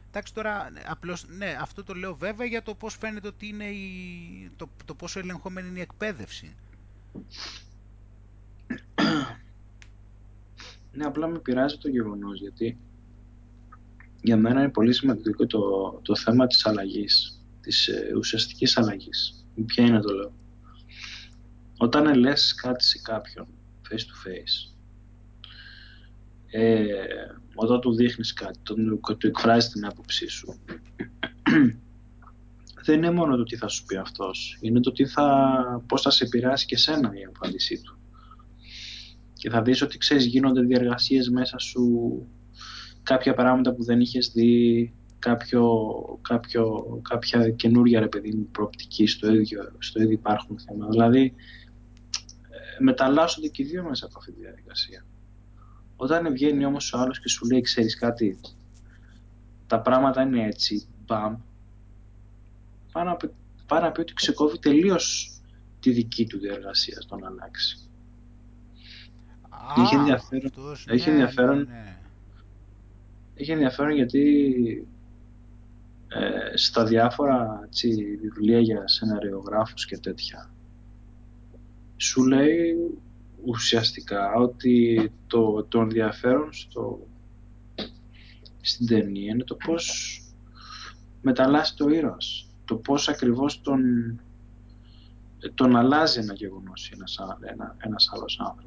Εντάξει 0.09 0.35
τώρα, 0.35 0.73
απλώς, 0.87 1.27
ναι, 1.29 1.57
αυτό 1.61 1.85
το 1.85 1.95
λέω 1.95 2.15
βέβαια 2.17 2.47
για 2.47 2.63
το 2.63 2.75
πώς 2.75 2.97
φαίνεται 2.97 3.29
ότι 3.29 3.47
είναι 3.47 3.65
η, 3.65 4.51
το, 4.57 4.69
το 4.85 4.95
πόσο 4.95 5.19
ελεγχόμενη 5.19 5.69
είναι 5.69 5.79
η 5.79 5.83
εκπαίδευση. 5.83 6.55
Ναι, 10.95 11.05
απλά 11.05 11.27
με 11.27 11.39
πειράζει 11.39 11.79
το 11.79 11.89
γεγονός, 11.89 12.41
γιατί 12.41 12.79
για 14.23 14.37
μένα 14.37 14.61
είναι 14.61 14.71
πολύ 14.71 14.93
σημαντικό 14.93 15.47
το, 15.47 15.61
το 16.03 16.17
θέμα 16.17 16.47
της 16.47 16.67
αλλαγής, 16.67 17.45
της 17.61 17.89
ε, 17.89 18.13
ουσιαστικής 18.17 18.77
αλλαγής. 18.77 19.47
Ποια 19.67 19.85
είναι 19.85 20.01
το 20.01 20.13
λέω. 20.15 20.33
Όταν 21.79 22.15
λες 22.15 22.55
κάτι 22.55 22.85
σε 22.85 23.01
κάποιον, 23.03 23.47
face 23.91 23.95
to 23.95 24.29
face, 24.29 24.75
ε, 26.51 26.87
όταν 27.55 27.81
του 27.81 27.95
δείχνεις 27.95 28.33
κάτι, 28.33 28.59
τον, 28.63 29.01
του 29.19 29.27
εκφράζεις 29.27 29.71
την 29.71 29.87
άποψή 29.87 30.27
σου, 30.29 30.59
δεν 32.85 32.97
είναι 32.97 33.11
μόνο 33.11 33.37
το 33.37 33.43
τι 33.43 33.57
θα 33.57 33.69
σου 33.69 33.85
πει 33.85 33.97
αυτός, 33.97 34.59
είναι 34.61 34.81
το 34.81 34.93
τι 34.93 35.07
θα, 35.07 35.85
πώς 35.87 36.03
θα 36.03 36.11
σε 36.11 36.25
επηρεάσει 36.25 36.67
και 36.67 36.77
σένα 36.77 37.13
η 37.15 37.25
απάντησή 37.25 37.81
του. 37.83 37.99
Και 39.45 39.51
θα 39.51 39.63
δεις 39.63 39.83
ότι 39.83 39.99
ξέρεις 39.99 40.25
γίνονται 40.25 40.61
διεργασίες 40.61 41.29
μέσα 41.29 41.59
σου, 41.59 41.83
κάποια 43.03 43.35
πράγματα 43.35 43.75
που 43.75 43.85
δεν 43.85 44.01
είχες 44.01 44.31
δει, 44.35 44.93
κάποιο, 45.19 45.65
κάποιο, 46.23 46.85
κάποια 47.09 47.51
καινούρια 47.51 48.01
ρε 48.01 48.09
παιδί 48.09 48.35
μου 48.35 48.49
προοπτική 48.51 49.07
στο 49.07 49.35
ίδιο, 49.35 49.73
στο 49.79 50.03
ίδιο 50.03 50.13
υπάρχουν 50.13 50.59
θέμα. 50.59 50.89
Δηλαδή 50.89 51.35
ε, 52.51 52.83
μεταλλάσσονται 52.83 53.49
και 53.49 53.63
οι 53.63 53.67
δύο 53.67 53.83
μέσα 53.89 54.07
από 54.07 54.19
αυτή 54.19 54.33
τη 54.33 54.41
διαδικασία. 54.41 55.05
Όταν 55.97 56.33
βγαίνει 56.33 56.65
όμως 56.65 56.93
ο 56.93 56.99
άλλος 56.99 57.21
και 57.21 57.29
σου 57.29 57.47
λέει, 57.47 57.61
ξέρεις 57.61 57.99
κάτι, 57.99 58.39
τα 59.67 59.81
πράγματα 59.81 60.23
είναι 60.23 60.47
έτσι, 60.47 60.87
μπαμ, 61.07 61.37
πάνω 62.93 63.17
να 63.69 63.93
πει, 63.93 64.01
ότι 64.01 64.13
ξεκόβει 64.13 64.59
τελείως 64.59 65.39
τη 65.81 65.91
δική 65.91 66.27
του 66.27 66.39
διεργασία 66.39 67.01
στον 67.01 67.27
αλλάξει. 67.27 67.89
Έχει 69.79 69.95
ενδιαφέρον, 69.95 70.47
αυτός, 70.47 70.87
έχει, 70.89 71.07
ναι, 71.09 71.13
ενδιαφέρον 71.13 71.57
ναι, 71.57 71.65
ναι. 71.65 71.97
έχει 73.35 73.51
ενδιαφέρον 73.51 73.93
γιατί 73.93 74.89
ε, 76.09 76.57
στα 76.57 76.85
διάφορα 76.85 77.61
έτσι, 77.65 78.17
βιβλία 78.21 78.61
για 78.61 78.89
σεναριογράφους 78.89 79.87
και 79.87 79.99
τέτοια 79.99 80.51
σου 81.97 82.25
λέει 82.25 82.77
ουσιαστικά 83.45 84.33
ότι 84.35 85.11
το, 85.27 85.65
το 85.65 85.81
ενδιαφέρον 85.81 86.53
στο, 86.53 87.07
στην 88.61 88.87
ταινία 88.87 89.33
είναι 89.33 89.45
το 89.45 89.55
πώς 89.55 90.19
μεταλλάσσει 91.23 91.77
το 91.77 91.89
ήρωας. 91.89 92.49
Το 92.65 92.77
πώς 92.77 93.09
ακριβώς 93.09 93.61
τον, 93.61 93.81
τον 95.55 95.77
αλλάζει 95.77 96.21
ένα 96.21 96.35
γεγονός 96.35 96.91
ένας, 96.95 97.19
ένα, 97.41 97.77
ένας 97.79 98.11
άλλος 98.13 98.41
άνθρωπος. 98.41 98.64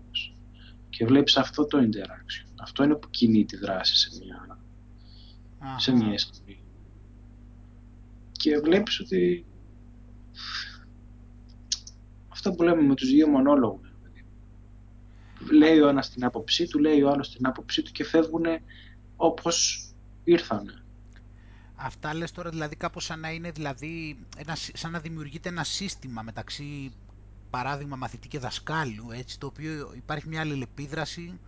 Και 0.90 1.06
βλέπεις 1.06 1.38
αυτό 1.38 1.66
το 1.66 1.78
interaction. 1.78 2.52
Αυτό 2.62 2.84
είναι 2.84 2.96
που 2.96 3.10
κινεί 3.10 3.46
τη 3.46 3.58
δράση 3.58 3.96
σε 3.96 4.10
μια, 4.24 4.60
σε 5.78 5.92
μια 5.92 6.18
σκηνή. 6.18 6.60
Και 8.32 8.58
βλέπεις 8.58 9.00
ότι 9.00 9.46
αυτό 12.28 12.52
που 12.52 12.64
λέμε 12.64 12.82
με 12.82 12.96
τους 12.96 13.10
δύο 13.10 13.28
μονόλογους. 13.28 13.92
Λέει 15.52 15.80
ο 15.80 15.88
ένας 15.88 16.10
την 16.10 16.26
άποψή 16.26 16.68
του, 16.68 16.80
λέει 16.80 17.02
ο 17.02 17.10
άλλος 17.10 17.32
την 17.32 17.48
άποψή 17.48 17.82
του 17.82 17.92
και 17.92 18.04
φεύγουν 18.04 18.46
όπως 19.16 19.86
ήρθανε. 20.24 20.82
Αυτά 21.76 22.14
λες 22.14 22.32
τώρα 22.32 22.50
δηλαδή 22.50 22.76
κάπως 22.76 23.06
σαν 23.06 23.20
να 23.20 23.32
είναι 23.32 23.52
δηλαδή, 23.52 24.26
ένα, 24.38 24.56
σαν 24.56 24.92
να 24.92 25.00
δημιουργείται 25.00 25.50
ένα 25.50 25.64
σύστημα 25.64 26.22
μεταξύ 26.22 26.92
παράδειγμα 27.50 27.96
μαθητή 27.96 28.28
και 28.28 28.40
δασκάλου, 28.40 29.12
έτσι, 29.12 29.40
το 29.40 29.48
οποίο 29.48 29.94
υπάρχει 29.96 30.28
μια 30.28 30.42
αλληλεπίδραση 30.42 31.40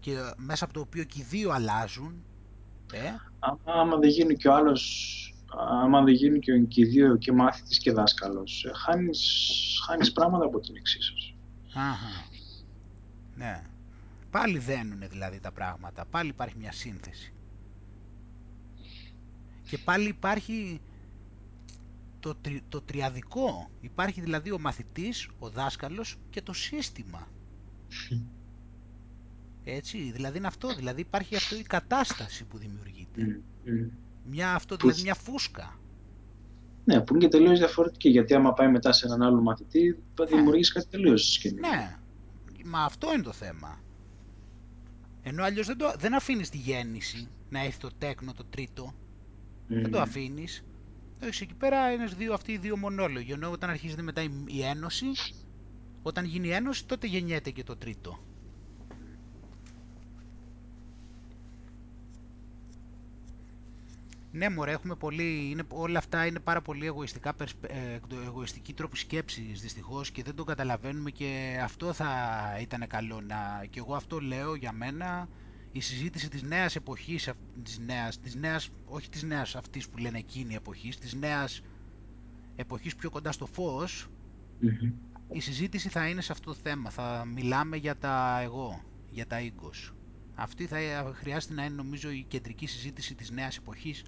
και 0.00 0.12
μέσα 0.36 0.64
από 0.64 0.72
το 0.72 0.80
οποίο 0.80 1.04
και 1.04 1.18
οι 1.20 1.22
δύο 1.22 1.50
αλλάζουν. 1.50 2.24
Ε; 2.92 2.98
Άμα 3.64 3.96
δεν 3.96 4.08
γίνει 4.08 4.36
και 4.36 4.48
ο 4.48 4.54
άλλος, 4.54 5.34
άμα 5.82 6.02
δεν 6.02 6.14
γίνει 6.14 6.38
και, 6.38 6.58
και 6.58 6.80
οι 6.80 6.84
δύο 6.84 7.16
και 7.16 7.32
μάθητης 7.32 7.78
και 7.78 7.92
δάσκαλος, 7.92 8.64
ε, 8.64 8.70
χάνεις, 8.74 9.20
χάνεις 9.86 10.12
πράγματα 10.12 10.44
από 10.44 10.60
την 10.60 10.76
εξίσωση. 10.76 11.34
Αχα. 11.74 12.26
Ναι. 13.36 13.62
Πάλι 14.30 14.58
δένουν 14.58 15.08
δηλαδή 15.08 15.40
τα 15.40 15.52
πράγματα, 15.52 16.04
πάλι 16.10 16.28
υπάρχει 16.28 16.56
μια 16.58 16.72
σύνθεση. 16.72 17.32
Και 19.68 19.78
πάλι 19.78 20.08
υπάρχει 20.08 20.80
το, 22.22 22.36
το 22.68 22.80
τριαδικό. 22.80 23.70
Υπάρχει 23.80 24.20
δηλαδή 24.20 24.50
ο 24.50 24.58
μαθητής, 24.58 25.28
ο 25.38 25.48
δάσκαλος 25.50 26.16
και 26.30 26.42
το 26.42 26.52
σύστημα. 26.52 27.28
Έτσι, 29.64 30.10
δηλαδή 30.12 30.38
είναι 30.38 30.46
αυτό, 30.46 30.74
δηλαδή 30.74 31.00
υπάρχει 31.00 31.36
αυτό 31.36 31.56
η 31.56 31.62
κατάσταση 31.62 32.44
που 32.44 32.58
δημιουργείται. 32.58 33.40
Μια, 34.24 34.54
αυτό, 34.54 34.76
δηλαδή 34.76 35.02
μια 35.02 35.14
φούσκα. 35.14 35.78
Ναι, 36.84 37.00
που 37.00 37.14
είναι 37.14 37.24
και 37.24 37.30
τελείως 37.30 37.58
διαφορετική, 37.58 38.08
γιατί 38.08 38.34
άμα 38.34 38.52
πάει 38.52 38.70
μετά 38.70 38.92
σε 38.92 39.06
έναν 39.06 39.22
άλλο 39.22 39.40
μαθητή, 39.40 40.02
θα 40.14 40.24
ναι. 40.24 40.36
δημιουργήσει 40.36 40.72
κάτι 40.72 40.86
τελείως 40.86 41.32
σκηνή. 41.32 41.60
Ναι, 41.60 41.96
μα 42.64 42.84
αυτό 42.84 43.12
είναι 43.12 43.22
το 43.22 43.32
θέμα. 43.32 43.80
Ενώ 45.22 45.44
αλλιώς 45.44 45.66
δεν, 45.66 45.76
το, 45.76 45.94
δεν 45.98 46.14
αφήνεις 46.14 46.50
τη 46.50 46.56
γέννηση 46.56 47.28
να 47.50 47.64
έρθει 47.64 47.78
το 47.78 47.90
τέκνο 47.98 48.32
το 48.32 48.44
τρίτο. 48.44 48.94
Δεν 49.68 49.90
το 49.90 50.00
αφήνεις. 50.00 50.64
Το 51.22 51.28
έχεις 51.28 51.40
εκεί 51.40 51.54
πέρα 51.54 51.92
είναι 51.92 52.04
δύο, 52.04 52.34
αυτοί 52.34 52.52
οι 52.52 52.56
δύο 52.58 52.76
μονόλογοι. 52.76 53.32
Ενώ 53.32 53.50
όταν 53.50 53.70
αρχίζεται 53.70 54.02
μετά 54.02 54.22
η, 54.46 54.62
ένωση, 54.62 55.06
όταν 56.02 56.24
γίνει 56.24 56.48
η 56.48 56.52
ένωση 56.52 56.86
τότε 56.86 57.06
γεννιέται 57.06 57.50
και 57.50 57.62
το 57.62 57.76
τρίτο. 57.76 58.18
Ναι, 64.32 64.48
μωρέ, 64.48 64.72
έχουμε 64.72 64.94
πολύ, 64.94 65.50
είναι, 65.50 65.62
όλα 65.68 65.98
αυτά 65.98 66.26
είναι 66.26 66.38
πάρα 66.38 66.60
πολύ 66.62 66.86
εγωιστικά, 66.86 67.34
ε, 67.60 67.98
εγωιστική 68.24 68.72
τρόπη 68.72 68.96
σκέψης 68.96 69.60
δυστυχώς 69.60 70.10
και 70.10 70.22
δεν 70.22 70.34
το 70.34 70.44
καταλαβαίνουμε 70.44 71.10
και 71.10 71.58
αυτό 71.62 71.92
θα 71.92 72.08
ήταν 72.60 72.86
καλό 72.86 73.20
να, 73.20 73.64
και 73.70 73.78
εγώ 73.78 73.94
αυτό 73.94 74.20
λέω 74.20 74.54
για 74.54 74.72
μένα, 74.72 75.28
η 75.72 75.80
συζήτηση 75.80 76.28
της 76.28 76.42
νέας 76.42 76.76
εποχής, 76.76 77.30
της 77.62 77.78
νέας, 77.78 78.20
της 78.20 78.34
νέας 78.34 78.68
όχι 78.84 79.08
της 79.08 79.22
νέας 79.22 79.56
αυτής 79.56 79.88
που 79.88 79.98
λένε 79.98 80.18
εκείνη 80.18 80.54
εποχής, 80.54 80.98
της 80.98 81.14
νέας 81.14 81.60
εποχής 82.56 82.96
πιο 82.96 83.10
κοντά 83.10 83.32
στο 83.32 83.46
φως, 83.46 84.08
η 85.32 85.40
συζήτηση 85.40 85.88
θα 85.88 86.08
είναι 86.08 86.20
σε 86.20 86.32
αυτό 86.32 86.50
το 86.50 86.56
θέμα. 86.62 86.90
Θα 86.90 87.24
μιλάμε 87.34 87.76
για 87.76 87.96
τα 87.96 88.40
εγώ, 88.42 88.82
για 89.10 89.26
τα 89.26 89.40
ίγκος. 89.40 89.92
Αυτή 90.34 90.66
θα 90.66 90.76
χρειάζεται 91.14 91.54
να 91.54 91.64
είναι 91.64 91.74
νομίζω 91.74 92.10
η 92.10 92.24
κεντρική 92.28 92.66
συζήτηση 92.66 93.14
της 93.14 93.30
νέας 93.30 93.56
εποχής, 93.56 94.04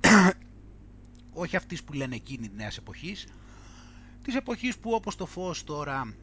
όχι 1.42 1.56
αυτής 1.56 1.84
που 1.84 1.92
λένε 1.92 2.14
εκείνη 2.14 2.48
της 2.48 2.56
νέας 2.56 2.76
εποχής, 2.76 3.26
της 4.22 4.34
εποχής 4.34 4.78
που 4.78 4.90
όπως 4.90 5.16
το 5.16 5.26
φως 5.26 5.64
τώρα 5.64 6.14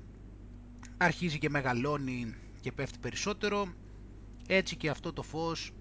αρχίζει 0.98 1.38
και 1.40 1.50
μεγαλώνει 1.50 2.36
και 2.62 2.72
πέφτει 2.72 3.00
περισσότερο, 3.00 3.74
έτσι 4.48 4.76
και 4.76 4.90
αυτό 4.90 5.14
το 5.14 5.22
φως 5.24 5.72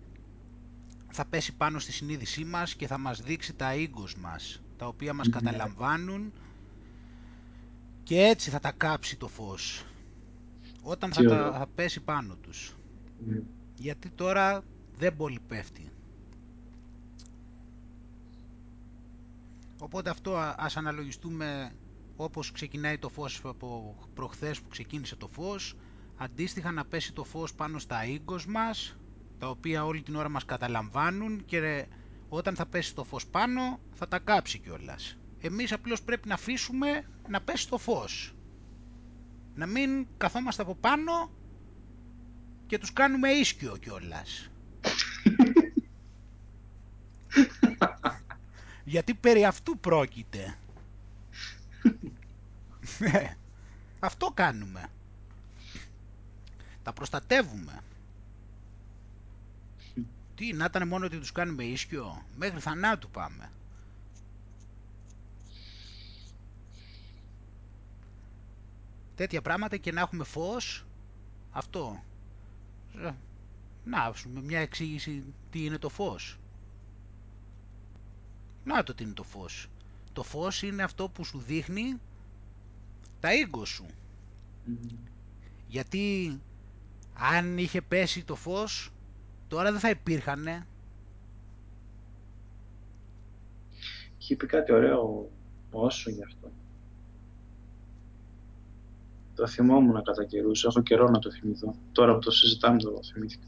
θα 1.09 1.25
πέσει 1.27 1.57
πάνω 1.57 1.79
στη 1.79 1.93
συνείδησή 1.93 2.45
μας 2.45 2.75
και 2.75 2.87
θα 2.87 2.99
μας 2.99 3.21
δείξει 3.23 3.55
τα 3.55 3.75
ίγκος 3.75 4.17
μας, 4.17 4.63
τα 4.77 4.87
οποία 4.87 5.15
μας 5.15 5.29
καταλαμβάνουν 5.29 6.33
και 8.03 8.21
έτσι 8.23 8.51
θα 8.51 8.59
τα 8.61 8.73
κάψει 8.73 9.17
το 9.17 9.29
φως, 9.29 9.85
όταν 10.83 11.13
θα, 11.13 11.25
τα, 11.25 11.53
θα 11.59 11.67
πέσει 11.75 12.01
πάνω 12.01 12.35
τους. 12.35 12.77
Γιατί 13.77 14.11
τώρα 14.11 14.65
δεν 14.99 15.17
πολύ 15.17 15.41
πέφτει. 15.49 15.91
Οπότε 19.79 20.11
αυτό 20.11 20.37
ας 20.57 20.77
αναλογιστούμε 20.77 21.73
όπως 22.17 22.53
ξεκινάει 22.53 22.99
το 22.99 23.09
φως 23.09 23.41
από 23.45 23.97
προχθές 24.15 24.61
που 24.61 24.69
ξεκίνησε 24.69 25.17
το 25.17 25.29
φως, 25.29 25.75
αντίστοιχα 26.17 26.73
να 26.73 26.85
πέσει 26.85 27.13
το 27.13 27.25
φως 27.25 27.55
πάνω 27.55 27.79
στα 27.79 28.05
ίγκος 28.05 28.47
μας, 28.47 28.97
τα 29.39 29.49
οποία 29.49 29.85
όλη 29.85 30.03
την 30.03 30.15
ώρα 30.17 30.29
μας 30.29 30.45
καταλαμβάνουν 30.45 31.45
και 31.45 31.87
όταν 32.29 32.55
θα 32.55 32.67
πέσει 32.67 32.95
το 32.95 33.05
φως 33.05 33.27
πάνω 33.27 33.81
θα 33.93 34.09
τα 34.09 34.19
κάψει 34.19 34.59
κιόλας. 34.59 35.17
Εμείς 35.41 35.73
απλώς 35.73 36.03
πρέπει 36.03 36.29
να 36.29 36.35
αφήσουμε 36.35 37.05
να 37.29 37.41
πέσει 37.41 37.69
το 37.69 37.79
φως. 37.79 38.35
Να 39.55 39.67
μην 39.67 40.07
καθόμαστε 40.17 40.63
από 40.63 40.75
πάνω 40.75 41.31
και 42.67 42.79
τους 42.79 42.93
κάνουμε 42.93 43.31
ίσκιο 43.31 43.77
κιόλας. 43.77 44.51
Γιατί 48.85 49.15
περί 49.15 49.45
αυτού 49.45 49.79
πρόκειται. 49.79 50.57
Ναι. 52.99 53.37
Αυτό 54.01 54.31
κάνουμε 54.35 54.89
τα 56.83 56.93
προστατεύουμε. 56.93 57.81
Τι, 60.35 60.53
να 60.53 60.65
ήταν 60.65 60.89
μόνο 60.89 61.07
ότι 61.07 61.19
τους 61.19 61.33
κάνουμε 61.33 61.65
ίσκιο, 61.65 62.23
μέχρι 62.37 62.61
θανάτου 62.61 63.11
πάμε. 63.11 63.51
Τέτοια 69.15 69.43
πράγματα 69.43 69.77
και 69.77 69.93
να 69.93 70.01
έχουμε 70.01 70.25
φως, 70.25 70.85
αυτό. 71.51 72.03
Ε, 72.99 73.11
να, 73.85 74.13
με 74.33 74.41
μια 74.41 74.61
εξήγηση 74.61 75.25
τι 75.51 75.65
είναι 75.65 75.79
το 75.79 75.89
φως. 75.89 76.39
Να 78.65 78.83
το 78.83 78.95
τι 78.95 79.03
είναι 79.05 79.13
το 79.13 79.23
φως. 79.23 79.69
Το 80.13 80.23
φως 80.23 80.63
είναι 80.63 80.83
αυτό 80.83 81.09
που 81.09 81.25
σου 81.25 81.39
δείχνει 81.39 82.01
τα 83.21 83.35
ίγκο 83.35 83.65
σου. 83.65 83.87
Γιατί 85.69 86.41
αν 87.15 87.59
είχε 87.59 87.81
πέσει 87.81 88.25
το 88.25 88.35
φως, 88.35 88.93
τώρα 89.49 89.71
δεν 89.71 89.81
θα 89.81 89.91
υπήρχαν. 89.91 90.67
Είχε 94.19 94.37
πει 94.37 94.47
κάτι 94.47 94.73
ωραίο 94.73 95.31
όσο 95.71 96.11
γι' 96.11 96.23
αυτό. 96.23 96.51
Το 99.35 99.47
θυμόμουν 99.47 100.03
κατά 100.03 100.25
καιρούς, 100.25 100.65
έχω 100.65 100.83
καιρό 100.83 101.09
να 101.09 101.19
το 101.19 101.31
θυμηθώ. 101.31 101.75
Τώρα 101.93 102.13
που 102.13 102.19
το 102.19 102.31
συζητάμε 102.31 102.79
το 102.79 103.01
θυμήθηκα. 103.13 103.47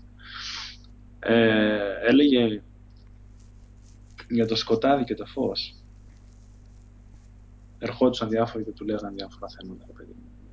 Ε, 1.19 2.09
έλεγε 2.09 2.63
για 4.29 4.47
το 4.47 4.57
σκοτάδι 4.57 5.05
και 5.05 5.15
το 5.15 5.27
φως. 5.27 5.75
Ερχόντουσαν 7.79 8.29
διάφοροι 8.29 8.65
και 8.65 8.71
του 8.71 8.85
λέγανε 8.85 9.15
διάφορα 9.15 9.49
θέματα. 9.49 9.87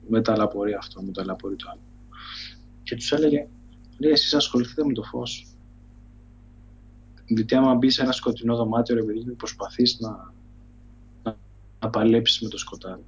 Με 0.10 0.22
τα 0.22 0.38
λαπορία 0.38 0.78
αυτό, 0.78 1.02
με 1.02 1.12
τα 1.12 1.26
λαπορία 1.26 1.58
το 1.58 1.70
άλλο 1.70 1.91
και 2.92 2.98
τους 2.98 3.12
έλεγε, 3.12 3.48
λέει, 3.98 4.12
εσείς 4.12 4.34
ασχοληθείτε 4.34 4.86
με 4.86 4.94
το 4.94 5.04
φως. 5.04 5.48
Γιατί 7.26 7.56
άμα 7.56 7.76
μπεις 7.76 7.94
σε 7.94 8.02
ένα 8.02 8.12
σκοτεινό 8.12 8.56
δωμάτιο, 8.56 8.96
ρε 8.96 9.04
παιδί 9.04 9.32
προσπαθείς 9.32 10.00
να, 10.00 10.34
να, 11.24 11.38
να 11.80 11.90
παλέψεις 11.90 12.42
με 12.42 12.50
το 12.50 12.58
σκοτάδι. 12.58 13.04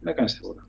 Δεν 0.00 0.14
κάνεις 0.14 0.34
τίποτα. 0.34 0.68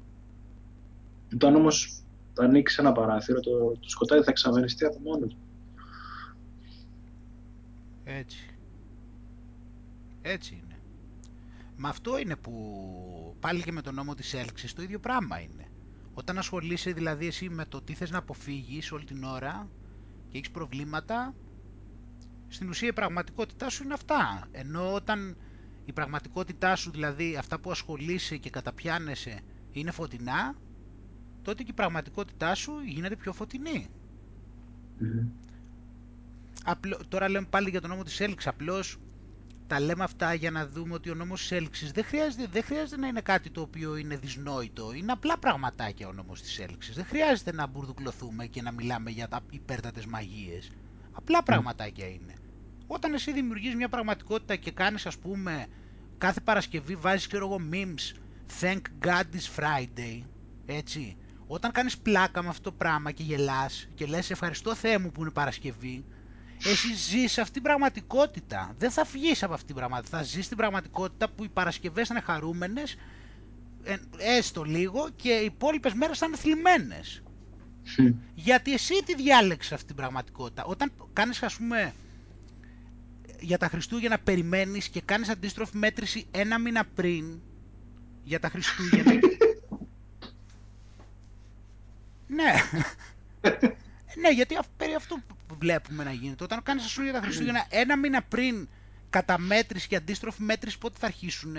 Όταν 1.34 1.56
όμως 1.56 2.04
ανοίξεις 2.38 2.78
ένα 2.78 2.92
παράθυρο, 2.92 3.40
το, 3.40 3.78
το 3.80 3.90
σκοτάδι 3.90 4.24
θα 4.24 4.32
εξαφανιστεί 4.32 4.86
από 4.86 5.00
μόνος 5.00 5.30
του. 5.30 5.40
Έτσι. 8.04 8.50
Έτσι 10.22 10.62
είναι. 10.64 10.80
Μα 11.78 11.90
αυτό 11.90 12.18
είναι 12.18 12.36
που 12.36 13.36
πάλι 13.40 13.64
και 13.64 13.72
με 13.72 13.82
τον 13.82 13.96
νόμο 13.96 14.16
της 14.16 14.34
έλξης 14.34 14.74
το 14.74 14.82
ίδιο 14.82 15.00
πράγμα 15.00 15.40
είναι. 15.40 15.69
Όταν 16.20 16.38
ασχολείσαι 16.38 16.92
δηλαδή 16.92 17.28
εσύ 17.28 17.50
με 17.50 17.66
το 17.66 17.82
τι 17.82 17.94
θες 17.94 18.12
να 18.12 18.18
αποφύγεις 18.18 18.92
όλη 18.92 19.06
την 19.06 19.24
ώρα 19.24 19.70
και 20.30 20.38
έχεις 20.38 20.52
προβλήματα, 20.52 21.36
στην 22.48 22.70
ουσία 22.70 22.88
η 22.88 22.94
πραγματικότητά 22.94 23.70
σου 23.70 23.84
είναι 23.84 23.94
αυτά. 23.94 24.48
Ενώ 24.52 24.94
όταν 24.94 25.38
η 25.86 25.94
πραγματικότητά 25.94 26.76
σου, 26.76 26.92
δηλαδή 26.92 27.36
αυτά 27.38 27.60
που 27.60 27.72
ασχολείσαι 27.72 28.38
και 28.38 28.50
καταπιάνεσαι, 28.50 29.40
είναι 29.72 29.92
φωτεινά, 29.92 30.56
τότε 31.42 31.64
και 31.64 31.72
η 31.72 31.74
πραγματικότητά 31.74 32.56
σου 32.56 32.80
γίνεται 32.86 33.16
πιο 33.16 33.34
φωτεινή. 33.34 33.88
Απλό, 36.64 37.00
τώρα 37.08 37.30
λέμε 37.30 37.48
πάλι 37.50 37.70
για 37.70 37.82
τον 37.82 37.90
νόμο 37.90 38.04
της 38.04 38.20
έλξης, 38.20 38.48
απλώς 38.48 38.98
τα 39.70 39.80
λέμε 39.80 40.04
αυτά 40.04 40.34
για 40.34 40.52
να 40.52 40.68
δούμε 40.68 40.94
ότι 40.94 41.10
ο 41.10 41.16
νόμος 41.16 41.40
της 41.40 41.52
έλξης 41.52 41.92
δεν 41.92 42.04
χρειάζεται, 42.04 42.48
δεν 42.52 42.64
χρειάζεται 42.64 43.02
να 43.02 43.08
είναι 43.08 43.22
κάτι 43.22 43.50
το 43.50 43.62
οποίο 43.62 43.96
είναι 43.96 44.18
δυσνόητο. 44.18 44.94
Είναι 44.94 45.12
απλά 45.12 45.38
πραγματάκια 45.38 46.08
ο 46.08 46.12
νόμος 46.12 46.42
της 46.42 46.60
έλξης. 46.60 46.96
Δεν 46.96 47.06
χρειάζεται 47.06 47.54
να 47.54 47.68
μπουρδουκλωθούμε 47.68 48.46
και 48.46 48.62
να 48.62 48.72
μιλάμε 48.72 49.10
για 49.10 49.28
τα 49.28 49.40
υπέρτατες 49.50 50.06
μαγείες. 50.06 50.70
Απλά 51.12 51.44
πραγματάκια 51.44 52.08
είναι. 52.08 52.34
Όταν 52.88 53.14
εσύ 53.14 53.32
δημιουργείς 53.32 53.76
μια 53.76 53.90
πραγματικότητα 53.90 54.56
και 54.56 54.72
κάνεις 54.72 55.06
ας 55.06 55.18
πούμε 55.18 55.68
κάθε 56.18 56.40
Παρασκευή 56.42 56.96
βάζεις 56.96 57.28
ξέρω 57.28 57.46
εγώ 57.46 57.60
memes 57.72 58.16
Thank 58.62 58.82
God 59.06 59.24
it's 59.36 59.60
Friday 59.60 60.22
έτσι 60.66 61.18
όταν 61.48 61.72
κάνεις 61.72 61.98
πλάκα 61.98 62.44
με 62.44 62.50
αυτό 62.50 62.70
το 62.70 62.76
πράγμα 62.78 63.12
και 63.12 63.24
γελάς 63.24 63.88
και 63.96 64.06
λες 64.06 64.30
ευχαριστώ 64.30 64.76
Θεέ 64.76 64.98
μου 64.98 65.12
που 65.12 65.22
είναι 65.22 65.32
Παρασκευή 65.32 66.06
εσύ 66.66 66.94
ζεις 66.94 67.38
αυτή 67.38 67.54
την 67.54 67.62
πραγματικότητα. 67.62 68.76
Δεν 68.78 68.92
θα 68.92 69.06
φυγείς 69.06 69.44
από 69.44 69.54
αυτή 69.54 69.66
την 69.66 69.76
πραγματικότητα. 69.76 70.18
Θα 70.18 70.24
ζεις 70.24 70.48
την 70.48 70.58
πραγματικότητα 70.58 71.30
που 71.30 71.44
οι 71.44 71.50
Παρασκευές 71.50 72.08
θα 72.08 72.14
είναι 72.14 72.24
χαρούμενες, 72.26 72.96
ε, 73.84 73.96
έστω 74.18 74.64
λίγο, 74.64 75.10
και 75.16 75.30
οι 75.32 75.46
υπόλοιπες 75.46 75.94
μέρες 75.94 76.18
θα 76.18 76.26
είναι 76.26 76.38
θλιμμένες. 76.38 77.22
Γιατί 78.36 78.74
εσύ 78.74 78.94
τη 79.06 79.16
διάλεξες 79.16 79.72
αυτή 79.72 79.86
την 79.86 79.96
πραγματικότητα. 79.96 80.64
Όταν 80.66 80.92
κάνεις, 81.14 81.44
ας 81.44 81.56
πούμε, 81.56 81.94
για 83.40 83.58
τα 83.58 83.68
Χριστούγεννα 83.68 84.20
περιμένεις 84.20 84.90
και 84.90 85.02
κάνεις 85.02 85.30
αντίστροφη 85.30 85.78
μέτρηση 85.78 86.28
ένα 86.32 86.60
μήνα 86.60 86.86
πριν 86.96 87.40
για 88.24 88.40
τα 88.40 88.50
Χριστούγεννα. 88.50 89.12
ναι. 92.38 92.54
ναι, 94.22 94.30
γιατί 94.36 94.58
περί 94.78 94.94
αυτού 94.94 95.22
βλέπουμε 95.60 96.04
να 96.04 96.12
γίνεται. 96.12 96.44
Όταν 96.44 96.64
κάνεις 96.64 96.86
ας 96.86 96.94
πούμε 96.94 97.10
για 97.10 97.20
τα 97.20 97.22
Χριστούγεννα 97.26 97.66
ένα 97.70 97.98
μήνα 97.98 98.24
πριν 98.24 98.68
καταμέτρηση 99.10 99.88
και 99.88 99.96
αντίστροφη 99.96 100.42
μέτρηση 100.42 100.78
πότε 100.78 100.96
θα 101.00 101.06
αρχίσουν, 101.06 101.56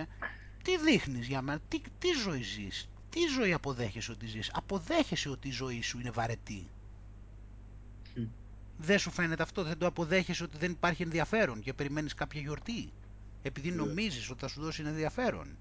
τι 0.63 0.79
δείχνεις 0.85 1.27
για 1.27 1.43
μένα, 1.43 1.61
τι, 1.69 1.81
τι 1.99 2.09
ζωή 2.25 2.43
ζεις, 2.43 2.89
τι 3.11 3.21
ζωή 3.39 3.53
αποδέχεσαι 3.53 4.13
ότι 4.13 4.27
ζεις. 4.27 4.51
Αποδέχεσαι 4.55 5.29
ότι 5.29 5.49
η 5.49 5.53
ζωή 5.53 5.83
σου 5.83 5.99
είναι 6.01 6.11
βαρετή. 6.11 6.69
Δεν 8.83 8.99
σου 8.99 9.11
φαίνεται 9.11 9.43
αυτό, 9.43 9.63
δεν 9.63 9.79
το 9.79 9.87
αποδέχεσαι 9.87 10.43
ότι 10.45 10.57
δεν 10.59 10.71
υπάρχει 10.71 11.03
ενδιαφέρον 11.03 11.61
και 11.61 11.73
περιμένεις 11.73 12.15
κάποια 12.15 12.41
γιορτή. 12.41 12.93
Επειδή 13.43 13.71
νομίζεις 13.71 14.31
ότι 14.31 14.41
θα 14.41 14.49
σου 14.49 14.61
δώσει 14.61 14.83
ενδιαφέρον. 14.87 15.57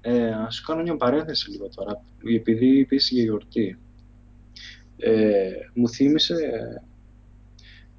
Ε, 0.00 0.30
ας 0.30 0.60
κάνω 0.60 0.82
μια 0.82 0.96
παρένθεση 0.96 1.50
λίγο 1.50 1.68
τώρα, 1.68 2.02
επειδή 2.36 2.78
είπες 2.78 3.10
για 3.10 3.22
γιορτή. 3.22 3.78
Ε, 4.98 5.50
μου 5.74 5.88
θύμισε 5.88 6.36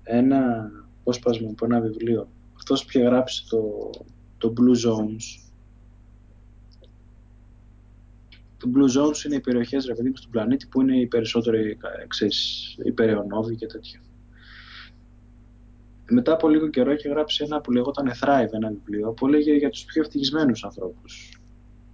ένα 0.03 0.71
απόσπασμα 0.99 1.49
από 1.49 1.65
ένα 1.65 1.79
βιβλίο. 1.79 2.29
Αυτός 2.55 2.83
που 2.83 2.89
είχε 2.89 3.07
γράψει 3.07 3.47
το, 3.49 3.89
το 4.37 4.53
Blue 4.57 4.87
Zones. 4.87 5.49
Το 8.57 8.71
Blue 8.75 8.99
Zones 8.99 9.25
είναι 9.25 9.35
οι 9.35 9.39
περιοχές 9.39 9.85
ρε 9.85 9.95
παιδί, 9.95 10.11
στον 10.15 10.31
πλανήτη 10.31 10.67
που 10.67 10.81
είναι 10.81 10.97
οι 10.97 11.07
περισσότεροι 11.07 11.77
ξέρεις, 12.07 12.75
υπεραιωνόβοι 12.83 13.55
και 13.55 13.65
τέτοια. 13.65 14.01
Μετά 16.09 16.33
από 16.33 16.49
λίγο 16.49 16.67
καιρό 16.69 16.91
είχε 16.91 17.09
γράψει 17.09 17.43
ένα 17.43 17.61
που 17.61 17.71
λεγόταν 17.71 18.11
Thrive, 18.21 18.51
ένα 18.51 18.69
βιβλίο 18.69 19.11
που 19.11 19.27
λέγε 19.27 19.53
για 19.53 19.69
τους 19.69 19.85
πιο 19.85 20.01
ευτυχισμένους 20.01 20.63
ανθρώπους 20.63 21.41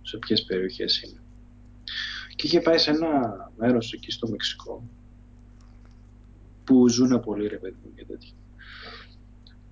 σε 0.02 0.18
ποιες 0.18 0.44
περιοχές 0.44 1.02
είναι. 1.02 1.25
Και 2.46 2.52
είχε 2.52 2.62
πάει 2.62 2.78
σε 2.78 2.92
ένα 2.92 3.52
μέρος 3.58 3.94
εκεί 3.94 4.12
στο 4.12 4.28
Μεξικό 4.28 4.84
που 6.64 6.90
ζουν 6.90 7.20
πολύ 7.20 7.48
ρε 7.48 7.58
παιδί 7.58 7.78
μου 7.84 7.94
και 7.96 8.06
τέτοια. 8.06 8.34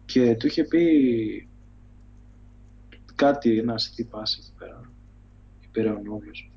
Και 0.05 0.35
του 0.35 0.47
είχε 0.47 0.63
πει 0.63 1.49
κάτι 3.15 3.57
ένας 3.57 3.93
τυπάς 3.95 4.37
εκεί 4.37 4.51
πέρα, 4.57 4.91
υπεραιωνόβιος, 5.63 6.51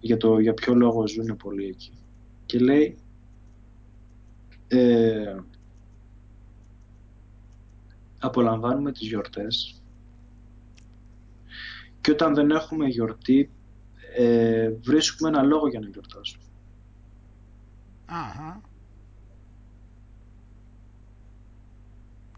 για, 0.00 0.16
το, 0.16 0.38
για 0.38 0.54
ποιο 0.54 0.74
λόγο 0.74 1.06
ζουν 1.06 1.36
πολύ 1.36 1.66
εκεί. 1.66 1.98
Και 2.46 2.58
λέει, 2.58 2.98
ε, 4.68 5.36
απολαμβάνουμε 8.18 8.92
τις 8.92 9.08
γιορτές 9.08 9.82
και 12.00 12.10
όταν 12.10 12.34
δεν 12.34 12.50
έχουμε 12.50 12.86
γιορτή 12.86 13.50
ε, 14.18 14.70
βρίσκουμε 14.82 15.28
ένα 15.28 15.42
λόγο 15.42 15.68
για 15.68 15.80
να 15.80 15.88
γιορτάσουμε. 15.88 16.44
Αχα. 18.06 18.60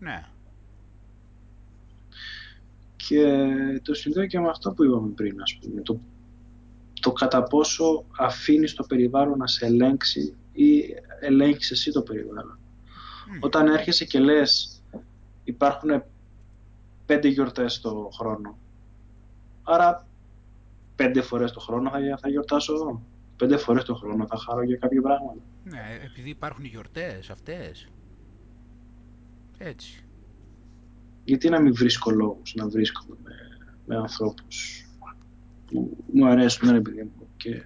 Ναι. 0.01 0.25
Και 2.97 3.49
το 3.83 3.95
συνδέω 3.95 4.27
και 4.27 4.41
με 4.41 4.49
αυτό 4.49 4.73
που 4.73 4.85
είπαμε 4.85 5.09
πριν, 5.09 5.43
ας 5.43 5.59
πούμε, 5.61 5.81
το, 5.81 6.01
το 7.01 7.13
κατά 7.13 7.43
πόσο 7.43 8.05
αφήνεις 8.19 8.75
το 8.75 8.85
περιβάλλον 8.85 9.39
να 9.39 9.47
σε 9.47 9.67
ελέγξει 9.67 10.37
ή 10.53 10.85
ελέγχεις 11.21 11.71
εσύ 11.71 11.91
το 11.91 12.03
περιβάλλον. 12.03 12.59
Όταν 13.41 13.67
έρχεσαι 13.67 14.05
και 14.05 14.19
λες 14.19 14.83
υπάρχουν 15.45 16.03
πέντε 17.07 17.29
γιορτές 17.29 17.81
το 17.81 18.11
χρόνο, 18.19 18.59
άρα 19.63 20.08
πέντε 20.99 21.23
φορές 21.23 21.53
το 21.53 21.61
χρόνο 21.61 21.91
θα, 21.91 21.99
θα 22.21 22.29
γιορτάσω 22.29 22.75
εγώ. 22.75 23.03
Πέντε 23.37 23.57
φορές 23.57 23.85
το 23.85 23.95
χρόνο 23.95 24.27
θα 24.27 24.37
χαρώ 24.37 24.63
για 24.63 24.77
κάποια 24.77 25.01
πράγματα. 25.01 25.41
Ναι, 25.65 25.81
επειδή 26.05 26.31
υπάρχουν 26.31 26.65
οι 26.65 26.69
γιορτές 26.69 27.31
αυτές. 27.31 27.89
Έτσι. 29.59 30.05
Γιατί 31.25 31.49
να 31.49 31.61
μην 31.61 31.75
βρίσκω 31.75 32.11
λόγους 32.11 32.55
να 32.55 32.69
βρίσκομαι 32.69 33.17
με, 33.25 33.33
με 33.87 33.97
ανθρώπους 33.97 34.87
που 35.67 35.97
μου 36.13 36.27
αρέσουν, 36.27 36.75
επειδή 36.75 37.03
μου 37.03 37.29
και 37.37 37.63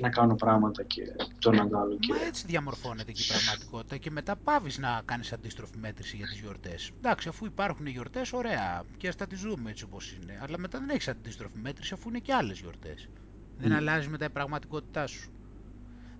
να 0.00 0.08
κάνω 0.08 0.34
πράγματα 0.34 0.82
και 0.82 1.02
το 1.38 1.50
να 1.50 1.62
άλλο. 1.62 1.96
Και... 1.98 2.12
Μα 2.12 2.20
έτσι 2.26 2.46
διαμορφώνεται 2.46 3.12
και 3.12 3.22
η 3.22 3.26
πραγματικότητα 3.26 3.96
και 3.96 4.10
μετά 4.10 4.36
πάβεις 4.36 4.78
να 4.78 5.02
κάνεις 5.04 5.32
αντίστροφη 5.32 5.78
μέτρηση 5.78 6.16
για 6.16 6.26
τις 6.26 6.38
γιορτές. 6.38 6.90
Εντάξει, 6.96 7.28
αφού 7.28 7.46
υπάρχουν 7.46 7.86
οι 7.86 7.90
γιορτές, 7.90 8.32
ωραία, 8.32 8.82
και 8.96 9.08
ας 9.08 9.16
τα 9.16 9.26
τις 9.26 9.38
ζούμε 9.38 9.70
έτσι 9.70 9.84
όπως 9.84 10.12
είναι. 10.12 10.38
Αλλά 10.42 10.58
μετά 10.58 10.78
δεν 10.78 10.88
έχεις 10.88 11.08
αντίστροφη 11.08 11.58
μέτρηση 11.58 11.94
αφού 11.94 12.08
είναι 12.08 12.18
και 12.18 12.32
άλλες 12.32 12.58
γιορτές. 12.58 13.08
Δεν 13.56 13.72
αλλάζει 13.72 14.08
μετά 14.08 14.24
η 14.24 14.30
πραγματικότητά 14.30 15.06
σου. 15.06 15.30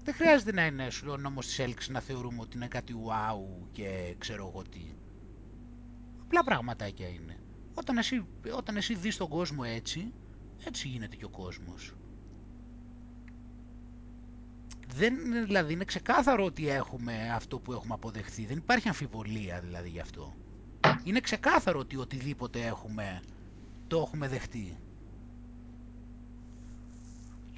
Δεν 0.02 0.14
χρειάζεται 0.14 0.52
να 0.52 0.66
είναι 0.66 0.88
ο 1.10 1.16
νόμος 1.16 1.46
της 1.46 1.58
έλξης 1.58 1.88
να 1.88 2.00
θεωρούμε 2.00 2.40
ότι 2.40 2.56
είναι 2.56 2.68
κάτι 2.68 2.94
wow 3.06 3.66
και 3.72 4.14
ξέρω 4.18 4.50
εγώ 4.52 4.62
τι. 4.62 4.94
Απλά 6.22 6.44
πραγματάκια 6.44 7.08
είναι. 7.08 7.36
Όταν 7.74 7.98
εσύ, 7.98 8.26
όταν 8.56 8.76
εσύ 8.76 8.94
δεις 8.94 9.16
τον 9.16 9.28
κόσμο 9.28 9.62
έτσι, 9.66 10.12
έτσι 10.64 10.88
γίνεται 10.88 11.16
και 11.16 11.24
ο 11.24 11.28
κόσμος. 11.28 11.94
Δεν, 14.94 15.14
δηλαδή 15.44 15.72
είναι 15.72 15.84
ξεκάθαρο 15.84 16.44
ότι 16.44 16.68
έχουμε 16.68 17.32
αυτό 17.34 17.58
που 17.58 17.72
έχουμε 17.72 17.94
αποδεχθεί. 17.94 18.46
Δεν 18.46 18.56
υπάρχει 18.56 18.88
αμφιβολία 18.88 19.60
δηλαδή 19.60 19.88
γι' 19.88 20.00
αυτό. 20.00 20.34
Είναι 21.04 21.20
ξεκάθαρο 21.20 21.78
ότι 21.78 21.96
οτιδήποτε 21.96 22.60
έχουμε, 22.66 23.20
το 23.86 23.98
έχουμε 23.98 24.28
δεχτεί 24.28 24.76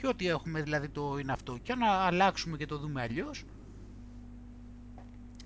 και 0.03 0.09
ό,τι 0.09 0.29
έχουμε 0.29 0.63
δηλαδή 0.63 0.89
το 0.89 1.19
είναι 1.19 1.33
αυτό. 1.33 1.59
Και 1.63 1.75
να 1.75 1.87
αλλάξουμε 1.87 2.57
και 2.57 2.67
το 2.67 2.79
δούμε 2.79 3.03
αλλιώς, 3.03 3.45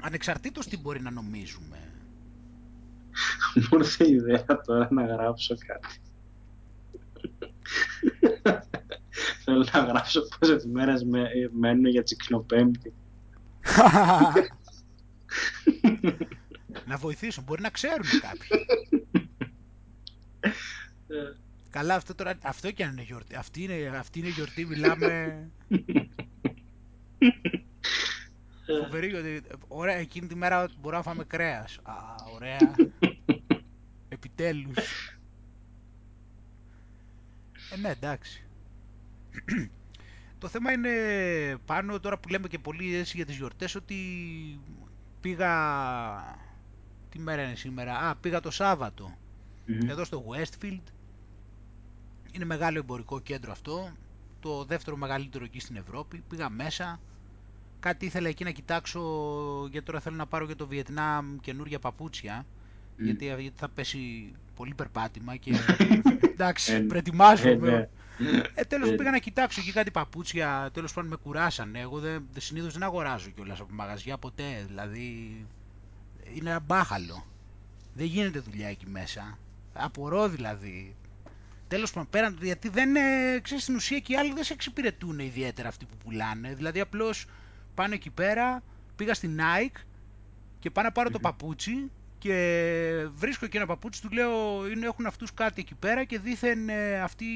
ανεξαρτήτως 0.00 0.66
τι 0.66 0.78
μπορεί 0.78 1.00
να 1.00 1.10
νομίζουμε. 1.10 1.78
Μου 3.54 3.78
ήρθε 3.78 4.04
η 4.04 4.12
ιδέα 4.12 4.44
τώρα 4.66 4.88
να 4.90 5.06
γράψω 5.06 5.56
κάτι. 5.66 6.00
Θέλω 9.44 9.66
να 9.72 9.80
γράψω 9.80 10.20
πόσες 10.38 10.64
μέρες 10.66 11.04
με, 11.04 11.28
μένουν 11.52 11.86
για 11.86 12.02
τσικνοπέμπτη. 12.02 12.92
να 16.86 16.96
βοηθήσουν, 16.96 17.44
μπορεί 17.44 17.62
να 17.62 17.70
ξέρουν 17.70 18.06
κάποιοι. 18.20 18.66
Ε, 21.08 21.34
Καλά, 21.70 21.94
αυτό, 21.94 22.14
τώρα, 22.14 22.38
αυτό 22.42 22.70
και 22.70 22.84
αν 22.84 22.92
είναι 22.92 23.02
γιορτή. 23.02 23.34
Αυτή 23.34 23.62
είναι, 23.62 23.96
αυτή 23.98 24.18
είναι 24.18 24.28
γιορτή, 24.28 24.64
μιλάμε... 24.64 25.38
Φοβερή 28.82 29.08
γιατί 29.08 29.42
ωραία, 29.68 29.94
εκείνη 29.94 30.26
τη 30.26 30.34
μέρα 30.34 30.68
μπορούμε 30.80 30.96
να 30.96 31.02
φάμε 31.02 31.24
κρέας. 31.24 31.78
Α, 31.82 31.94
ωραία. 32.34 32.74
Επιτέλους. 34.08 34.76
Ε, 37.70 37.76
ναι, 37.76 37.88
εντάξει. 37.88 38.45
Το 40.38 40.48
θέμα 40.48 40.72
είναι 40.72 40.90
πάνω 41.66 42.00
τώρα 42.00 42.18
που 42.18 42.28
λέμε 42.28 42.48
και 42.48 42.58
πολύ 42.58 42.94
έτσι 42.96 43.16
για 43.16 43.26
τις 43.26 43.36
γιορτές 43.36 43.74
ότι 43.74 43.96
πήγα... 45.20 45.50
Τι 47.10 47.18
μέρα 47.18 47.42
είναι 47.42 47.54
σήμερα; 47.54 47.98
Α, 47.98 48.14
πήγα 48.16 48.40
το 48.40 48.50
σαββατο 48.50 49.16
εδώ 49.88 50.04
στο 50.04 50.24
Westfield. 50.28 50.80
Είναι 52.32 52.44
μεγάλο 52.44 52.78
εμπορικό 52.78 53.20
κέντρο 53.20 53.52
αυτό. 53.52 53.90
Το 54.40 54.64
δεύτερο 54.64 54.96
μεγαλύτερο 54.96 55.44
εκεί 55.44 55.60
στην 55.60 55.76
Ευρώπη. 55.76 56.22
Πήγα 56.28 56.48
μέσα. 56.50 57.00
Κάτι 57.80 58.06
ήθελα 58.06 58.28
εκεί 58.28 58.44
να 58.44 58.50
κοιτάξω 58.50 59.00
γιατί 59.70 59.86
τώρα 59.86 60.00
θέλω 60.00 60.16
να 60.16 60.26
πάρω 60.26 60.44
για 60.44 60.56
το 60.56 60.66
Βιετνάμ 60.66 61.36
καινούργια 61.40 61.78
παπούτσια. 61.78 62.46
Γιατί, 62.98 63.24
γιατί 63.24 63.52
θα 63.56 63.68
πέσει 63.68 64.32
πολύ 64.56 64.74
περπάτημα 64.74 65.36
και 65.36 65.52
εντάξει, 66.32 66.72
Ε, 66.72 66.78
προετοιμάζομαι. 66.78 67.90
Ε, 68.18 68.22
ναι. 68.30 68.42
Ε, 68.54 68.62
τέλος 68.64 68.88
Ε. 68.90 68.94
πήγα 68.94 69.10
να 69.10 69.18
κοιτάξω 69.18 69.60
εκεί 69.60 69.72
κάτι 69.72 69.90
παπούτσια, 69.90 70.70
τέλος 70.72 70.92
πάντων 70.92 71.10
με 71.10 71.16
κουράσανε. 71.16 71.80
Εγώ 71.80 71.98
δεν, 71.98 72.26
δεν- 72.32 72.42
συνήθως 72.42 72.72
δεν 72.72 72.82
αγοράζω 72.82 73.30
κιόλας 73.30 73.60
από 73.60 73.74
μαγαζιά 73.74 74.18
ποτέ, 74.18 74.64
δηλαδή 74.66 75.06
είναι 76.34 76.50
ένα 76.50 76.60
μπάχαλο. 76.60 77.26
Δεν 77.94 78.06
γίνεται 78.06 78.38
δουλειά 78.38 78.68
εκεί 78.68 78.86
μέσα. 78.88 79.38
Απορώ 79.72 80.28
δηλαδή. 80.28 80.94
Τέλος 81.68 81.92
πάντων, 81.92 82.10
πέραν 82.10 82.36
του 82.36 82.44
γιατί 82.44 82.68
δεν, 82.68 82.96
ε, 82.96 83.38
ξέρεις, 83.42 83.62
στην 83.62 83.74
ουσία 83.74 83.98
και 83.98 84.12
οι 84.12 84.16
άλλοι 84.16 84.32
δεν 84.32 84.44
σε 84.44 84.52
εξυπηρετούν 84.52 85.18
ιδιαίτερα 85.18 85.68
αυτοί 85.68 85.84
που 85.84 85.96
πουλάνε. 86.04 86.54
Δηλαδή 86.54 86.80
απλώς 86.80 87.26
πάνε 87.74 87.94
εκεί 87.94 88.10
πέρα, 88.10 88.62
πήγα 88.96 89.14
στην 89.14 89.38
Nike 89.40 89.80
και 90.58 90.70
πάω 90.70 90.84
να 90.84 90.92
πάρω 90.92 91.10
το 91.10 91.18
παπούτσι 91.18 91.90
και 92.18 93.08
βρίσκω 93.14 93.44
εκεί 93.44 93.56
ένα 93.56 93.66
παπούτσι, 93.66 94.02
του 94.02 94.08
λέω 94.10 94.66
είναι, 94.68 94.86
έχουν 94.86 95.06
αυτούς 95.06 95.34
κάτι 95.34 95.60
εκεί 95.60 95.74
πέρα 95.74 96.04
και 96.04 96.18
δήθεν 96.18 96.68
ε, 96.68 97.00
αυτοί 97.00 97.26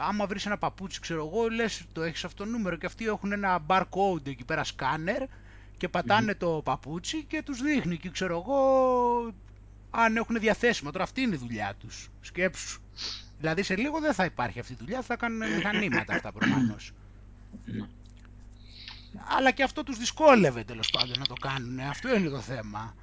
άμα 0.00 0.26
βρεις 0.26 0.46
ένα 0.46 0.58
παπούτσι 0.58 1.00
ξέρω 1.00 1.26
εγώ 1.26 1.48
λες 1.48 1.84
το 1.92 2.02
έχεις 2.02 2.24
αυτό 2.24 2.44
το 2.44 2.50
νούμερο 2.50 2.76
και 2.76 2.86
αυτοί 2.86 3.06
έχουν 3.06 3.32
ένα 3.32 3.64
barcode 3.66 4.26
εκεί 4.26 4.44
πέρα 4.44 4.64
σκάνερ 4.64 5.22
και 5.76 5.88
πατάνε 5.88 6.34
το 6.34 6.60
παπούτσι 6.64 7.24
και 7.24 7.42
τους 7.42 7.62
δείχνει 7.62 7.96
και 7.96 8.10
ξέρω 8.10 8.38
εγώ 8.38 8.58
αν 9.90 10.16
έχουν 10.16 10.38
διαθέσιμο. 10.38 10.90
Τώρα 10.90 11.04
αυτή 11.04 11.20
είναι 11.20 11.34
η 11.34 11.38
δουλειά 11.38 11.74
τους. 11.78 12.10
Σκέψου. 12.20 12.80
Δηλαδή 13.38 13.62
σε 13.62 13.76
λίγο 13.76 14.00
δεν 14.00 14.14
θα 14.14 14.24
υπάρχει 14.24 14.58
αυτή 14.58 14.72
η 14.72 14.76
δουλειά, 14.78 15.02
θα 15.02 15.16
κάνουν 15.16 15.54
μηχανήματα 15.54 16.14
αυτά 16.14 16.32
προφανώς. 16.32 16.92
Ναι. 17.64 17.86
Αλλά 19.36 19.50
και 19.50 19.62
αυτό 19.62 19.84
τους 19.84 19.98
δυσκόλευε 19.98 20.64
τέλος 20.64 20.90
πάντων 20.90 21.18
να 21.18 21.26
το 21.26 21.34
κάνουν. 21.34 21.80
Αυτό 21.80 22.16
είναι 22.16 22.28
το 22.28 22.40
θέμα. 22.40 22.94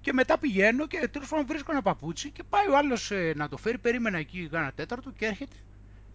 Και 0.00 0.12
μετά 0.12 0.38
πηγαίνω 0.38 0.86
και 0.86 1.08
τέλος 1.08 1.28
πάντων 1.28 1.46
βρίσκω 1.46 1.72
ένα 1.72 1.82
παπούτσι 1.82 2.30
και 2.30 2.42
πάει 2.42 2.68
ο 2.68 2.76
άλλος 2.76 3.12
να 3.34 3.48
το 3.48 3.56
φέρει. 3.56 3.78
Περίμενα 3.78 4.18
εκεί 4.18 4.48
κάνα 4.48 4.72
τέταρτο 4.72 5.10
και 5.10 5.26
έρχεται. 5.26 5.56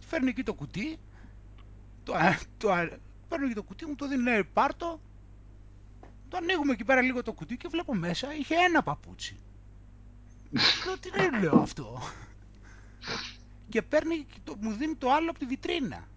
Φέρνει 0.06 0.28
εκεί 0.28 0.42
το 0.42 0.54
κουτί. 0.54 0.98
Το, 2.02 2.14
α- 2.14 2.38
το, 2.58 2.72
α- 2.72 2.98
παίρνω 3.28 3.44
εκεί 3.44 3.54
το 3.54 3.62
κουτί, 3.62 3.86
μου 3.86 3.94
το 3.94 4.08
δίνει, 4.08 4.22
λέει 4.22 4.44
πάρτο. 4.44 5.00
Το 6.28 6.36
ανοίγουμε 6.36 6.72
εκεί 6.72 6.84
πέρα 6.84 7.00
λίγο 7.02 7.22
το 7.22 7.32
κουτί 7.32 7.56
και 7.56 7.68
βλέπω 7.68 7.94
μέσα 7.94 8.34
είχε 8.34 8.54
ένα 8.54 8.82
παπούτσι. 8.82 9.36
Λέω 10.86 10.98
τι 10.98 11.08
είναι 11.08 11.40
λέω 11.40 11.58
αυτό; 11.60 12.02
Και 13.68 13.82
παίρνει, 13.82 14.24
και 14.24 14.38
το, 14.44 14.56
μου 14.60 14.72
δίνει 14.72 14.94
το 14.96 15.12
άλλο 15.12 15.30
από 15.30 15.38
τη 15.38 15.46
βιτρίνα. 15.46 16.08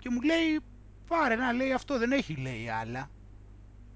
Και 0.00 0.10
μου 0.10 0.20
λέει 0.22 0.60
πάρε 1.06 1.36
να 1.36 1.52
λέει 1.52 1.72
αυτό 1.72 1.98
δεν 1.98 2.12
έχει 2.12 2.34
λέει 2.34 2.68
άλλα. 2.68 3.10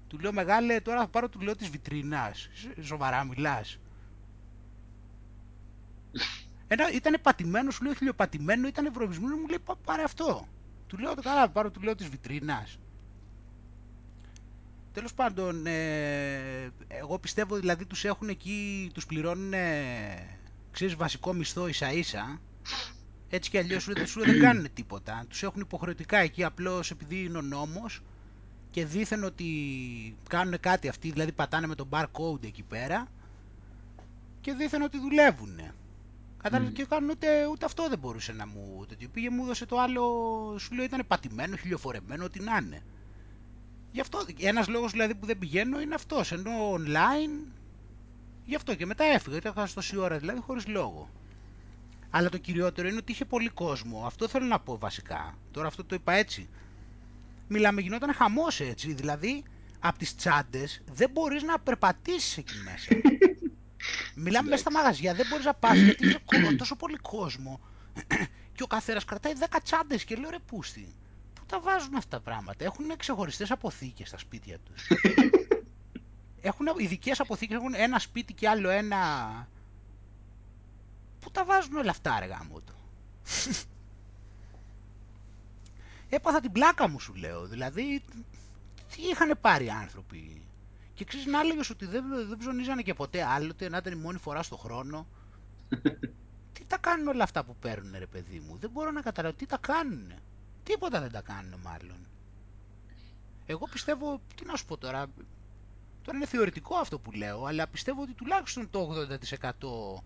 Του 0.07 0.19
λέω 0.19 0.31
μεγάλε 0.33 0.81
τώρα 0.81 0.99
θα 0.99 1.07
πάρω 1.07 1.29
του 1.29 1.39
λέω 1.39 1.55
της 1.55 1.69
βιτρίνας. 1.69 2.49
Σ- 2.53 2.83
Σοβαρά 2.83 3.23
μιλάς. 3.23 3.79
Ένα, 6.73 6.91
ήταν 6.91 7.17
πατημένος, 7.21 7.75
σου 7.75 7.83
λέω 7.83 7.93
χιλιοπατημένο, 7.93 8.67
ήταν 8.67 8.93
βρωμισμένο, 8.93 9.35
μου 9.35 9.47
λέει 9.47 9.59
«Πά- 9.65 9.77
πάρε 9.85 10.03
αυτό. 10.03 10.47
Του 10.87 10.97
λέω 10.97 11.15
το 11.15 11.21
καλά, 11.21 11.49
πάρω 11.49 11.71
του 11.71 11.81
λέω 11.81 11.95
της 11.95 12.07
βιτρίνας. 12.07 12.77
Τέλος 14.93 15.13
πάντων, 15.13 15.65
ε, 15.65 16.71
εγώ 16.87 17.19
πιστεύω 17.19 17.55
δηλαδή 17.55 17.85
τους 17.85 18.05
έχουν 18.05 18.29
εκεί, 18.29 18.89
τους 18.93 19.05
πληρώνουν, 19.05 19.53
ξέρεις, 20.71 20.95
βασικό 20.95 21.33
μισθό 21.33 21.67
ίσα 21.67 21.91
ίσα. 21.91 22.39
Έτσι 23.29 23.49
κι 23.49 23.57
αλλιώς 23.57 23.83
σου, 23.83 23.93
σου 24.07 24.19
δεν 24.25 24.39
κάνουν 24.39 24.67
τίποτα. 24.73 25.25
Τους 25.29 25.43
έχουν 25.43 25.61
υποχρεωτικά 25.61 26.17
εκεί 26.17 26.43
απλώς 26.43 26.91
επειδή 26.91 27.23
είναι 27.23 27.37
ο 27.37 27.41
νόμος 27.41 28.01
και 28.71 28.85
δήθεν 28.85 29.23
ότι 29.23 29.45
κάνουν 30.29 30.59
κάτι 30.59 30.87
αυτοί, 30.87 31.11
δηλαδή 31.11 31.31
πατάνε 31.31 31.67
με 31.67 31.75
τον 31.75 31.87
barcode 31.91 32.43
εκεί 32.43 32.63
πέρα 32.63 33.07
και 34.41 34.53
δήθεν 34.53 34.81
ότι 34.81 34.99
δουλεύουν. 34.99 35.59
Κατάλαβε 36.41 36.69
Μμμ. 36.69 36.75
και 36.75 36.85
κάνουν 36.85 37.09
ούτε, 37.09 37.45
ούτε 37.51 37.65
αυτό 37.65 37.89
δεν 37.89 37.99
μπορούσε 37.99 38.33
να 38.33 38.47
μου 38.47 38.85
τέτοιο. 38.89 39.09
Πήγε 39.09 39.29
μου 39.29 39.43
έδωσε 39.43 39.65
το 39.65 39.79
άλλο, 39.79 40.01
σου 40.59 40.73
λέω 40.73 40.83
ήταν 40.83 41.03
πατημένο, 41.07 41.55
χιλιοφορεμένο, 41.55 42.23
ό,τι 42.23 42.39
να 42.39 42.57
είναι. 42.57 42.81
Γι' 43.91 43.99
αυτό, 43.99 44.25
ένας 44.39 44.67
λόγος 44.67 44.91
δηλαδή 44.91 45.15
που 45.15 45.25
δεν 45.25 45.37
πηγαίνω 45.37 45.81
είναι 45.81 45.95
αυτός, 45.95 46.31
ενώ 46.31 46.51
online, 46.73 47.51
γι' 48.45 48.55
αυτό 48.55 48.75
και 48.75 48.85
μετά 48.85 49.03
έφυγα, 49.03 49.37
ήταν 49.37 49.53
χάσει 49.53 49.75
τόση 49.75 49.97
ώρα 49.97 50.17
δηλαδή 50.17 50.39
χωρίς 50.39 50.67
λόγο. 50.67 51.09
Αλλά 52.09 52.29
το 52.29 52.37
κυριότερο 52.37 52.87
είναι 52.87 52.97
ότι 52.97 53.11
είχε 53.11 53.25
πολύ 53.25 53.49
κόσμο, 53.49 54.05
αυτό 54.05 54.27
θέλω 54.27 54.45
να 54.45 54.59
πω 54.59 54.77
βασικά. 54.77 55.37
Τώρα 55.51 55.67
αυτό 55.67 55.83
το 55.83 55.95
είπα 55.95 56.13
έτσι. 56.13 56.49
Μιλάμε, 57.47 57.81
γινόταν 57.81 58.13
χαμός 58.13 58.59
έτσι, 58.59 58.93
δηλαδή 58.93 59.43
από 59.79 59.97
τις 59.97 60.15
τσάντες 60.15 60.81
δεν 60.93 61.09
μπορείς 61.09 61.43
να 61.43 61.59
περπατήσεις 61.59 62.37
εκεί 62.37 62.53
μέσα. 62.65 62.95
Μιλάμε 64.13 64.49
μέσα 64.49 64.61
στα 64.61 64.71
μαγαζιά, 64.71 65.13
δεν 65.15 65.25
μπορείς 65.27 65.45
να 65.45 65.53
πας 65.53 65.81
γιατί 65.81 66.03
είναι 66.05 66.17
κο- 66.25 66.55
τόσο 66.55 66.75
πολύ 66.75 66.97
κόσμο 66.97 67.59
και 68.55 68.63
ο 68.63 68.67
καθένας 68.67 69.05
κρατάει 69.05 69.33
10 69.39 69.57
τσάντες 69.63 70.03
και 70.03 70.15
λέω 70.15 70.29
ρε 70.29 70.39
πούστη, 70.39 70.95
πού 71.33 71.45
τα 71.45 71.59
βάζουν 71.59 71.95
αυτά 71.95 72.17
τα 72.17 72.23
πράγματα, 72.23 72.63
έχουν 72.65 72.97
ξεχωριστές 72.97 73.51
αποθήκες 73.51 74.07
στα 74.07 74.17
σπίτια 74.17 74.59
τους. 74.59 74.93
Έχουν 76.43 76.67
ειδικές 76.77 77.19
αποθήκες, 77.19 77.57
έχουν 77.57 77.73
ένα 77.73 77.99
σπίτι 77.99 78.33
και 78.33 78.49
άλλο 78.49 78.69
ένα... 78.69 78.97
Πού 81.19 81.31
τα 81.31 81.45
βάζουν 81.45 81.75
όλα 81.75 81.89
αυτά 81.91 82.19
ρε 82.19 82.25
γάμο 82.25 82.59
του; 82.59 82.75
Έπαθα 86.09 86.39
την 86.39 86.51
πλάκα 86.51 86.87
μου 86.89 86.99
σου 86.99 87.13
λέω, 87.13 87.47
δηλαδή 87.47 88.03
τι 88.95 89.01
είχαν 89.01 89.37
πάρει 89.41 89.65
οι 89.65 89.69
άνθρωποι; 89.69 90.41
Και 91.01 91.07
ξέρεις 91.07 91.25
να 91.25 91.39
έλεγες 91.39 91.69
ότι 91.69 91.85
δεν, 91.85 92.03
δεν 92.27 92.37
ψωνίζανε 92.37 92.81
και 92.81 92.93
ποτέ 92.93 93.23
άλλοτε, 93.23 93.69
να 93.69 93.77
ήταν 93.77 93.93
η 93.93 93.95
μόνη 93.95 94.17
φορά 94.17 94.43
στο 94.43 94.57
χρόνο. 94.57 95.07
τι 96.53 96.63
τα 96.67 96.77
κάνουν 96.77 97.07
όλα 97.07 97.23
αυτά 97.23 97.43
που 97.43 97.55
παίρνουν 97.55 97.93
ρε 97.97 98.05
παιδί 98.05 98.39
μου; 98.39 98.57
Δεν 98.57 98.69
μπορώ 98.69 98.91
να 98.91 99.01
καταλάβω 99.01 99.35
τι 99.35 99.45
τα 99.45 99.57
κάνουν. 99.57 100.13
Τίποτα 100.63 101.01
δεν 101.01 101.11
τα 101.11 101.21
κάνουν 101.21 101.59
μάλλον. 101.63 102.07
Εγώ 103.45 103.67
πιστεύω, 103.67 104.21
τι 104.35 104.45
να 104.45 104.55
σου 104.55 104.65
πω 104.65 104.77
τώρα, 104.77 105.07
τώρα 106.03 106.17
είναι 106.17 106.25
θεωρητικό 106.25 106.75
αυτό 106.75 106.99
που 106.99 107.11
λέω, 107.11 107.45
αλλά 107.45 107.67
πιστεύω 107.67 108.01
ότι 108.01 108.13
τουλάχιστον 108.13 108.69
το 108.69 108.89
80% 109.99 110.01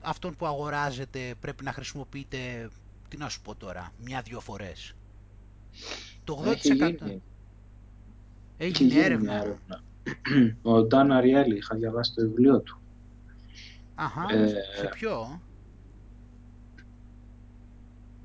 αυτών 0.00 0.36
που 0.36 0.46
αγοράζετε 0.46 1.34
πρέπει 1.40 1.64
να 1.64 1.72
χρησιμοποιείτε, 1.72 2.70
τι 3.08 3.16
να 3.16 3.28
σου 3.28 3.40
πω 3.42 3.54
τώρα, 3.54 3.92
μια-δυο 4.04 4.40
φορές. 4.40 4.94
Το 6.24 6.42
80% 6.46 6.50
Έχει 6.50 6.74
γίνει, 6.74 7.22
έχει 8.56 8.82
έγινε 8.82 8.88
γίνει 8.88 8.98
έρευνα. 9.04 9.32
μια 9.32 9.40
έρευνα. 9.42 9.82
Ο 10.62 10.82
Νταν 10.82 11.12
Αριέλι, 11.12 11.56
είχα 11.56 11.76
διαβάσει 11.76 12.14
το 12.14 12.22
βιβλίο 12.22 12.60
του. 12.60 12.80
Αχα, 13.94 14.26
Ε, 14.34 14.48
σε 14.48 14.88
ποιο; 14.94 15.40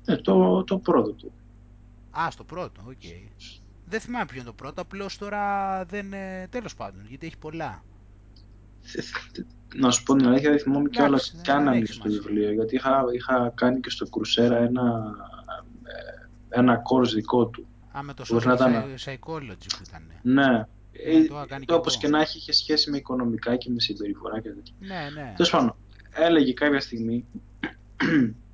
Ε, 0.06 0.16
το, 0.16 0.64
το 0.64 0.78
πρώτο 0.78 1.10
του. 1.12 1.32
Α, 2.18 2.30
στο 2.30 2.44
πρώτο, 2.44 2.82
οκ. 2.86 3.02
Δεν 3.88 4.00
θυμάμαι 4.00 4.24
ποιο 4.26 4.36
είναι 4.36 4.46
το 4.46 4.52
πρώτο, 4.52 4.80
απλώς 4.80 5.18
τώρα 5.18 5.84
δεν... 5.84 6.12
ε, 6.12 6.46
τέλος 6.50 6.74
πάντων, 6.74 7.06
γιατί 7.08 7.26
έχει 7.26 7.38
πολλά. 7.38 7.82
Να 9.76 9.90
σου 9.90 10.02
πω 10.02 10.14
την 10.14 10.26
αλήθεια, 10.26 10.50
δεν 10.50 10.58
θυμάμαι 10.58 10.80
Εντάξει, 10.88 10.98
κιόλα 11.00 11.16
δεν- 11.32 11.42
καν 11.44 11.58
δεν 11.58 11.66
αν 11.68 11.68
έχει 11.68 11.76
είναι 11.76 11.86
στο 11.86 11.94
σημασία. 12.02 12.20
βιβλίο. 12.20 12.52
Γιατί 12.52 12.74
είχα, 12.74 13.04
είχα 13.14 13.52
κάνει 13.54 13.80
και 13.80 13.90
στο 13.90 14.06
Coursera 14.08 14.56
ένα, 14.56 15.02
ε, 15.82 16.58
ένα 16.58 16.82
course 16.90 17.08
δικό 17.14 17.46
του. 17.46 17.66
Α, 17.96 18.02
με 18.02 18.14
το 18.14 18.24
Μπορεί 18.30 18.46
να 18.46 18.52
social 18.52 18.56
ήταν- 18.56 18.94
psy- 18.96 19.08
psychology 19.10 19.66
που 19.76 19.82
ήταν. 19.88 20.02
Ναι. 20.22 20.66
Ναι, 21.04 21.12
Ε, 21.12 21.24
το 21.26 21.34
είχα 21.34 21.46
κάνει 21.46 21.64
κι 21.64 21.72
όπως 21.74 21.92
εγώ. 21.92 22.02
και 22.02 22.08
να 22.08 22.20
έχει, 22.20 22.38
είχε 22.38 22.52
σχέση 22.52 22.90
με 22.90 22.96
οικονομικά 22.96 23.56
και 23.56 23.70
με 23.70 23.80
συμπεριφορά 23.80 24.40
και 24.40 24.48
τέτοια. 24.48 24.74
Ναι, 24.78 25.08
ναι. 25.14 25.32
Τέλος 25.36 25.50
πάντων, 25.50 25.76
έλεγε 26.12 26.52
κάποια 26.52 26.80
στιγμή 26.80 27.24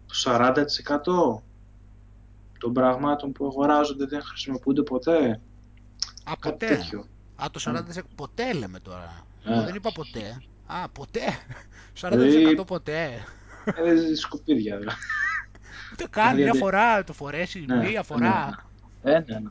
το 0.07 0.15
40% 0.25 1.43
των 2.59 2.73
πραγμάτων 2.73 3.33
που 3.33 3.47
αγοράζονται 3.47 4.07
δεν 4.07 4.23
χρησιμοποιούνται 4.23 4.83
ποτέ. 4.83 5.41
Α, 6.25 6.33
Κάτι 6.41 6.49
ποτέ. 6.51 6.67
τέτοιο. 6.67 7.07
Α, 7.37 7.47
το 7.51 7.61
40% 7.97 8.01
ποτέ 8.15 8.53
λέμε 8.53 8.81
τώρα. 8.81 9.27
Ναι. 9.45 9.55
Εγώ 9.55 9.63
δεν 9.65 9.75
είπα 9.75 9.93
ποτέ. 9.93 10.43
Α, 10.67 10.89
ποτέ. 10.89 11.21
40% 12.01 12.11
Δηλαδή- 12.11 12.65
ποτέ. 12.65 13.25
Ε, 13.65 14.15
σκουπίδια 14.15 14.79
δηλαδή. 14.79 14.97
Ούτε 15.93 16.07
καν 16.11 16.27
μια 16.27 16.35
Δηλαδή- 16.35 16.59
φορά 16.59 17.05
το 17.05 17.13
φορέσει, 17.13 17.65
Ναι, 17.67 17.77
μία 17.77 18.03
φορά. 18.03 18.65
Ναι, 19.03 19.13
ναι. 19.13 19.39
ναι. 19.39 19.51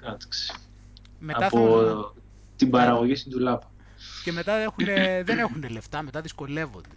Κάτσε. 0.00 0.54
Μετά 1.24 1.46
Από 1.46 1.84
θα... 1.84 2.12
την 2.56 2.70
παραγωγή 2.70 3.14
στην 3.14 3.30
τουλάπα. 3.32 3.72
Και 4.24 4.32
μετά 4.32 4.52
έχουνε- 4.52 5.24
δεν 5.28 5.38
έχουν 5.38 5.68
λεφτά, 5.70 6.02
μετά 6.02 6.20
δυσκολεύονται. 6.20 6.88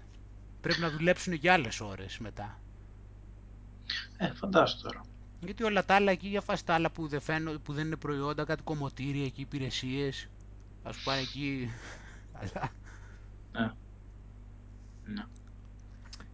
Πρέπει 0.61 0.79
να 0.79 0.89
δουλέψουν 0.89 1.33
για 1.33 1.53
άλλες 1.53 1.79
ώρες 1.81 2.17
μετά. 2.17 2.59
Ε, 4.17 4.27
φαντάσου 4.33 4.81
τώρα. 4.81 5.01
Γιατί 5.39 5.63
όλα 5.63 5.85
τα 5.85 5.95
άλλα 5.95 6.11
εκεί, 6.11 6.27
για 6.27 6.41
φάση 6.41 6.65
τα 6.65 6.73
άλλα 6.73 6.91
που 6.91 7.07
δεν, 7.07 7.21
φαίνω, 7.21 7.51
που 7.51 7.73
δεν 7.73 7.85
είναι 7.85 7.95
προϊόντα, 7.95 8.43
κάτι 8.43 8.63
κομμωτήρια 8.63 9.25
εκεί, 9.25 9.41
υπηρεσίες, 9.41 10.29
ας 10.83 10.97
πάνε 11.03 11.21
εκεί, 11.21 11.69
αλλά... 12.39 12.69
Ναι. 13.51 13.71
Ναι. 15.13 15.25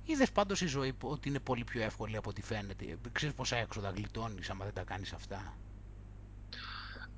Είδες 0.05 0.31
πάντως 0.31 0.61
η 0.61 0.65
ζωή 0.67 0.93
ότι 1.01 1.29
είναι 1.29 1.39
πολύ 1.39 1.63
πιο 1.63 1.81
εύκολη 1.81 2.17
από 2.17 2.29
ό,τι 2.29 2.41
φαίνεται. 2.41 2.97
Ξέρεις 3.11 3.35
πόσα 3.35 3.55
έξοδα 3.55 3.89
γλιτώνεις 3.89 4.49
άμα 4.49 4.65
δεν 4.65 4.73
τα 4.73 4.83
κάνεις 4.83 5.13
αυτά. 5.13 5.53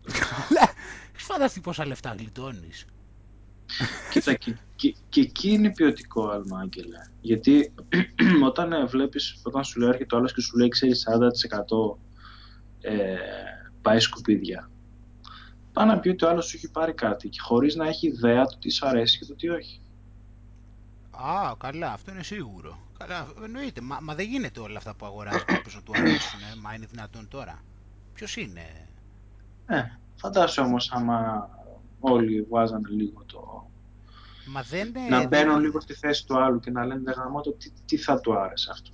Έχεις 1.14 1.26
φανταστεί 1.28 1.60
πόσα 1.60 1.86
λεφτά 1.86 2.16
γλιτώνεις. 2.18 2.86
Κοίτα, 4.12 4.34
και, 4.34 4.56
και, 4.76 4.96
και, 5.10 5.22
εκεί 5.22 5.50
είναι 5.50 5.72
ποιοτικό 5.72 6.28
άλμα, 6.28 6.60
Άγγελε. 6.60 7.00
Γιατί 7.22 7.74
όταν 8.50 8.74
ε, 8.74 8.86
βλέπεις, 8.86 9.40
όταν 9.44 9.64
σου 9.64 9.80
λέει 9.80 9.90
έρχεται 9.90 10.16
ο 10.16 10.18
άλλος 10.18 10.34
και 10.34 10.42
σου 10.42 10.58
λέει, 10.58 10.68
ξέρεις, 10.68 11.08
40% 11.08 11.98
ε, 12.82 13.18
πάει 13.82 14.00
σκουπίδια. 14.00 14.70
Πάει 15.74 15.88
να 15.88 16.00
πει 16.00 16.10
ότι 16.10 16.26
ο 16.26 16.30
άλλος 16.30 16.46
σου 16.46 16.56
έχει 16.56 16.72
πάρει 16.72 16.94
κάτι 16.94 17.30
και 17.30 17.40
χωρίς 17.42 17.76
να 17.76 17.88
έχει 17.88 18.08
ιδέα 18.08 18.46
του 18.46 18.58
τι 18.60 18.70
σου 18.70 18.88
αρέσει 18.88 19.18
και 19.18 19.26
το 19.26 19.36
τι 19.36 19.50
όχι. 19.50 19.82
Α, 21.12 21.56
καλά, 21.58 21.92
αυτό 21.92 22.12
είναι 22.12 22.24
σίγουρο. 22.24 22.80
Καλά, 22.98 23.28
εννοείται. 23.44 23.82
Μα, 23.82 24.00
μα 24.02 24.16
δεν 24.16 24.28
γίνεται 24.28 24.60
όλα 24.60 24.78
αυτά 24.78 24.96
που 24.96 25.06
αγοράζεις 25.06 25.44
κάποιο 25.44 25.72
να 25.76 25.82
του 25.82 25.92
αρέσουν. 25.96 26.40
Ε. 26.40 26.56
Μα 26.62 26.74
είναι 26.74 26.86
δυνατόν 26.86 27.28
τώρα. 27.28 27.64
Ποιος 28.14 28.36
είναι; 28.36 28.88
Ε, 29.66 29.82
φαντάσου 30.16 30.64
όμως 30.64 30.92
άμα 30.92 31.50
όλοι 32.00 32.42
βάζανε 32.50 32.90
λίγο 32.90 33.24
το. 33.26 33.70
Μα 34.48 34.62
δεν, 34.62 34.94
να 35.10 35.28
μπαίνουν 35.28 35.60
λίγο 35.60 35.80
στη 35.80 35.94
θέση 35.94 36.26
του 36.26 36.40
άλλου 36.40 36.60
και 36.60 36.72
να 36.72 36.86
λένε 36.86 37.12
γάμο 37.12 37.42
το 37.42 37.52
τι, 37.52 37.72
τι 37.86 37.98
θα 37.98 38.20
του 38.20 38.40
άρεσε 38.40 38.70
αυτό. 38.72 38.90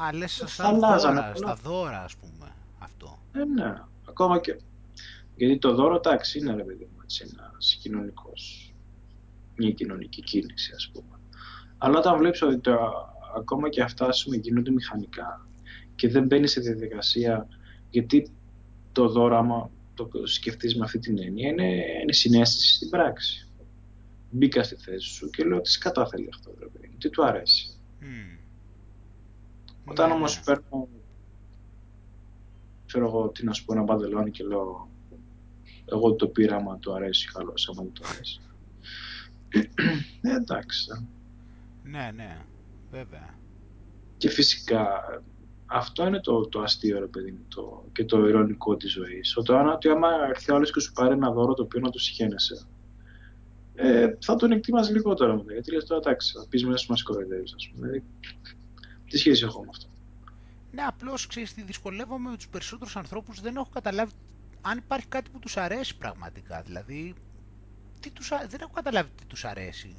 Α, 0.00 0.12
λες 0.12 0.42
σαν 0.46 0.78
δώρα, 0.78 1.32
στα 1.34 1.54
δώρα, 1.62 2.02
ας 2.02 2.16
πούμε, 2.16 2.52
αυτό. 2.78 3.18
Ε, 3.32 3.44
ναι, 3.44 3.74
ακόμα 4.08 4.40
και... 4.40 4.60
Γιατί 5.36 5.58
το 5.58 5.74
δώρο, 5.74 5.94
εντάξει, 5.94 6.38
είναι 6.38 6.54
ρε 6.54 6.62
παιδί 6.62 6.88
μου, 6.92 7.00
έτσι, 7.02 7.30
ένας 7.32 7.78
κοινωνικός, 7.82 8.74
μια 9.56 9.70
κοινωνική 9.70 10.22
κίνηση, 10.22 10.72
ας 10.74 10.90
πούμε. 10.92 11.18
Αλλά 11.78 11.98
όταν 11.98 12.18
βλέπεις 12.18 12.42
ότι 12.42 12.58
το, 12.58 12.78
ακόμα 13.36 13.68
και 13.68 13.82
αυτά, 13.82 14.06
ας 14.06 14.24
πούμε, 14.24 14.36
γίνονται 14.36 14.70
μηχανικά 14.70 15.46
και 15.94 16.08
δεν 16.08 16.26
μπαίνει 16.26 16.46
σε 16.46 16.60
διαδικασία, 16.60 17.48
γιατί 17.92 18.30
το 18.92 19.08
δώρο, 19.08 19.36
άμα 19.36 19.70
το 19.94 20.08
σκεφτείς 20.24 20.76
με 20.76 20.84
αυτή 20.84 20.98
την 20.98 21.18
έννοια, 21.18 21.48
είναι, 21.48 21.84
είναι 22.02 22.12
συνέστηση 22.12 22.74
στην 22.74 22.90
πράξη. 22.90 23.48
Μπήκα 24.30 24.62
στη 24.62 24.76
θέση 24.76 25.08
σου 25.08 25.30
και 25.30 25.44
λέω 25.44 25.60
τι 25.60 25.70
σκατά 25.70 26.06
θέλει 26.06 26.28
αυτό, 26.34 26.54
ρε 26.58 26.66
παιδί 26.66 26.82
τι 27.02 27.10
του 27.10 27.24
αρέσει. 27.24 27.76
Mm. 28.00 28.38
Όταν 29.84 30.08
ναι, 30.08 30.14
όμως 30.14 30.36
ναι. 30.36 30.42
παίρνω, 30.44 30.88
ξέρω 32.86 33.06
εγώ 33.06 33.28
τι 33.28 33.44
να 33.44 33.52
σου 33.52 33.64
πω, 33.64 33.72
ένα 33.72 33.84
παντελόνι 33.84 34.30
και 34.30 34.44
λέω 34.44 34.88
εγώ 35.84 36.14
το 36.14 36.28
πήρα, 36.28 36.56
άμα 36.56 36.78
το 36.78 36.92
αρέσει, 36.92 37.30
καλώς, 37.32 37.68
άμα 37.68 37.82
δεν 37.82 37.92
το 37.92 38.04
αρέσει. 38.12 38.40
ε, 40.22 40.34
εντάξει. 40.36 40.86
Ναι, 41.84 42.10
ναι, 42.14 42.38
βέβαια. 42.90 43.34
Και 44.16 44.28
φυσικά 44.28 45.02
αυτό 45.72 46.06
είναι 46.06 46.20
το, 46.20 46.48
το 46.48 46.60
αστείο, 46.60 46.98
ρε 46.98 47.06
παιδί 47.06 47.30
μου, 47.30 47.44
το, 47.48 47.84
και 47.92 48.04
το 48.04 48.28
ηρωνικό 48.28 48.76
της 48.76 48.92
ζωής. 48.92 49.36
Ότι, 49.36 49.52
ότι 49.52 49.88
άμα 49.88 50.08
έρθει 50.28 50.52
ο 50.52 50.54
άλλος 50.54 50.72
και 50.72 50.80
σου 50.80 50.92
πάρει 50.92 51.12
ένα 51.12 51.30
δώρο 51.30 51.54
το 51.54 51.62
οποίο 51.62 51.80
να 51.80 51.90
του 51.90 51.98
συχαίνεσαι, 51.98 52.66
ε, 53.74 54.16
θα 54.20 54.36
τον 54.36 54.52
εκτιμάς 54.52 54.90
λιγότερο 54.90 55.36
μετά. 55.36 55.52
Γιατί 55.52 55.72
λες 55.72 55.84
τώρα, 55.84 56.00
εντάξει, 56.00 56.32
θα 56.38 56.46
πεις 56.48 56.64
μέσα 56.64 56.76
σου 56.76 56.86
μας 56.90 57.02
κοροϊδεύεις, 57.02 57.54
ας 57.54 57.68
πούμε. 57.68 57.86
Δηλαδή, 57.86 58.04
τι 59.10 59.18
σχέση 59.18 59.44
έχω 59.44 59.60
με 59.60 59.66
αυτό; 59.70 59.86
Ναι, 60.70 60.82
απλώς 60.82 61.26
ξέρεις 61.26 61.54
τι 61.54 61.62
δυσκολεύομαι 61.62 62.30
με 62.30 62.36
τους 62.36 62.48
περισσότερους 62.48 62.96
ανθρώπους. 62.96 63.40
Δεν 63.40 63.56
έχω 63.56 63.68
καταλάβει 63.72 64.12
αν 64.60 64.78
υπάρχει 64.78 65.06
κάτι 65.06 65.30
που 65.30 65.38
τους 65.38 65.56
αρέσει 65.56 65.96
πραγματικά. 65.96 66.62
Δηλαδή, 66.66 67.14
τι 68.00 68.10
τους, 68.10 68.28
δεν 68.48 68.60
έχω 68.60 68.72
καταλάβει 68.74 69.10
τι 69.16 69.24
τους 69.24 69.44
αρέσει. 69.44 69.94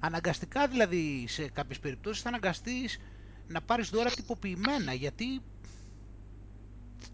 Αναγκαστικά 0.00 0.66
δηλαδή 0.66 1.24
σε 1.28 1.48
κάποιες 1.48 1.78
περιπτώσεις 1.78 2.22
θα 2.22 2.28
αναγκαστείς 2.28 2.98
να 3.48 3.60
πάρεις 3.60 3.88
δώρα 3.88 4.10
τυποποιημένα 4.10 4.92
γιατί. 4.92 5.42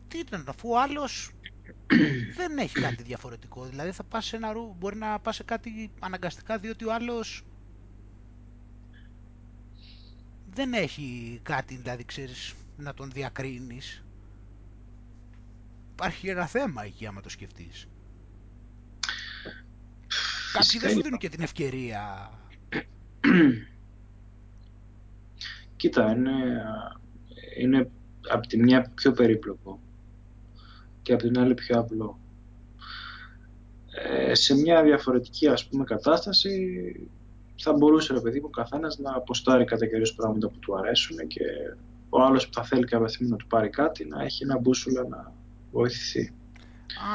Τι 0.08 0.18
ήταν, 0.18 0.44
αφού 0.48 0.70
ο 0.70 0.80
άλλος 0.80 1.30
δεν 2.36 2.58
έχει 2.58 2.80
κάτι 2.80 3.02
διαφορετικό. 3.02 3.64
Δηλαδή 3.64 3.90
θα 3.92 4.02
πας 4.04 4.26
σε 4.26 4.36
ένα 4.36 4.52
ρου, 4.52 4.74
μπορεί 4.78 4.96
να 4.96 5.18
πας 5.18 5.36
σε 5.36 5.42
κάτι 5.42 5.90
αναγκαστικά 6.00 6.58
διότι 6.58 6.84
ο 6.84 6.92
άλλος 6.92 7.42
δεν 10.50 10.72
έχει 10.72 11.40
κάτι, 11.42 11.76
δηλαδή, 11.76 12.04
ξέρεις, 12.04 12.54
να 12.76 12.94
τον 12.94 13.10
διακρίνεις. 13.10 14.04
Υπάρχει 15.92 16.28
ένα 16.28 16.46
θέμα 16.46 16.84
εκεί, 16.84 17.06
άμα 17.06 17.20
το 17.20 17.28
σκεφτείς. 17.28 17.88
Κάποιοι 20.52 20.78
δεν 20.80 20.90
σου 20.90 21.02
δίνουν 21.02 21.18
και 21.18 21.28
την 21.28 21.42
ευκαιρία. 21.42 22.30
Κοίτα, 25.84 26.10
είναι, 26.10 26.62
είναι 27.58 27.90
από 28.28 28.46
τη 28.46 28.58
μια 28.58 28.92
πιο 28.94 29.12
περίπλοκο 29.12 29.80
και 31.02 31.12
από 31.12 31.22
την 31.22 31.38
άλλη 31.38 31.54
πιο 31.54 31.78
απλό. 31.78 32.18
Ε, 33.90 34.34
σε 34.34 34.54
μια 34.54 34.82
διαφορετική 34.82 35.48
ας 35.48 35.68
πούμε 35.68 35.84
κατάσταση 35.84 37.10
θα 37.62 37.72
μπορούσε 37.72 38.12
ρε 38.12 38.20
παιδί 38.20 38.40
μου 38.40 38.46
ο 38.48 38.56
καθένας 38.56 38.98
να 38.98 39.14
αποστάρει 39.14 39.64
κατά 39.64 39.86
καιρούς 39.86 40.14
πράγματα 40.14 40.48
που 40.48 40.58
του 40.58 40.76
αρέσουν 40.76 41.26
και 41.26 41.44
ο 42.08 42.22
άλλος 42.22 42.46
που 42.46 42.52
θα 42.54 42.62
θέλει 42.62 42.84
κάποια 42.84 43.08
στιγμή 43.08 43.30
να 43.30 43.36
του 43.36 43.46
πάρει 43.46 43.68
κάτι 43.68 44.04
να 44.04 44.22
έχει 44.22 44.42
ένα 44.42 44.58
μπούσουλα 44.58 45.08
να 45.08 45.32
βοηθηθεί. 45.72 46.32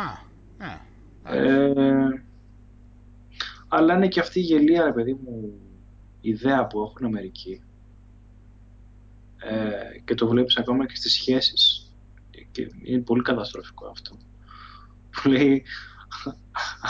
Α, 0.02 0.26
ναι. 0.58 0.82
Ε, 1.24 2.24
αλλά 3.68 3.96
είναι 3.96 4.08
και 4.08 4.20
αυτή 4.20 4.40
η 4.40 4.44
γελία, 4.44 4.84
ρε 4.84 4.94
παιδί 4.94 5.14
μου, 5.14 5.60
ιδέα 6.22 6.68
που 6.68 6.82
έχουν 6.82 7.12
μερικοί 7.12 7.62
ε, 9.40 10.00
και 10.00 10.16
το 10.16 10.28
βλέπεις 10.28 10.58
ακόμα 10.58 10.86
και 10.86 10.96
στις 10.96 11.14
σχέσεις 11.14 11.94
και 12.52 12.72
είναι 12.84 13.02
πολύ 13.02 13.22
καταστροφικό 13.22 13.88
αυτό 13.88 14.18
που 15.10 15.30
λέει 15.30 15.64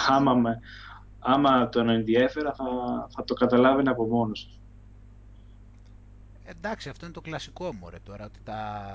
άμα 0.08 0.34
με, 0.34 0.60
άμα 1.20 1.70
τον 1.70 1.90
ενδιέφερα 1.90 2.54
θα, 2.54 2.66
θα 3.10 3.24
το 3.24 3.34
καταλάβαινε 3.34 3.90
από 3.90 4.06
μόνος 4.06 4.46
του. 4.46 4.54
Εντάξει, 6.46 6.90
αυτό 6.90 7.06
είναι 7.06 7.14
το 7.14 7.22
κλασικό 7.22 7.74
μου 7.74 7.90
ρε 7.90 8.00
τώρα, 8.04 8.26
ότι 8.26 8.40
τα... 8.44 8.86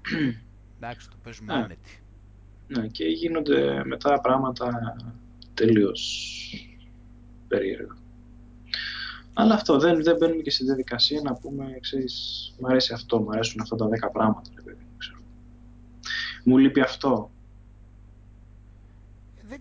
Εντάξει, 0.76 1.08
το 1.10 1.16
παίζουμε 1.22 1.54
ναι. 1.54 1.62
άνετη. 1.62 2.02
Ναι, 2.68 2.86
και 2.86 3.04
γίνονται 3.04 3.84
μετά 3.84 4.20
πράγματα 4.20 4.96
τελείως 5.54 6.02
περίεργα. 7.48 7.96
Αλλά 9.34 9.54
αυτό, 9.54 9.78
δεν, 9.78 10.02
δεν 10.02 10.16
μπαίνουμε 10.16 10.42
και 10.42 10.50
στη 10.50 10.64
διαδικασία 10.64 11.20
να 11.22 11.34
πούμε, 11.34 11.78
ξέρεις, 11.80 12.54
μου 12.60 12.66
αρέσει 12.66 12.92
αυτό, 12.92 13.20
μου 13.20 13.30
αρέσουν 13.30 13.60
αυτά 13.60 13.76
τα 13.76 13.88
δέκα 13.88 14.10
πράγματα, 14.10 14.50
παιδί, 14.64 14.86
ξέρω. 14.98 15.18
Μου 16.44 16.58
λείπει 16.58 16.80
αυτό, 16.80 17.30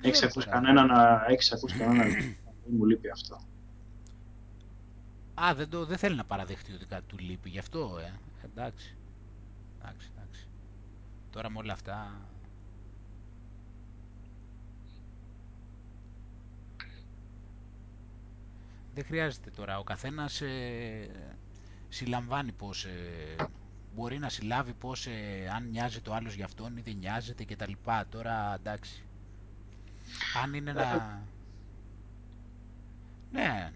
Έχεις 0.02 0.24
ακούσει 0.24 0.48
κανένα 0.48 0.86
να... 0.86 1.26
Έχεις 1.28 1.52
ακούσει 1.52 1.78
κανένα 1.78 2.06
να 2.06 2.36
μου 2.66 2.86
λείπει 2.86 3.10
αυτό. 3.10 3.40
Α, 5.34 5.54
δεν, 5.56 5.70
το, 5.70 5.86
δεν 5.86 5.98
θέλει 5.98 6.16
να 6.16 6.26
παραδεχτεί 6.26 6.74
ότι 6.74 6.86
κάτι 6.86 7.04
του 7.08 7.18
λείπει, 7.18 7.50
γι' 7.50 7.60
αυτό, 7.60 7.98
ε. 8.00 8.20
Εντάξει. 8.46 8.96
Εντάξει, 9.80 10.10
εντάξει. 10.16 10.48
Τώρα 11.32 11.50
με 11.50 11.58
όλα 11.58 11.74
αυτά... 11.74 12.22
Δεν 18.94 19.06
χρειάζεται 19.06 19.50
τώρα. 19.50 19.80
Ο 19.80 19.84
καθένας 19.84 20.42
ε, 20.42 21.10
συλλαμβάνει 21.90 22.52
πως... 22.52 22.86
Ε, 22.86 23.36
μπορεί 23.96 24.20
να 24.20 24.30
συλλάβει 24.30 24.74
πως 24.74 25.06
ε, 25.08 25.50
αν 25.56 25.70
νοιάζεται 25.70 26.10
ο 26.10 26.14
άλλος 26.14 26.34
για 26.34 26.46
αυτόν 26.46 26.78
ή 26.78 26.82
δεν 26.82 26.96
νοιάζεται 26.96 27.44
και 27.44 27.56
τα 27.56 27.68
λοιπά. 27.68 28.06
Τώρα, 28.10 28.54
εντάξει. 28.60 29.04
Αν 30.44 30.54
είναι 30.54 30.74
να... 30.74 31.22
Ναι, 33.32 33.72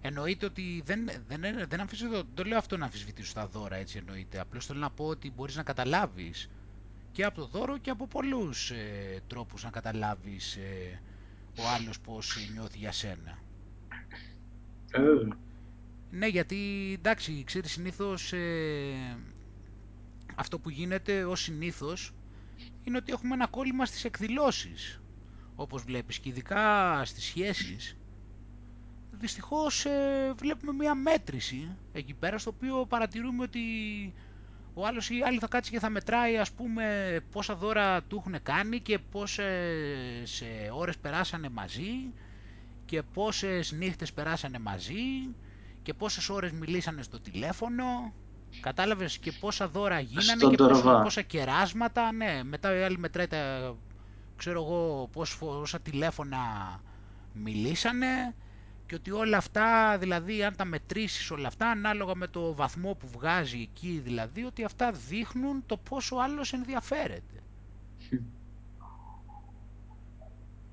εννοείται 0.00 0.46
ότι 0.46 0.82
δεν, 0.84 1.10
δεν, 1.28 1.40
δεν 1.68 1.80
αμφισβητώ, 1.80 2.22
δεν 2.34 2.46
λέω 2.46 2.58
αυτό 2.58 2.76
να 2.76 2.84
αμφισβητήσω 2.84 3.34
τα 3.34 3.46
δώρα, 3.46 3.76
έτσι 3.76 3.98
εννοείται. 3.98 4.40
Απλώς 4.40 4.66
θέλω 4.66 4.78
να 4.78 4.90
πω 4.90 5.04
ότι 5.06 5.30
μπορείς 5.30 5.56
να 5.56 5.62
καταλάβεις 5.62 6.50
και 7.12 7.24
από 7.24 7.40
το 7.40 7.46
δώρο 7.46 7.78
και 7.78 7.90
από 7.90 8.06
πολλούς 8.06 8.70
ε, 8.70 9.22
τρόπους 9.26 9.64
να 9.64 9.70
καταλάβεις 9.70 10.56
ε, 10.56 11.00
ο 11.58 11.62
άλλος 11.76 12.00
πώς 12.00 12.36
νιώθει 12.52 12.78
για 12.78 12.92
σένα. 12.92 13.38
Ε, 14.92 15.00
ναι, 16.10 16.26
γιατί 16.26 16.92
εντάξει, 16.98 17.42
ξέρεις 17.46 17.70
συνήθως 17.72 18.32
ε, 18.32 19.16
αυτό 20.34 20.58
που 20.58 20.70
γίνεται 20.70 21.24
ως 21.24 21.40
συνήθως 21.40 22.12
είναι 22.84 22.96
ότι 22.96 23.12
έχουμε 23.12 23.34
ένα 23.34 23.46
κόλλημα 23.46 23.86
στις 23.86 24.04
εκδηλώσεις 24.04 25.00
όπως 25.54 25.82
βλέπεις 25.82 26.18
και 26.18 26.28
ειδικά 26.28 27.00
στις 27.04 27.24
σχέσεις. 27.24 27.96
Δυστυχώς 29.10 29.84
ε, 29.84 30.32
βλέπουμε 30.36 30.72
μια 30.72 30.94
μέτρηση 30.94 31.76
εκεί 31.92 32.14
πέρα 32.14 32.38
στο 32.38 32.50
οποίο 32.56 32.86
παρατηρούμε 32.86 33.42
ότι 33.42 33.60
ο 34.74 34.86
άλλος 34.86 35.10
ή 35.10 35.22
άλλη 35.22 35.38
θα 35.38 35.46
κάτσει 35.48 35.70
και 35.70 35.78
θα 35.78 35.88
μετράει 35.90 36.38
ας 36.38 36.50
πούμε 36.52 37.18
πόσα 37.32 37.54
δώρα 37.56 38.02
του 38.02 38.16
έχουν 38.16 38.42
κάνει 38.42 38.80
και 38.80 38.98
πόσες 38.98 40.42
ώρες 40.72 40.98
περάσανε 40.98 41.48
μαζί 41.48 42.12
και 42.90 43.02
πόσες 43.02 43.72
νύχτες 43.72 44.12
περάσανε 44.12 44.58
μαζί 44.58 45.34
και 45.82 45.94
πόσες 45.94 46.28
ώρες 46.28 46.52
μιλήσανε 46.52 47.02
στο 47.02 47.20
τηλέφωνο 47.20 47.84
κατάλαβες 48.60 49.18
και 49.18 49.32
πόσα 49.32 49.68
δώρα 49.68 50.00
γίνανε 50.00 50.44
και 50.44 50.56
πόσα, 50.56 51.00
πόσα 51.02 51.22
κεράσματα 51.22 52.12
ναι 52.12 52.40
μετά 52.44 52.78
η 52.78 52.82
άλλη 52.82 52.98
μετράει 52.98 53.26
τα 53.26 53.74
ξέρω 54.36 54.62
εγώ 54.62 55.08
πόσα 55.38 55.80
τηλέφωνα 55.80 56.38
μιλήσανε 57.32 58.34
και 58.86 58.94
ότι 58.94 59.10
όλα 59.10 59.36
αυτά, 59.36 59.98
δηλαδή 59.98 60.44
αν 60.44 60.56
τα 60.56 60.64
μετρήσεις 60.64 61.30
όλα 61.30 61.46
αυτά, 61.48 61.70
ανάλογα 61.70 62.14
με 62.14 62.26
το 62.26 62.54
βαθμό 62.54 62.94
που 62.94 63.08
βγάζει 63.08 63.60
εκεί 63.60 64.00
δηλαδή, 64.04 64.44
ότι 64.44 64.64
αυτά 64.64 64.92
δείχνουν 65.08 65.62
το 65.66 65.76
πόσο 65.76 66.16
άλλος 66.16 66.52
ενδιαφέρεται. 66.52 67.42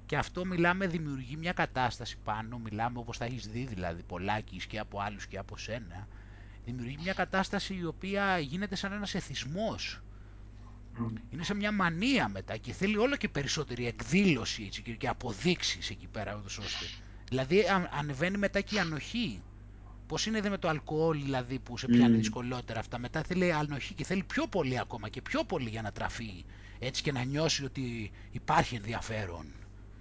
Και 0.08 0.18
αυτό 0.18 0.46
μιλάμε 0.46 0.88
δημιουργεί 0.88 1.36
μια 1.36 1.54
κατάσταση 1.54 2.18
πάνω, 2.24 2.58
μιλάμε 2.58 3.00
όπως 3.00 3.18
θα 3.18 3.26
έχεις 3.26 3.48
δει 3.48 3.66
δηλαδή 3.66 4.04
πολλάκις 4.04 4.66
και 4.66 4.80
από 4.80 5.00
άλλους 5.00 5.28
και 5.28 5.38
από 5.38 5.58
σένα, 5.58 6.08
δημιουργεί 6.66 6.98
μια 7.02 7.14
κατάσταση 7.14 7.74
η 7.76 7.86
οποία 7.86 8.40
γίνεται 8.40 8.76
σαν 8.76 8.92
ένας 8.92 9.14
εθισμός. 9.16 10.02
Είναι 11.30 11.44
σε 11.44 11.54
μια 11.56 11.72
μανία 11.72 12.30
μετά 12.30 12.58
και 12.58 12.74
θέλει 12.74 12.98
όλο 12.98 13.16
και 13.16 13.30
περισσότερη 13.30 13.88
εκδήλωση 13.88 14.64
έτσι, 14.64 14.82
και 14.82 15.08
αποδείξεις 15.08 15.90
εκεί 15.90 16.08
πέρα 16.08 16.42
ώστε 16.46 16.86
Δηλαδή 17.30 17.64
ανεβαίνει 18.00 18.38
μετά 18.38 18.62
και 18.62 18.76
η 18.76 18.80
ανοχή. 18.80 19.42
Πώς 20.08 20.26
είναι 20.26 20.50
με 20.50 20.58
το 20.58 20.68
αλκοόλ 20.68 21.22
δηλαδή 21.24 21.60
που 21.60 21.78
σε 21.78 21.88
πιάνει 21.88 22.16
mm. 22.16 22.18
δυσκολότερα 22.18 22.80
αυτά. 22.80 23.00
Μετά 23.00 23.24
θέλει 23.24 23.54
ανοχή 23.54 23.94
και 23.94 24.04
θέλει 24.04 24.24
πιο 24.24 24.48
πολύ 24.48 24.80
ακόμα 24.80 25.10
και 25.10 25.22
πιο 25.22 25.44
πολύ 25.44 25.70
για 25.70 25.82
να 25.82 25.92
τραφεί. 25.92 26.46
Έτσι 26.80 27.02
και 27.02 27.12
να 27.12 27.24
νιώσει 27.24 27.66
ότι 27.66 28.12
υπάρχει 28.32 28.76
ενδιαφέρον. 28.76 29.46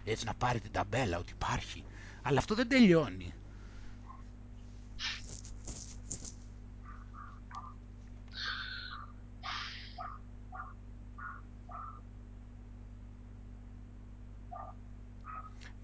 Έτσι 0.07 0.25
να 0.25 0.35
πάρει 0.35 0.61
την 0.61 0.73
ταμπέλα 0.73 1.19
ότι 1.19 1.33
υπάρχει. 1.33 1.85
Αλλά 2.23 2.39
αυτό 2.39 2.55
δεν 2.55 2.69
τελειώνει. 2.69 3.35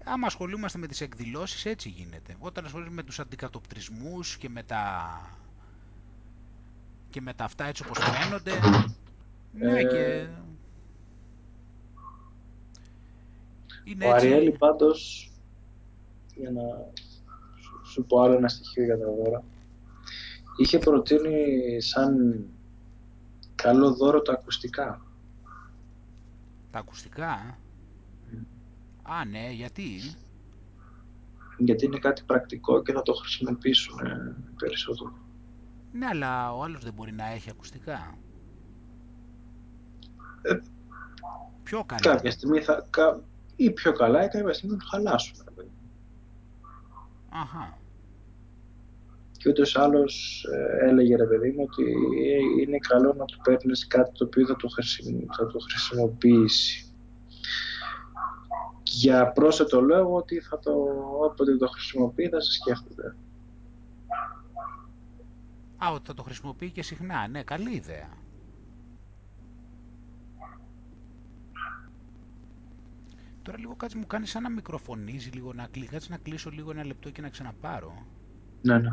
άμα 0.03 0.27
ασχολούμαστε 0.27 0.77
με 0.77 0.87
τις 0.87 1.01
εκδηλώσεις 1.01 1.65
έτσι 1.65 1.89
γίνεται. 1.89 2.35
Όταν 2.39 2.65
ασχολούμαστε 2.65 3.01
με 3.01 3.03
τους 3.03 3.19
αντικατοπτρισμούς 3.19 4.37
και 4.37 4.49
με 4.49 4.63
τα, 4.63 5.21
και 7.09 7.21
με 7.21 7.33
τα 7.33 7.43
αυτά 7.43 7.65
έτσι 7.65 7.83
όπως 7.85 7.97
φαίνονται, 7.99 8.51
ναι 9.51 9.79
ε, 9.79 9.83
και... 9.83 10.27
Είναι 13.83 14.05
ο 14.05 14.15
έτσι... 14.15 14.27
Αριέλη 14.27 14.51
πάντως, 14.51 15.31
για 16.35 16.51
να 16.51 16.61
σου 17.83 18.05
πω 18.05 18.21
άλλο 18.21 18.35
ένα 18.35 18.47
στοιχείο 18.47 18.83
για 18.83 18.97
τα 18.97 19.05
δώρα, 19.05 19.43
είχε 20.57 20.77
προτείνει 20.77 21.81
σαν 21.81 22.45
καλό 23.55 23.93
δώρο 23.93 24.21
τα 24.21 24.31
ακουστικά. 24.33 25.05
Τα 26.71 26.79
ακουστικά, 26.79 27.57
ε; 28.33 28.37
Α, 29.03 29.25
ναι, 29.25 29.49
γιατί; 29.51 30.15
Γιατί 31.57 31.85
είναι 31.85 31.99
κάτι 31.99 32.23
πρακτικό 32.25 32.81
και 32.81 32.93
θα 32.93 33.01
το 33.01 33.13
χρησιμοποιήσουν 33.13 34.05
ε, 34.05 34.35
περισσότερο. 34.57 35.13
Ναι, 35.91 36.05
αλλά 36.05 36.53
ο 36.53 36.63
άλλος 36.63 36.83
δεν 36.83 36.93
μπορεί 36.93 37.11
να 37.11 37.31
έχει 37.31 37.49
ακουστικά. 37.49 38.17
Ε, 40.41 40.59
πιο 41.63 41.83
καλά. 41.83 42.01
Κάποια 42.01 42.31
στιγμή 42.31 42.61
θα... 42.61 42.87
ή 43.63 43.71
πιο 43.71 43.91
καλά 43.91 44.23
ή 44.23 44.27
κάποια 44.27 44.53
στιγμή 44.53 44.75
θα 44.75 44.81
το 44.81 44.87
χαλάσουν. 44.89 45.35
Αχα. 47.29 47.77
Και 49.37 49.49
ούτως 49.49 49.77
άλλος 49.77 50.45
ε, 50.51 50.87
έλεγε 50.87 51.15
ρε 51.15 51.25
παιδί 51.25 51.51
μου 51.51 51.67
ότι 51.69 51.83
είναι 52.61 52.77
καλό 52.77 53.13
να 53.13 53.25
του 53.25 53.37
παίρνεις 53.43 53.87
κάτι 53.87 54.11
το 54.11 54.25
οποίο 54.25 54.45
θα 54.45 54.55
το, 54.55 54.69
θα 55.37 55.47
το 55.47 55.59
χρησιμοποιήσει 55.59 56.93
για 58.83 59.31
πρόσθετο 59.31 59.81
λόγο 59.81 60.15
ότι 60.15 60.39
θα 60.39 60.59
το, 60.59 60.71
όποτε 61.21 61.57
το 61.57 61.67
χρησιμοποιεί 61.67 62.29
θα 62.29 62.39
σε 62.39 62.51
σκέφτεται. 62.51 63.15
Α, 65.83 65.91
ότι 65.91 66.05
θα 66.05 66.13
το 66.13 66.23
χρησιμοποιεί 66.23 66.71
και 66.71 66.83
συχνά. 66.83 67.27
Ναι, 67.27 67.43
καλή 67.43 67.75
ιδέα. 67.75 68.09
Τώρα 73.43 73.57
λίγο 73.57 73.75
κάτι 73.75 73.97
μου 73.97 74.07
κάνεις 74.07 74.29
σαν 74.29 74.41
να 74.41 74.49
μικροφωνίζει 74.49 75.29
λίγο, 75.29 75.53
να, 75.53 75.69
κάτσε 75.89 76.11
να 76.11 76.17
κλείσω 76.17 76.49
λίγο 76.49 76.71
ένα 76.71 76.85
λεπτό 76.85 77.09
και 77.09 77.21
να 77.21 77.29
ξαναπάρω. 77.29 78.05
Ναι, 78.61 78.77
ναι. 78.79 78.89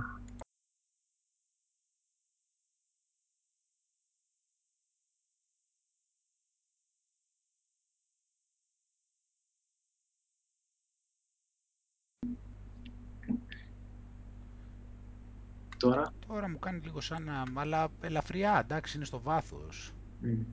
Τώρα; 15.76 16.12
Τώρα 16.26 16.48
μου 16.48 16.58
κάνει 16.58 16.80
λίγο 16.80 17.00
σαν 17.00 17.22
να... 17.22 17.44
αλλά 17.54 17.88
ελαφριά, 18.00 18.60
εντάξει, 18.64 18.96
είναι 18.96 19.04
στο 19.04 19.20
βάθος. 19.20 19.92
Mm. 20.24 20.44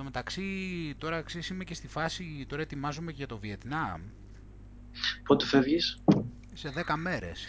Τω 0.00 0.06
μεταξύ, 0.06 0.94
τώρα 0.98 1.22
ξέρεις, 1.22 1.48
είμαι 1.48 1.64
και 1.64 1.74
στη 1.74 1.88
φάση, 1.88 2.46
τώρα 2.48 2.62
ετοιμάζομαι 2.62 3.10
και 3.10 3.16
για 3.16 3.26
το 3.26 3.38
Βιετνάμ. 3.38 4.02
Πότε 5.24 5.44
φεύγεις; 5.44 6.02
Σε 6.52 6.72
10 6.86 6.94
μέρες. 6.96 7.46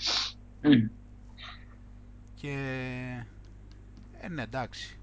Mm. 0.62 0.90
Και... 2.34 2.54
Ε, 4.20 4.28
ναι, 4.28 4.42
εντάξει. 4.42 5.00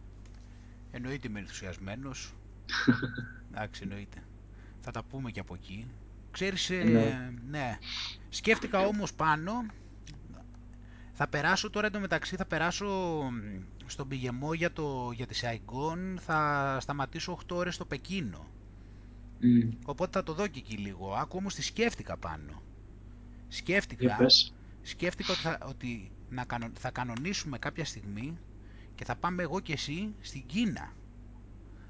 Εννοείται 0.91 1.29
είμαι 1.29 1.39
ενθουσιασμένος. 1.39 2.35
εντάξει, 3.51 3.83
εννοείται. 3.83 4.23
Θα 4.81 4.91
τα 4.91 5.03
πούμε 5.03 5.31
και 5.31 5.41
από 5.41 5.55
εκεί. 5.55 5.91
Ξέρεις, 6.31 6.71
ε, 6.71 6.85
ναι. 6.85 7.33
ναι. 7.49 7.79
Σκέφτηκα 8.29 8.87
όμως 8.87 9.15
πάνω, 9.15 9.67
θα 11.13 11.29
περάσω 11.29 11.71
τώρα 11.71 11.87
εντωμεταξύ, 11.87 12.37
θα 12.37 12.47
περάσω 12.47 13.21
στον 13.89 14.09
πηγεμό 14.09 14.53
για, 14.53 14.73
το, 14.73 15.11
για 15.15 15.27
τη 15.27 15.35
Σαϊγκόν, 15.35 16.19
θα 16.21 16.77
σταματήσω 16.81 17.39
8 17.49 17.57
ώρες 17.57 17.75
στο 17.75 17.85
Πεκίνο. 17.85 18.47
Οπότε 19.85 20.19
θα 20.19 20.23
το 20.23 20.33
δω 20.33 20.47
και 20.47 20.59
εκεί 20.59 20.77
λίγο. 20.77 21.15
Άκου 21.15 21.37
όμως 21.39 21.55
τη 21.55 21.63
σκέφτηκα 21.63 22.17
πάνω. 22.17 22.63
Σκέφτηκα, 23.49 24.17
σκέφτηκα 24.83 25.33
ότι, 25.33 25.41
θα, 25.41 25.59
ότι 25.69 26.11
να 26.29 26.47
θα 26.79 26.91
κανονίσουμε 26.91 27.59
κάποια 27.59 27.85
στιγμή 27.85 28.39
και 28.95 29.05
θα 29.05 29.17
πάμε 29.17 29.43
εγώ 29.43 29.61
και 29.61 29.73
εσύ 29.73 30.15
στην 30.21 30.43
Κίνα. 30.47 30.93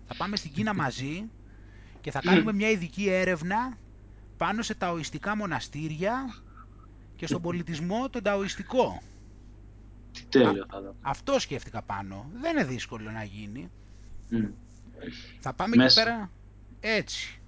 Θα 0.06 0.14
πάμε 0.16 0.36
στην 0.36 0.52
Κίνα 0.52 0.74
μαζί 0.82 1.28
και 2.00 2.10
θα 2.10 2.20
κάνουμε 2.20 2.52
μια 2.52 2.70
ειδική 2.70 3.08
έρευνα 3.08 3.78
πάνω 4.36 4.62
σε 4.62 4.74
ταοιστικά 4.74 5.36
μοναστήρια 5.36 6.34
και 7.16 7.26
στον 7.26 7.42
πολιτισμό 7.46 8.08
τον 8.10 8.22
ταοιστικό. 8.22 9.02
Τι 10.20 10.38
τέλειο 10.38 10.66
θα 10.70 10.80
δω. 10.80 10.94
Αυτό 11.00 11.38
σκέφτηκα 11.38 11.82
πάνω. 11.82 12.30
Δεν 12.40 12.56
είναι 12.56 12.64
δύσκολο 12.64 13.10
να 13.10 13.24
γίνει. 13.24 13.70
Θα 15.40 15.52
πάμε 15.52 15.76
Μέσα. 15.76 16.00
εκεί 16.00 16.10
πέρα 16.10 16.30
έτσι. 16.80 17.40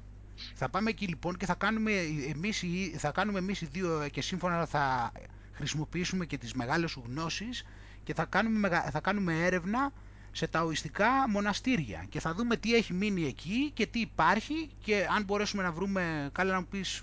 Θα 0.55 0.69
πάμε 0.69 0.91
εκεί 0.91 1.07
λοιπόν 1.07 1.37
και 1.37 1.47
θα 1.47 1.55
κάνουμε 1.55 1.93
εμείς, 2.35 2.65
θα 2.97 3.11
κάνουμε 3.11 3.39
εμείς 3.39 3.61
οι 3.61 3.67
δύο 3.67 4.09
και 4.13 4.21
σύμφωνα 4.23 4.67
θα 4.67 5.13
χρησιμοποιήσουμε 5.53 6.27
και 6.27 6.39
τις 6.39 6.53
μεγάλες 6.55 6.91
σου 6.91 7.03
γνώσεις 7.07 7.65
και 8.05 8.15
θα 8.15 8.25
κάνουμε, 8.25 8.69
θα 8.91 9.01
κάνουμε 9.01 9.45
έρευνα 9.45 9.93
σε 10.33 10.47
ταοιστικά 10.47 11.29
μοναστήρια 11.29 12.07
και 12.09 12.21
θα 12.21 12.35
δούμε 12.35 12.57
τι 12.57 12.75
έχει 12.75 12.93
μείνει 12.93 13.25
εκεί 13.27 13.71
και 13.75 13.87
τι 13.87 14.01
υπάρχει 14.01 14.71
και 14.85 15.07
αν 15.17 15.25
μπορέσουμε 15.25 15.63
να 15.63 15.73
βρούμε, 15.73 16.31
καλά 16.33 16.53
να 16.53 16.61
μου 16.61 16.67
πεις 16.71 17.03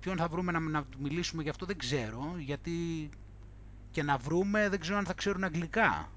ποιον 0.00 0.16
θα 0.16 0.28
βρούμε 0.28 0.52
να, 0.52 0.60
να 0.60 0.84
μιλήσουμε 0.98 1.42
γι' 1.42 1.48
αυτό 1.48 1.66
δεν 1.66 1.78
ξέρω 1.78 2.34
γιατί 2.38 2.70
και 3.94 4.02
να 4.02 4.16
βρούμε 4.16 4.68
δεν 4.68 4.80
ξέρω 4.80 4.98
αν 4.98 5.04
θα 5.04 5.12
ξέρουν 5.12 5.44
αγγλικά. 5.44 6.08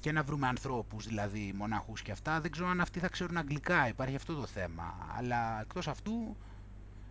Και 0.00 0.12
να 0.12 0.22
βρούμε 0.22 0.46
ανθρώπους 0.46 1.06
δηλαδή 1.06 1.52
μοναχούς 1.56 2.02
και 2.02 2.12
αυτά. 2.12 2.40
Δεν 2.40 2.50
ξέρω 2.50 2.68
αν 2.68 2.80
αυτοί 2.80 2.98
θα 2.98 3.08
ξέρουν 3.08 3.36
αγγλικά. 3.36 3.88
Υπάρχει 3.88 4.16
αυτό 4.16 4.34
το 4.34 4.46
θέμα. 4.46 4.94
Αλλά 5.16 5.60
εκτός 5.60 5.88
αυτού 5.88 6.36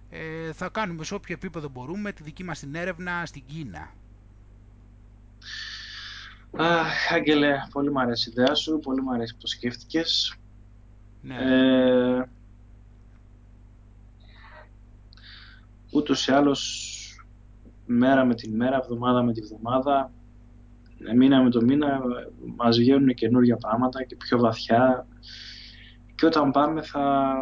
ε, 0.10 0.54
θα 0.54 0.70
κάνουμε 0.70 1.04
σε 1.04 1.14
όποιο 1.14 1.34
επίπεδο 1.34 1.70
μπορούμε 1.70 2.12
τη 2.12 2.24
δική 2.24 2.44
μας 2.44 2.60
την 2.60 2.76
έρευνα 2.76 3.26
στην 3.26 3.44
Κίνα. 3.46 3.94
Αχ, 6.58 7.12
Άγγελε, 7.12 7.56
πολύ 7.72 7.92
μου 7.92 8.00
αρέσει 8.00 8.30
η 8.30 8.34
ιδέα 8.38 8.56
σου, 8.56 8.80
πολύ 8.80 9.02
μου 9.02 9.14
αρέσει 9.14 9.34
που 9.34 9.40
το 9.42 9.48
σκέφτηκες. 9.48 10.36
Ναι. 11.22 11.36
Ε, 11.36 12.30
ούτως 15.92 16.28
ή 16.28 16.32
άλλως 16.32 16.94
μέρα 17.92 18.26
με 18.26 18.36
τη 18.36 18.50
μέρα, 18.50 18.76
εβδομάδα 18.76 19.24
με 19.24 19.34
τη 19.34 19.40
εβδομάδα, 19.44 20.12
μήνα 21.16 21.44
με 21.44 21.50
το 21.50 21.62
μήνα 21.62 22.02
μας 22.56 22.78
βγαίνουν 22.78 23.14
καινούργια 23.14 23.58
πράγματα 23.58 24.04
και 24.04 24.16
πιο 24.16 24.40
βαθιά 24.40 25.08
και 26.16 26.26
όταν 26.26 26.52
πάμε 26.52 26.82
θα, 26.82 27.36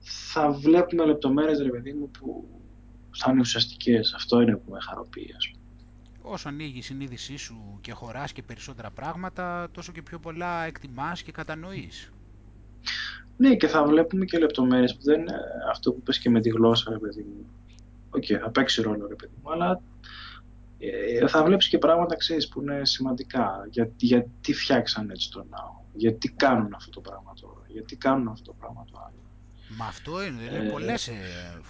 θα 0.00 0.50
βλέπουμε 0.50 1.04
λεπτομέρειες 1.04 1.60
ρε 1.60 1.70
παιδί 1.70 1.92
μου 1.92 2.10
που 2.10 2.48
θα 3.10 3.30
είναι 3.30 3.40
ουσιαστικές. 3.40 4.12
Αυτό 4.14 4.40
είναι 4.40 4.56
που 4.56 4.70
με 4.70 4.78
χαροποιεί 4.80 5.34
ας 5.36 5.50
πούμε. 5.50 5.62
Όσο 6.22 6.48
ανοίγει 6.48 6.78
η 6.78 6.82
συνείδησή 6.82 7.36
σου 7.36 7.78
και 7.80 7.92
χωράς 7.92 8.32
και 8.32 8.42
περισσότερα 8.42 8.90
πράγματα, 8.90 9.68
τόσο 9.72 9.92
και 9.92 10.02
πιο 10.02 10.18
πολλά 10.18 10.64
εκτιμάς 10.64 11.22
και 11.22 11.32
κατανοείς. 11.32 12.12
Ναι, 13.36 13.54
και 13.54 13.66
θα 13.66 13.84
βλέπουμε 13.84 14.24
και 14.24 14.38
λεπτομέρειες 14.38 14.96
που 14.96 15.02
δεν 15.02 15.20
είναι 15.20 15.34
αυτό 15.70 15.92
που 15.92 16.00
πες 16.00 16.18
και 16.18 16.30
με 16.30 16.40
τη 16.40 16.48
γλώσσα, 16.48 16.90
ρε 16.90 16.98
παιδί 16.98 17.22
μου. 17.22 17.46
OK, 18.18 18.24
okay, 18.28 18.38
θα 18.40 18.50
παίξει 18.50 18.82
ρόλο, 18.82 19.06
ρε 19.06 19.14
παιδί 19.14 19.34
μου, 19.42 19.52
αλλά 19.52 19.80
ε, 20.78 21.28
θα 21.28 21.44
βλέπεις 21.44 21.68
και 21.68 21.78
πράγματα, 21.78 22.16
ξέρεις, 22.16 22.48
που 22.48 22.60
είναι 22.60 22.80
σημαντικά. 22.84 23.66
Για, 23.70 23.90
γιατί 23.96 24.52
φτιάξαν 24.54 25.10
έτσι 25.10 25.30
το 25.30 25.46
ναό, 25.50 25.82
γιατί 25.92 26.28
κάνουν 26.28 26.74
αυτό 26.74 26.90
το 26.90 27.00
πράγμα 27.00 27.32
τώρα, 27.40 27.62
γιατί 27.68 27.96
κάνουν 27.96 28.28
αυτό 28.28 28.44
το 28.44 28.56
πράγμα 28.58 28.84
το 28.90 28.98
άλλο. 28.98 29.22
Μα 29.78 29.86
αυτό 29.86 30.24
είναι, 30.24 30.42
είναι 30.42 30.66
ε, 30.66 30.70
πολλές, 30.70 31.08
ε, 31.08 31.60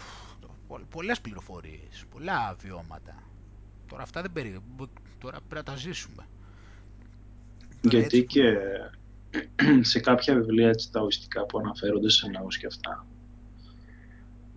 πολλές 0.90 1.20
πληροφορίες, 1.20 2.04
πολλά 2.10 2.56
βιώματα. 2.60 3.22
Τώρα 3.88 4.02
αυτά 4.02 4.22
δεν 4.22 4.32
περί... 4.32 4.62
Τώρα 5.18 5.36
πρέπει 5.48 5.54
να 5.54 5.72
τα 5.72 5.76
ζήσουμε. 5.76 6.26
Γιατί 7.80 8.24
και 8.24 8.56
σε 9.80 10.00
κάποια 10.00 10.34
βιβλία 10.34 10.68
έτσι, 10.68 10.90
τα 10.90 11.06
που 11.46 11.58
αναφέρονται 11.58 12.10
σε 12.10 12.28
ναούς 12.28 12.58
και 12.58 12.66
αυτά 12.66 13.06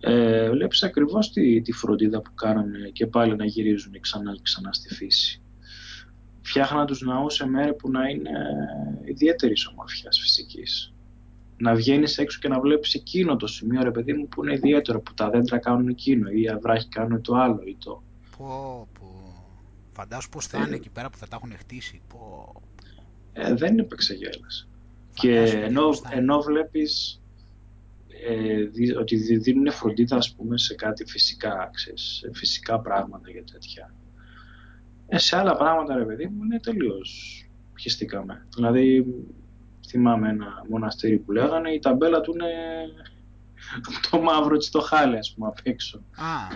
ε, 0.04 0.50
βλέπεις 0.50 0.82
ακριβώς 0.82 1.32
τη, 1.32 1.60
τη 1.60 1.72
φροντίδα 1.72 2.20
που 2.22 2.34
κάνανε 2.34 2.88
και 2.92 3.06
πάλι 3.06 3.36
να 3.36 3.44
γυρίζουν 3.44 4.00
ξανά 4.00 4.32
και 4.32 4.40
ξανά 4.42 4.72
στη 4.72 4.94
φύση. 4.94 5.42
Φτιάχναν 6.42 6.86
τους 6.86 7.00
ναούς 7.00 7.34
σε 7.34 7.46
μέρη 7.46 7.74
που 7.74 7.90
να 7.90 8.08
είναι 8.08 8.30
ιδιαίτερης 9.04 9.66
ομορφιάς 9.66 10.18
φυσικής. 10.20 10.92
Να 11.56 11.74
βγαίνεις 11.74 12.18
έξω 12.18 12.38
και 12.38 12.48
να 12.48 12.60
βλέπεις 12.60 12.94
εκείνο 12.94 13.36
το 13.36 13.46
σημείο, 13.46 13.82
ρε 13.82 13.90
παιδί 13.90 14.12
μου, 14.12 14.28
που 14.28 14.44
είναι 14.44 14.54
ιδιαίτερο, 14.54 15.00
που 15.00 15.14
τα 15.14 15.30
δέντρα 15.30 15.58
κάνουν 15.58 15.88
εκείνο 15.88 16.30
ή 16.30 16.42
οι 16.42 16.48
αβράχοι 16.48 16.88
κάνουν 16.88 17.22
το 17.22 17.34
άλλο 17.34 17.62
ή 17.64 17.76
το... 17.84 18.02
Πω, 18.36 18.88
πω. 18.98 19.06
Φαντάσου 19.92 20.28
πώς 20.28 20.46
θα 20.46 20.58
είναι 20.66 20.76
εκεί 20.76 20.90
πέρα 20.90 21.10
που 21.10 21.16
θα 21.16 21.28
τα 21.28 21.36
έχουν 21.36 21.56
χτίσει. 21.58 22.00
Πω. 22.08 22.52
Ε, 23.32 23.54
δεν 23.54 23.72
είναι 23.72 23.82
επεξεγέλας. 23.82 24.68
Και 25.14 25.38
ενώ, 25.40 25.88
ενώ 26.10 26.40
βλέπεις 26.40 27.21
ε, 28.28 28.98
ότι 28.98 29.16
δίνουν 29.16 29.72
φροντίδα 29.72 30.16
ας 30.16 30.34
πούμε, 30.34 30.58
σε 30.58 30.74
κάτι 30.74 31.04
φυσικά, 31.04 31.70
ξέρεις, 31.72 32.02
σε 32.02 32.30
φυσικά 32.32 32.80
πράγματα 32.80 33.30
για 33.30 33.44
τέτοια. 33.52 33.94
Ε, 35.06 35.18
σε 35.18 35.36
άλλα 35.36 35.56
πράγματα, 35.56 35.96
ρε 35.96 36.04
παιδί 36.04 36.26
μου, 36.26 36.44
είναι 36.44 36.60
τελείως 36.60 37.42
πιεστήκαμε. 37.72 38.46
Δηλαδή, 38.54 39.06
θυμάμαι 39.88 40.28
ένα 40.28 40.64
μοναστήρι 40.68 41.18
που 41.18 41.32
λέγανε, 41.32 41.70
η 41.70 41.78
ταμπέλα 41.78 42.20
του 42.20 42.32
είναι 42.32 42.50
το 44.10 44.20
μαύρο 44.20 44.56
της 44.56 44.70
το 44.70 44.80
χάλι, 44.80 45.18
ας 45.18 45.34
πούμε, 45.34 45.46
απ' 45.46 45.58
έξω. 45.66 46.02
Α, 46.16 46.46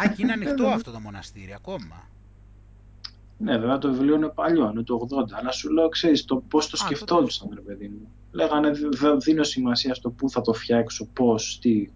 α 0.00 0.08
και 0.08 0.22
είναι 0.22 0.32
ανοιχτό 0.32 0.66
αυτό 0.66 0.90
το 0.90 1.00
μοναστήρι 1.00 1.54
ακόμα. 1.54 2.08
Ναι, 3.36 3.58
βέβαια 3.58 3.78
το 3.78 3.92
βιβλίο 3.92 4.14
είναι 4.14 4.28
παλιό, 4.28 4.70
είναι 4.70 4.82
το 4.82 5.06
80, 5.10 5.24
αλλά 5.30 5.50
σου 5.52 5.72
λέω, 5.72 5.88
ξέρεις, 5.88 6.24
το 6.24 6.36
πώς 6.36 6.70
το 6.70 6.76
σκεφτόντουσαν, 6.76 7.50
ρε 7.54 7.60
παιδί 7.60 7.88
μου. 7.88 8.10
Λέγανε, 8.30 8.70
δίνω 9.18 9.42
σημασία 9.42 9.94
στο 9.94 10.10
πού 10.10 10.30
θα 10.30 10.40
το 10.40 10.52
φτιάξω, 10.52 11.06
πώς, 11.06 11.58
τι. 11.60 11.90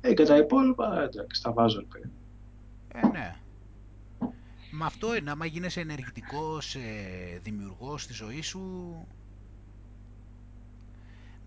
Ε, 0.00 0.14
και 0.14 0.24
τα 0.24 0.36
υπόλοιπα, 0.36 1.02
εντάξει, 1.02 1.42
τα 1.42 1.52
βάζω, 1.52 1.80
ρε 1.80 1.86
παιδί 1.86 2.10
Ε, 2.88 3.06
ναι. 3.06 3.36
Με 4.70 4.84
αυτό 4.84 5.16
είναι, 5.16 5.30
άμα 5.30 5.46
γίνεσαι 5.46 5.80
ενεργητικός, 5.80 6.74
ε, 6.74 7.38
δημιουργός 7.42 8.02
στη 8.02 8.12
ζωή 8.12 8.42
σου, 8.42 8.94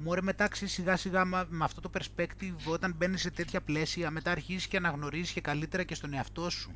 Μωρέ 0.03 0.21
μετά 0.21 0.47
σιγά 0.53 0.97
σιγά 0.97 1.25
με 1.25 1.63
αυτό 1.63 1.81
το 1.81 1.89
perspective 1.93 2.71
όταν 2.71 2.93
μπαίνεις 2.97 3.21
σε 3.21 3.31
τέτοια 3.31 3.61
πλαίσια 3.61 4.11
μετά 4.11 4.31
αρχίζεις 4.31 4.67
και 4.67 4.77
αναγνωρίζεις 4.77 5.31
και 5.31 5.41
καλύτερα 5.41 5.83
και 5.83 5.95
στον 5.95 6.13
εαυτό 6.13 6.49
σου. 6.49 6.71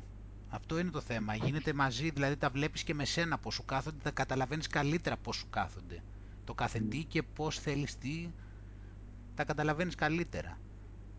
Αυτό 0.48 0.78
είναι 0.78 0.90
το 0.90 1.00
θέμα. 1.00 1.34
Γίνεται 1.34 1.72
μαζί, 1.72 2.10
δηλαδή 2.10 2.36
τα 2.36 2.48
βλέπεις 2.50 2.82
και 2.82 2.94
με 2.94 3.04
σένα 3.04 3.38
πώς 3.38 3.54
σου 3.54 3.64
κάθονται, 3.64 3.98
τα 4.02 4.10
καταλαβαίνεις 4.10 4.66
καλύτερα 4.66 5.16
πώς 5.16 5.36
σου 5.36 5.46
κάθονται. 5.50 6.02
Το 6.46 6.54
κάθε 6.54 6.78
τι 6.78 7.04
και 7.04 7.22
πώς 7.22 7.58
θέλεις 7.58 7.98
τι, 7.98 8.30
τα 9.34 9.44
καταλαβαίνεις 9.44 9.94
καλύτερα. 9.94 10.58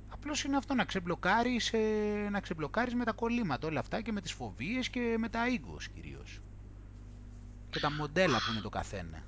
Απλώς 0.09 0.43
είναι 0.43 0.57
αυτό 0.57 0.73
να 0.73 0.85
ξεμπλοκάρεις, 0.85 1.73
ε, 1.73 2.29
να 2.31 2.39
ξεμπλοκάρεις 2.39 2.93
με 2.95 3.03
τα 3.03 3.11
κολλήματα 3.11 3.67
όλα 3.67 3.79
αυτά 3.79 4.01
και 4.01 4.11
με 4.11 4.21
τις 4.21 4.31
φοβίες 4.31 4.89
και 4.89 5.15
με 5.19 5.29
τα 5.29 5.47
ίγκος 5.47 5.87
κυρίως. 5.87 6.41
Και 7.69 7.79
τα 7.79 7.91
μοντέλα 7.91 8.37
που 8.37 8.51
είναι 8.51 8.61
το 8.61 8.69
καθένα. 8.69 9.23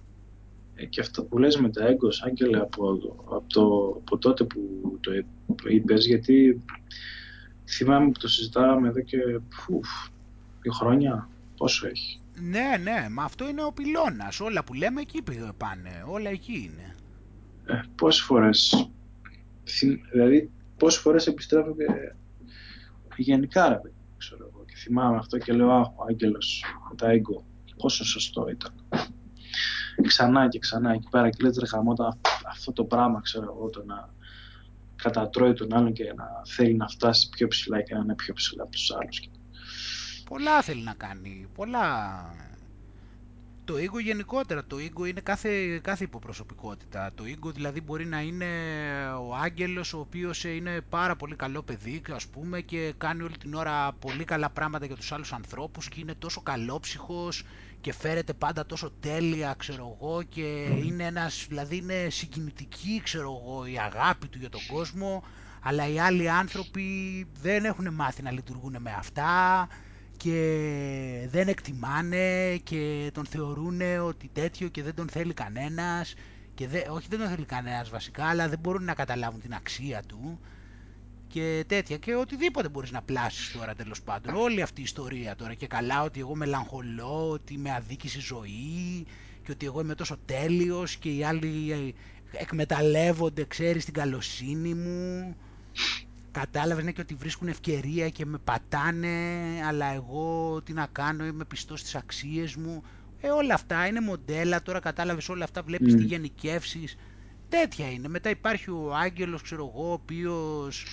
Ε, 0.76 0.86
και 0.86 1.02
αυτό 1.02 1.24
που 1.24 1.38
λες 1.38 1.58
με 1.58 1.70
τα 1.70 1.86
έγκος, 1.86 2.24
Άγγελε, 2.24 2.60
από, 2.60 2.92
από, 3.26 3.44
το, 3.48 3.96
από 4.00 4.18
τότε 4.18 4.44
που 4.44 4.60
το 5.02 5.70
είπες, 5.70 6.06
γιατί 6.06 6.62
θυμάμαι 7.68 8.12
που 8.12 8.20
το 8.20 8.28
συζητάγαμε 8.28 8.88
εδώ 8.88 9.02
και 9.02 9.18
φουφ, 9.50 9.88
δύο 10.62 10.72
χρόνια, 10.72 11.30
πόσο 11.58 11.88
έχει. 11.88 12.22
Ναι, 12.42 12.78
ναι, 12.84 13.08
μα 13.10 13.24
αυτό 13.24 13.50
είναι 13.50 13.64
ο 13.64 13.72
πυλώνας, 13.72 14.40
όλα 14.40 14.64
που 14.64 14.74
λέμε 14.74 15.02
εκεί 15.02 15.24
πάνε, 15.58 16.04
όλα 16.08 16.30
εκεί 16.30 16.72
είναι. 16.72 16.96
Ε, 17.66 17.82
πόσες 17.96 18.22
φορές, 18.22 18.90
δηλαδή 20.12 20.52
πόσες 20.78 21.02
φορές 21.02 21.28
επιστρέφω 21.28 21.76
και 21.76 21.86
γενικά 23.18 23.70
ρε 23.70 23.82
ξέρω 24.18 24.50
εγώ, 24.52 24.66
και 24.66 24.76
θυμάμαι 24.76 25.18
αυτό 25.18 25.38
και 25.38 25.54
λέω 25.54 25.72
αχ, 25.72 25.88
ο 25.88 26.06
Άγγελος 26.10 26.64
με 26.90 26.96
τα 26.96 27.10
έγκο, 27.10 27.44
πόσο 27.78 28.06
σωστό 28.06 28.48
ήταν. 28.50 28.74
Ξανά 30.08 30.48
και 30.48 30.60
ξανά 30.60 30.92
εκεί 30.92 31.08
πέρα 31.12 31.30
και 31.30 31.44
λες 31.44 31.58
ρε 31.58 31.66
αυτό 32.48 32.72
το 32.74 32.84
πράγμα 32.84 33.22
ξέρω 33.22 33.56
εγώ, 33.56 33.70
το 33.70 33.84
να 33.86 34.10
κατατρώει 34.96 35.54
τον 35.54 35.74
άλλον 35.74 35.94
και 35.94 36.14
να 36.16 36.26
θέλει 36.46 36.76
να 36.76 36.88
φτάσει 36.88 37.30
πιο 37.30 37.48
ψηλά 37.48 37.82
και 37.82 37.94
να 37.94 38.00
είναι 38.00 38.16
πιο 38.16 38.34
ψηλά 38.34 38.64
από 38.64 38.72
τους 38.72 38.92
άλλους. 38.92 39.30
Πολλά 40.30 40.62
θέλει 40.62 40.82
να 40.84 40.94
κάνει, 40.94 41.48
πολλά. 41.56 42.24
Το 43.66 43.76
ego 43.76 44.02
γενικότερα, 44.04 44.66
το 44.66 44.78
ego 44.80 45.08
είναι 45.08 45.22
κάθε, 45.22 45.78
κάθε 45.80 46.04
υποπροσωπικότητα. 46.04 47.12
Το 47.16 47.24
ego 47.28 47.54
δηλαδή 47.54 47.82
μπορεί 47.82 48.06
να 48.06 48.22
είναι 48.22 48.46
ο 49.28 49.36
άγγελος 49.36 49.94
ο 49.94 50.00
οποίος 50.00 50.44
είναι 50.44 50.82
πάρα 50.82 51.16
πολύ 51.16 51.36
καλό 51.36 51.62
παιδί 51.62 52.02
ας 52.14 52.28
πούμε 52.28 52.62
και 52.62 52.94
κάνει 52.98 53.22
όλη 53.24 53.38
την 53.38 53.54
ώρα 53.54 53.92
πολύ 53.94 54.24
καλά 54.24 54.50
πράγματα 54.50 54.86
για 54.86 54.96
τους 54.96 55.12
άλλους 55.12 55.34
ανθρώπους 55.34 55.90
και 55.90 56.00
είναι 56.00 56.14
τόσο 56.16 56.42
καλόψυχος 56.42 57.44
και 57.82 57.94
φέρεται 57.94 58.34
πάντα 58.34 58.66
τόσο 58.66 58.92
τέλεια 59.00 59.54
ξέρω 59.58 59.98
εγώ 60.00 60.24
και 60.24 60.68
είναι 60.86 61.04
ένας, 61.04 61.46
δηλαδή 61.50 61.78
είναι 61.78 62.08
συγκινητική 62.10 63.02
ξέρω 63.04 63.42
εγώ 63.44 63.66
η 63.66 63.80
αγάπη 63.80 64.28
του 64.28 64.38
για 64.38 64.50
τον 64.50 64.62
κόσμο 64.74 65.24
αλλά 65.62 65.88
οι 65.88 66.00
άλλοι 66.00 66.30
άνθρωποι 66.30 66.88
δεν 67.42 67.66
έχουν 67.66 67.94
μάθει 67.94 68.22
να 68.22 68.32
λειτουργούν 68.32 68.76
με 68.80 68.92
αυτά 68.98 69.68
και 70.20 71.28
δεν 71.30 71.48
εκτιμάνε 71.48 72.58
και 72.58 73.12
τον 73.14 73.26
θεωρούν 73.26 73.82
ότι 74.02 74.30
τέτοιο 74.34 74.68
και 74.68 74.84
δεν 74.84 74.96
τον 74.96 75.10
θέλει 75.10 75.34
κανένας 75.34 76.14
και 76.54 76.68
δε, 76.68 76.82
όχι 76.90 77.08
δεν 77.10 77.20
τον 77.20 77.28
θέλει 77.28 77.46
κανένας 77.46 77.90
βασικά 77.90 78.26
αλλά 78.26 78.50
δεν 78.50 78.60
μπορούν 78.60 78.84
να 78.84 78.94
καταλάβουν 78.94 79.42
την 79.42 79.54
αξία 79.54 80.04
του 80.08 80.40
και 81.28 81.64
τέτοια 81.68 81.98
και 81.98 82.16
οτιδήποτε 82.16 82.70
μπορείς 82.70 82.92
να 82.92 83.02
πλάσεις 83.02 83.52
τώρα 83.52 83.76
τέλος 83.76 84.02
πάντων. 84.02 84.36
Όλη 84.36 84.62
αυτή 84.62 84.80
η 84.82 84.84
ιστορία 84.84 85.36
τώρα 85.36 85.54
και 85.54 85.68
καλά 85.68 86.04
ότι 86.04 86.20
εγώ 86.20 86.36
μελαγχολώ 86.36 87.30
ότι 87.30 87.58
με 87.58 87.74
αδίκησε 87.74 88.18
η 88.18 88.22
ζωή 88.22 89.06
και 89.44 89.52
ότι 89.52 89.66
εγώ 89.66 89.82
είμαι 89.82 89.96
τόσο 89.96 90.18
τέλειος 90.26 90.96
και 90.96 91.10
οι 91.10 91.24
άλλοι 91.24 91.96
εκμεταλλεύονται 92.32 93.46
ξέρεις 93.46 93.86
την 93.86 93.94
καλοσύνη 93.94 94.74
μου 94.74 95.36
κατάλαβες 96.40 96.84
ναι, 96.84 96.92
και 96.92 97.02
ότι 97.02 97.14
βρίσκουν 97.14 97.48
ευκαιρία 97.48 98.10
και 98.10 98.26
με 98.26 98.38
πατάνε, 98.38 99.08
αλλά 99.68 99.94
εγώ 99.94 100.62
τι 100.64 100.74
να 100.74 100.88
κάνω, 100.92 101.26
είμαι 101.26 101.46
πιστός 101.46 101.80
στις 101.80 101.96
αξίες 101.96 102.56
μου. 102.56 102.84
Ε, 103.22 103.30
όλα 103.30 103.54
αυτά 103.54 103.88
είναι 103.88 104.02
μοντέλα, 104.02 104.62
τώρα 104.62 104.80
κατάλαβες 104.80 105.30
όλα 105.30 105.44
αυτά, 105.44 105.62
βλέπεις 105.62 105.94
mm. 105.94 105.98
τις 105.98 106.06
γενικεύσεις. 106.06 106.96
Τέτοια 107.50 107.92
είναι. 107.92 108.08
Μετά 108.08 108.30
υπάρχει 108.30 108.70
ο 108.70 108.96
άγγελος, 108.96 109.42
ξέρω 109.42 109.72
εγώ, 109.74 109.90
ο 109.90 109.92
οποίος 109.92 110.86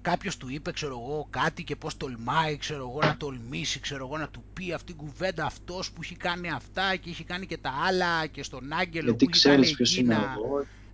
κάποιος 0.00 0.36
του 0.36 0.48
είπε, 0.48 0.72
ξέρω 0.72 0.92
εγώ, 0.92 1.26
κάτι 1.30 1.64
και 1.64 1.76
πώς 1.76 1.96
τολμάει, 1.96 2.56
ξέρω 2.56 2.88
εγώ, 2.90 2.98
να 3.00 3.16
τολμήσει, 3.16 3.80
ξέρω 3.80 4.06
εγώ, 4.06 4.18
να 4.18 4.28
του 4.28 4.44
πει 4.52 4.72
αυτήν 4.72 4.96
την 4.96 5.06
κουβέντα 5.06 5.44
αυτός 5.44 5.90
που 5.92 6.00
έχει 6.02 6.16
κάνει 6.16 6.50
αυτά 6.50 6.96
και 6.96 7.10
έχει 7.10 7.24
κάνει 7.24 7.46
και 7.46 7.56
τα 7.56 7.72
άλλα 7.86 8.26
και 8.26 8.42
στον 8.42 8.72
άγγελο 8.72 9.04
Γιατί 9.08 9.24
που 9.24 9.30
έχει 9.34 9.42
κάνει 9.42 9.68
εκείνα. 9.78 10.36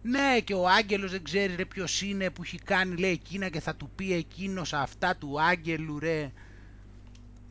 Ναι, 0.03 0.41
και 0.45 0.55
ο 0.55 0.69
Άγγελος 0.69 1.11
δεν 1.11 1.23
ξέρει 1.23 1.55
ρε 1.55 1.65
ποιος 1.65 2.03
είναι 2.03 2.31
που 2.31 2.43
έχει 2.43 2.59
κάνει 2.59 2.97
λέει 2.97 3.11
εκείνα 3.11 3.49
και 3.49 3.61
θα 3.61 3.75
του 3.75 3.91
πει 3.95 4.13
εκείνος 4.13 4.73
αυτά 4.73 5.17
του 5.17 5.41
Άγγελου 5.41 5.99
ρε. 5.99 6.33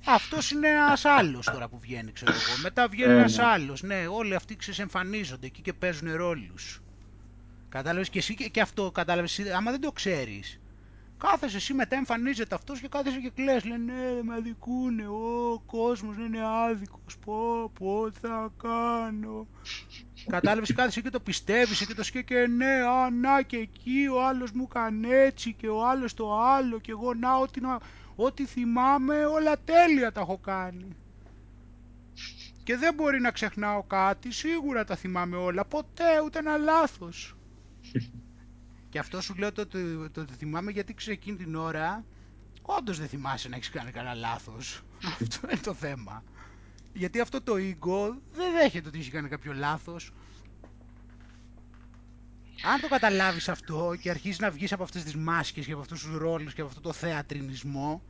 Αυτός 0.05 0.51
είναι 0.51 0.67
ένας 0.67 1.05
άλλος 1.05 1.45
τώρα 1.45 1.67
που 1.67 1.79
βγαίνει 1.79 2.11
ξέρω 2.11 2.31
εγώ. 2.31 2.61
Μετά 2.61 2.87
βγαίνει 2.87 3.11
ε, 3.11 3.15
ένας 3.17 3.37
ναι. 3.37 3.43
άλλος. 3.43 3.81
Ναι, 3.81 4.07
όλοι 4.07 4.35
αυτοί 4.35 4.55
ξεσεμφανίζονται 4.55 5.45
εκεί 5.45 5.61
και 5.61 5.73
παίζουν 5.73 6.15
ρόλους. 6.15 6.81
Κατάλαβες 7.69 8.09
και 8.09 8.19
εσύ 8.19 8.35
και, 8.35 8.47
και 8.47 8.61
αυτό, 8.61 8.91
κατάλαβες, 8.91 9.39
άμα 9.55 9.71
δεν 9.71 9.81
το 9.81 9.91
ξέρεις. 9.91 10.59
Κάθεσαι 11.17 11.57
εσύ 11.57 11.73
μετά 11.73 11.95
εμφανίζεται 11.95 12.55
αυτός 12.55 12.79
και 12.79 12.87
κάθεσαι 12.87 13.19
και 13.19 13.31
κλαις, 13.35 13.63
λένε 13.63 13.93
ναι, 13.93 14.23
με 14.23 14.33
αδικούνε, 14.33 15.07
ο 15.07 15.61
κόσμος 15.65 16.15
είναι 16.15 16.39
άδικος, 16.45 17.17
πω 17.25 17.71
πω, 17.79 18.11
τι 18.11 18.19
θα 18.19 18.51
κάνω. 18.61 19.47
Κατάλαβες 20.29 20.73
κάθεσαι 20.73 21.01
και 21.01 21.09
το 21.09 21.19
πιστεύεις 21.19 21.85
και 21.85 21.93
το 21.93 22.03
σκέφτεσαι 22.03 22.41
και 22.43 22.47
ναι, 22.47 22.73
α, 22.87 23.09
να 23.09 23.41
και 23.41 23.57
εκεί 23.57 24.07
ο 24.11 24.25
άλλος 24.25 24.51
μου 24.51 24.67
έκανε 24.69 25.07
έτσι 25.07 25.53
και 25.53 25.67
ο 25.67 25.87
άλλος 25.87 26.13
το 26.13 26.39
άλλο 26.39 26.79
και 26.79 26.91
εγώ 26.91 27.13
να 27.13 27.37
ό,τι, 27.37 27.61
ό,τι 28.15 28.45
θυμάμαι 28.45 29.25
όλα 29.25 29.57
τέλεια 29.65 30.11
τα 30.11 30.21
έχω 30.21 30.37
κάνει. 30.37 30.95
Και 32.63 32.77
δεν 32.77 32.93
μπορεί 32.93 33.21
να 33.21 33.31
ξεχνάω 33.31 33.83
κάτι, 33.83 34.31
σίγουρα 34.31 34.85
τα 34.85 34.95
θυμάμαι 34.95 35.35
όλα, 35.37 35.65
ποτέ 35.65 36.21
ούτε 36.25 36.39
ένα 36.39 36.57
λάθος. 36.57 37.35
και 38.89 38.99
αυτό 38.99 39.21
σου 39.21 39.35
λέω 39.35 39.51
το, 39.51 39.67
το, 39.67 40.09
το, 40.09 40.25
το 40.25 40.33
θυμάμαι 40.37 40.71
γιατί 40.71 40.93
ξέρω 40.93 41.11
εκείνη 41.13 41.37
την 41.37 41.55
ώρα 41.55 42.05
όντως 42.61 42.99
δεν 42.99 43.07
θυμάσαι 43.07 43.49
να 43.49 43.55
έχεις 43.55 43.69
κάνει 43.69 43.91
κανένα 43.91 44.13
λάθος. 44.15 44.81
αυτό 45.21 45.39
είναι 45.43 45.59
το 45.59 45.73
θέμα. 45.73 46.23
Γιατί 46.93 47.19
αυτό 47.19 47.41
το 47.41 47.53
ego 47.53 48.15
δεν 48.33 48.53
δέχεται 48.53 48.87
ότι 48.87 48.99
έχει 48.99 49.11
κάνει 49.11 49.29
κάποιο 49.29 49.53
λάθος. 49.53 50.13
Αν 52.73 52.81
το 52.81 52.87
καταλάβεις 52.87 53.49
αυτό 53.49 53.95
και 54.01 54.09
αρχίσεις 54.09 54.39
να 54.39 54.51
βγεις 54.51 54.73
από 54.73 54.83
αυτές 54.83 55.03
τις 55.03 55.15
μάσκες 55.15 55.65
και 55.65 55.71
από 55.71 55.81
αυτούς 55.81 56.03
τους 56.03 56.17
ρόλους 56.17 56.53
και 56.53 56.61
από 56.61 56.69
αυτό 56.69 56.81
το 56.81 56.93
θεατρινισμό, 56.93 58.01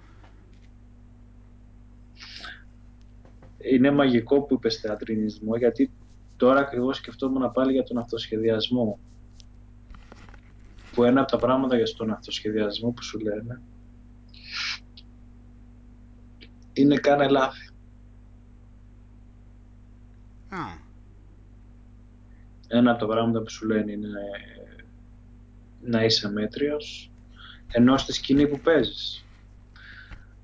είναι 3.57 3.91
μαγικό 3.91 4.41
που 4.41 4.53
είπες 4.53 4.79
θεατρινισμό, 4.79 5.55
γιατί 5.55 5.91
τώρα 6.37 6.59
ακριβώς 6.59 6.97
σκεφτόμουν 6.97 7.51
πάλι 7.51 7.71
για 7.71 7.83
τον 7.83 7.97
αυτοσχεδιασμό. 7.97 8.99
Που 10.91 11.03
ένα 11.03 11.21
από 11.21 11.31
τα 11.31 11.37
πράγματα 11.37 11.75
για 11.75 11.95
τον 11.95 12.11
αυτοσχεδιασμό 12.11 12.91
που 12.91 13.03
σου 13.03 13.19
λένε 13.19 13.61
είναι 16.73 16.97
κάνε 16.97 17.27
λάθη. 17.27 17.70
Α. 20.51 20.89
Ένα 22.67 22.91
από 22.91 22.99
τα 22.99 23.05
πράγματα 23.05 23.41
που 23.41 23.49
σου 23.49 23.67
λένε 23.67 23.91
είναι 23.91 24.09
να 25.81 26.03
είσαι 26.03 26.31
μέτριος, 26.31 27.11
ενώ 27.71 27.97
στη 27.97 28.13
σκηνή 28.13 28.47
που 28.47 28.59
παίζεις. 28.59 29.25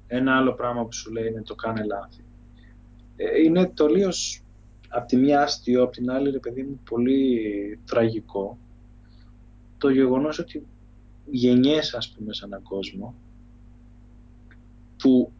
Ένα 0.07 0.38
άλλο 0.38 0.53
πράγμα 0.53 0.85
που 0.85 0.93
σου 0.93 1.11
λέει 1.11 1.27
είναι 1.27 1.41
το 1.41 1.55
κάνε 1.55 1.84
λάθη. 1.84 2.23
Ε, 3.15 3.41
είναι 3.41 3.67
τελείως 3.67 4.43
από 4.89 5.07
τη 5.07 5.17
μία 5.17 5.41
άστιο, 5.41 5.84
από 5.84 5.91
την 5.91 6.11
άλλη, 6.11 6.29
ρε 6.29 6.39
παιδί 6.39 6.63
μου, 6.63 6.79
πολύ 6.84 7.79
τραγικό 7.85 8.57
το 9.77 9.89
γεγονός 9.89 10.39
ότι 10.39 10.65
γεννιέσαι, 11.25 11.97
ας 11.97 12.09
πούμε, 12.09 12.34
σε 12.34 12.45
έναν 12.45 12.63
κόσμο 12.63 13.15
που 14.97 15.31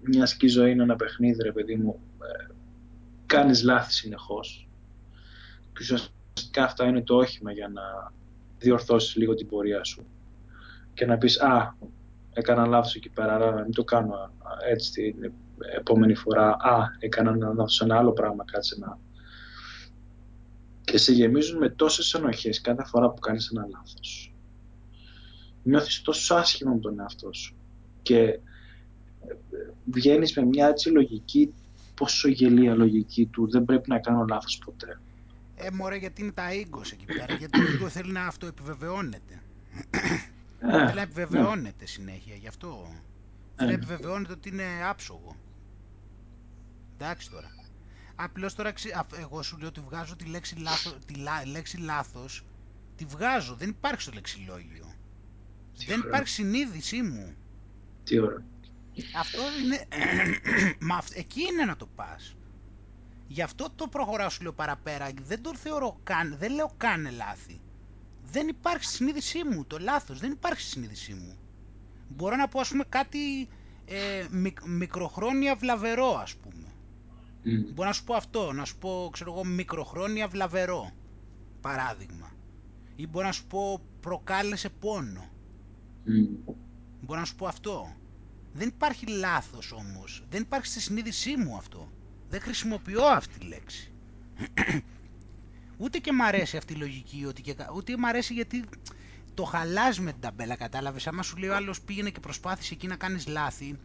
μιας 0.00 0.36
και 0.36 0.46
η 0.46 0.48
ζωή 0.48 0.70
είναι 0.70 0.82
ένα 0.82 0.96
παιχνίδι, 0.96 1.42
ρε 1.42 1.52
παιδί 1.52 1.76
μου, 1.76 2.00
ε, 2.22 2.54
κάνεις 3.26 3.62
λάθη 3.62 3.92
συνεχώς. 3.92 4.68
Και 5.72 5.78
ουσιαστικά 5.80 6.64
αυτά 6.64 6.86
είναι 6.86 7.02
το 7.02 7.16
όχημα 7.16 7.52
για 7.52 7.68
να 7.68 8.12
διορθώσεις 8.58 9.16
λίγο 9.16 9.34
την 9.34 9.48
πορεία 9.48 9.84
σου. 9.84 10.06
Και 10.94 11.06
να 11.06 11.18
πεις 11.18 11.40
«Α, 11.40 11.76
έκανα 12.32 12.66
λάθος 12.66 12.94
εκεί 12.94 13.08
πέρα, 13.08 13.34
αλλά 13.34 13.52
μην 13.52 13.72
το 13.72 13.84
κάνω 13.84 14.30
έτσι 14.70 14.92
την 14.92 15.32
επόμενη 15.76 16.14
φορά. 16.14 16.50
«Α, 16.50 16.84
έκανα 16.98 17.30
ένα 17.30 17.48
λάθος 17.48 17.74
σε 17.74 17.84
ένα 17.84 17.96
άλλο 17.96 18.12
πράγμα, 18.12 18.44
κάτσε 18.44 18.76
να...» 18.78 18.98
Και 20.84 20.98
σε 20.98 21.12
γεμίζουν 21.12 21.58
με 21.58 21.68
τόσες 21.68 22.14
ενοχές 22.14 22.60
κάθε 22.60 22.84
φορά 22.84 23.10
που 23.10 23.20
κάνεις 23.20 23.50
ένα 23.50 23.66
λάθος. 23.70 24.34
Νιώθεις 25.62 26.02
τόσο 26.02 26.34
άσχημα 26.34 26.72
με 26.72 26.78
τον 26.80 27.00
εαυτό 27.00 27.32
σου. 27.32 27.56
Και 28.02 28.20
ε, 28.22 28.40
βγαίνεις 29.84 30.36
με 30.36 30.44
μια 30.44 30.68
έτσι 30.68 30.90
λογική, 30.90 31.54
πόσο 31.96 32.28
γελία 32.28 32.74
λογική 32.74 33.26
του 33.26 33.50
«Δεν 33.50 33.64
πρέπει 33.64 33.88
να 33.88 33.98
κάνω 33.98 34.24
λάθος 34.28 34.58
ποτέ». 34.64 35.00
Ε, 35.56 35.70
μωρέ, 35.70 35.96
γιατί 35.96 36.22
είναι 36.22 36.32
τα 36.32 36.52
ίγκος 36.52 36.92
εκεί 36.92 37.04
πέρα, 37.04 37.34
γιατί 37.34 37.60
το 37.60 37.84
ego 37.84 37.88
θέλει 37.88 38.12
να 38.12 38.26
αυτοεπιβεβαιώνεται. 38.26 39.42
Ε, 40.60 40.70
θέλει 40.70 40.94
να 40.94 41.00
επιβεβαιώνεται 41.00 41.74
ναι. 41.80 41.86
συνέχεια, 41.86 42.34
γι' 42.34 42.48
αυτό. 42.48 42.86
Θέλει 43.56 43.68
να 43.68 43.74
επιβεβαιώνεται 43.74 44.32
ότι 44.32 44.48
είναι 44.48 44.64
άψογο. 44.88 45.36
Εντάξει 46.94 47.30
τώρα. 47.30 47.50
Απλώς 48.14 48.54
τώρα 48.54 48.72
εγώ 49.20 49.42
σου 49.42 49.56
λέω 49.58 49.68
ότι 49.68 49.80
βγάζω 49.80 50.16
τη 50.16 50.24
λέξη, 50.24 50.56
λάθο, 50.56 50.92
τη 51.06 51.14
λέξη 51.50 51.76
λάθος, 51.76 52.44
τη 52.96 53.04
βγάζω, 53.04 53.54
δεν 53.54 53.68
υπάρχει 53.68 54.00
στο 54.00 54.12
λεξιλόγιο. 54.14 54.94
δεν 55.86 56.00
υπάρχει 56.00 56.28
συνείδησή 56.28 57.02
μου. 57.02 57.34
Τι 58.04 58.18
ώρα. 58.18 58.44
Αυτό 59.16 59.40
είναι, 59.62 59.86
μα 60.90 61.02
εκεί 61.14 61.40
είναι 61.40 61.64
να 61.64 61.76
το 61.76 61.86
πας. 61.86 62.36
Γι' 63.28 63.42
αυτό 63.42 63.68
το 63.76 63.86
προχωράω 63.88 64.30
σου 64.30 64.42
λέω 64.42 64.52
παραπέρα, 64.52 65.10
δεν 65.22 65.42
το 65.42 65.54
θεωρώ 65.54 66.00
καν, 66.02 66.36
δεν 66.38 66.52
λέω 66.52 66.72
καν 66.76 67.08
λάθη. 67.16 67.60
Δεν 68.30 68.48
υπάρχει 68.48 68.84
στη 68.84 68.94
συνείδησή 68.94 69.44
μου 69.44 69.64
το 69.64 69.78
λάθος, 69.78 70.18
δεν 70.20 70.30
υπάρχει 70.30 70.60
στη 70.60 70.70
συνείδησή 70.70 71.14
μου. 71.14 71.38
Μπορώ 72.08 72.36
να 72.36 72.48
πω 72.48 72.60
ας 72.60 72.68
πούμε 72.68 72.84
κάτι 72.88 73.48
ε, 73.84 74.26
μικροχρόνια 74.66 75.54
βλαβερό 75.56 76.18
ας 76.22 76.34
πούμε. 76.36 76.72
Mm. 77.44 77.72
Μπορώ 77.74 77.88
να 77.88 77.94
σου 77.94 78.04
πω 78.04 78.14
αυτό, 78.14 78.52
να 78.52 78.64
σου 78.64 78.78
πω 78.78 79.08
ξέρω 79.12 79.32
εγώ 79.32 79.44
μικροχρόνια 79.44 80.28
βλαβερό 80.28 80.90
παράδειγμα. 81.60 82.32
Ή 82.96 83.06
μπορώ 83.06 83.26
να 83.26 83.32
σου 83.32 83.46
πω 83.46 83.80
προκάλεσε 84.00 84.68
πόνο. 84.68 85.28
Mm. 86.06 86.54
Μπορώ 87.00 87.20
να 87.20 87.26
σου 87.26 87.34
πω 87.36 87.46
αυτό. 87.46 87.96
Δεν 88.56 88.68
υπάρχει 88.68 89.06
λάθος 89.06 89.72
όμως, 89.72 90.24
δεν 90.30 90.42
υπάρχει 90.42 90.66
στη 90.66 90.80
συνείδησή 90.80 91.36
μου 91.36 91.56
αυτό. 91.56 91.92
Δεν 92.28 92.40
χρησιμοποιώ 92.40 93.04
αυτή 93.04 93.38
τη 93.38 93.46
λέξη. 93.46 93.92
Ούτε 95.78 95.98
και 95.98 96.12
μ' 96.12 96.22
αρέσει 96.22 96.56
αυτή 96.56 96.72
η 96.72 96.76
λογική, 96.76 97.24
ότι 97.28 97.42
και, 97.42 97.54
ούτε 97.74 97.96
μ' 97.96 98.04
αρέσει 98.04 98.32
γιατί 98.34 98.64
το 99.34 99.44
χαλάς 99.44 100.00
με 100.00 100.12
την 100.12 100.20
ταμπέλα, 100.20 100.56
κατάλαβες. 100.56 101.06
Άμα 101.06 101.22
σου 101.22 101.36
λέει 101.36 101.48
ο 101.48 101.54
άλλος 101.54 101.80
πήγαινε 101.80 102.10
και 102.10 102.20
προσπάθησε 102.20 102.74
εκεί 102.74 102.86
να 102.86 102.96
κάνεις 102.96 103.26
λάθη, 103.26 103.78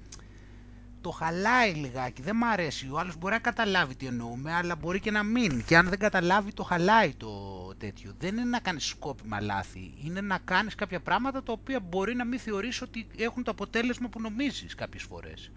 το 1.02 1.10
χαλάει 1.10 1.74
λιγάκι, 1.74 2.22
δεν 2.22 2.36
μ' 2.36 2.44
αρέσει. 2.44 2.90
Ο 2.92 3.00
άλλος 3.00 3.18
μπορεί 3.18 3.34
να 3.34 3.40
καταλάβει 3.40 3.96
τι 3.96 4.06
εννοούμε, 4.06 4.54
αλλά 4.54 4.76
μπορεί 4.76 5.00
και 5.00 5.12
να 5.12 5.24
μην. 5.24 5.64
Και 5.66 5.78
αν 5.78 5.90
δεν 5.90 6.00
καταλάβει, 6.00 6.54
το 6.54 6.64
χαλάει 6.64 7.14
το 7.14 7.51
τέτοιο. 7.82 8.14
Δεν 8.20 8.38
είναι 8.38 8.50
να 8.50 8.60
κάνεις 8.60 8.86
σκόπιμα 8.86 9.42
λάθη. 9.42 9.94
Είναι 10.04 10.22
να 10.22 10.38
κάνεις 10.38 10.76
κάποια 10.76 11.00
πράγματα 11.00 11.44
τα 11.44 11.52
οποία 11.52 11.80
μπορεί 11.80 12.16
να 12.16 12.26
μην 12.26 12.40
θεωρείς 12.40 12.82
ότι 12.82 13.08
έχουν 13.18 13.44
το 13.44 13.52
αποτέλεσμα 13.52 14.10
που 14.10 14.22
νομίζεις 14.22 14.76
κάποιες 14.76 15.04
φορές. 15.04 15.52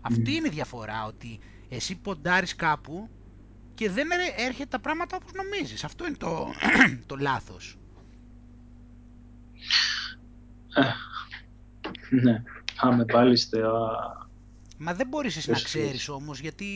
Αυτή 0.00 0.34
είναι 0.34 0.46
η 0.46 0.50
διαφορά, 0.50 1.04
ότι 1.06 1.38
εσύ 1.68 1.94
ποντάρεις 1.96 2.54
κάπου 2.54 3.08
και 3.74 3.90
δεν 3.90 4.08
έρχεται 4.36 4.68
τα 4.68 4.78
πράγματα 4.78 5.16
όπως 5.16 5.32
νομίζεις. 5.32 5.84
Αυτό 5.84 6.06
είναι 6.06 6.16
το, 6.16 6.52
το 7.06 7.16
λάθος. 7.16 7.78
Ε, 10.74 10.82
ναι, 12.22 12.42
πάμε 12.80 13.04
πάλι 13.04 13.36
στα... 13.36 13.58
Μα 14.78 14.94
δεν 14.94 15.06
μπορείς 15.08 15.36
εσύ 15.36 15.50
να 15.50 15.60
ξέρεις 15.60 16.08
όμως, 16.08 16.40
γιατί 16.40 16.66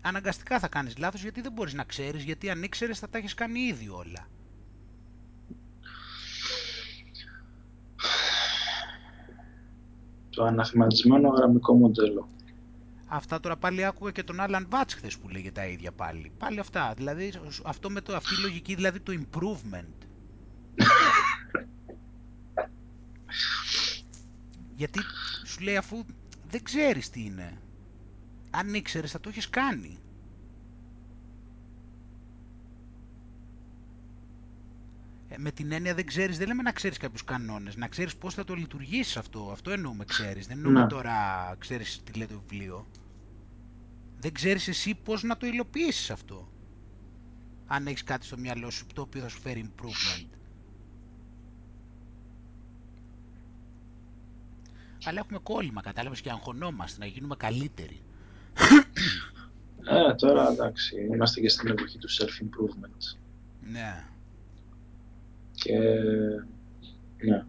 αναγκαστικά 0.00 0.58
θα 0.58 0.68
κάνεις 0.68 0.98
λάθος, 0.98 1.22
γιατί 1.22 1.40
δεν 1.40 1.52
μπορείς 1.52 1.74
να 1.74 1.84
ξέρεις, 1.84 2.24
γιατί 2.24 2.50
αν 2.50 2.62
ήξερες 2.62 2.98
θα 2.98 3.08
τα 3.08 3.18
έχεις 3.18 3.34
κάνει 3.34 3.60
ήδη 3.60 3.88
όλα. 3.88 4.28
Το 10.30 10.44
αναθυματισμένο 10.44 11.28
γραμμικό 11.28 11.74
μοντέλο. 11.74 12.28
Αυτά 13.08 13.40
τώρα 13.40 13.56
πάλι 13.56 13.84
άκουγα 13.84 14.10
και 14.10 14.22
τον 14.22 14.40
Άλαν 14.40 14.66
Βάτς 14.70 14.94
χθες 14.94 15.18
που 15.18 15.28
λέγε 15.28 15.52
τα 15.52 15.66
ίδια 15.66 15.92
πάλι. 15.92 16.32
Πάλι 16.38 16.58
αυτά. 16.58 16.92
Δηλαδή 16.96 17.32
αυτό 17.64 17.90
με 17.90 18.00
το, 18.00 18.16
αυτή 18.16 18.34
η 18.34 18.42
λογική 18.42 18.74
δηλαδή 18.74 19.00
το 19.00 19.12
improvement. 19.12 20.06
Γιατί 24.76 25.00
σου 25.46 25.60
λέει 25.60 25.76
αφού 25.76 26.04
δεν 26.50 26.62
ξέρεις 26.62 27.10
τι 27.10 27.24
είναι. 27.24 27.58
Αν 28.58 28.74
ήξερες 28.74 29.10
θα 29.10 29.20
το 29.20 29.28
έχεις 29.28 29.50
κάνει. 29.50 29.98
Ε, 35.28 35.38
με 35.38 35.50
την 35.50 35.72
έννοια 35.72 35.94
δεν 35.94 36.06
ξέρεις, 36.06 36.38
δεν 36.38 36.46
λέμε 36.46 36.62
να 36.62 36.72
ξέρεις 36.72 36.96
κάποιους 36.98 37.24
κανόνες, 37.24 37.76
να 37.76 37.88
ξέρεις 37.88 38.16
πώς 38.16 38.34
θα 38.34 38.44
το 38.44 38.54
λειτουργήσεις 38.54 39.16
αυτό. 39.16 39.50
Αυτό 39.52 39.70
εννοούμε 39.70 40.04
ξέρεις. 40.04 40.46
Δεν 40.46 40.56
εννοούμε 40.56 40.80
ναι. 40.80 40.86
τώρα 40.86 41.14
ξέρεις 41.58 42.02
τι 42.04 42.12
λέει 42.12 42.26
το 42.26 42.40
βιβλίο. 42.40 42.86
Δεν 44.20 44.32
ξέρεις 44.32 44.68
εσύ 44.68 44.94
πώς 44.94 45.22
να 45.22 45.36
το 45.36 45.46
υλοποιήσεις 45.46 46.10
αυτό. 46.10 46.52
Αν 47.66 47.86
έχεις 47.86 48.04
κάτι 48.04 48.26
στο 48.26 48.38
μυαλό 48.38 48.70
σου 48.70 48.86
το 48.94 49.00
οποίο 49.02 49.20
θα 49.20 49.28
σου 49.28 49.40
φέρει 49.40 49.70
improvement. 49.70 50.28
Αλλά 55.04 55.18
έχουμε 55.18 55.38
κόλλημα, 55.38 55.80
κατάλαβες, 55.80 56.20
και 56.20 56.30
αγχωνόμαστε 56.30 56.98
να 56.98 57.06
γίνουμε 57.06 57.36
καλύτεροι. 57.36 58.02
Ε, 59.90 60.14
τώρα 60.14 60.50
εντάξει, 60.50 61.06
είμαστε 61.12 61.40
και 61.40 61.48
στην 61.48 61.68
εποχή 61.68 61.98
του 61.98 62.08
self-improvement. 62.10 63.16
Ναι. 63.72 64.04
Και 65.52 65.78
ναι. 67.26 67.44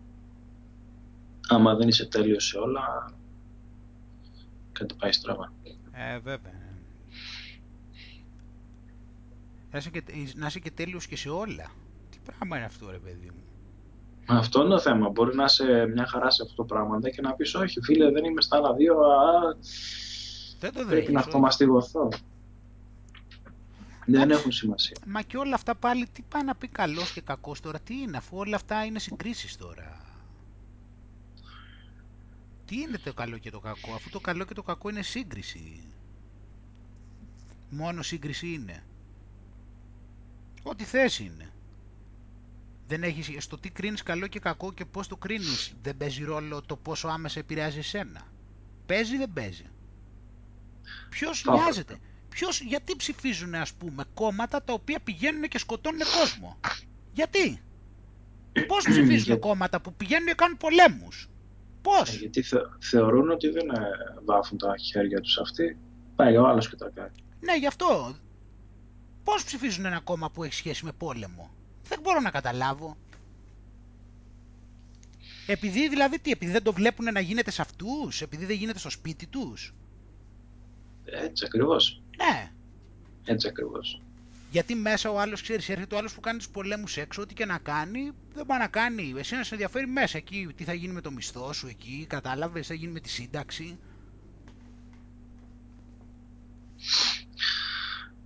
Άμα 1.47 1.75
δεν 1.75 1.87
είσαι 1.87 2.05
τέλειος 2.05 2.45
σε 2.45 2.57
όλα, 2.57 3.13
κάτι 4.71 4.95
πάει 4.99 5.11
στραβά. 5.11 5.53
Ε, 5.91 6.19
βέβαια. 6.19 6.59
Να 9.71 9.77
είσαι, 9.77 9.89
και, 9.89 10.03
να 10.35 10.47
είσαι 10.47 10.59
και 10.59 10.71
τέλειος 10.71 11.07
και 11.07 11.17
σε 11.17 11.29
όλα. 11.29 11.71
Τι 12.09 12.17
πράγμα 12.25 12.57
είναι 12.57 12.65
αυτό 12.65 12.91
ρε 12.91 12.97
παιδί 12.97 13.25
μου. 13.25 13.43
Αυτό 14.25 14.61
είναι 14.61 14.69
το 14.69 14.79
θέμα. 14.79 15.09
Μπορεί 15.09 15.35
να 15.35 15.43
είσαι 15.43 15.87
μια 15.93 16.05
χαρά 16.05 16.29
σε 16.29 16.43
αυτό 16.43 16.55
το 16.55 16.63
πράγμα 16.63 17.09
και 17.09 17.21
να 17.21 17.33
πεις 17.33 17.55
όχι 17.55 17.81
φίλε 17.81 18.11
δεν 18.11 18.23
είμαι 18.23 18.41
στα 18.41 18.57
άλλα 18.57 18.73
δύο, 18.73 18.99
α, 18.99 19.55
δεν 20.59 20.73
το 20.73 20.85
πρέπει 20.85 21.11
να 21.11 21.19
αυτομαστιγωθώ. 21.19 22.09
Δεν 24.05 24.31
έχουν 24.31 24.51
σημασία. 24.51 24.97
Μα 25.05 25.21
και 25.21 25.37
όλα 25.37 25.55
αυτά 25.55 25.75
πάλι 25.75 26.07
τι 26.07 26.21
πάει 26.21 26.43
να 26.43 26.55
πει 26.55 26.67
καλός 26.67 27.11
και 27.11 27.21
κακός 27.21 27.59
τώρα, 27.59 27.79
τι 27.79 28.01
είναι, 28.01 28.17
αφού 28.17 28.37
όλα 28.37 28.55
αυτά 28.55 28.85
είναι 28.85 28.99
συγκρίσεις 28.99 29.55
τώρα. 29.57 30.01
Τι 32.65 32.81
είναι 32.81 32.97
το 32.97 33.13
καλό 33.13 33.37
και 33.37 33.49
το 33.49 33.59
κακό, 33.59 33.93
αφού 33.93 34.09
το 34.09 34.19
καλό 34.19 34.45
και 34.45 34.53
το 34.53 34.63
κακό 34.63 34.89
είναι 34.89 35.01
σύγκριση. 35.01 35.83
Μόνο 37.69 38.01
σύγκριση 38.01 38.53
είναι. 38.53 38.83
Ό,τι 40.63 40.83
θες 40.83 41.19
είναι. 41.19 41.53
Δεν 42.87 43.03
έχεις, 43.03 43.43
στο 43.43 43.57
τι 43.57 43.69
κρίνεις 43.69 44.03
καλό 44.03 44.27
και 44.27 44.39
κακό 44.39 44.73
και 44.73 44.85
πώς 44.85 45.07
το 45.07 45.17
κρίνεις 45.17 45.73
δεν 45.81 45.97
παίζει 45.97 46.23
ρόλο 46.23 46.61
το 46.61 46.75
πόσο 46.75 47.07
άμεσα 47.07 47.39
επηρεάζει 47.39 47.77
εσένα. 47.77 48.21
Παίζει 48.85 49.15
ή 49.15 49.17
δεν 49.17 49.33
παίζει. 49.33 49.65
Ποιος 51.09 51.43
νοιάζεται; 51.43 51.99
Ποιος, 52.29 52.61
γιατί 52.61 52.95
ψηφίζουν 52.95 53.55
ας 53.55 53.73
πούμε 53.73 54.03
κόμματα 54.13 54.63
τα 54.63 54.73
οποία 54.73 54.99
πηγαίνουν 54.99 55.47
και 55.47 55.57
σκοτώνουν 55.57 56.01
κόσμο; 56.19 56.59
Γιατί; 57.11 57.63
Πώς 58.67 58.83
ψηφίζουν 58.89 59.39
κόμματα 59.39 59.81
που 59.81 59.93
πηγαίνουν 59.93 60.27
και 60.27 60.33
κάνουν 60.33 60.57
πολέμους; 60.57 61.29
Πώς; 61.81 62.13
Ε, 62.13 62.15
γιατί 62.17 62.43
θεωρούν 62.79 63.29
ότι 63.29 63.49
δεν 63.49 63.69
ε, 63.69 63.89
βάφουν 64.25 64.57
τα 64.57 64.77
χέρια 64.77 65.21
τους 65.21 65.37
αυτοί. 65.37 65.77
Πάει 66.15 66.37
ο 66.37 66.47
άλλος 66.47 66.69
και 66.69 66.75
τα 66.75 66.89
κάνει. 66.93 67.23
Ναι, 67.39 67.57
γι' 67.57 67.67
αυτό. 67.67 68.17
Πώς 69.23 69.43
ψηφίζουν 69.43 69.85
ένα 69.85 69.99
κόμμα 69.99 70.31
που 70.31 70.43
έχει 70.43 70.53
σχέση 70.53 70.85
με 70.85 70.91
πόλεμο; 70.91 71.55
Δεν 71.87 71.99
μπορώ 72.01 72.19
να 72.19 72.31
καταλάβω. 72.31 72.97
Επειδή 75.45 75.89
δηλαδή 75.89 76.19
τι, 76.19 76.31
επειδή 76.31 76.51
δεν 76.51 76.63
το 76.63 76.73
βλέπουν 76.73 77.05
να 77.13 77.19
γίνεται 77.19 77.51
σε 77.51 77.61
αυτούς, 77.61 78.21
επειδή 78.21 78.45
δεν 78.45 78.55
γίνεται 78.55 78.79
στο 78.79 78.89
σπίτι 78.89 79.27
τους; 79.27 79.73
Έτσι 81.11 81.45
ακριβώς. 81.45 82.01
Ναι. 82.17 82.51
Έτσι 83.23 83.47
ακριβώς. 83.47 84.01
Γιατί 84.51 84.75
μέσα 84.75 85.11
ο 85.11 85.19
άλλος 85.19 85.41
ξέρεις, 85.41 85.69
έρχεται 85.69 85.95
ο 85.95 85.97
άλλος 85.97 86.13
που 86.13 86.19
κάνει 86.19 86.37
τους 86.37 86.49
πολέμους 86.49 86.97
έξω, 86.97 87.21
ό,τι 87.21 87.33
και 87.33 87.45
να 87.45 87.57
κάνει, 87.57 88.11
δεν 88.33 88.45
πάει 88.45 88.59
να 88.59 88.67
κάνει. 88.67 89.13
Εσένα 89.17 89.43
σε 89.43 89.53
ενδιαφέρει 89.53 89.87
μέσα 89.87 90.17
εκεί, 90.17 90.49
τι 90.55 90.63
θα 90.63 90.73
γίνει 90.73 90.93
με 90.93 91.01
το 91.01 91.11
μισθό 91.11 91.53
σου 91.53 91.67
εκεί, 91.67 92.05
κατάλαβες, 92.09 92.67
θα 92.67 92.73
γίνει 92.73 92.91
με 92.91 92.99
τη 92.99 93.09
σύνταξη. 93.09 93.77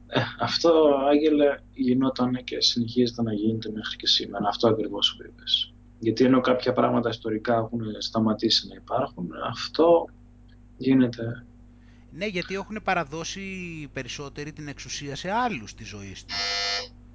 Ε, 0.08 0.22
αυτό, 0.40 0.96
Άγγελε, 1.10 1.58
γινόταν 1.74 2.44
και 2.44 2.62
συνεχίζεται 2.62 3.22
να 3.22 3.34
γίνεται 3.34 3.72
μέχρι 3.72 3.96
και 3.96 4.08
σήμερα. 4.08 4.48
Αυτό 4.48 4.68
ακριβώς 4.68 5.16
που 5.18 5.24
είπες. 5.24 5.74
Γιατί 6.00 6.24
ενώ 6.24 6.42
κάποια 6.42 6.74
πράγματα 6.74 7.10
ιστορικά 7.10 7.56
έχουν 7.56 7.82
σταματήσει 7.98 8.68
να 8.68 8.76
υπάρχουν, 8.76 9.30
αυτό 9.50 10.06
γίνεται 10.78 11.46
ναι, 12.16 12.26
γιατί 12.26 12.54
έχουν 12.54 12.80
παραδώσει 12.84 13.42
περισσότερη 13.94 14.54
την 14.54 14.68
εξουσία 14.68 15.16
σε 15.16 15.32
άλλους 15.32 15.74
τη 15.74 15.84
ζωή 15.84 16.12
τους. 16.12 16.38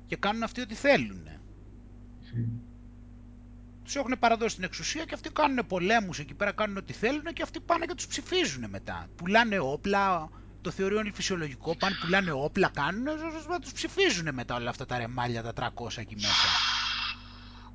Και 0.07 0.17
κάνουν 0.17 0.43
αυτοί 0.43 0.61
ό,τι 0.61 0.75
θέλουν. 0.75 1.29
Mm. 1.29 2.49
Τους 3.85 3.97
έχουν 3.97 4.15
παραδώσει 4.19 4.55
την 4.55 4.65
εξουσία 4.65 5.05
και 5.05 5.15
αυτοί 5.15 5.31
κάνουν 5.31 5.67
πολέμους 5.67 6.19
εκεί 6.19 6.35
πέρα, 6.35 6.53
κάνουν 6.53 6.77
ό,τι 6.77 6.93
θέλουν 6.93 7.23
και 7.23 7.43
αυτοί 7.43 7.61
πάνε 7.61 7.87
και 7.87 7.95
τους 7.95 8.07
ψηφίζουν 8.07 8.69
μετά. 8.69 9.07
Πουλάνε 9.17 9.59
όπλα, 9.59 10.31
το 10.61 10.71
θεωρεί 10.71 10.95
όλοι 10.95 11.11
φυσιολογικό, 11.11 11.77
πάνε 11.77 11.95
πουλάνε 12.01 12.31
όπλα, 12.31 12.71
κάνουν, 12.75 13.07
τους 13.61 13.73
ψηφίζουν 13.73 14.35
μετά 14.35 14.55
όλα 14.55 14.71
αυτά 14.71 14.87
τα 14.87 14.99
ρεμάλια, 14.99 15.43
τα 15.43 15.73
300 15.77 15.97
εκεί 15.97 16.15
μέσα. 16.15 16.49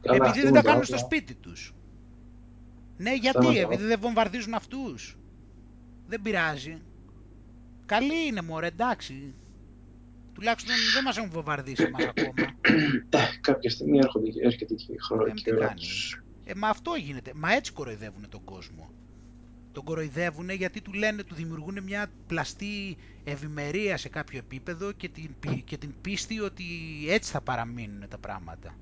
επειδή 0.01 0.41
δεν 0.41 0.53
τα 0.53 0.61
κάνουν 0.61 0.83
στο 0.83 0.97
σπίτι 0.97 1.33
τους. 1.33 1.73
Ναι, 2.97 3.13
γιατί, 3.13 3.57
επειδή 3.57 3.83
δεν 3.83 3.99
βομβαρδίζουν 3.99 4.53
αυτούς. 4.53 5.17
Δεν 6.07 6.21
πειράζει. 6.21 6.81
Καλή 7.93 8.27
είναι 8.27 8.41
μωρέ, 8.41 8.67
εντάξει. 8.67 9.33
Τουλάχιστον 10.33 10.75
δεν 10.93 11.03
μας 11.03 11.17
έχουν 11.17 11.29
βομβαρδίσει 11.29 11.83
εμάς 11.83 12.03
ακόμα. 12.03 12.33
Ε, 13.09 13.17
κάποια 13.41 13.69
στιγμή 13.69 13.97
έρχονται, 13.97 14.29
έρχεται 14.43 14.73
και 14.73 14.91
η 14.91 14.97
χρονική 14.97 15.49
ε, 15.49 15.53
ώρα 15.53 15.73
Ε, 16.45 16.53
μα 16.55 16.67
αυτό 16.67 16.95
γίνεται. 16.95 17.31
Μα 17.35 17.53
έτσι 17.53 17.71
κοροϊδεύουν 17.71 18.29
τον 18.29 18.43
κόσμο. 18.43 18.89
Τον 19.71 19.83
κοροϊδεύουν 19.83 20.49
γιατί 20.49 20.81
του 20.81 20.93
λένε, 20.93 21.23
του 21.23 21.35
δημιουργούν 21.35 21.83
μια 21.83 22.11
πλαστή 22.27 22.97
ευημερία 23.23 23.97
σε 23.97 24.09
κάποιο 24.09 24.37
επίπεδο 24.37 24.91
και 24.91 25.09
την, 25.09 25.35
και 25.63 25.77
την 25.77 25.93
πίστη 26.01 26.39
ότι 26.39 26.65
έτσι 27.07 27.31
θα 27.31 27.41
παραμείνουν 27.41 28.07
τα 28.09 28.17
πράγματα. 28.17 28.75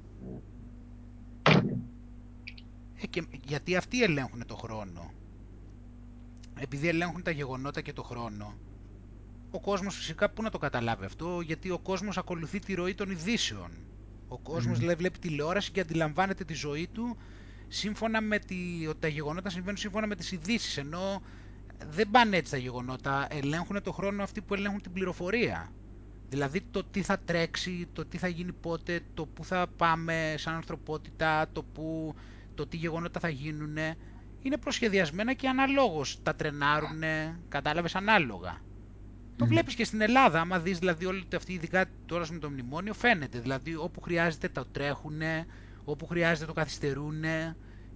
Ε, 3.02 3.08
και, 3.10 3.24
γιατί 3.44 3.76
αυτοί 3.76 4.04
ελέγχουν 4.04 4.46
το 4.46 4.56
χρόνο. 4.56 5.12
Επειδή 6.60 6.88
ελέγχουν 6.88 7.24
τα 7.24 7.32
γεγονότα 7.32 7.82
και 7.82 7.94
το 7.94 8.04
χρόνο, 8.04 8.56
ο 9.52 9.60
κόσμος 9.60 9.96
φυσικά 9.96 10.30
πού 10.30 10.42
να 10.42 10.50
το 10.50 10.58
καταλάβει 10.58 11.06
αυτό, 11.06 11.42
γιατί 11.42 11.70
ο 11.70 11.80
κόσμος 11.80 12.18
ακολουθεί 12.18 12.60
τη 12.60 12.74
ροή 12.74 12.96
των 12.96 13.10
ειδήσεων. 13.10 13.72
Ο 14.28 14.38
κόσμος 14.38 14.78
mm. 14.78 14.96
βλέπει 14.96 15.20
τηλεόραση 15.20 15.72
και 15.72 15.80
αντιλαμβάνεται 15.80 16.44
τη 16.44 16.54
ζωή 16.54 16.88
του 16.88 17.18
σύμφωνα 17.68 18.22
με 18.22 18.40
τη, 18.40 18.56
ότι 18.90 19.00
τα 19.00 19.08
γεγονότα 19.08 19.50
συμβαίνουν 19.50 19.78
σύμφωνα 19.78 20.08
με 20.08 20.16
τις 20.16 20.32
ειδήσεις, 20.32 20.78
ενώ 20.78 21.22
δεν 21.90 22.10
πάνε 22.12 22.38
έτσι 22.38 22.52
τα 22.52 22.58
γεγονότα, 22.58 23.28
ελέγχουν 23.30 23.82
το 23.84 23.92
χρόνο 23.92 24.24
αυτοί 24.24 24.42
που 24.42 24.54
ελέγχουν 24.54 24.82
την 24.82 24.92
πληροφορία. 24.92 25.72
Δηλαδή 26.30 26.62
το 26.62 26.84
τι 26.84 27.02
θα 27.02 27.20
τρέξει, 27.20 27.88
το 27.94 28.06
τι 28.06 28.18
θα 28.18 28.28
γίνει 28.28 28.52
πότε, 28.52 29.02
το 29.14 29.26
πού 29.26 29.44
θα 29.46 29.68
πάμε 29.78 30.36
σαν 30.38 30.54
ανθρωπότητα, 30.56 31.50
το, 31.52 31.64
που, 31.64 32.16
το 32.56 32.68
τι 32.68 32.78
γεγονότα 32.78 33.20
θα 33.20 33.30
γίνουν, 33.30 33.78
είναι 34.42 34.58
προσχεδιασμένα 34.58 35.34
και 35.34 35.48
αναλόγως 35.48 36.20
τα 36.24 36.36
τρενάρουν, 36.36 37.02
κατάλαβες, 37.50 37.96
ανάλογα. 37.96 38.62
Το 39.36 39.46
βλέπεις 39.46 39.76
και 39.76 39.84
στην 39.84 40.02
Ελλάδα. 40.02 40.40
Άμα 40.40 40.60
δεις 40.60 40.80
δηλαδή 40.80 41.06
όλη 41.06 41.24
αυτή, 41.36 41.54
ειδικά 41.54 41.86
τώρα 42.06 42.26
με 42.32 42.40
το 42.40 42.50
μνημόνιο, 42.50 42.94
φαίνεται. 42.94 43.40
Δηλαδή 43.40 43.76
όπου 43.76 44.02
χρειάζεται 44.02 44.50
το 44.50 44.66
τρέχουν, 44.72 45.22
όπου 45.84 46.06
χρειάζεται 46.06 46.46
το 46.46 46.54
καθυστερούν 46.54 47.24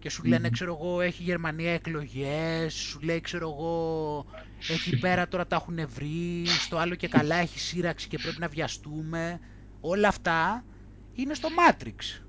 και 0.06 0.12
σου 0.12 0.24
λένε, 0.24 0.49
ξέρω 0.49 0.78
εγώ, 0.80 1.02
έχει 1.02 1.22
η 1.22 1.26
Γερμανία 1.26 1.74
εκλογές, 1.74 2.74
σου 2.74 2.99
λέει, 3.02 3.22
ξέρω 3.22 3.49
εγώ, 3.49 4.26
εκεί 4.70 4.99
πέρα 4.99 5.28
τώρα 5.28 5.48
τα 5.48 5.56
έχουν 5.56 5.88
βρει, 5.88 6.44
στο 6.45 6.78
άλλο 6.78 6.95
και 6.95 7.07
καλά 7.07 7.36
έχει 7.36 7.60
σύραξη 7.60 8.07
και 8.07 8.18
πρέπει 8.18 8.40
να 8.40 8.48
βιαστούμε. 8.48 9.40
Όλα 9.82 10.07
αυτά 10.07 10.66
είναι 11.14 11.34
στο 11.34 11.49
Matrix. 11.57 12.22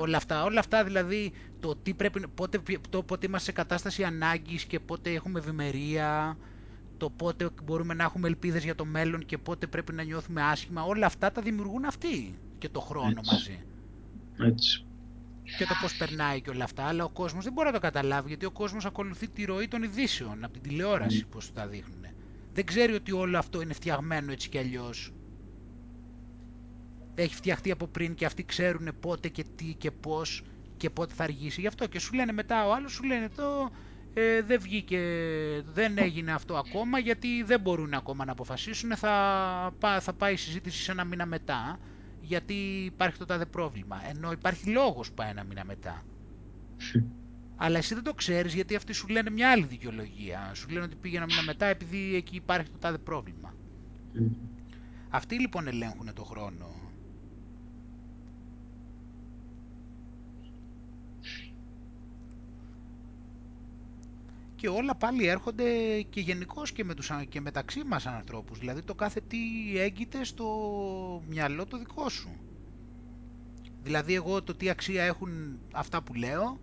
Όλα 0.00 0.16
αυτά, 0.16 0.44
όλα 0.44 0.60
αυτά 0.60 0.84
δηλαδή 0.84 1.32
το 1.60 1.76
τι 1.76 1.94
πρέπει, 1.94 2.28
πότε, 2.28 2.60
το, 2.90 3.02
πότε 3.02 3.26
είμαστε 3.26 3.46
σε 3.46 3.52
κατάσταση 3.52 4.04
ανάγκης 4.04 4.64
και 4.64 4.80
πότε 4.80 5.10
έχουμε 5.10 5.38
ευημερία, 5.38 6.38
το 6.98 7.10
πότε 7.10 7.50
μπορούμε 7.64 7.94
να 7.94 8.04
έχουμε 8.04 8.28
ελπίδες 8.28 8.64
για 8.64 8.74
το 8.74 8.84
μέλλον 8.84 9.24
και 9.24 9.38
πότε 9.38 9.66
πρέπει 9.66 9.92
να 9.92 10.02
νιώθουμε 10.02 10.42
άσχημα, 10.42 10.82
όλα 10.82 11.06
αυτά 11.06 11.32
τα 11.32 11.42
δημιουργούν 11.42 11.84
αυτοί 11.84 12.38
και 12.58 12.68
το 12.68 12.80
χρόνο 12.80 13.20
μαζί. 13.32 13.64
Έτσι. 14.38 14.84
Και 15.56 15.64
το 15.64 15.74
πώς 15.80 15.96
περνάει 15.96 16.40
και 16.40 16.50
όλα 16.50 16.64
αυτά, 16.64 16.84
αλλά 16.84 17.04
ο 17.04 17.08
κόσμος 17.08 17.44
δεν 17.44 17.52
μπορεί 17.52 17.66
να 17.66 17.72
το 17.72 17.80
καταλάβει, 17.80 18.28
γιατί 18.28 18.46
ο 18.46 18.50
κόσμος 18.50 18.84
ακολουθεί 18.84 19.28
τη 19.28 19.44
ροή 19.44 19.68
των 19.68 19.82
ειδήσεων, 19.82 20.44
από 20.44 20.52
την 20.52 20.62
τηλεόραση, 20.62 21.24
mm. 21.26 21.30
πώς 21.30 21.52
τα 21.52 21.66
δείχνουν. 21.66 22.04
Δεν 22.52 22.64
ξέρει 22.64 22.92
ότι 22.92 23.12
όλο 23.12 23.38
αυτό 23.38 23.60
είναι 23.60 23.72
φτιαγμένο 23.72 24.32
έτσι 24.32 24.48
κι 24.48 24.58
αλλιώς. 24.58 25.12
Έχει 27.14 27.34
φτιαχτεί 27.34 27.70
από 27.70 27.86
πριν 27.86 28.14
και 28.14 28.24
αυτοί 28.24 28.44
ξέρουν 28.44 28.88
πότε 29.00 29.28
και 29.28 29.44
τι 29.56 29.74
και 29.78 29.90
πώς 29.90 30.42
και 30.76 30.90
πότε 30.90 31.14
θα 31.14 31.24
αργήσει. 31.24 31.60
Γι' 31.60 31.66
αυτό 31.66 31.86
και 31.86 31.98
σου 31.98 32.14
λένε 32.14 32.32
μετά 32.32 32.66
ο 32.66 32.72
άλλος, 32.72 32.92
σου 32.92 33.02
λένε 33.02 33.28
το 33.28 33.70
ε, 34.20 34.42
δεν 34.42 34.60
βγήκε, 34.60 35.00
δεν 35.72 35.98
έγινε 35.98 36.32
αυτό 36.32 36.56
ακόμα 36.56 36.98
γιατί 36.98 37.42
δεν 37.42 37.60
μπορούν 37.60 37.94
ακόμα 37.94 38.24
να 38.24 38.32
αποφασίσουν, 38.32 38.96
θα, 38.96 39.72
θα 40.00 40.12
πάει 40.12 40.32
η 40.32 40.36
συζήτηση 40.36 40.82
σε 40.82 40.92
ένα 40.92 41.04
μήνα 41.04 41.26
μετά 41.26 41.78
γιατί 42.20 42.54
υπάρχει 42.84 43.18
το 43.18 43.24
τάδε 43.24 43.46
πρόβλημα, 43.46 44.02
ενώ 44.08 44.32
υπάρχει 44.32 44.70
λόγος 44.70 45.08
που 45.08 45.14
πάει 45.14 45.30
ένα 45.30 45.44
μήνα 45.44 45.64
μετά. 45.64 46.02
Αλλά 47.60 47.78
εσύ 47.78 47.94
δεν 47.94 48.02
το 48.02 48.14
ξέρεις 48.14 48.54
γιατί 48.54 48.74
αυτοί 48.74 48.92
σου 48.92 49.08
λένε 49.08 49.30
μια 49.30 49.50
άλλη 49.50 49.64
δικαιολογία. 49.64 50.50
Σου 50.54 50.68
λένε 50.68 50.84
ότι 50.84 50.96
πήγε 50.96 51.16
ένα 51.16 51.26
μήνα 51.26 51.42
μετά 51.42 51.66
επειδή 51.66 52.14
εκεί 52.14 52.36
υπάρχει 52.36 52.70
το 52.70 52.78
τάδε 52.78 52.98
πρόβλημα. 52.98 53.54
Αυτοί 55.08 55.40
λοιπόν 55.40 55.66
ελέγχουν 55.68 56.10
το 56.14 56.24
χρόνο. 56.24 56.77
Και 64.58 64.68
όλα 64.68 64.94
πάλι 64.94 65.26
έρχονται 65.26 65.64
και 66.02 66.20
γενικώς 66.20 66.72
και, 66.72 66.84
με 66.84 66.94
τους, 66.94 67.10
και 67.28 67.40
μεταξύ 67.40 67.84
μας 67.84 68.06
ανθρώπους. 68.06 68.58
Δηλαδή 68.58 68.82
το 68.82 68.94
κάθε 68.94 69.20
τι 69.20 69.38
έγκυται 69.76 70.24
στο 70.24 70.46
μυαλό 71.28 71.66
το 71.66 71.78
δικό 71.78 72.08
σου. 72.08 72.28
Δηλαδή 73.82 74.14
εγώ 74.14 74.42
το 74.42 74.54
τι 74.54 74.70
αξία 74.70 75.02
έχουν 75.04 75.58
αυτά 75.72 76.02
που 76.02 76.14
λέω, 76.14 76.60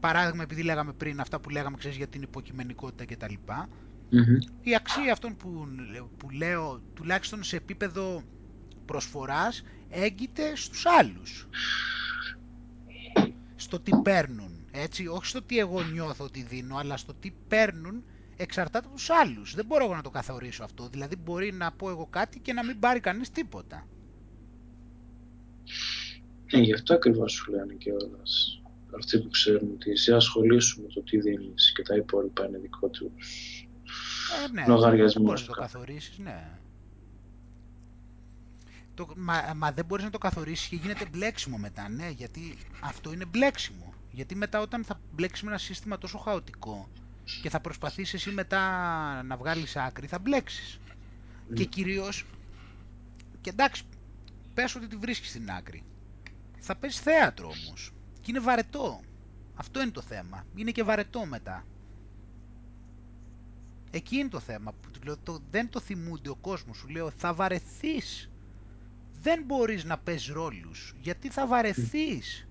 παράδειγμα 0.00 0.42
επειδή 0.42 0.62
λέγαμε 0.62 0.92
πριν 0.92 1.20
αυτά 1.20 1.40
που 1.40 1.50
λέγαμε 1.50 1.76
ξέρεις 1.76 1.96
για 1.96 2.06
την 2.06 2.22
υποκειμενικότητα 2.22 3.04
κτλ. 3.04 3.34
Μμμ. 4.10 4.38
Η 4.62 4.74
αξία 4.74 5.12
αυτών 5.12 5.36
που, 5.36 5.68
που 6.16 6.30
λέω 6.30 6.80
τουλάχιστον 6.94 7.42
σε 7.42 7.56
επίπεδο 7.56 8.22
προσφοράς 8.84 9.62
έγκυται 9.88 10.56
στους 10.56 10.86
άλλους. 10.86 11.48
Στο 13.56 13.80
τι 13.80 13.90
παίρνουν, 14.02 14.47
έτσι, 14.70 15.06
όχι 15.06 15.26
στο 15.26 15.42
τι 15.42 15.58
εγώ 15.58 15.82
νιώθω 15.82 16.24
ότι 16.24 16.42
δίνω, 16.42 16.76
αλλά 16.76 16.96
στο 16.96 17.14
τι 17.14 17.32
παίρνουν 17.48 18.04
εξαρτάται 18.36 18.86
από 18.86 18.96
τους 18.96 19.10
άλλους. 19.10 19.54
Δεν 19.54 19.64
μπορώ 19.66 19.84
εγώ 19.84 19.94
να 19.94 20.02
το 20.02 20.10
καθορίσω 20.10 20.64
αυτό, 20.64 20.88
δηλαδή 20.88 21.16
μπορεί 21.16 21.52
να 21.52 21.72
πω 21.72 21.90
εγώ 21.90 22.06
κάτι 22.10 22.38
και 22.38 22.52
να 22.52 22.64
μην 22.64 22.78
πάρει 22.78 23.00
κανείς 23.00 23.30
τίποτα. 23.30 23.86
Ε, 26.46 26.58
γι' 26.58 26.72
αυτό 26.72 26.94
ακριβώς 26.94 27.32
σου 27.32 27.50
λένε 27.50 27.74
και 27.74 27.92
όλες. 27.92 28.62
Αυτοί 28.96 29.18
που 29.18 29.28
ξέρουν 29.28 29.70
ότι 29.70 29.90
εσύ 29.90 30.12
ασχολήσου 30.12 30.82
με 30.82 30.88
το 30.88 31.02
τι 31.02 31.18
δίνεις 31.20 31.72
και 31.72 31.82
τα 31.82 31.94
υπόλοιπα 31.96 32.46
είναι 32.46 32.58
δικό 32.58 32.88
τους 32.88 33.10
Ε, 34.46 34.52
ναι, 34.52 34.64
λογαριασμός 34.66 35.12
δεν 35.12 35.22
μπορείς 35.22 35.40
να 35.40 35.46
το 35.46 35.52
κάθε. 35.52 35.72
καθορίσεις, 35.72 36.18
ναι. 36.18 36.58
Το, 38.94 39.08
μα, 39.16 39.52
μα 39.56 39.72
δεν 39.72 39.84
μπορείς 39.84 40.04
να 40.04 40.10
το 40.10 40.18
καθορίσεις 40.18 40.68
και 40.68 40.76
γίνεται 40.76 41.06
μπλέξιμο 41.12 41.56
μετά, 41.56 41.88
ναι, 41.88 42.08
γιατί 42.10 42.58
αυτό 42.80 43.12
είναι 43.12 43.24
μπλέξιμο. 43.24 43.87
Γιατί 44.18 44.34
μετά 44.36 44.60
όταν 44.60 44.84
θα 44.84 45.00
μπλέξεις 45.12 45.42
με 45.42 45.50
ένα 45.50 45.58
σύστημα 45.58 45.98
τόσο 45.98 46.18
χαοτικό 46.18 46.88
και 47.42 47.50
θα 47.50 47.60
προσπαθήσεις 47.60 48.14
εσύ 48.14 48.30
μετά 48.30 48.60
να 49.22 49.36
βγάλεις 49.36 49.76
άκρη, 49.76 50.06
θα 50.06 50.18
μπλέξεις. 50.18 50.80
Και 51.54 51.64
κυρίως, 51.64 52.24
και 53.40 53.50
εντάξει, 53.50 53.82
πες 54.54 54.74
ότι 54.74 54.86
τη 54.86 54.96
βρίσκεις 54.96 55.28
στην 55.28 55.50
άκρη. 55.50 55.82
Θα 56.58 56.76
παίζεις 56.76 57.00
θέατρο 57.00 57.46
όμως. 57.46 57.92
Και 58.20 58.26
είναι 58.26 58.40
βαρετό. 58.40 59.00
Αυτό 59.54 59.82
είναι 59.82 59.90
το 59.90 60.02
θέμα. 60.02 60.46
Είναι 60.54 60.70
και 60.70 60.82
βαρετό 60.82 61.26
μετά. 61.26 61.64
Εκεί 63.90 64.16
είναι 64.16 64.28
το 64.28 64.40
θέμα. 64.40 64.72
Που 64.72 64.90
του 64.90 65.00
λέω, 65.04 65.16
το, 65.16 65.40
δεν 65.50 65.68
το 65.68 65.80
θυμούνται 65.80 66.28
ο 66.30 66.36
κόσμος. 66.36 66.76
Σου 66.76 66.88
λέω 66.88 67.10
θα 67.10 67.34
βαρεθείς. 67.34 68.30
Δεν 69.22 69.42
μπορείς 69.46 69.84
να 69.84 69.98
παίζεις 69.98 70.28
ρόλους. 70.28 70.94
Γιατί 71.00 71.28
θα 71.28 71.46
βαρεθείς; 71.46 72.47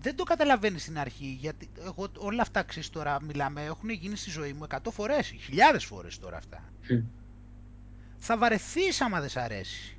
Δεν 0.00 0.16
το 0.16 0.22
καταλαβαίνεις 0.24 0.82
στην 0.82 0.98
αρχή. 0.98 1.36
Γιατί 1.40 1.68
εγώ, 1.84 2.08
όλα 2.18 2.42
αυτά 2.42 2.62
ξέρεις 2.62 2.90
τώρα 2.90 3.22
μιλάμε 3.22 3.64
έχουν 3.64 3.90
γίνει 3.90 4.16
στη 4.16 4.30
ζωή 4.30 4.52
μου 4.52 4.66
100 4.70 4.78
φορές. 4.90 5.26
Χιλιάδες 5.26 5.84
φορές 5.84 6.18
τώρα 6.18 6.36
αυτά. 6.36 6.64
Μμ. 6.90 7.00
Θα 8.18 8.38
βαρεθείς 8.38 9.00
άμα 9.00 9.20
δεν 9.20 9.28
σ' 9.28 9.36
αρέσει. 9.36 9.96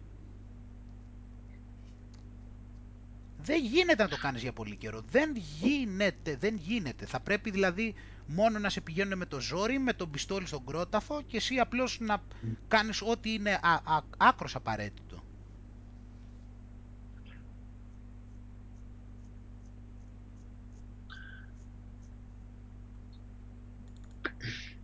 Δεν 3.41 3.63
γίνεται 3.65 4.03
να 4.03 4.09
το 4.09 4.17
κάνεις 4.17 4.41
για 4.41 4.53
πολύ 4.53 4.75
καιρό. 4.75 5.01
Δεν 5.09 5.35
γίνεται, 5.61 6.35
δεν 6.35 6.55
γίνεται. 6.55 7.05
Θα 7.05 7.19
πρέπει 7.19 7.49
δηλαδή 7.51 7.95
μόνο 8.27 8.59
να 8.59 8.69
σε 8.69 8.81
πηγαίνουν 8.81 9.17
με 9.17 9.25
το 9.25 9.39
ζόρι, 9.39 9.79
με 9.79 9.93
τον 9.93 10.11
πιστόλι 10.11 10.47
στον 10.47 10.65
κρόταφο 10.65 11.21
και 11.21 11.37
εσύ 11.37 11.55
απλώς 11.55 11.97
να 11.99 12.21
κάνεις 12.67 13.01
ό,τι 13.01 13.33
είναι 13.33 13.59
α, 13.61 13.73
α, 13.73 14.01
άκρος 14.17 14.55
απαραίτητο. 14.55 15.23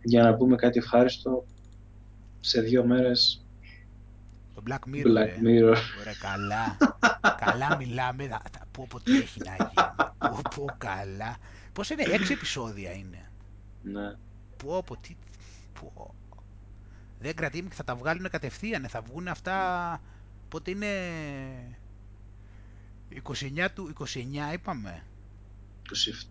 Για 0.08 0.22
να 0.22 0.34
πούμε 0.34 0.56
κάτι 0.56 0.78
ευχάριστο, 0.78 1.44
σε 2.40 2.60
δύο 2.60 2.84
μέρες 2.84 3.44
Το 4.54 4.62
Black 4.68 4.94
Mirror, 4.94 5.06
Black 5.06 5.26
ε. 5.26 5.38
Mirror. 5.42 5.76
Ωραία, 6.00 6.14
καλά. 6.20 6.76
καλά 7.44 7.76
μιλάμε. 7.76 8.26
Θα- 8.26 8.42
θα- 8.52 8.66
Πω 8.70 8.86
πω 8.90 9.00
τι 9.00 9.16
έχει 9.16 9.40
να 9.44 9.50
γίνει. 9.56 10.04
Πω 10.18 10.40
πω 10.54 10.64
καλά. 10.78 11.36
Πώς 11.72 11.90
είναι, 11.90 12.02
έξι 12.02 12.32
επεισόδια 12.32 12.92
είναι. 12.92 13.30
Ναι. 13.82 14.14
Πω 14.56 14.82
πω 14.86 14.96
τι... 14.96 15.16
Πω. 15.80 16.14
Δεν 17.20 17.34
κρατήμαι 17.34 17.68
και 17.68 17.74
θα 17.74 17.84
τα 17.84 17.94
βγάλουν 17.96 18.28
κατευθείαν. 18.30 18.86
Θα 18.88 19.00
βγουν 19.00 19.28
αυτά... 19.28 20.00
Πότε 20.48 20.70
είναι... 20.70 20.88
29 23.22 23.66
του... 23.74 23.92
29 23.98 24.04
είπαμε. 24.54 25.02
20 25.88 26.26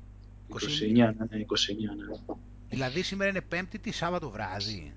29. 0.54 0.58
29, 0.58 0.92
ναι, 0.94 1.04
ναι, 1.04 1.14
29, 1.14 1.16
ναι. 1.28 2.36
Δηλαδή 2.76 3.02
σήμερα 3.02 3.30
είναι 3.30 3.42
Πέμπτη 3.42 3.80
τη 3.80 3.92
Σάββατο 3.92 4.30
βράδυ. 4.30 4.94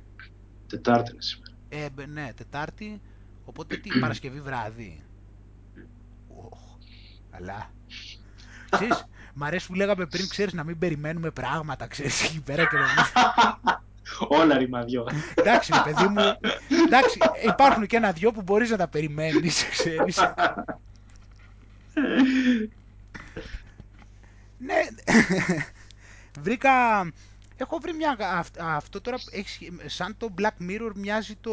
Τετάρτη 0.66 1.10
είναι 1.12 1.22
σήμερα. 1.22 1.52
Ε, 1.68 1.90
μπε- 1.90 2.08
ναι, 2.08 2.32
Τετάρτη. 2.34 3.00
Οπότε 3.44 3.76
τι, 3.76 3.98
Παρασκευή 4.00 4.40
βράδυ. 4.40 5.04
Οχ, 6.26 6.58
καλά. 7.30 7.70
Ξέρεις, 8.70 9.04
μ' 9.34 9.44
αρέσει 9.44 9.66
που 9.66 9.74
λέγαμε 9.74 10.06
πριν, 10.06 10.28
ξέρεις, 10.28 10.52
να 10.52 10.64
μην 10.64 10.78
περιμένουμε 10.78 11.30
πράγματα, 11.30 11.86
ξέρεις, 11.86 12.22
εκεί 12.22 12.42
πέρα 12.42 12.66
και 12.66 12.76
να 12.76 12.82
μην... 12.86 13.04
Όλα 14.40 14.58
ρημαδιό. 14.58 15.06
Εντάξει, 15.34 15.72
ρε 15.72 15.80
παιδί 15.80 16.06
μου, 16.08 16.22
εντάξει, 16.86 17.18
υπάρχουν 17.46 17.86
και 17.86 17.96
ένα-δυο 17.96 18.32
που 18.32 18.42
μπορείς 18.42 18.70
να 18.70 18.76
τα 18.76 18.88
περιμένεις, 18.88 19.68
ξέρεις. 19.68 20.18
ναι, 24.66 24.80
βρήκα, 26.42 27.02
έχω 27.64 27.78
βρει 27.78 27.92
μια, 27.92 28.16
αυ- 28.20 28.60
αυτό 28.60 29.00
τώρα, 29.00 29.16
έχεις, 29.30 29.52
σχέ- 29.52 29.88
σαν 29.90 30.16
το 30.16 30.34
Black 30.38 30.62
Mirror 30.70 30.90
μοιάζει 30.94 31.34
το, 31.34 31.52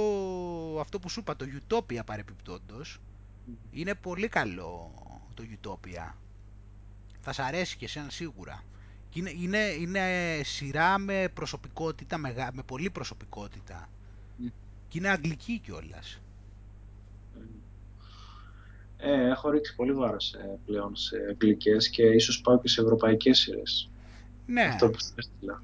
αυτό 0.79 0.99
που 0.99 1.09
σου 1.09 1.19
είπα, 1.19 1.35
το 1.35 1.45
Utopia 1.45 1.99
παρεπιπτόντος. 2.05 2.99
Είναι 3.71 3.95
πολύ 3.95 4.27
καλό 4.27 4.91
το 5.33 5.43
Utopia. 5.61 6.13
Θα 7.19 7.33
σ' 7.33 7.39
αρέσει 7.39 7.77
και 7.77 7.85
εσένα 7.85 8.09
σίγουρα. 8.09 8.63
Και 9.09 9.19
Είναι, 9.19 9.29
είναι, 9.29 9.57
είναι 9.57 10.41
σειρά 10.43 10.97
με 10.97 11.29
προσωπικότητα, 11.33 12.17
μεγα, 12.17 12.49
με 12.53 12.63
πολλή 12.63 12.89
προσωπικότητα. 12.89 13.89
Μμ. 14.37 14.47
Και 14.87 14.97
είναι 14.97 15.09
αγγλική 15.09 15.59
κιόλας. 15.59 16.19
Ε, 18.97 19.29
έχω 19.29 19.49
ρίξει 19.49 19.75
πολύ 19.75 19.93
βάρος 19.93 20.33
ε, 20.33 20.59
πλέον 20.65 20.95
σε 20.95 21.17
αγγλικές 21.29 21.89
και 21.89 22.03
ίσως 22.03 22.41
πάω 22.41 22.59
και 22.59 22.67
σε 22.67 22.81
ευρωπαϊκές 22.81 23.37
σειρές. 23.39 23.89
Ναι, 24.45 24.61
Αυτό 24.63 24.89
που 24.89 24.99
σου 24.99 25.13
έστειλα. 25.15 25.63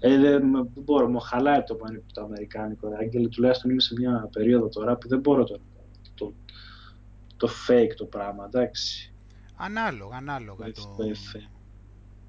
Ε, 0.00 0.18
δεν 0.18 0.52
δεν 0.52 0.70
μπορώ, 0.74 1.08
μου 1.08 1.20
χαλάει 1.20 1.62
το, 1.62 1.74
πανι- 1.74 2.02
το 2.12 2.22
αμερικάνικο. 2.22 2.88
ρε 2.88 2.96
Άγγελε, 2.96 3.28
τουλάχιστον 3.28 3.70
είμαι 3.70 3.80
σε 3.80 3.94
μια 3.98 4.28
περίοδο 4.32 4.68
τώρα 4.68 4.96
που 4.96 5.08
δεν 5.08 5.20
μπορώ 5.20 5.44
το, 5.44 5.60
το, 6.14 6.34
το 7.36 7.48
fake 7.68 7.92
το 7.96 8.04
πράγμα, 8.04 8.44
εντάξει. 8.44 9.12
ανάλογα, 9.56 10.16
ανάλογα 10.16 10.72
το... 10.72 10.94
Το 10.96 11.02
εφέ. 11.04 11.48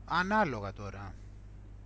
Ανάλογα 0.06 0.74
τώρα. 0.74 1.16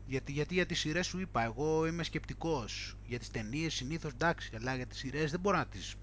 Γιατί, 0.05 0.31
γιατί 0.31 0.53
για 0.53 0.65
τις 0.65 0.79
σειρές 0.79 1.05
σου 1.07 1.19
είπα, 1.19 1.43
εγώ 1.43 1.85
είμαι 1.87 2.03
σκεπτικός. 2.03 2.97
Για 3.07 3.19
τις 3.19 3.31
ταινίες 3.31 3.73
συνήθως 3.73 4.11
εντάξει, 4.11 4.55
αλλά 4.55 4.75
για 4.75 4.85
τις 4.85 4.97
σειρές 4.97 5.31
δεν 5.31 5.39
μπορώ 5.39 5.57
να 5.57 5.65
τις... 5.65 5.95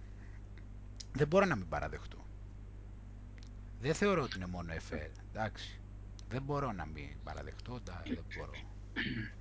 Δεν 1.12 1.27
μπορώ 1.27 1.44
να 1.47 1.57
μην 1.57 1.69
παραδεχτώ. 1.69 2.19
Δεν 3.81 3.94
θεωρώ 3.94 4.23
ότι 4.23 4.36
είναι 4.36 4.47
μόνο 4.47 4.73
εφέ, 4.73 5.11
εντάξει. 5.32 5.81
Δεν 6.28 6.43
μπορώ 6.43 6.73
να 6.73 6.86
μην 6.86 7.09
παραδεχτώ, 7.24 7.81
τα- 7.85 8.02
δεν 8.07 8.24
μπορώ. 8.36 8.52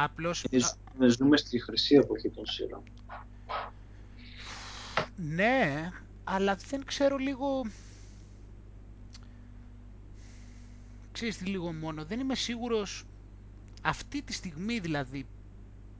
Απλώς, 0.00 0.44
Ε, 0.50 0.58
ζούμε- 0.58 1.10
Ζούμε 1.16 1.36
στη 1.36 1.58
χρυσή 1.60 1.94
εποχή 1.94 2.30
των 2.30 2.46
σειρών. 2.46 2.82
ναι, 5.16 5.88
αλλά 6.24 6.56
δεν 6.68 6.84
ξέρω 6.84 7.16
λίγο... 7.16 7.62
Ξέρεις 11.12 11.36
τι 11.38 11.44
λίγο 11.44 11.72
μόνο, 11.72 12.04
δεν 12.04 12.20
είμαι 12.20 12.34
σίγουρος 12.34 13.04
αυτή 13.82 14.22
τη 14.22 14.32
στιγμή 14.32 14.78
δηλαδή 14.78 15.26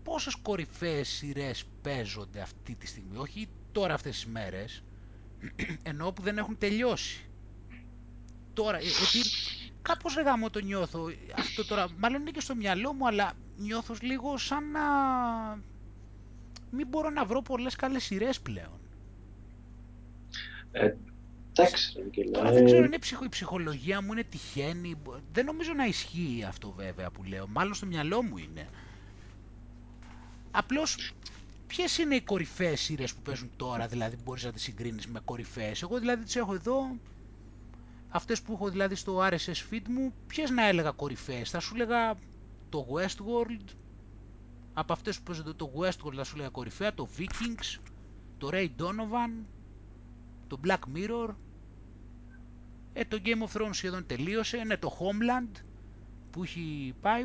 πόσες 0.03 0.35
κορυφαίες 0.35 1.09
σειρές 1.09 1.65
παίζονται 1.83 2.41
αυτή 2.41 2.75
τη 2.75 2.87
στιγμή, 2.87 3.17
όχι 3.17 3.49
τώρα 3.73 3.95
αυτές 3.95 4.15
τις 4.15 4.27
μέρες, 4.27 4.83
ενώ 5.83 6.13
που 6.13 6.23
δεν 6.23 6.39
έχουν 6.39 6.59
τελειώσει. 6.59 7.25
Τώρα, 8.55 8.79
ε, 8.79 8.83
γιατί 8.83 9.29
κάπως 9.89 10.15
ρε 10.15 10.23
γάμο 10.23 10.51
το 10.51 10.59
νιώθω, 10.61 11.09
αυτό 11.39 11.65
τώρα, 11.67 11.87
μάλλον 11.99 12.21
είναι 12.21 12.31
και 12.31 12.41
στο 12.41 12.55
μυαλό 12.55 12.93
μου, 12.93 13.07
αλλά 13.07 13.33
νιώθω 13.57 13.95
λίγο 14.01 14.37
σαν 14.37 14.71
να 14.71 14.81
μην 16.71 16.87
μπορώ 16.89 17.11
να 17.11 17.25
βρω 17.25 17.43
πολλές 17.43 17.77
καλές 17.77 18.05
σειρές 18.05 18.41
πλέον. 18.41 18.81
Ε, 20.73 20.95
εντάξει, 21.53 21.93
ρε 21.97 22.03
Άγγελε, 22.05 22.31
Τώρα 22.31 22.49
ε, 22.49 22.53
δεν 22.53 22.65
ξέρω, 22.65 22.85
είναι 22.85 22.99
ψυχο, 22.99 23.25
η 23.25 23.29
ψυχολογία 23.29 24.03
μου 24.03 24.13
είναι 24.13 24.25
τυχαίνει. 24.25 24.95
μπο- 25.03 25.21
Δεν 25.33 25.45
νομίζω 25.45 25.73
να 25.73 25.85
ισχύει 25.87 26.45
αυτό 26.49 26.71
βέβαια 26.73 27.11
που 27.11 27.23
λέω. 27.25 27.47
Μάλλον 27.49 27.75
στο 27.75 27.87
μυαλό 27.87 28.23
μου 28.23 28.37
είναι. 28.37 28.69
Απλώς, 30.51 31.13
ποιες 31.67 31.99
είναι 31.99 32.15
οι 32.15 32.21
κορυφαίες 32.21 32.81
σειρές 32.81 33.15
που 33.15 33.23
παίζουν 33.23 33.51
τώρα, 33.57 33.87
δηλαδή 33.87 34.17
που 34.17 34.23
μπορείς 34.25 34.45
να 34.45 34.53
τις 34.53 34.63
συγκρίνεις 34.63 35.07
με 35.07 35.21
κορυφαίες. 35.25 35.83
Εγώ 35.83 35.99
δηλαδή 35.99 36.25
τις 36.25 36.37
έχω 36.37 36.55
εδώ, 36.55 36.97
αυτές 38.09 38.43
που 38.43 38.53
έχω 38.53 38.69
δηλαδή 38.69 38.95
στο 38.95 39.19
RSS 39.23 39.73
feed 39.73 39.89
μου, 39.89 40.13
ποιες 40.27 40.51
να 40.51 40.67
έλεγα 40.67 40.91
κορυφαίες. 40.91 41.51
Θα 41.51 41.61
σου 41.61 41.75
έλεγα 41.75 42.15
το 42.69 42.87
Westworld, 42.95 43.75
από 44.73 44.93
αυτές 44.93 45.17
που 45.17 45.23
παίζονται 45.23 45.53
το 45.53 45.73
Westworld 45.77 46.15
θα 46.15 46.25
σου 46.25 46.35
έλεγα 46.35 46.49
κορυφαία, 46.49 46.95
το 46.95 47.09
Vikings, 47.19 47.81
το 48.39 48.49
Ray 48.53 48.69
Donovan, 48.79 49.45
το 50.47 50.61
Black 50.65 50.97
Mirror, 50.97 51.35
ε, 52.93 53.05
το 53.05 53.21
Game 53.25 53.49
of 53.49 53.61
Thrones 53.61 53.71
σχεδόν 53.73 54.07
τελείωσε, 54.07 54.57
ναι, 54.57 54.77
το 54.77 54.99
Homeland 54.99 55.63
που 56.31 56.43
έχει 56.43 56.95
πάει, 57.01 57.25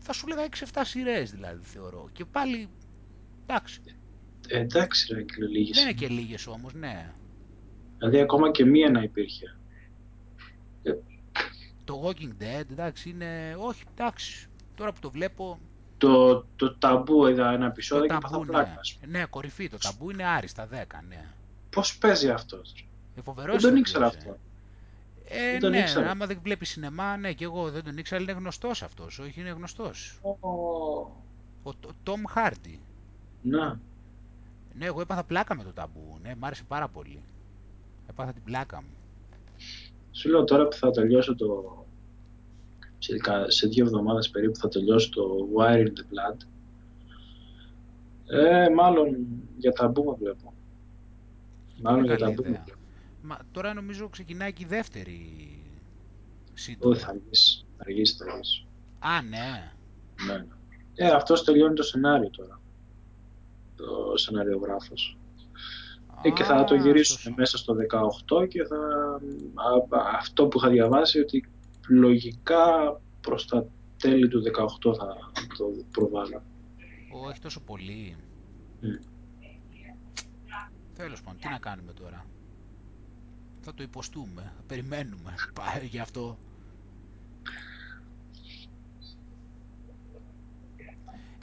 θα 0.00 0.12
σου 0.12 0.26
λέγα 0.26 0.48
6-7 0.72 0.80
σειρές 0.84 1.30
δηλαδή 1.30 1.64
θεωρώ. 1.64 2.08
Και 2.12 2.24
πάλι, 2.24 2.68
εντάξει. 3.46 3.80
Ε, 4.48 4.58
εντάξει 4.58 5.14
ρε, 5.14 5.22
και 5.22 5.44
λίγες. 5.44 5.76
Δεν 5.76 5.84
είναι 5.88 5.98
και 5.98 6.08
λίγες 6.08 6.46
όμως, 6.46 6.74
ναι. 6.74 7.12
Δηλαδή 7.98 8.20
ακόμα 8.20 8.50
και 8.50 8.64
μία 8.64 8.90
να 8.90 9.02
υπήρχε. 9.02 9.56
Ε, 10.82 10.92
Το 11.84 12.02
Walking 12.06 12.42
Dead, 12.42 12.70
εντάξει, 12.70 13.08
είναι... 13.10 13.56
Όχι, 13.58 13.82
εντάξει. 13.94 14.48
Τώρα 14.74 14.92
που 14.92 14.98
το 15.00 15.10
βλέπω, 15.10 15.58
το, 15.98 16.44
το 16.56 16.74
ταμπού 16.76 17.26
είδα 17.26 17.50
ένα 17.52 17.66
επεισόδιο 17.66 18.06
το 18.06 18.14
και 18.14 18.20
ταμπού, 18.20 18.44
πάθα 18.46 18.58
ναι. 18.58 18.64
πλάκα. 18.64 18.80
ας 18.80 18.94
πούμε. 19.00 19.18
Ναι, 19.18 19.24
κορυφή, 19.24 19.68
το 19.68 19.78
ταμπού 19.78 20.10
είναι 20.10 20.24
άριστα 20.24 20.68
10, 20.68 20.70
ναι. 21.08 21.26
Πώς 21.70 21.98
παίζει 21.98 22.30
αυτός. 22.30 22.72
ρε; 22.76 22.82
Ε, 23.20 23.22
φοβερός 23.22 23.62
Δεν 23.62 23.70
τον 23.72 23.80
ηθοποιός, 23.80 23.88
ήξερα 23.88 24.04
ε. 24.04 24.08
αυτό. 24.08 24.38
Ε, 25.28 25.50
Δεν 25.50 25.60
τον 25.60 25.70
ναι, 25.70 25.78
ήξερα. 25.78 26.10
άμα 26.10 26.26
δεν 26.26 26.38
βλέπεις 26.42 26.68
σινεμά, 26.68 27.16
ναι, 27.16 27.32
και 27.32 27.44
εγώ 27.44 27.70
δεν 27.70 27.84
τον 27.84 27.96
ήξερα, 27.98 28.20
αλλά 28.22 28.30
είναι 28.32 28.40
γνωστός 28.40 28.82
αυτός, 28.82 29.18
όχι, 29.18 29.40
είναι 29.40 29.50
γνωστός. 29.50 30.18
Ω, 30.22 30.36
Ο 31.62 31.74
Τ- 31.74 31.94
Τόμ 32.02 32.22
Χάρντι. 32.28 32.80
Να, 33.42 33.80
Ναι, 34.78 34.84
εγώ 34.86 35.00
έπαθα 35.00 35.24
πλάκα 35.24 35.56
με 35.56 35.62
το 35.64 35.72
ταμπού, 35.72 36.18
ναι, 36.22 36.34
μ' 36.34 36.44
άρεσε 36.44 36.64
πάρα 36.64 36.88
πολύ. 36.88 37.22
Έπαθα 38.08 38.32
την 38.32 38.42
πλάκα 38.42 38.82
μου. 38.82 38.96
Σου 40.12 40.28
λέω 40.30 40.44
τώρα 40.44 40.68
που 40.68 40.76
θα 40.76 40.90
τελειώσω 40.90 41.34
το... 41.34 41.76
Σε, 42.98 43.16
κα- 43.16 43.50
σε 43.50 43.68
δύο 43.68 43.84
εβδομάδες 43.84 44.30
περίπου 44.30 44.56
θα 44.56 44.68
τελειώσω 44.68 45.08
το 45.10 45.48
Wire 45.58 45.76
in 45.86 45.86
the 45.86 45.88
Blood. 45.88 46.36
Ε, 48.26 48.68
μάλλον 48.68 49.16
για 49.56 49.72
ταμπού 49.72 50.04
με 50.04 50.14
βλέπω. 50.18 50.54
Μάλλον 51.82 52.00
Πολύ 52.00 52.14
για 52.14 52.24
καλή 52.24 52.34
ταμπού 52.34 52.42
με 52.42 52.48
ιδέα. 52.48 52.62
βλέπω. 52.64 52.80
Μα 53.22 53.38
τώρα 53.52 53.74
νομίζω 53.74 54.08
ξεκινάει 54.08 54.52
και 54.52 54.62
η 54.62 54.66
δεύτερη 54.66 55.20
Όχι, 56.44 56.52
σύντομα. 56.54 56.96
θα 56.96 57.08
αργήσει. 57.08 57.64
Θα 57.76 57.84
αργήσει, 57.86 58.16
θα 58.16 58.24
αργήσει. 58.32 58.66
Α, 58.98 59.22
ναι. 59.22 59.72
Ναι, 60.26 60.32
ναι. 60.36 60.46
Ε, 60.94 61.10
αυτός 61.10 61.44
τελειώνει 61.44 61.74
το 61.74 61.82
σενάριο 61.82 62.30
τώρα. 62.30 62.60
Το 63.76 64.16
σεναριογράφος. 64.16 65.16
Ε, 66.22 66.30
και 66.30 66.42
θα 66.44 66.64
το 66.64 66.74
Α, 66.74 66.76
γυρίσουν 66.76 67.16
αυτός 67.16 67.32
ο- 67.32 67.34
μέσα 67.36 67.58
στο 67.58 67.74
18 67.74 68.46
και 68.48 68.64
θα... 68.64 68.76
α- 69.54 69.98
α- 69.98 70.16
αυτό 70.18 70.46
που 70.46 70.58
είχα 70.58 70.68
διαβάσει 70.68 71.18
ότι 71.20 71.44
λογικά 71.88 73.00
προς 73.20 73.46
τα 73.46 73.66
τέλη 73.98 74.28
του 74.28 74.42
18 74.42 74.94
θα 74.96 75.16
το 75.58 75.64
προβάλλω. 75.90 76.42
Ω, 77.12 77.30
έχει 77.30 77.40
τόσο 77.40 77.60
πολύ. 77.60 78.16
Mm. 78.82 79.04
Τέλος 80.96 81.22
πάντων, 81.22 81.40
τι 81.40 81.48
να 81.48 81.58
κάνουμε 81.58 81.92
τώρα; 81.92 82.26
Θα 83.60 83.74
το 83.74 83.82
υποστούμε, 83.82 84.52
θα 84.56 84.62
περιμένουμε. 84.66 85.34
Πάει 85.60 85.86
γι' 85.86 85.98
αυτό. 85.98 86.38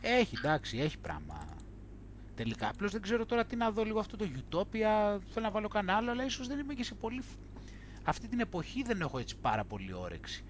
Έχει, 0.01 0.35
εντάξει, 0.37 0.77
έχει 0.77 0.97
πράγμα. 0.97 1.47
Τελικά, 2.39 2.69
απλώς 2.69 2.91
δεν 2.91 3.01
ξέρω 3.01 3.25
τώρα 3.25 3.45
τι 3.45 3.55
να 3.55 3.71
δω 3.71 3.83
λίγο 3.83 3.99
αυτό 3.99 4.17
το 4.17 4.25
Utopia. 4.25 5.19
Θέλω 5.29 5.45
να 5.45 5.51
βάλω 5.51 5.67
κανένα 5.67 5.97
άλλο, 5.97 6.11
αλλά 6.11 6.25
ίσως 6.25 6.47
δεν 6.47 6.59
είμαι 6.59 6.73
και 6.73 6.83
σε 6.83 6.95
πολύ... 6.95 7.21
φ- 7.21 7.37
Αυτή 8.03 8.27
την 8.27 8.39
εποχή 8.39 8.83
δεν 8.83 9.01
έχω 9.01 9.19
έτσι 9.19 9.37
πάρα 9.39 9.65
πολύ 9.65 9.93
όρεξη. 9.93 10.43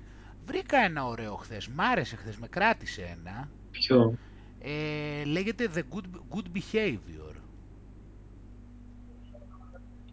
Βρήκα 0.46 0.78
ένα 0.78 1.06
ωραίο 1.06 1.36
χθες, 1.36 1.68
μ' 1.68 1.82
άρεσε 1.82 2.16
χθες, 2.16 2.38
με 2.38 2.48
κράτησε 2.48 3.02
ένα. 3.02 3.52
Ποιο; 3.72 4.20
Ε, 4.60 5.24
λέγεται 5.24 5.70
The 5.74 5.80
Good, 5.80 6.06
Good 6.36 6.58
Behavior. 6.58 7.36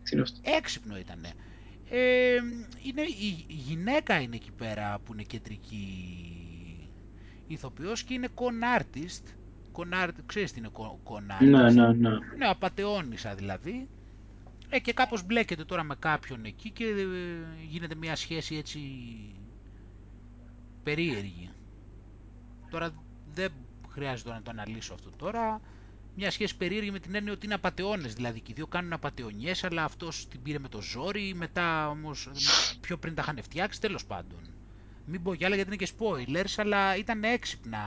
Τι 0.02 0.10
είναι 0.12 0.22
αυτό; 0.22 0.40
Έξυπνο 0.42 0.96
ήτανε. 0.98 1.34
Ε, 1.88 2.36
είναι, 2.82 3.02
η, 3.02 3.44
η 3.48 3.54
γυναίκα 3.54 4.20
είναι 4.20 4.36
εκεί 4.36 4.52
πέρα 4.52 4.98
που 5.00 5.12
είναι 5.12 5.22
κεντρική 5.22 5.86
ηθοποιός 7.46 8.04
και 8.04 8.14
είναι 8.14 8.28
con 8.34 8.80
artist. 8.80 9.36
Con 9.76 10.04
art, 10.04 10.14
ξέρεις 10.26 10.52
τι 10.52 10.58
είναι 10.58 10.70
con, 10.72 11.12
con 11.12 11.40
artist. 11.40 11.48
Ναι, 11.48 11.70
ναι, 11.70 11.92
ναι. 11.92 12.10
Ναι, 12.36 12.46
απατεώνησα 12.46 13.34
δηλαδή. 13.34 13.88
Ε, 14.68 14.78
και 14.78 14.92
κάπως 14.92 15.26
μπλέκεται 15.26 15.64
τώρα 15.64 15.82
με 15.82 15.94
κάποιον 15.98 16.44
εκεί 16.44 16.70
και 16.70 16.84
ε, 16.84 17.64
γίνεται 17.68 17.94
μια 17.94 18.16
σχέση 18.16 18.56
έτσι 18.56 18.80
περίεργη. 20.82 21.50
Τώρα 22.70 22.90
δεν 23.34 23.52
χρειάζεται 23.88 24.30
να 24.30 24.42
το 24.42 24.50
αναλύσω 24.50 24.94
αυτό 24.94 25.10
τώρα. 25.16 25.60
Μια 26.16 26.30
σχέση 26.30 26.56
περίεργη 26.56 26.90
με 26.90 26.98
την 26.98 27.14
έννοια 27.14 27.32
ότι 27.32 27.46
είναι 27.46 27.54
απατεώνες, 27.54 28.14
δηλαδή 28.14 28.40
και 28.40 28.50
οι 28.50 28.54
δύο 28.54 28.66
κάνουν 28.66 28.92
απατεωνιές, 28.92 29.64
αλλά 29.64 29.84
αυτός 29.84 30.28
την 30.28 30.42
πήρε 30.42 30.58
με 30.58 30.68
το 30.68 30.82
ζόρι, 30.82 31.34
μετά 31.34 31.88
όμως 31.88 32.30
πιο 32.80 32.96
πριν 32.96 33.14
τα 33.14 33.22
είχαν 33.22 33.42
φτιάξει, 33.42 33.80
τέλος 33.80 34.06
πάντων. 34.06 34.38
Μην 35.06 35.22
πω 35.22 35.34
κι 35.34 35.44
άλλα 35.44 35.54
γιατί 35.54 35.74
είναι 35.74 35.84
και 35.84 35.92
spoilers, 35.98 36.54
αλλά 36.56 36.96
ήταν 36.96 37.24
έξυπνα. 37.24 37.78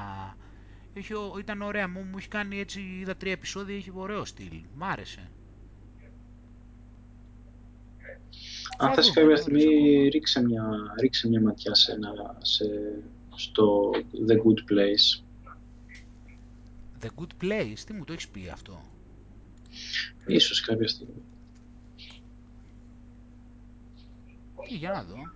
Είχε, 0.93 1.13
ήταν 1.39 1.61
ωραία, 1.61 1.87
μου, 1.87 2.03
μου 2.03 2.17
έχει 2.17 2.27
κάνει 2.27 2.59
έτσι, 2.59 2.97
είδα 2.99 3.15
τρία 3.15 3.31
επεισόδια, 3.31 3.75
είχε 3.75 3.91
ωραίο 3.93 4.25
στυλ. 4.25 4.61
Μ' 4.75 4.83
άρεσε. 4.83 5.29
Αν 8.77 8.87
Θα 8.89 8.93
θες 8.93 9.05
δούμε, 9.05 9.15
κάποια 9.15 9.23
νωρίς 9.23 9.41
στιγμή 9.41 9.63
ακόμα. 9.63 10.09
ρίξε 10.09 10.41
μια, 10.41 10.63
ρίξε 10.99 11.27
μια 11.27 11.41
ματιά 11.41 11.75
σε 11.75 11.91
ένα, 11.91 12.37
σε, 12.41 12.65
στο 13.35 13.91
The 14.27 14.33
Good 14.33 14.71
Place. 14.71 15.23
The 17.01 17.07
Good 17.07 17.43
Place, 17.43 17.79
τι 17.85 17.93
μου 17.93 18.03
το 18.03 18.13
έχεις 18.13 18.27
πει 18.27 18.49
αυτό; 18.49 18.81
Ίσως 20.27 20.61
κάποια 20.61 20.87
στιγμή. 20.87 21.21
Τι, 24.69 24.75
για 24.75 24.91
να 24.91 25.03
δω. 25.03 25.31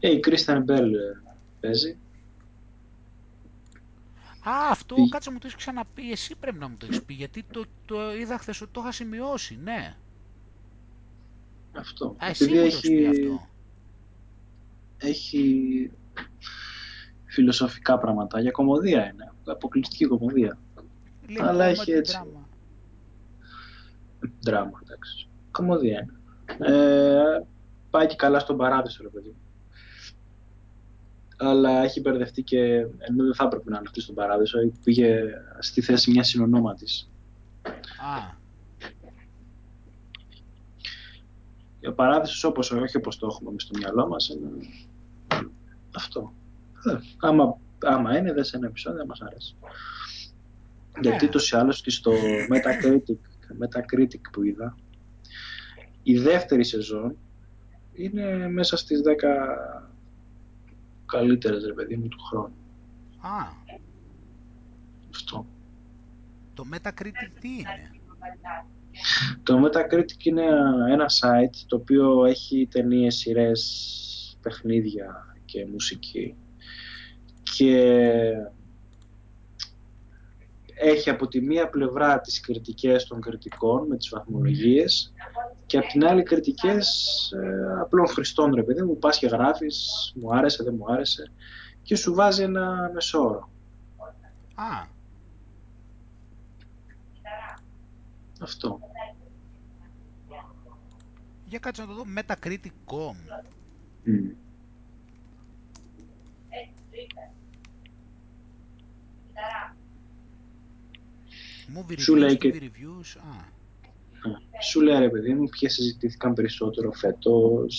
Ε, 0.00 0.10
η 0.10 0.20
Kristen 0.26 0.64
Bell 0.64 0.90
ε, 0.92 1.34
παίζει. 1.60 1.98
Α, 4.48 4.70
αυτό, 4.70 4.94
Τι; 4.94 5.08
κάτσε 5.08 5.30
μου 5.30 5.38
το 5.38 5.46
έχεις 5.46 5.58
ξαναπεί, 5.58 6.10
εσύ 6.10 6.36
πρέπει 6.36 6.58
να 6.58 6.68
μου 6.68 6.76
το 6.76 6.86
έχεις 6.86 7.02
πει, 7.02 7.14
γιατί 7.14 7.44
το, 7.50 7.64
το 7.84 8.14
είδα 8.16 8.38
χθες 8.38 8.60
ότι 8.60 8.70
το 8.72 8.80
είχα 8.80 8.92
σημειώσει, 8.92 9.58
ναι. 9.62 9.96
Αυτό. 11.72 12.16
Α, 12.18 12.26
εσύ 12.28 12.44
Επειδή 12.44 12.58
μου 12.58 12.62
το 12.62 12.66
έχεις 12.76 12.88
πει 12.90 13.06
αυτό. 13.06 13.46
έχει 14.98 15.90
φιλοσοφικά 17.24 17.98
πράγματα. 17.98 18.40
Για 18.40 18.50
κομμωδία 18.50 19.06
είναι. 19.12 19.32
Αποκλειστική 19.44 20.04
κομμωδία. 20.04 20.58
Λέει 21.28 21.46
αλλά 21.48 21.66
comedy 21.66 21.70
έχει 21.70 21.90
έτσι. 21.92 22.18
drama. 22.22 22.40
Δράμα, 24.40 24.80
εντάξει. 24.82 25.28
Κομμωδία 25.50 26.00
είναι. 26.00 26.16
Ε, 26.76 27.42
πάει 27.90 28.06
και 28.06 28.16
καλά 28.16 28.38
στον 28.38 28.56
παράδεισο, 28.56 29.02
ρε 29.02 29.08
παιδί. 29.08 29.28
μου. 29.28 29.36
Αλλά 31.40 31.82
έχει 31.82 32.00
μπερδευτεί 32.00 32.42
και 32.42 32.64
ενώ 32.98 33.24
δεν 33.24 33.34
θα 33.34 33.44
έπρεπε 33.44 33.70
να 33.70 33.76
είναι 33.76 33.86
αυτή 33.86 34.00
στον 34.00 34.14
παράδεισο, 34.14 34.58
πήγε 34.84 35.22
στη 35.58 35.80
θέση 35.80 36.10
μιας 36.10 36.28
συνονόματης. 36.28 37.10
Α, 37.98 38.36
Ο 41.86 41.92
παράδεισος 41.92 42.44
όπως, 42.44 42.70
όχι 42.70 42.96
όπως 42.96 43.18
το 43.18 43.26
έχουμε 43.26 43.50
εμείς 43.50 43.62
στο 43.62 43.78
μυαλό 43.78 44.08
μας, 44.08 44.28
είναι 44.28 44.50
αυτό. 45.94 46.32
Ε, 46.86 46.96
άμα, 47.20 47.58
άμα 47.84 48.18
είναι, 48.18 48.32
δες 48.32 48.52
ένα 48.52 48.66
επεισόδιο, 48.66 49.06
μας 49.06 49.20
αρέσει. 49.20 49.56
Ναι. 51.00 51.08
Γιατί 51.08 51.26
ούτως 51.26 51.50
ή 51.50 51.56
άλλως 51.56 51.80
και 51.80 51.90
στο 51.90 52.12
Metacritic, 52.50 53.18
Metacritic 53.62 54.20
που 54.32 54.42
είδα, 54.42 54.76
η 56.02 56.18
δεύτερη 56.18 56.64
σεζόν 56.64 57.16
είναι 57.92 58.48
μέσα 58.48 58.76
στις 58.76 59.00
10 59.00 59.12
καλύτερες, 61.08 61.64
ρε 61.64 61.72
παιδί 61.72 61.96
μου, 61.96 62.08
του 62.08 62.18
χρόνου. 62.22 62.54
α, 63.20 63.46
Αυτό. 65.14 65.46
το 66.54 66.64
Metacritic 66.72 67.30
τι 67.40 67.48
είναι; 67.48 67.90
Το 69.42 69.64
Metacritic 69.64 70.24
είναι 70.24 70.44
ένα 70.90 71.06
site 71.20 71.56
το 71.66 71.76
οποίο 71.76 72.24
έχει 72.24 72.68
ταινίες, 72.70 73.16
σειρές, 73.16 74.38
παιχνίδια 74.42 75.36
και 75.44 75.66
μουσική 75.66 76.34
και 77.56 78.32
έχει 80.74 81.10
από 81.10 81.28
τη 81.28 81.40
μία 81.40 81.68
πλευρά 81.68 82.20
τις 82.20 82.40
κριτικές 82.40 83.06
των 83.06 83.20
κριτικών 83.20 83.86
με 83.86 83.96
τις 83.96 84.08
βαθμολογίες 84.08 85.12
και 85.68 85.78
από 85.78 85.86
την 85.88 86.04
άλλη 86.06 86.22
κριτικές 86.22 86.88
ε, 87.42 87.80
απλών 87.80 88.08
χρηστών 88.08 88.54
ρε 88.54 88.62
παιδί 88.62 88.82
μου 88.82 88.98
πας 88.98 89.18
και 89.18 89.26
γράφεις 89.26 90.12
μου 90.16 90.34
άρεσε, 90.34 90.62
δεν 90.62 90.74
μου 90.78 90.92
άρεσε 90.92 91.30
και 91.82 91.96
σου 91.96 92.14
βάζει 92.14 92.42
ένα 92.42 92.90
μεσόωρο 92.94 93.50
Α, 94.54 94.86
αυτό 98.40 98.80
για 101.44 101.58
κάτσε 101.58 101.80
να 101.82 101.86
το 101.88 101.94
δω 101.94 102.04
Metacritic.com. 102.16 103.14
Μμ. 104.04 104.28
Movie 111.74 111.98
Σου 111.98 112.14
reviews, 112.14 112.18
λέει 112.18 112.32
TV 112.34 112.38
και- 112.38 112.70
reviews, 112.72 113.20
α. 113.20 113.56
Σου 114.62 114.80
λέει 114.80 114.98
ρε 114.98 115.08
παιδί 115.08 115.34
μου 115.34 115.48
ποιες 115.48 115.72
συζητήθηκαν 115.72 116.32
περισσότερο 116.34 116.92
φέτος 116.92 117.74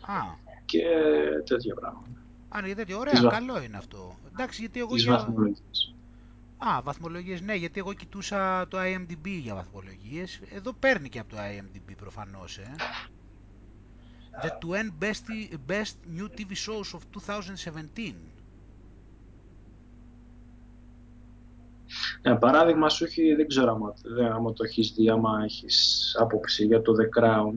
Α, 0.00 0.20
και 0.64 0.82
τέτοια 1.46 1.74
πράγματα. 1.74 2.08
α 2.48 2.60
ναι, 2.60 2.74
τέτοιο, 2.74 2.84
Τις 2.84 2.94
ωραία, 3.18 3.22
βα- 3.22 3.30
καλό 3.30 3.62
είναι 3.62 3.76
αυτό. 3.76 4.18
Εντάξει, 4.32 4.60
γιατί 4.60 4.78
εγώ 4.80 4.94
Τις 4.94 5.02
για... 5.02 5.12
βαθμολογίες. 5.12 5.94
Α, 6.58 6.82
βαθμολογίες, 6.82 7.40
ναι, 7.40 7.54
γιατί 7.54 7.78
εγώ 7.78 7.92
κοιτούσα 7.92 8.68
το 8.68 8.78
IMDb 8.80 9.26
για 9.42 9.54
βαθμολογίες. 9.54 10.40
Εδώ 10.54 10.72
παίρνει 10.72 11.08
και 11.08 11.18
από 11.18 11.30
το 11.30 11.36
IMDb 11.40 11.92
προφανώς, 11.96 12.58
ε. 12.58 12.74
The 14.42 14.48
20 14.48 15.04
best, 15.04 15.26
best 15.70 15.94
new 16.18 16.28
TV 16.38 16.50
shows 16.66 16.96
of 16.96 17.00
2017. 18.04 18.14
Ένα 22.22 22.36
παράδειγμα 22.36 22.88
σου 22.88 23.04
έχει, 23.04 23.34
δεν 23.34 23.48
ξέρω 23.48 23.72
άμα, 23.72 23.94
δεν- 24.02 24.32
άμα 24.32 24.52
το 24.52 24.64
έχεις 24.64 24.92
δει, 24.92 25.08
άμα 25.10 25.40
έχεις 25.44 26.16
άποψη 26.20 26.64
για 26.64 26.82
το 26.82 26.92
The 26.92 27.22
Crown. 27.22 27.52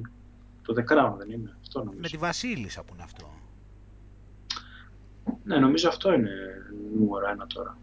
Το 0.61 0.73
The 0.77 0.93
Crown 0.93 1.13
δεν 1.17 1.29
είναι, 1.29 1.57
αυτό 1.61 1.79
νομίζω. 1.79 2.01
Με 2.01 2.07
τη 2.07 2.17
Βασίλισσα 2.17 2.83
που 2.83 2.93
είναι 2.93 3.03
αυτό. 3.03 3.33
Ναι, 5.43 5.57
νομίζω 5.57 5.87
αυτό 5.89 6.13
είναι 6.13 6.29
νούμερο 6.97 7.29
ένα 7.29 7.47
τώρα. 7.47 7.77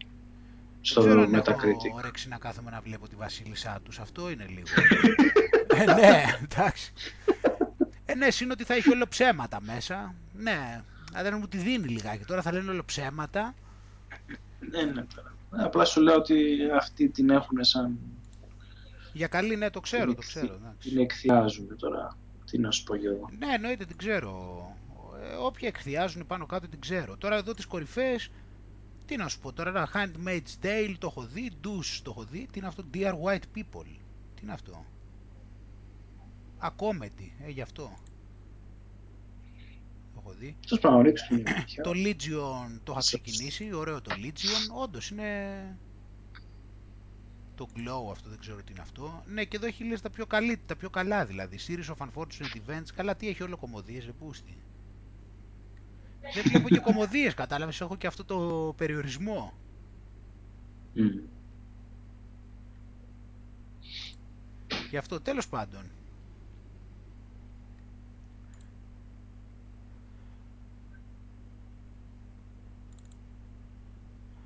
Στο 0.81 1.01
Δεν 1.01 1.09
ξέρω 1.09 1.23
αν 1.23 1.33
έχω 1.33 1.43
Metacritic. 1.51 1.95
όρεξη 1.95 2.27
να 2.29 2.37
κάθομαι 2.37 2.69
να 2.71 2.79
βλέπω 2.81 3.07
τη 3.07 3.15
Βασίλισσά 3.15 3.79
τους. 3.83 3.99
Αυτό 3.99 4.29
είναι 4.29 4.45
λίγο. 4.49 4.67
ε, 5.81 5.93
ναι, 5.93 6.23
εντάξει. 6.43 6.93
Ε, 8.05 8.15
ναι, 8.15 8.27
είναι 8.41 8.51
ότι 8.51 8.63
θα 8.63 8.73
έχει 8.73 8.91
όλο 8.91 9.05
ψέματα 9.09 9.61
μέσα. 9.61 10.15
Ναι, 10.33 10.81
αλλά 11.13 11.23
δεν 11.29 11.37
μου 11.39 11.47
τη 11.47 11.57
δίνει 11.57 11.87
λιγάκι. 11.87 12.25
Τώρα 12.25 12.41
θα 12.41 12.51
λένε 12.51 12.71
όλο 12.71 12.83
ψέματα. 12.85 13.53
Ναι, 14.71 14.81
ναι, 14.83 15.05
τώρα. 15.15 15.34
Απλά 15.49 15.85
σου 15.85 16.01
λέω 16.01 16.15
ότι 16.15 16.57
αυτοί 16.75 17.09
την 17.09 17.29
έχουν 17.29 17.63
σαν... 17.63 17.99
Για 19.13 19.27
καλή, 19.27 19.55
ναι, 19.55 19.69
το 19.69 19.79
ξέρω, 19.79 20.05
την 20.05 20.15
το 20.15 20.21
εκθι- 20.23 20.37
ξέρω. 20.37 20.53
εντάξει. 20.53 20.89
Την 20.89 20.99
εκθιάζουν 20.99 21.77
τώρα. 21.77 22.17
Τι 22.45 22.57
να 22.57 22.71
σου 22.71 22.83
πω 22.83 22.95
και 22.95 23.07
εγώ. 23.07 23.29
Ναι, 23.37 23.53
εννοείται, 23.53 23.85
την 23.85 23.97
ξέρω. 23.97 24.59
Ε, 25.21 25.35
όποια 25.35 25.67
εκθιάζουν 25.67 26.25
πάνω 26.27 26.45
κάτω 26.45 26.67
την 26.67 26.79
ξέρω. 26.79 27.17
Τώρα 27.17 27.35
εδώ 27.35 27.53
τις 27.53 27.65
κορυφαίες, 27.65 28.29
τι 29.05 29.15
να 29.15 29.27
σου 29.27 29.39
πω 29.39 29.53
τώρα, 29.53 29.69
ένα 29.69 29.89
Handmaid's 29.93 30.65
Tale 30.65 30.93
το 30.99 31.07
έχω 31.07 31.21
δει, 31.21 31.51
Douche 31.63 31.99
το 32.03 32.09
έχω 32.11 32.23
δει, 32.23 32.47
τι 32.51 32.59
είναι 32.59 32.67
αυτό, 32.67 32.83
Dear 32.93 33.13
White 33.23 33.57
People, 33.57 33.85
τι 34.33 34.41
είναι 34.43 34.51
αυτό; 34.53 34.85
Α, 36.57 36.67
comedy, 36.77 37.29
ε, 37.45 37.49
γι' 37.49 37.61
αυτό. 37.61 37.99
Το 40.25 40.31
έχω 40.31 40.39
δει. 40.39 40.55
Τους 40.67 40.79
πάμε 40.79 40.97
να 40.97 41.03
ρίξουμε 41.03 41.41
μια 41.41 41.53
ματιά. 41.57 41.83
Το 41.83 41.91
Legion 41.93 42.79
το 42.83 42.91
είχα 42.91 43.01
Σας- 43.01 43.05
ξεκινήσει, 43.21 43.73
ωραίο 43.73 44.01
το 44.01 44.11
Legion, 44.15 44.83
όντως 44.83 45.09
είναι... 45.09 45.77
Το 47.55 47.67
Glow 47.75 48.11
αυτό 48.11 48.29
δεν 48.29 48.39
ξέρω 48.39 48.57
τι 48.63 48.71
είναι 48.71 48.81
αυτό. 48.81 49.23
Ναι 49.27 49.43
και 49.45 49.57
εδώ 49.57 49.65
έχει 49.65 49.83
λες 49.83 50.01
τα 50.01 50.09
πιο, 50.09 50.25
καλή, 50.25 50.59
τα 50.65 50.75
πιο 50.75 50.89
καλά 50.89 51.25
δηλαδή. 51.25 51.57
Series 51.67 51.95
of 51.95 52.07
Unfortunate 52.07 52.57
Events. 52.69 52.87
Καλά 52.95 53.15
τι 53.15 53.27
έχει 53.27 53.43
όλο 53.43 53.57
κομμωδίες 53.57 54.05
ρε 54.05 54.11
πούστη. 54.11 54.57
Δεν 56.33 56.43
βλέπω 56.43 56.69
και 56.69 56.79
κομμωδίες 56.79 57.33
κατάλαβες. 57.33 57.81
Έχω 57.81 57.95
και 57.95 58.07
αυτό 58.07 58.23
το 58.25 58.73
περιορισμό. 58.77 59.53
Μμ. 60.93 61.07
Γι' 64.89 64.97
αυτό 64.97 65.21
τέλος 65.21 65.47
πάντων. 65.47 65.91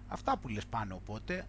Αυτά 0.09 0.37
που 0.37 0.47
λες 0.47 0.65
πάνω 0.65 0.95
οπότε. 0.95 1.47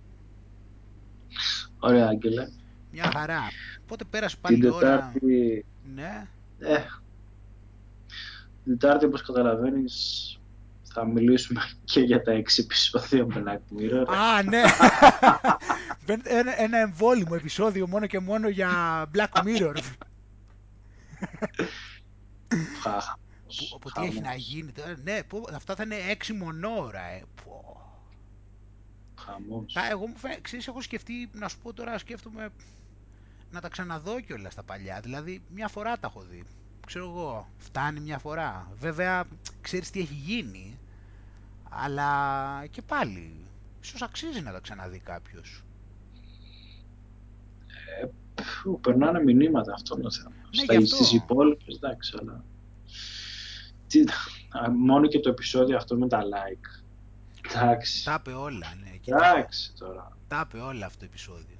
Ωραία, 1.78 2.06
Άγγελε. 2.06 2.48
Μια 2.92 3.10
χαρά. 3.14 3.40
Πότε 3.86 4.04
πέρασε 4.04 4.36
πάλι 4.40 4.58
Την 4.58 4.68
η 4.68 4.70
ώρα. 4.70 4.80
Τετάρτη, 4.96 5.64
Ναι. 5.94 6.26
ε, 6.58 6.76
την 8.64 8.78
Τετάρτη, 8.78 9.04
όπως 9.04 9.22
καταλαβαίνεις, 9.22 9.94
θα 10.82 11.06
μιλήσουμε 11.06 11.60
και 11.84 12.00
για 12.00 12.22
τα 12.22 12.32
έξι 12.32 12.60
επεισόδια 12.62 13.26
Black 13.28 13.58
Mirror. 13.78 14.04
Α, 14.08 14.42
ναι. 14.42 14.62
Δεν- 16.06 16.22
ένα, 16.24 16.60
ένα 16.60 16.78
εμβόλυμο 16.78 17.34
επεισόδιο 17.38 17.86
μόνο 17.88 18.06
και 18.06 18.18
μόνο 18.18 18.48
για 18.48 18.70
Black 19.14 19.42
Mirror. 19.44 19.76
Χα, 22.82 22.96
που, 23.46 23.78
που 23.80 23.90
τι 23.90 24.04
έχει 24.04 24.20
να 24.20 24.34
γίνει 24.34 24.72
τώρα; 24.72 24.96
Ναι, 25.02 25.22
που, 25.22 25.44
αυτά 25.54 25.74
θα 25.74 25.82
είναι 25.82 25.96
έξι 26.10 26.32
μονόωρα, 26.32 27.00
ε. 27.02 27.22
Πω. 27.44 27.79
Χαμός. 29.24 29.76
Α, 29.76 29.90
εγώ 29.90 30.06
μου 30.06 30.16
φαίνεται, 30.16 30.40
ξέρεις, 30.40 30.68
έχω 30.68 30.80
σκεφτεί, 30.80 31.30
να 31.32 31.48
σου 31.48 31.58
πω 31.58 31.72
τώρα, 31.72 31.98
σκέφτομαι 31.98 32.48
να 33.50 33.60
τα 33.60 33.68
ξαναδώ 33.68 34.20
κιόλας 34.20 34.54
τα 34.54 34.62
παλιά. 34.62 35.00
Δηλαδή, 35.02 35.42
μια 35.54 35.68
φορά 35.68 35.98
τα 35.98 36.06
έχω 36.06 36.20
δει. 36.30 36.44
Ξέρω 36.86 37.04
εγώ, 37.04 37.48
φτάνει 37.56 38.00
μια 38.00 38.18
φορά. 38.18 38.70
Βέβαια, 38.78 39.24
ξέρεις 39.60 39.90
τι 39.90 40.00
έχει 40.00 40.14
γίνει, 40.14 40.78
αλλά 41.70 42.66
και 42.70 42.82
πάλι, 42.82 43.34
ίσως 43.82 44.02
αξίζει 44.02 44.40
να 44.40 44.52
τα 44.52 44.60
ξαναδεί 44.60 44.98
κάποιος. 44.98 45.62
Φου, 48.42 48.80
περνάνε 48.80 49.22
μηνύματα 49.22 49.72
αυτό 49.72 49.94
είναι 49.94 50.02
το 50.04 50.10
θέμα. 50.10 50.30
Ναι, 50.56 50.62
Στα, 50.62 50.74
γι' 50.74 50.82
αυτό. 50.82 50.96
Στις 50.96 51.12
υπόλοιπες, 51.12 51.74
εντάξει, 51.74 52.16
αλλά... 52.20 52.44
Τι, 53.86 54.00
α, 54.48 54.70
μόνο 54.70 55.06
και 55.06 55.20
το 55.20 55.28
επεισόδιο 55.28 55.76
αυτό 55.76 55.96
με 55.96 56.08
τα 56.08 56.22
like. 56.22 56.84
Εντάξει. 57.50 58.04
Τα 58.04 58.16
είπε 58.20 58.36
όλα, 58.36 58.74
ναι. 58.82 58.89
Και 59.00 59.12
Εντάξει 59.14 59.72
τώρα. 59.78 60.16
Τα 60.28 60.46
είπε 60.48 60.62
όλα 60.62 60.86
αυτό 60.86 60.98
το 60.98 61.04
επεισόδιο. 61.04 61.56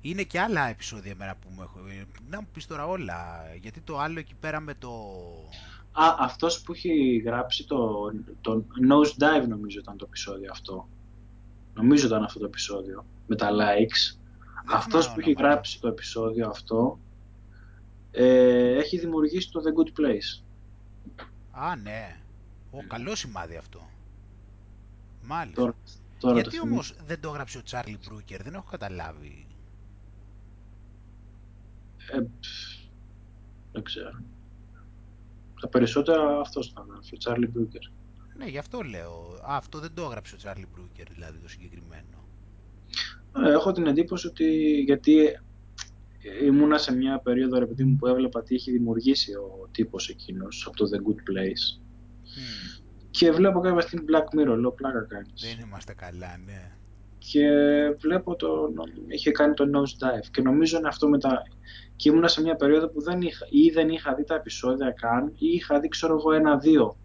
Είναι 0.00 0.22
και 0.22 0.40
άλλα 0.40 0.68
επεισόδια 0.68 1.14
μέρα 1.14 1.34
που 1.34 1.48
μου 1.54 1.62
έχω... 1.62 1.78
ε, 1.88 2.06
Να 2.30 2.40
μου 2.40 2.48
πεις 2.52 2.66
τώρα 2.66 2.86
όλα, 2.86 3.44
γιατί 3.60 3.80
το 3.80 3.98
άλλο 3.98 4.18
εκεί 4.18 4.34
πέρα 4.40 4.60
με 4.60 4.74
το... 4.74 4.88
Α, 5.92 6.14
αυτός 6.18 6.60
που 6.60 6.72
έχει 6.72 7.16
γράψει 7.16 7.66
το, 7.66 8.10
το 8.40 8.64
Nose 8.88 9.22
Dive 9.22 9.48
νομίζω 9.48 9.78
ήταν 9.78 9.96
το 9.96 10.04
επεισόδιο 10.08 10.50
αυτό. 10.50 10.88
Νομίζω 11.74 12.06
ήταν 12.06 12.24
αυτό 12.24 12.38
το 12.38 12.44
επεισόδιο 12.44 13.04
με 13.26 13.36
τα 13.36 13.50
likes. 13.50 14.16
δεν 14.64 14.76
Αυτός 14.76 15.04
θυμάμαι 15.04 15.14
που 15.14 15.20
έχει 15.20 15.30
όνομα, 15.30 15.42
ναι. 15.42 15.48
γράψει 15.48 15.80
το 15.80 15.88
επεισόδιο 15.88 16.48
αυτό 16.48 16.98
ε, 18.10 18.76
έχει 18.76 18.98
δημιουργήσει 18.98 19.50
το 19.50 19.60
The 19.60 19.80
Good 19.80 20.00
Place. 20.00 20.42
Α, 21.50 21.76
ναι. 21.76 22.20
Ο, 22.70 22.82
καλό 22.86 23.14
σημάδι 23.14 23.56
αυτό. 23.56 23.90
Μάλιστα. 25.30 25.60
Τώρα, 25.60 25.74
τώρα 26.18 26.34
γιατί 26.34 26.48
το 26.48 26.62
θυμήθηκα. 26.62 26.74
όμως 26.74 26.94
δεν 27.06 27.20
το 27.20 27.28
έγραψε 27.28 27.58
ο 27.58 27.62
Τσάρλι 27.62 27.98
Μπρούκερ, 28.04 28.42
δεν 28.42 28.54
έχω 28.54 28.66
καταλάβει. 28.70 29.46
Ε, 32.12 32.18
πφ, 32.40 32.48
δεν 33.72 33.82
ξέρω. 33.82 34.22
Τα 35.60 35.68
περισσότερα 35.68 36.40
αυτός 36.40 36.68
ήταν, 36.68 36.90
ο 36.90 37.16
Charlie 37.24 37.58
Brooker. 37.58 37.90
Ναι, 38.36 38.46
γι' 38.46 38.58
αυτό 38.58 38.80
λέω. 38.80 39.38
Α, 39.42 39.56
αυτό 39.56 39.78
δεν 39.78 39.94
το 39.94 40.02
έγραψε 40.02 40.34
ο 40.34 40.38
Τσάρλι 40.38 40.66
Μπρούκερ, 40.72 41.12
δηλαδή 41.12 41.38
το 41.38 41.48
συγκεκριμένο. 41.48 42.24
Ε, 43.36 43.50
Έχω 43.52 43.72
την 43.72 43.86
εντύπωση 43.86 44.26
ότι 44.26 44.80
γιατί 44.80 45.38
ήμουνα 46.44 46.78
σε 46.78 46.92
μια 46.92 47.18
περίοδο 47.18 47.58
ρε 47.58 47.66
παιδί 47.66 47.84
μου 47.84 47.96
που 47.96 48.06
έβλεπα 48.06 48.42
τι 48.42 48.54
έχει 48.54 48.70
δημιουργήσει 48.70 49.34
ο 49.34 49.68
τύπος 49.70 50.08
εκείνος 50.08 50.64
από 50.66 50.76
το 50.76 50.84
The 50.84 50.96
Good 50.96 51.18
Place 51.30 51.80
Μμμ, 52.22 52.79
και 53.10 53.30
βλέπω 53.30 53.60
κάποια 53.60 53.80
στην 53.80 54.04
Black 54.08 54.38
Mirror, 54.38 54.56
λέω 54.58 54.72
πλάκα 54.72 55.06
κάνεις. 55.08 55.56
δεν 55.56 55.66
είμαστε 55.66 55.94
καλά, 55.94 56.36
ναι. 56.44 56.70
Και 57.18 57.48
βλέπω 57.98 58.36
το, 58.36 58.68
είχε 59.08 59.30
κάνει 59.30 59.54
το 59.54 59.64
Nose 59.74 60.04
Dive 60.04 60.26
και 60.30 60.42
νομίζω 60.42 60.78
είναι 60.78 60.88
αυτό 60.88 61.08
μετά 61.08 61.42
και 61.96 62.08
ήμουνα 62.10 62.28
σε 62.28 62.42
μια 62.42 62.56
περίοδο 62.56 62.88
που 62.88 63.02
δεν 63.02 63.20
είχα, 63.20 63.46
ή 63.50 63.70
δεν 63.70 63.88
είχα 63.88 64.14
δει 64.14 64.24
τα 64.24 64.34
επεισόδια 64.34 64.90
καν 64.90 65.26
ή 65.26 65.46
είχα 65.46 65.80
δει 65.80 65.88
ξέρω 65.88 66.16
εγώ 66.16 66.32
ένα-δύο 66.32 66.96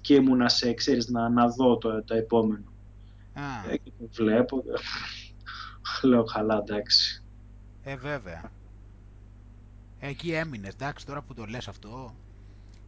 και 0.00 0.14
ήμουνα 0.14 0.48
σε, 0.48 0.74
ξέρεις, 0.74 1.08
να, 1.08 1.28
να 1.28 1.48
δω 1.48 1.78
το, 1.78 2.04
το 2.04 2.14
επόμενο. 2.14 2.64
Α, 3.34 3.70
Ε, 3.70 3.76
και 3.76 3.90
το 3.98 4.08
βλέπω, 4.12 4.64
λέω 6.02 6.22
καλά 6.22 6.58
εντάξει. 6.58 7.24
ε, 7.82 7.96
βέβαια. 7.96 8.52
Εκεί 9.98 10.32
έμεινες, 10.32 10.74
εντάξει, 10.74 11.06
τώρα 11.06 11.22
που 11.22 11.34
το 11.34 11.44
λες 11.44 11.68
αυτό. 11.68 12.14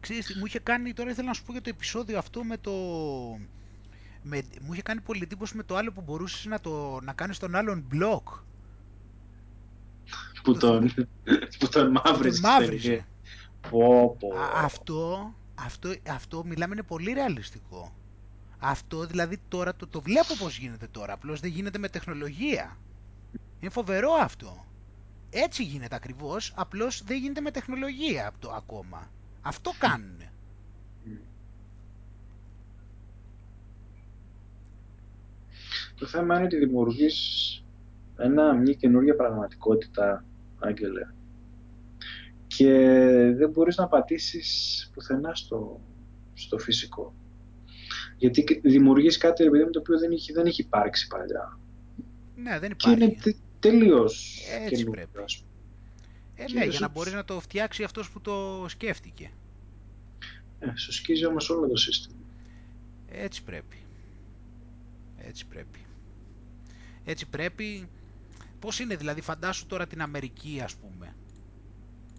Ξέρεις, 0.03 0.25
τι, 0.25 0.37
μου 0.37 0.45
είχε 0.45 0.59
κάνει, 0.59 0.93
τώρα 0.93 1.09
ήθελα 1.09 1.27
να 1.27 1.33
σου 1.33 1.43
πω 1.43 1.51
για 1.51 1.61
το 1.61 1.69
επεισόδιο 1.69 2.17
αυτό 2.17 2.43
με 2.43 2.57
το... 2.57 2.71
Με, 4.21 4.43
μου 4.61 4.73
είχε 4.73 4.81
κάνει 4.81 5.01
πολύ 5.01 5.21
εντύπωση 5.23 5.57
με 5.57 5.63
το 5.63 5.75
άλλο 5.75 5.91
που 5.91 6.01
μπορούσες 6.01 6.45
να, 6.45 6.59
το, 6.59 6.99
να 7.01 7.13
κάνεις 7.13 7.37
τον 7.37 7.55
άλλον 7.55 7.85
μπλοκ. 7.87 8.27
που 10.43 10.53
Το 10.53 10.57
τον, 10.57 10.93
που 11.59 11.67
τον 11.69 11.91
μαύριζε. 11.91 12.41
τον 12.41 12.51
μαύριζε. 12.51 13.05
Πω, 13.69 14.15
πω. 14.19 14.39
Α, 14.39 14.63
αυτό, 14.63 15.33
αυτό, 15.55 15.93
αυτό 16.09 16.45
μιλάμε 16.45 16.73
είναι 16.73 16.83
πολύ 16.83 17.11
ρεαλιστικό. 17.11 17.95
Αυτό 18.59 19.05
δηλαδή 19.05 19.37
τώρα 19.47 19.75
το, 19.75 19.87
το 19.87 20.01
βλέπω 20.01 20.35
πώς 20.35 20.57
γίνεται 20.57 20.87
τώρα, 20.87 21.13
απλώς 21.13 21.39
δεν 21.39 21.49
γίνεται 21.49 21.77
με 21.77 21.89
τεχνολογία. 21.89 22.77
Είναι 23.59 23.71
φοβερό 23.71 24.11
αυτό. 24.11 24.65
Έτσι 25.29 25.63
γίνεται 25.63 25.95
ακριβώς, 25.95 26.53
απλώς 26.55 27.03
δεν 27.03 27.17
γίνεται 27.17 27.41
με 27.41 27.51
τεχνολογία 27.51 28.31
το, 28.39 28.51
ακόμα. 28.51 29.11
Αυτό 29.43 29.71
κάνουν. 29.79 30.17
Το 35.95 36.05
θέμα 36.05 36.35
είναι 36.35 36.45
ότι 36.45 36.57
δημιουργείς 36.57 37.17
ένα, 38.17 38.53
μια 38.53 38.73
καινούργια 38.73 39.15
πραγματικότητα, 39.15 40.25
Άγγελε. 40.59 41.07
Και 42.47 42.71
δεν 43.35 43.49
μπορείς 43.49 43.77
να 43.77 43.87
πατήσεις 43.87 44.89
πουθενά 44.93 45.35
στο, 45.35 45.79
στο 46.33 46.57
φυσικό. 46.57 47.13
Γιατί 48.17 48.61
δημιουργείς 48.63 49.17
κάτι 49.17 49.49
με 49.49 49.69
το 49.69 49.79
οποίο 49.79 49.99
δεν 49.99 50.11
έχει, 50.11 50.33
δεν 50.33 50.45
έχει 50.45 50.61
υπάρξει 50.61 51.07
παλιά. 51.07 51.59
Ναι, 52.35 52.59
δεν 52.59 52.71
υπάρχει. 52.71 52.97
Και 52.97 53.03
είναι 53.03 53.15
τε, 53.23 53.33
τελείως 53.59 54.41
Έτσι 54.65 54.83
πρέπει. 54.83 55.23
Ε, 56.35 56.45
ναι, 56.51 56.65
για 56.65 56.79
να 56.79 56.87
μπορείς 56.87 57.13
να 57.13 57.25
το 57.25 57.39
φτιάξει 57.39 57.83
αυτός 57.83 58.09
που 58.09 58.21
το 58.21 58.65
σκέφτηκε. 58.67 59.31
Ε, 60.59 60.75
σου 60.75 60.93
σκίζει 60.93 61.25
όμως 61.25 61.49
όλο 61.49 61.67
το 61.67 61.75
σύστημα. 61.75 62.15
Έτσι 63.11 63.43
πρέπει. 63.43 63.77
Έτσι 65.17 65.45
πρέπει. 65.45 65.79
Έτσι 67.05 67.27
πρέπει. 67.27 67.87
Πώς 68.59 68.79
είναι 68.79 68.95
δηλαδή, 68.95 69.21
φαντάσου 69.21 69.65
τώρα 69.65 69.87
την 69.87 70.01
Αμερική 70.01 70.61
ας 70.63 70.75
πούμε. 70.75 71.15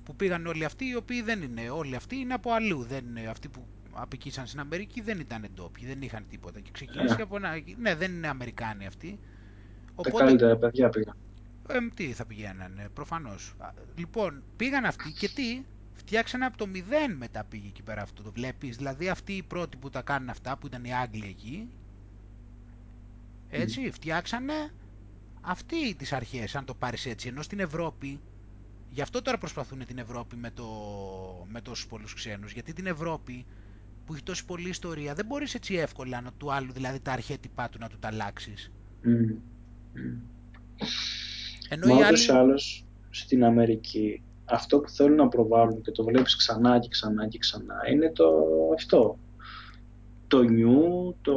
Που 0.04 0.16
πήγαν 0.16 0.46
όλοι 0.46 0.64
αυτοί 0.64 0.84
οι 0.84 0.96
οποίοι 0.96 1.22
δεν 1.22 1.42
είναι. 1.42 1.70
Όλοι 1.70 1.96
αυτοί 1.96 2.16
είναι 2.16 2.34
από 2.34 2.52
αλλού. 2.52 2.82
Δεν 2.82 3.06
είναι 3.06 3.26
αυτοί 3.26 3.48
που 3.48 3.66
απικήσαν 3.92 4.46
στην 4.46 4.60
Αμερική 4.60 5.00
δεν 5.00 5.20
ήταν 5.20 5.46
ντόπιοι, 5.54 5.86
δεν 5.86 6.02
είχαν 6.02 6.24
τίποτα. 6.28 6.60
Και 6.60 6.70
ξεκίνησε 6.72 7.22
από 7.22 7.36
ένα... 7.36 7.50
Ναι, 7.78 7.94
δεν 7.94 8.12
είναι 8.12 8.28
Αμερικάνοι 8.28 8.86
αυτοί. 8.86 9.18
Οπότε... 9.94 10.18
Τα 10.18 10.24
καλύτερα 10.24 10.56
παιδιά 10.56 10.88
πήγαν. 10.88 11.16
Ε, 11.68 11.78
τι 11.94 12.12
θα 12.12 12.24
πηγαίνανε, 12.24 12.88
προφανώς. 12.94 13.54
Λοιπόν, 13.96 14.42
πήγαν 14.56 14.84
αυτοί 14.84 15.12
και 15.12 15.28
τι, 15.28 15.62
φτιάξανε 15.94 16.44
από 16.44 16.56
το 16.56 16.66
μηδέν 16.66 17.16
μετά 17.16 17.44
πήγε 17.44 17.68
εκεί 17.68 17.82
πέρα 17.82 18.02
αυτό, 18.02 18.22
το 18.22 18.32
βλέπεις. 18.32 18.76
Δηλαδή 18.76 19.08
αυτοί 19.08 19.32
οι 19.32 19.42
πρώτοι 19.42 19.76
που 19.76 19.90
τα 19.90 20.02
κάνουν 20.02 20.28
αυτά, 20.28 20.56
που 20.56 20.66
ήταν 20.66 20.84
οι 20.84 20.94
Άγγλοι 20.94 21.26
εκεί, 21.28 21.68
έτσι, 23.48 23.90
φτιάξανε 23.90 24.72
αυτοί 25.40 25.94
τις 25.94 26.12
αρχές, 26.12 26.54
αν 26.54 26.64
το 26.64 26.74
πάρεις 26.74 27.06
έτσι. 27.06 27.28
Ενώ 27.28 27.42
στην 27.42 27.60
Ευρώπη, 27.60 28.20
γι' 28.90 29.00
αυτό 29.00 29.22
τώρα 29.22 29.38
προσπαθούν 29.38 29.86
την 29.86 29.98
Ευρώπη 29.98 30.36
με, 30.36 30.50
το, 30.50 30.66
με 31.48 31.60
τόσους 31.60 31.86
πολλούς 31.86 32.14
ξένους, 32.14 32.52
γιατί 32.52 32.72
την 32.72 32.86
Ευρώπη 32.86 33.46
που 34.06 34.12
έχει 34.12 34.22
τόση 34.22 34.44
πολλή 34.44 34.68
ιστορία, 34.68 35.14
δεν 35.14 35.26
μπορείς 35.26 35.54
έτσι 35.54 35.74
εύκολα 35.74 36.20
να 36.20 36.32
του 36.32 36.52
άλλου, 36.52 36.72
δηλαδή 36.72 37.00
τα 37.00 37.12
αρχέτυπά 37.12 37.68
του 37.68 37.78
να 37.78 37.88
του 37.88 37.98
τα 37.98 38.08
αλλάξεις. 38.08 38.72
Mm. 39.04 39.36
Ενώ 41.68 41.94
Μα 41.94 42.06
άλλοι... 42.06 42.30
άλλως 42.30 42.84
στην 43.10 43.44
Αμερική 43.44 44.22
αυτό 44.44 44.78
που 44.78 44.88
θέλουν 44.88 45.16
να 45.16 45.28
προβάλλουν 45.28 45.82
και 45.82 45.90
το 45.90 46.04
βλέπεις 46.04 46.36
ξανά 46.36 46.78
και 46.78 46.88
ξανά 46.88 47.28
και 47.28 47.38
ξανά 47.38 47.74
είναι 47.92 48.10
το 48.12 48.26
αυτό. 48.74 49.18
Το 50.26 50.42
νιου, 50.42 51.16
το 51.20 51.34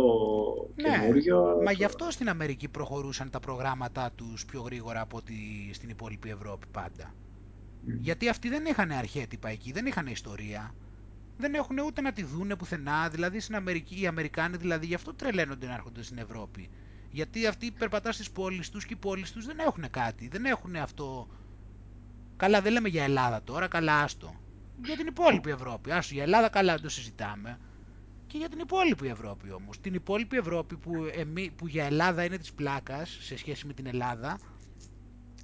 ναι, 0.76 0.90
καινούριο. 0.90 1.58
Μα 1.64 1.72
γι' 1.72 1.84
αυτό 1.84 2.12
στην 2.12 2.30
Αμερική 2.30 2.68
προχωρούσαν 2.68 3.30
τα 3.30 3.40
προγράμματά 3.40 4.12
τους 4.16 4.46
πιο 4.46 4.62
γρήγορα 4.62 5.02
από 5.02 5.18
ότι 5.18 5.34
στην 5.74 5.90
υπόλοιπη 5.90 6.30
Ευρώπη 6.30 6.68
πάντα. 6.72 7.14
Γιατί 8.00 8.30
αυτοί 8.30 8.50
δεν 8.50 8.66
είχαν 8.66 8.92
αρχέτυπα 8.92 9.50
εκεί, 9.50 9.72
δεν 9.72 9.86
είχαν 9.86 10.08
ιστορία. 10.08 10.74
Δεν 11.38 11.54
έχουν 11.54 11.78
ούτε 11.78 12.02
να 12.02 12.12
τη 12.12 12.24
δούνε 12.24 12.56
πουθενά. 12.56 13.10
Δηλαδή 13.10 13.40
στην 13.40 13.56
Αμερική, 13.56 14.02
οι 14.02 14.08
Αμερικάνοι 14.08 14.58
δηλαδή 14.58 14.86
γι' 14.86 14.94
αυτό 14.94 15.14
τρελαίνονται 15.14 15.66
να 15.66 15.74
έρχονται 15.74 16.04
στην 16.04 16.18
Ευρώπη. 16.18 16.70
Γιατί 17.18 17.46
αυτοί 17.46 17.72
περπατάς 17.72 18.16
στις 18.16 18.32
πόλεις 18.32 18.70
τους 18.70 18.86
και 18.86 18.94
οι 18.94 18.98
πόλεις 18.98 19.32
τους 19.32 19.46
δεν 19.46 19.60
έχουν 19.60 19.90
κάτι. 19.90 20.28
Δεν 20.28 20.46
έχουν 20.46 20.76
αυτό... 20.76 21.28
Καλά 22.38 22.62
δεν 22.62 22.72
λέμε 22.72 22.90
για 22.90 23.04
Ελλάδα 23.04 23.44
τώρα, 23.44 23.68
καλά 23.68 24.02
άστο. 24.02 24.36
Για 24.86 24.96
την 24.96 25.08
υπόλοιπη 25.08 25.50
Ευρώπη. 25.50 25.92
Άστο 25.92 26.14
για 26.14 26.24
Ελλάδα 26.24 26.50
καλά 26.50 26.74
δεν 26.74 26.82
το 26.82 26.90
συζητάμε. 26.90 27.60
Και 28.28 28.38
για 28.38 28.50
την 28.50 28.60
υπόλοιπη 28.60 29.08
Ευρώπη 29.08 29.52
όμως. 29.52 29.80
Την 29.80 29.94
υπόλοιπη 29.94 30.38
Ευρώπη 30.38 30.78
που, 30.78 30.92
εμεί, 31.18 31.52
που 31.56 31.68
για 31.68 31.86
Ελλάδα 31.86 32.24
είναι 32.24 32.38
της 32.38 32.54
πλάκας 32.54 33.18
σε 33.22 33.38
σχέση 33.38 33.68
με 33.68 33.74
την 33.74 33.86
Ελλάδα. 33.86 34.40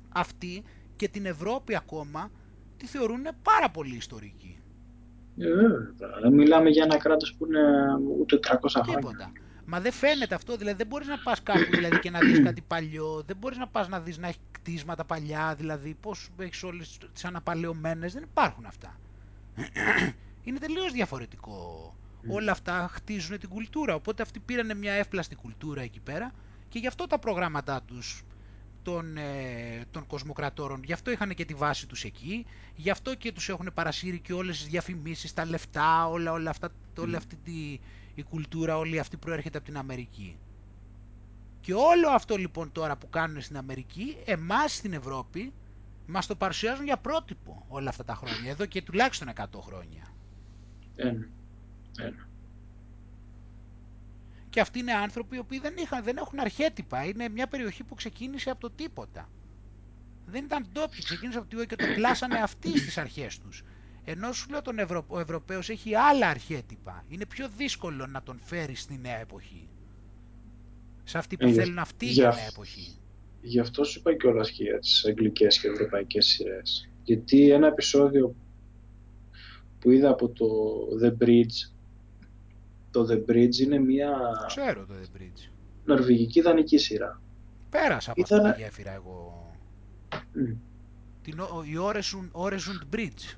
Αυτή 0.10 0.64
και 0.96 1.08
την 1.08 1.26
Ευρώπη 1.26 1.76
ακόμα 1.76 2.32
τη 2.78 2.88
θεωρούν 2.88 3.24
πάρα 3.44 3.70
πολύ 3.70 3.96
ιστορική. 3.96 4.60
Ε, 5.38 6.30
μιλάμε 6.30 6.70
για 6.70 6.84
ένα 6.84 6.98
κράτος 6.98 7.36
που 7.36 7.46
είναι 7.46 7.62
ούτε 8.20 8.40
300 8.42 8.82
χρόνια. 8.84 9.32
Μα 9.66 9.80
δεν 9.80 9.92
φαίνεται 9.92 10.36
αυτό, 10.36 10.56
δηλαδή 10.58 10.78
δεν 10.78 10.88
μπορείς 10.88 11.08
να 11.08 11.18
πας 11.18 11.44
κάπου 11.44 11.70
δηλαδή, 11.72 12.00
και 12.00 12.10
να 12.10 12.20
δεις 12.20 12.44
κάτι 12.44 12.62
παλιό, 12.62 13.24
δεν 13.26 13.36
μπορείς 13.38 13.58
να 13.58 13.68
πας 13.68 13.88
να 13.88 14.00
δεις 14.00 14.18
να 14.18 14.28
έχει 14.28 14.40
κτίσματα 14.52 15.04
παλιά, 15.06 15.56
δηλαδή 15.58 15.98
πώς 16.02 16.30
έχεις 16.38 16.64
όλες 16.64 16.98
τις 17.14 17.26
αναπαλαιωμένες, 17.26 18.14
δεν 18.14 18.24
υπάρχουν 18.24 18.66
αυτά. 18.66 19.00
Είναι 20.44 20.60
τελείως 20.60 20.92
διαφορετικό. 20.92 21.96
Όλα 22.28 22.52
αυτά 22.52 22.90
χτίζουν 22.94 23.40
την 23.40 23.50
κουλτούρα, 23.50 23.96
οπότε 23.96 24.22
αυτοί 24.22 24.40
πήραν 24.40 24.78
μια 24.78 24.94
εύπλαστη 24.94 25.36
κουλτούρα 25.36 25.82
εκεί 25.82 26.00
πέρα 26.00 26.32
και 26.70 26.80
γι' 26.80 26.88
αυτό 26.88 27.08
τα 27.08 27.20
προγράμματά 27.20 27.82
τους 27.82 28.24
των, 28.84 29.18
ε, 29.18 29.86
των 29.92 30.08
κοσμοκρατόρων, 30.08 30.84
γι' 30.84 30.94
αυτό 30.94 31.12
είχαν 31.12 31.34
και 31.34 31.46
τη 31.46 31.54
βάση 31.54 31.88
τους 31.88 32.04
εκεί, 32.04 32.46
γι' 32.76 32.90
αυτό 32.90 33.16
και 33.16 33.32
τους 33.32 33.50
έχουν 33.50 33.70
παρασύρει 33.74 34.20
και 34.20 34.34
όλες 34.34 34.58
τις 34.58 34.68
διαφημίσεις, 34.68 35.34
τα 35.34 35.46
λεφτά, 35.46 36.08
όλα, 36.08 36.32
όλα 36.32 36.50
αυτά, 36.50 36.70
όλη 37.00 37.16
αυτή 37.16 37.36
τη, 37.36 37.80
η 38.16 38.24
κουλτούρα 38.24 38.78
όλη 38.78 39.00
αυτή 39.00 39.18
προέρχεται 39.18 39.58
από 39.58 39.68
την 39.68 39.78
Αμερική. 39.78 40.38
Και 41.62 41.74
όλο 41.74 42.10
αυτό 42.10 42.36
λοιπόν 42.36 42.72
τώρα 42.72 42.98
που 42.98 43.10
κάνουν 43.10 43.42
στην 43.42 43.58
Αμερική, 43.58 44.18
εμάς 44.26 44.76
στην 44.76 44.94
Ευρώπη, 44.94 45.54
μας 46.08 46.28
το 46.28 46.36
παρουσιάζουν 46.36 46.86
για 46.86 46.98
πρότυπο 46.98 47.66
όλα 47.68 47.90
αυτά 47.90 48.04
τα 48.04 48.16
χρόνια, 48.16 48.52
εδώ 48.52 48.66
και 48.66 48.82
τουλάχιστον 48.82 49.30
100 49.36 49.46
χρόνια. 49.62 50.14
Ένα. 50.96 51.28
Ένα. 52.00 52.28
Και 54.50 54.60
αυτοί 54.60 54.80
είναι 54.80 54.94
άνθρωποι 54.94 55.36
οι 55.36 55.40
οποίοι 55.40 55.60
δεν, 55.60 55.74
είχαν, 55.78 56.04
δεν 56.04 56.18
έχουν 56.18 56.40
αρχέτυπα. 56.40 57.06
Είναι 57.06 57.30
μια 57.30 57.48
περιοχή 57.48 57.84
που 57.84 57.96
ξεκίνησε 57.96 58.50
από 58.50 58.60
το 58.60 58.70
τίποτα. 58.70 59.30
Δεν 60.26 60.44
ήταν 60.46 60.68
ντόπιοι, 60.72 61.04
ξεκίνησε 61.04 61.38
από 61.38 61.48
το 61.50 61.56
τίποτα 61.58 61.76
και 61.76 61.88
το 61.88 61.94
πλάσανε 61.96 62.38
αυτοί 62.40 62.78
στις 62.80 62.98
αρχές 62.98 63.40
τους. 63.40 63.64
Ενώ 64.06 64.32
σου 64.34 64.50
λέω 64.50 64.62
τον 64.62 64.80
Ευρω... 64.80 65.06
ο 65.08 65.20
Ευρωπαίος 65.20 65.70
έχει 65.70 65.96
άλλα 65.96 66.28
αρχέτυπα. 66.28 67.04
Είναι 67.08 67.26
πιο 67.26 67.50
δύσκολο 67.58 68.06
να 68.06 68.24
τον 68.24 68.40
φέρεις 68.44 68.82
στη 68.82 69.00
νέα 69.02 69.20
εποχή. 69.20 69.68
Σε 71.04 71.18
αυτή 71.18 71.38
που 71.38 71.48
ε, 71.48 71.52
θέλουν 71.52 71.80
αυτοί 71.80 72.06
για 72.06 72.30
νέα 72.36 72.48
εποχή. 72.48 72.98
Γι' 73.42 73.60
αυτό 73.60 73.84
σου 73.84 74.00
είπα 74.00 74.16
κιόλας 74.16 74.52
και 74.52 74.64
για 74.64 74.80
τις 74.80 75.06
αγγλικές 75.06 75.60
και 75.60 75.68
ευρωπαϊκές 75.68 76.26
σειρές. 76.26 76.90
Γιατί 77.04 77.52
ένα 77.52 77.68
επεισόδιο 77.68 78.36
που 79.80 79.92
είδα 79.92 80.10
από 80.10 80.30
το 80.30 80.46
The 81.04 81.24
Bridge 81.24 81.72
το 82.92 83.08
The 83.10 83.32
Bridge 83.32 83.56
είναι 83.56 83.80
μια... 83.80 84.18
Ξέρω 84.48 84.86
το 84.86 84.94
The 85.02 85.18
Bridge. 85.18 85.50
Νορβηγική 85.86 86.42
δανεική 86.42 86.78
σειρά. 86.78 87.22
Πέρασα 87.70 88.12
από 88.12 88.22
Ήταν... 88.22 88.46
αυτή 88.46 88.58
τη 88.58 88.62
γέφυρα 88.62 88.92
εγώ. 88.92 89.52
Mm. 90.14 90.56
Την, 91.22 91.38
η 91.64 91.76
Oresund 92.34 92.96
Bridge. 92.96 93.36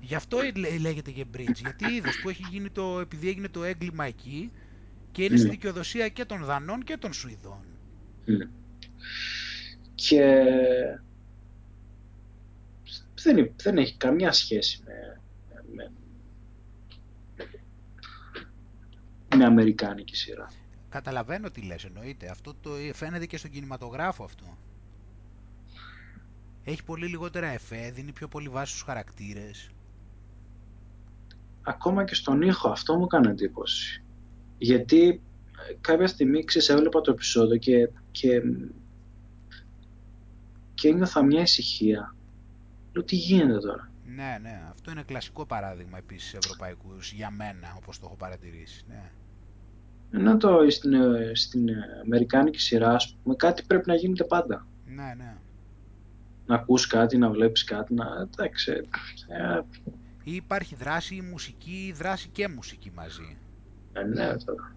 Γι' 0.00 0.14
αυτό 0.14 0.38
λέγεται 0.80 1.10
και 1.10 1.24
bridge, 1.36 1.56
γιατί 1.60 1.94
είδες 1.94 2.20
που 2.22 2.28
έχει 2.28 2.44
γίνει 2.50 2.70
το, 2.70 3.00
επειδή 3.00 3.28
έγινε 3.28 3.48
το 3.48 3.64
έγκλημα 3.64 4.04
εκεί 4.04 4.50
και 5.12 5.24
είναι 5.24 5.36
στη 5.36 5.48
δικαιοδοσία 5.48 6.08
και 6.08 6.24
των 6.24 6.44
Δανών 6.44 6.82
και 6.82 6.96
των 6.96 7.12
Σουηδών. 7.12 7.64
Και 9.94 10.44
δεν, 13.22 13.52
δεν 13.56 13.78
έχει 13.78 13.96
καμιά 13.96 14.32
σχέση 14.32 14.82
με, 14.84 15.20
με, 15.74 15.92
με 19.36 19.44
αμερικάνικη 19.44 20.16
σειρά. 20.16 20.50
Καταλαβαίνω 20.88 21.50
τι 21.50 21.62
λες 21.62 21.84
εννοείται. 21.84 22.28
Αυτό 22.28 22.54
το 22.60 22.70
φαίνεται 22.92 23.26
και 23.26 23.36
στον 23.36 23.50
κινηματογράφο 23.50 24.24
αυτό. 24.24 24.58
Έχει 26.64 26.84
πολύ 26.84 27.06
λιγότερα 27.06 27.46
εφέ, 27.46 27.90
δίνει 27.94 28.12
πιο 28.12 28.28
πολύ 28.28 28.48
βάση 28.48 28.70
στους 28.70 28.82
χαρακτήρες. 28.82 29.70
Ακόμα 31.62 32.04
και 32.04 32.14
στον 32.14 32.42
ήχο 32.42 32.68
αυτό 32.68 32.96
μου 32.96 33.04
έκανε 33.04 33.30
εντύπωση. 33.30 34.02
Γιατί 34.58 35.22
ε, 35.68 35.74
κάποια 35.80 36.06
στιγμή 36.06 36.44
ξέρεις 36.44 36.68
έβλεπα 36.68 37.00
το 37.00 37.10
επεισόδιο 37.10 37.56
και, 37.56 37.90
και, 38.10 38.42
και 40.74 40.88
ένιωθα 40.88 41.24
μια 41.24 41.40
ησυχία. 41.40 42.14
Λέω 42.92 43.04
τι 43.04 43.16
γίνεται 43.16 43.58
τώρα; 43.58 43.90
Ναι, 44.06 44.38
ναι. 44.42 44.62
Αυτό 44.70 44.90
είναι 44.90 45.02
κλασικό 45.02 45.46
παράδειγμα 45.46 45.98
επίσης 45.98 46.34
ευρωπαϊκούς 46.34 47.12
για 47.12 47.30
μένα, 47.30 47.74
όπως 47.76 47.98
το 47.98 48.06
έχω 48.06 48.16
παρατηρήσει. 48.16 48.84
Ναι. 48.88 49.10
Ενώ 50.12 50.36
το 50.36 50.70
στην, 50.70 50.92
ε, 50.92 51.32
στην 51.34 51.68
αμερικάνικη 52.04 52.60
σειρά, 52.60 52.94
ας 52.94 53.16
πούμε, 53.22 53.34
κάτι 53.34 53.62
πρέπει 53.66 53.88
να 53.88 53.94
γίνεται 53.94 54.24
πάντα. 54.24 54.66
Ναι, 54.86 55.14
ναι 55.16 55.36
να 56.50 56.56
ακούς 56.56 56.86
κάτι, 56.86 57.18
να 57.18 57.30
βλέπεις 57.30 57.64
κάτι, 57.64 57.94
να... 57.94 58.06
εντάξει. 58.20 58.72
Ε, 59.28 59.60
ή 60.24 60.34
υπάρχει 60.34 60.74
δράση 60.74 61.14
ή 61.14 61.20
μουσική, 61.20 61.86
ή 61.88 61.92
δράση 61.92 62.28
και 62.28 62.48
μουσική 62.48 62.90
μαζί. 62.94 63.36
Ε, 63.92 64.02
ναι, 64.02 64.36
τώρα. 64.36 64.74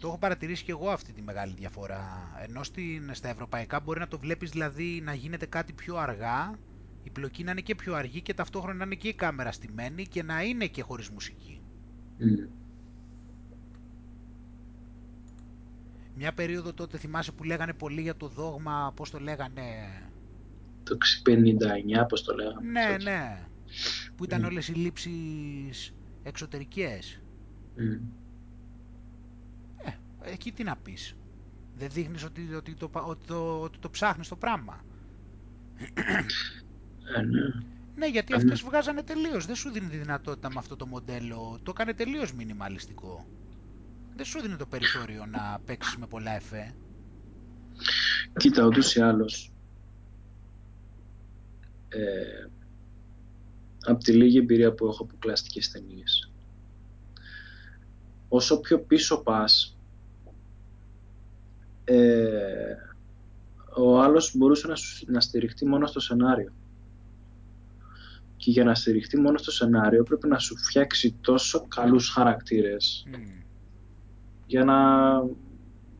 Το 0.00 0.08
έχω 0.08 0.18
παρατηρήσει 0.18 0.64
και 0.64 0.70
εγώ 0.70 0.90
αυτή 0.90 1.12
τη 1.12 1.22
μεγάλη 1.22 1.54
διαφορά. 1.56 2.32
Ενώ 2.48 2.62
στην, 2.62 3.14
στα 3.14 3.28
ευρωπαϊκά 3.28 3.80
μπορεί 3.80 4.00
να 4.00 4.08
το 4.08 4.18
βλέπεις 4.18 4.50
δηλαδή 4.50 5.00
να 5.04 5.14
γίνεται 5.14 5.46
κάτι 5.46 5.72
πιο 5.72 5.96
αργά, 5.96 6.58
η 7.02 7.10
πλοκή 7.10 7.44
να 7.44 7.50
είναι 7.50 7.60
και 7.60 7.74
πιο 7.74 7.94
αργή 7.94 8.20
και 8.20 8.34
ταυτόχρονα 8.34 8.74
να 8.74 8.84
είναι 8.84 8.94
και 8.94 9.08
η 9.08 9.14
κάμερα 9.14 9.52
στημένη 9.52 10.06
και 10.06 10.22
να 10.22 10.42
είναι 10.42 10.66
και 10.66 10.82
χωρίς 10.82 11.08
μουσική. 11.08 11.60
Μια 16.22 16.32
περίοδο 16.32 16.72
τότε 16.72 16.98
θυμάσαι 16.98 17.32
που 17.32 17.44
λέγανε 17.44 17.72
πολύ 17.72 18.00
για 18.00 18.16
το 18.16 18.28
δόγμα, 18.28 18.92
πώς 18.96 19.10
το 19.10 19.18
λέγανε... 19.18 19.62
Το 20.82 20.96
59, 22.02 22.08
πώς 22.08 22.22
το 22.22 22.34
λέγανε. 22.34 22.70
Ναι, 22.70 22.86
τότε. 22.98 23.02
ναι. 23.10 23.46
Που 24.16 24.24
ήταν 24.24 24.42
Mm. 24.42 24.46
όλες 24.46 24.68
οι 24.68 24.72
λήψεις 24.72 25.94
εξωτερικές. 26.22 27.20
Μμ. 27.76 27.92
Ε, 29.76 29.92
εκεί 30.32 30.52
τι 30.52 30.62
να 30.62 30.76
πεις. 30.76 31.16
Δεν 31.74 31.88
δείχνεις 31.90 32.24
ότι, 32.24 32.54
ότι, 32.54 32.74
το, 32.74 32.88
πα- 32.88 33.02
ότι, 33.04 33.26
το, 33.26 33.60
ότι 33.60 33.78
το 33.78 33.90
ψάχνεις 33.90 34.28
το 34.28 34.36
πράγμα. 34.36 34.84
Ε, 37.16 37.20
ναι. 37.22 37.40
Ναι, 37.94 38.06
γιατί 38.06 38.32
Ε, 38.34 38.36
ναι. 38.36 38.42
αυτές 38.42 38.60
βγάζανε 38.62 39.02
τελείως. 39.02 39.46
Δεν 39.46 39.54
σου 39.54 39.70
δίνει 39.70 39.88
τη 39.88 39.96
δυνατότητα 39.96 40.48
με 40.48 40.58
αυτό 40.58 40.76
το 40.76 40.86
μοντέλο. 40.86 41.58
Το 41.62 41.70
έκανε 41.74 41.94
τελείως 41.94 42.32
μινιμαλιστικό. 42.34 43.26
Δεν 44.16 44.24
σου 44.24 44.40
δίνει 44.40 44.56
το 44.56 44.66
περιθώριο 44.66 45.26
να 45.26 45.60
παίξεις 45.64 45.96
με 45.96 46.06
πολλά 46.06 46.30
εφέ. 46.34 46.74
Κοίτα, 48.36 48.64
ούτως 48.66 48.94
ή 48.94 49.00
άλλως, 49.00 49.52
ε, 51.88 52.46
από 53.86 53.98
τη 54.04 54.12
λίγη 54.12 54.38
εμπειρία 54.38 54.72
που 54.72 54.86
έχω 54.86 55.02
από 55.02 55.16
κλαστικές 55.18 55.70
ταινίες, 55.70 56.30
όσο 58.28 58.60
πιο 58.60 58.80
πίσω 58.80 59.22
πας, 59.22 59.76
ε, 61.84 62.74
ο 63.76 64.00
άλλος 64.00 64.36
μπορούσε 64.36 64.66
να, 64.66 64.74
σου- 64.76 65.10
να 65.10 65.20
στηριχτεί 65.20 65.66
μόνο 65.66 65.86
στο 65.86 66.00
σενάριο. 66.00 66.52
Και 68.36 68.50
για 68.50 68.64
να 68.64 68.74
στηριχτεί 68.74 69.16
μόνο 69.20 69.38
στο 69.38 69.50
σενάριο 69.50 70.02
πρέπει 70.02 70.28
να 70.28 70.38
σου 70.38 70.56
φτιάξει 70.56 71.16
τόσο 71.20 71.66
καλούς 71.68 72.08
χαρακτήρες 72.08 73.04
Μμ. 73.06 73.41
Για 74.52 74.64
να, 74.64 74.78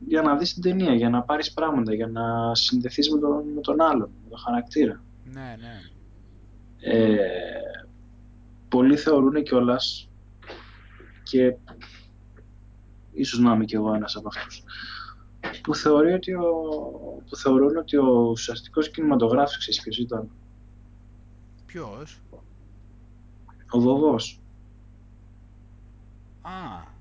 για 0.07 0.21
να 0.21 0.37
δεις 0.37 0.53
την 0.53 0.61
ταινία, 0.61 0.93
για 0.93 1.09
να 1.09 1.21
πάρεις 1.21 1.53
πράγματα, 1.53 1.93
για 1.93 2.07
να 2.07 2.55
συνδεθείς 2.55 3.09
με 3.09 3.19
τον, 3.19 3.47
με 3.55 3.61
τον 3.61 3.81
άλλον, 3.81 4.09
με 4.23 4.29
τον 4.29 4.37
χαρακτήρα. 4.39 5.03
Ναι, 5.23 5.57
ναι. 5.59 5.81
Ε, 6.79 7.17
πολλοί 8.69 8.97
θεωρούν 8.97 9.43
κιόλας 9.43 10.09
και 11.23 11.55
ίσως 13.11 13.39
να 13.39 13.53
είμαι 13.53 13.65
κι 13.65 13.75
εγώ 13.75 13.93
ένας 13.93 14.15
από 14.15 14.27
αυτούς 14.27 14.63
που, 15.61 15.75
θεωρεί 15.75 16.13
ότι 16.13 16.33
ο, 16.33 16.51
που 17.29 17.35
θεωρούν 17.35 17.77
ότι 17.77 17.97
ο 17.97 18.29
ουσιαστικός 18.31 18.89
κινηματογράφος 18.89 19.57
ξέρεις 19.57 19.81
ποιος 19.81 19.97
ήταν; 19.97 20.29
Ποιος; 21.65 22.21
ο 23.69 23.79
Βοβός 23.79 24.39
Α. 26.41 26.92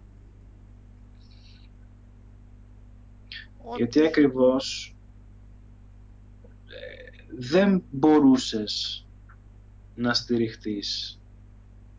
Ο- 3.65 3.77
γιατί 3.77 4.07
ακριβώς 4.07 4.95
ε, 6.67 7.35
δεν 7.39 7.83
μπορούσες 7.91 9.05
να 9.95 10.15
στηριχτείς 10.15 11.21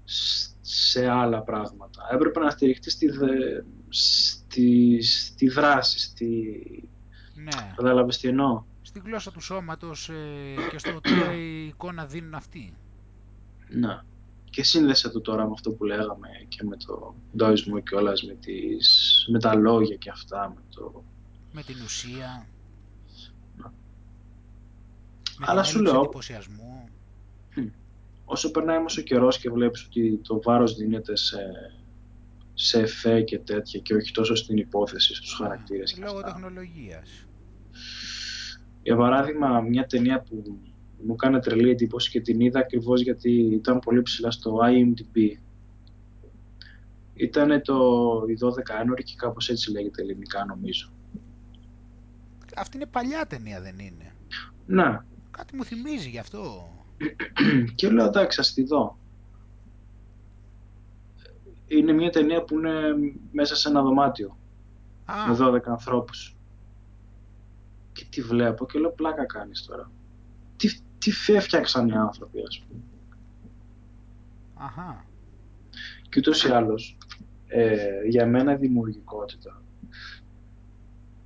σ- 0.03 0.51
σε 0.61 1.07
άλλα 1.07 1.41
πράγματα. 1.41 2.07
Έπρεπε 2.11 2.39
να 2.39 2.49
στηριχτείς 2.49 2.93
στη, 2.93 3.09
δε- 3.09 3.61
στη, 3.89 5.01
στη 5.01 5.49
δράση, 5.49 5.99
στη... 5.99 6.29
Ναι. 7.35 7.73
Κατάλαβες 7.75 8.17
τι 8.17 8.27
εννοώ; 8.27 8.63
Στη 8.81 9.01
γλώσσα 9.05 9.31
του 9.31 9.39
σώματος 9.41 10.09
ε, 10.09 10.13
και 10.71 10.77
στο 10.77 11.01
τι 11.01 11.11
εικόνα 11.67 12.05
δίνουν 12.05 12.33
αυτοί. 12.33 12.73
Να. 13.69 14.05
Και 14.49 14.63
σύνδεσε 14.63 15.09
το 15.09 15.21
τώρα 15.21 15.45
με 15.45 15.51
αυτό 15.53 15.71
που 15.71 15.83
λέγαμε 15.83 16.27
και 16.47 16.63
με 16.63 16.77
το 16.77 17.15
ντόισμό 17.35 17.79
και 17.79 17.95
όλας 17.95 18.23
με, 18.23 18.33
τις, 18.33 19.25
με 19.31 19.39
τα 19.39 19.55
λόγια 19.55 19.95
και 19.95 20.09
αυτά. 20.09 20.49
Με 20.55 20.61
το... 20.75 21.03
Με 21.53 21.63
την 21.63 21.75
ουσία. 21.83 22.47
Ναι. 23.57 23.63
Με 25.39 25.45
Αλλά 25.47 25.61
την 25.61 25.69
σου 25.69 25.77
έλλειψη 25.77 25.93
λέω- 25.93 26.03
εντυπωσιασμού. 26.03 26.87
Όσο 28.25 28.51
περνάει 28.51 28.77
όμως 28.77 28.97
ο 28.97 29.01
καιρός 29.01 29.37
και 29.39 29.49
βλέπεις 29.49 29.85
ότι 29.85 30.17
το 30.23 30.41
βάρος 30.41 30.75
δίνεται 30.75 31.15
σε, 31.17 31.37
σε 32.53 32.79
εφέ 32.79 33.21
και 33.21 33.39
τέτοια 33.39 33.79
και 33.79 33.93
όχι 33.95 34.11
τόσο 34.11 34.35
στην 34.35 34.57
υπόθεση, 34.57 35.15
στους 35.15 35.33
χαρακτήρες 35.33 35.93
και 35.93 36.01
Λόγω 36.01 36.17
αυτά. 36.17 36.31
τεχνολογίας. 36.33 37.09
Για 38.83 38.95
παράδειγμα, 38.95 39.61
μια 39.61 39.85
ταινία 39.85 40.21
που 40.21 40.59
μου 41.05 41.13
έκανε 41.13 41.39
τρελή 41.39 41.69
εντύπωση 41.69 42.09
και 42.09 42.21
την 42.21 42.39
είδα 42.39 42.59
ακριβώς 42.59 43.01
γιατί 43.01 43.31
ήταν 43.31 43.79
πολύ 43.79 44.01
ψηλά 44.01 44.31
στο 44.31 44.57
IMDb. 44.63 45.37
Ήταν 47.13 47.61
το 47.61 47.75
«Η 48.27 48.37
12 48.41 48.79
Ένωρη» 48.81 49.03
και 49.03 49.13
κάπως 49.17 49.49
έτσι 49.49 49.71
λέγεται 49.71 50.01
ελληνικά 50.01 50.45
νομίζω. 50.45 50.92
Αυτή 52.55 52.77
είναι 52.77 52.85
παλιά 52.85 53.25
ταινία 53.25 53.61
δεν 53.61 53.79
είναι; 53.79 54.15
Να, 54.65 55.05
Κάτι 55.37 55.55
μου 55.55 55.63
θυμίζει 55.63 56.09
γι' 56.09 56.19
αυτό. 56.19 56.69
και 57.75 57.89
λέω 57.89 58.05
εντάξει, 58.05 58.39
ας 58.39 58.53
τη 58.53 58.63
δω. 58.63 58.97
Είναι 61.67 61.91
μια 61.91 62.09
ταινία 62.09 62.43
που 62.43 62.57
είναι 62.57 62.81
μέσα 63.31 63.55
σε 63.55 63.69
ένα 63.69 63.81
δωμάτιο 63.81 64.37
Α, 65.05 65.27
με 65.27 65.37
12 65.39 65.61
ανθρώπους. 65.65 66.35
Και 67.93 68.05
τη 68.09 68.21
βλέπω 68.21 68.65
και 68.65 68.79
λέω 68.79 68.91
πλάκα 68.91 69.25
κάνεις 69.25 69.65
τώρα. 69.65 69.91
Τι, 70.57 70.79
τι 70.97 71.33
έφτιαξαν 71.33 71.87
οι 71.87 71.95
άνθρωποι 71.95 72.37
ας 72.47 72.59
πούμε. 72.67 72.81
αχα. 74.53 75.05
Και 76.09 76.19
ούτως 76.19 76.43
ή 76.43 76.49
άλλως, 76.49 76.97
ε, 77.47 78.07
για 78.09 78.25
μένα 78.25 78.53
η 78.53 78.57
δημιουργικότητα 78.57 79.61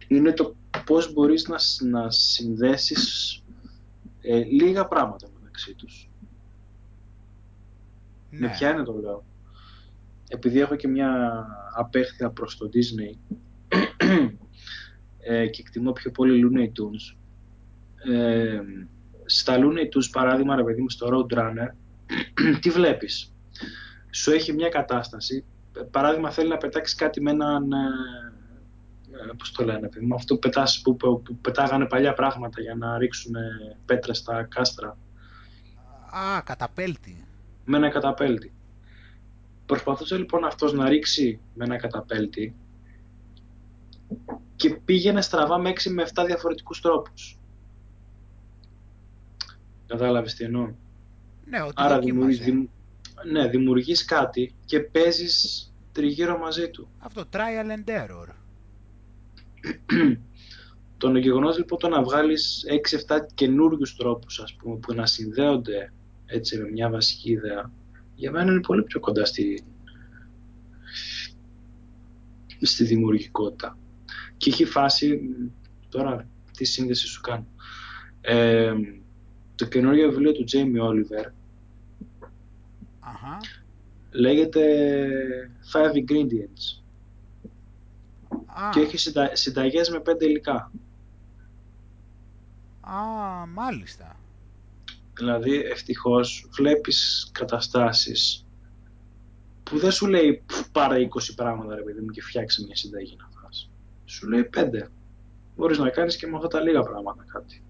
είναι 0.07 0.31
το 0.31 0.56
πώς 0.85 1.14
μπορείς 1.14 1.47
να, 1.47 1.57
σ- 1.57 1.83
να 1.83 2.11
συνδέσεις 2.11 3.43
ε, 4.22 4.43
λίγα 4.43 4.88
πράγματα 4.88 5.27
μεταξύ 5.39 5.73
τους. 5.73 6.09
Ναι. 8.30 8.39
Με 8.39 8.49
ποια 8.49 8.72
είναι 8.72 8.83
το 8.83 8.93
λέω. 8.93 9.25
Επειδή 10.30 10.59
έχω 10.59 10.75
και 10.75 10.88
μια 10.88 11.43
απέχθεια 11.75 12.30
προς 12.30 12.57
το 12.57 12.69
Disney 12.73 13.38
ε, 15.19 15.47
και 15.47 15.61
εκτιμώ 15.61 15.91
πιο 15.91 16.11
πολύ 16.11 16.43
Looney 16.45 16.65
Tunes. 16.65 17.15
Ε, 18.14 18.61
στα 19.25 19.56
Looney 19.57 19.95
Tunes, 19.95 20.09
παράδειγμα, 20.11 20.56
ρε 20.56 20.64
παιδί 20.64 20.81
μου, 20.81 20.89
στο 20.89 21.07
Roadrunner, 21.11 21.69
τι 22.61 22.69
βλέπεις; 22.69 23.33
Σου 24.11 24.31
έχει 24.31 24.53
μια 24.53 24.69
κατάσταση, 24.69 25.45
ε, 25.77 25.81
παράδειγμα 25.91 26.31
θέλει 26.31 26.49
να 26.49 26.57
πετάξεις 26.57 26.95
κάτι 26.95 27.22
με 27.22 27.31
έναν, 27.31 27.72
ε, 27.72 27.75
ε, 27.75 28.36
πώς 29.37 29.51
το 29.51 29.63
λένε, 29.65 29.87
παιδί 29.89 30.05
μου, 30.05 30.15
αυτό 30.15 30.33
που, 30.33 30.39
πετάς, 30.39 30.81
που, 30.81 30.95
που, 30.95 31.21
που 31.21 31.35
πετάγανε 31.37 31.85
παλιά 31.85 32.13
πράγματα 32.13 32.61
για 32.61 32.75
να 32.75 32.97
ρίξουν 32.97 33.35
ε, 33.35 33.77
πέτρες 33.85 34.17
στα 34.17 34.43
κάστρα 34.43 34.97
Α, 36.35 36.41
καταπέλτη. 36.41 37.25
με 37.65 37.77
ένα 37.77 37.89
καταπέλτη. 37.89 38.51
Προσπαθούσε 39.65 40.17
λοιπόν 40.17 40.45
αυτός 40.45 40.73
να 40.73 40.89
ρίξει 40.89 41.39
με 41.53 41.65
ένα 41.65 41.77
καταπέλτη 41.77 42.55
και 44.55 44.69
πήγαινε 44.69 45.21
στραβά 45.21 45.57
με 45.57 45.69
6 45.69 45.91
με 45.91 46.07
7 46.13 46.23
διαφορετικούς 46.25 46.81
τρόπους. 46.81 47.37
Κατάλαβες 49.87 50.33
τι 50.33 50.43
εννοώ. 50.43 50.71
Ναι, 51.45 51.61
ότι 51.61 51.73
Άρα 51.75 51.95
δοκίμαζε. 51.95 52.27
δημιουργείς, 52.27 52.45
δημ- 52.45 52.69
ναι, 53.31 53.47
δημιουργείς 53.47 54.05
κάτι 54.05 54.55
και 54.65 54.79
παίζεις 54.79 55.71
τριγύρω 55.91 56.37
μαζί 56.37 56.69
του. 56.69 56.89
Αυτό, 56.99 57.23
trial 57.31 57.71
and 57.71 57.89
error. 57.89 58.27
Το 60.97 61.17
γεγονός 61.17 61.57
λοιπόν 61.57 61.79
το 61.79 61.87
να 61.87 62.03
βγάλεις 62.03 62.65
6-7 63.07 63.17
καινούριους 63.33 63.95
τρόπους 63.95 64.39
ας 64.39 64.53
πούμε, 64.53 64.77
που 64.77 64.93
να 64.93 65.05
συνδέονται 65.05 65.93
έτσι 66.25 66.57
με 66.57 66.69
μια 66.69 66.89
βασική 66.89 67.31
ιδέα 67.31 67.71
για 68.17 68.31
μένα 68.31 68.51
είναι 68.51 68.61
πολύ 68.61 68.83
πιο 68.83 68.99
κοντά 68.99 69.25
στη, 69.25 69.63
στη 72.61 72.83
δημιουργικότητα. 72.83 73.77
Και 74.37 74.49
έχει 74.49 74.65
φάση, 74.65 75.19
τώρα 75.89 76.27
τι 76.57 76.65
σύνδεση 76.65 77.07
σου 77.07 77.21
κάνω. 77.21 77.47
Ε, 78.21 78.73
το 79.55 79.65
καινούριο 79.65 80.09
βιβλίο 80.09 80.31
του 80.31 80.43
Jamie 80.51 80.81
Oliver 80.81 81.31
Αχα. 82.99 83.37
λέγεται 84.11 84.63
Five 85.73 85.91
Ingredients 85.91 86.83
Α, 88.61 88.69
και 88.69 88.79
έχει 88.79 88.97
συντα, 88.97 89.35
συνταγές 89.35 89.89
με 89.89 89.99
πέντε 89.99 90.25
υλικά. 90.25 90.71
α, 92.81 93.45
μάλιστα. 93.47 94.15
Δηλαδή 95.13 95.55
ευτυχώς 95.59 96.47
βλέπεις 96.51 97.29
καταστάσεις 97.31 98.45
που 99.63 99.77
δεν 99.79 99.91
σου 99.91 100.07
λέει 100.07 100.43
«Πφ, 100.45 100.69
πάρε 100.71 101.07
20 101.07 101.33
πράγματα 101.35 101.75
ρε 101.75 101.81
παιδί 101.81 101.99
μου 102.01 102.09
και 102.09 102.21
φτιάξε 102.21 102.63
μια 102.65 102.75
συνταγή 102.75 103.15
να 103.19 103.41
φας. 103.41 103.69
Σου 104.05 104.27
λέει 104.29 104.43
πέντε. 104.43 104.89
Μπορείς 105.55 105.77
να 105.77 105.89
κάνεις 105.89 106.15
και 106.17 106.27
με 106.27 106.35
αυτά 106.35 106.47
τα 106.47 106.61
λίγα 106.61 106.83
πράγματα 106.83 107.25
κάτι. 107.27 107.61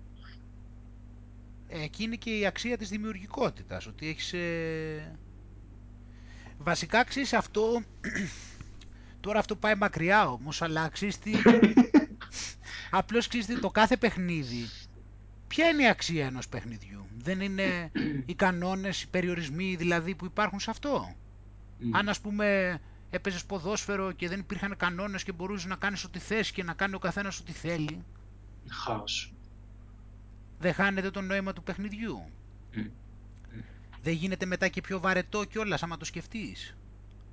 Ε, 1.68 1.84
Εκεί 1.84 2.04
είναι 2.04 2.16
και 2.16 2.38
η 2.38 2.46
αξία 2.46 2.78
της 2.78 2.90
δημιουργικότητας, 2.90 3.88
ότι 3.88 4.08
έχεις... 4.10 4.34
ε, 4.34 5.18
Βασικά, 6.58 7.04
ξέρεις, 7.04 7.34
αυτό... 7.34 7.84
Τώρα 9.20 9.40
αυτό 9.40 9.56
πάει 9.56 9.76
μακριά 9.76 10.30
όμως, 10.30 10.62
αλλά 10.62 10.90
ξέρεις 10.96 11.20
τι... 11.20 11.32
Απλώς 12.90 13.28
ξέρετε 13.28 13.58
το 13.58 13.72
κάθε 13.72 13.98
παιχνίδι. 13.98 14.74
Ποια 15.48 15.68
είναι 15.68 15.84
η 15.84 15.88
αξία 15.88 16.26
ενός 16.26 16.48
παιχνιδιού; 16.50 17.08
Δεν 17.18 17.42
είναι 17.42 17.92
οι 18.26 18.36
κανόνες, 18.36 19.02
οι 19.02 19.10
περιορισμοί 19.10 19.76
δηλαδή 19.76 20.16
που 20.16 20.26
υπάρχουν 20.26 20.60
σε 20.60 20.70
αυτό; 20.70 21.16
Αν 21.92 22.10
ας 22.10 22.22
πούμε 22.22 22.80
έπαιζες 23.10 23.46
ποδόσφαιρο 23.46 24.12
και 24.12 24.28
δεν 24.28 24.40
υπήρχαν 24.40 24.78
κανόνες 24.78 25.24
και 25.24 25.32
μπορούσες 25.32 25.66
να 25.70 25.76
κάνεις 25.76 26.04
ό,τι 26.04 26.20
θες 26.20 26.52
και 26.52 26.64
να 26.64 26.74
κάνει 26.74 26.96
ο 26.96 27.00
καθένας 27.00 27.40
ό,τι 27.40 27.52
θέλει. 27.52 28.06
Χάος. 28.70 29.34
Δεν 30.58 30.74
χάνεται 30.74 31.10
το 31.10 31.22
νόημα 31.22 31.54
του 31.54 31.64
παιχνιδιού; 31.64 32.32
Δεν 34.02 34.14
γίνεται 34.14 34.46
μετά 34.46 34.68
και 34.68 34.82
πιο 34.82 35.00
βαρετό 35.00 35.44
κιόλας 35.46 35.84
άμα 35.84 35.98
το 35.98 36.06
σκεφτείς; 36.06 36.78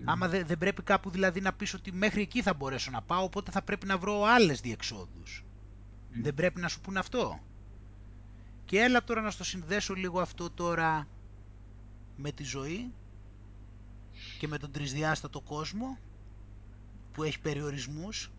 Άμα 0.05 0.29
δεν, 0.29 0.47
δεν 0.47 0.59
πρέπει 0.59 0.83
κάπου 0.83 1.11
δηλαδή 1.11 1.41
να 1.41 1.53
πεις 1.53 1.75
ότι 1.75 1.93
μέχρι 1.93 2.23
εκεί 2.23 2.43
θα 2.43 2.55
μπορέσω 2.55 2.91
να 2.91 3.03
πάω, 3.03 3.23
οπότε 3.25 3.51
θα 3.51 3.63
πρέπει 3.63 3.87
να 3.87 3.99
βρω 3.99 4.23
άλλες 4.23 4.61
διεξόδους. 4.61 5.45
Δεν 6.23 6.35
πρέπει 6.35 6.61
να 6.61 6.69
σου 6.69 6.81
πούν 6.81 6.97
αυτό. 6.97 7.39
Και 8.65 8.81
έλα 8.81 9.05
τώρα 9.05 9.21
να 9.21 9.31
στο 9.31 9.45
συνδέσω 9.45 9.95
λίγο 9.95 10.21
αυτό 10.21 10.51
τώρα 10.51 11.09
με 12.17 12.33
τη 12.33 12.43
ζωή 12.43 12.93
και 14.39 14.49
με 14.49 14.59
τον 14.59 14.71
τρισδιάστατο 14.71 15.41
κόσμο 15.41 15.99
που 17.13 17.23
έχει 17.23 17.41
περιορισμούς 17.41 18.31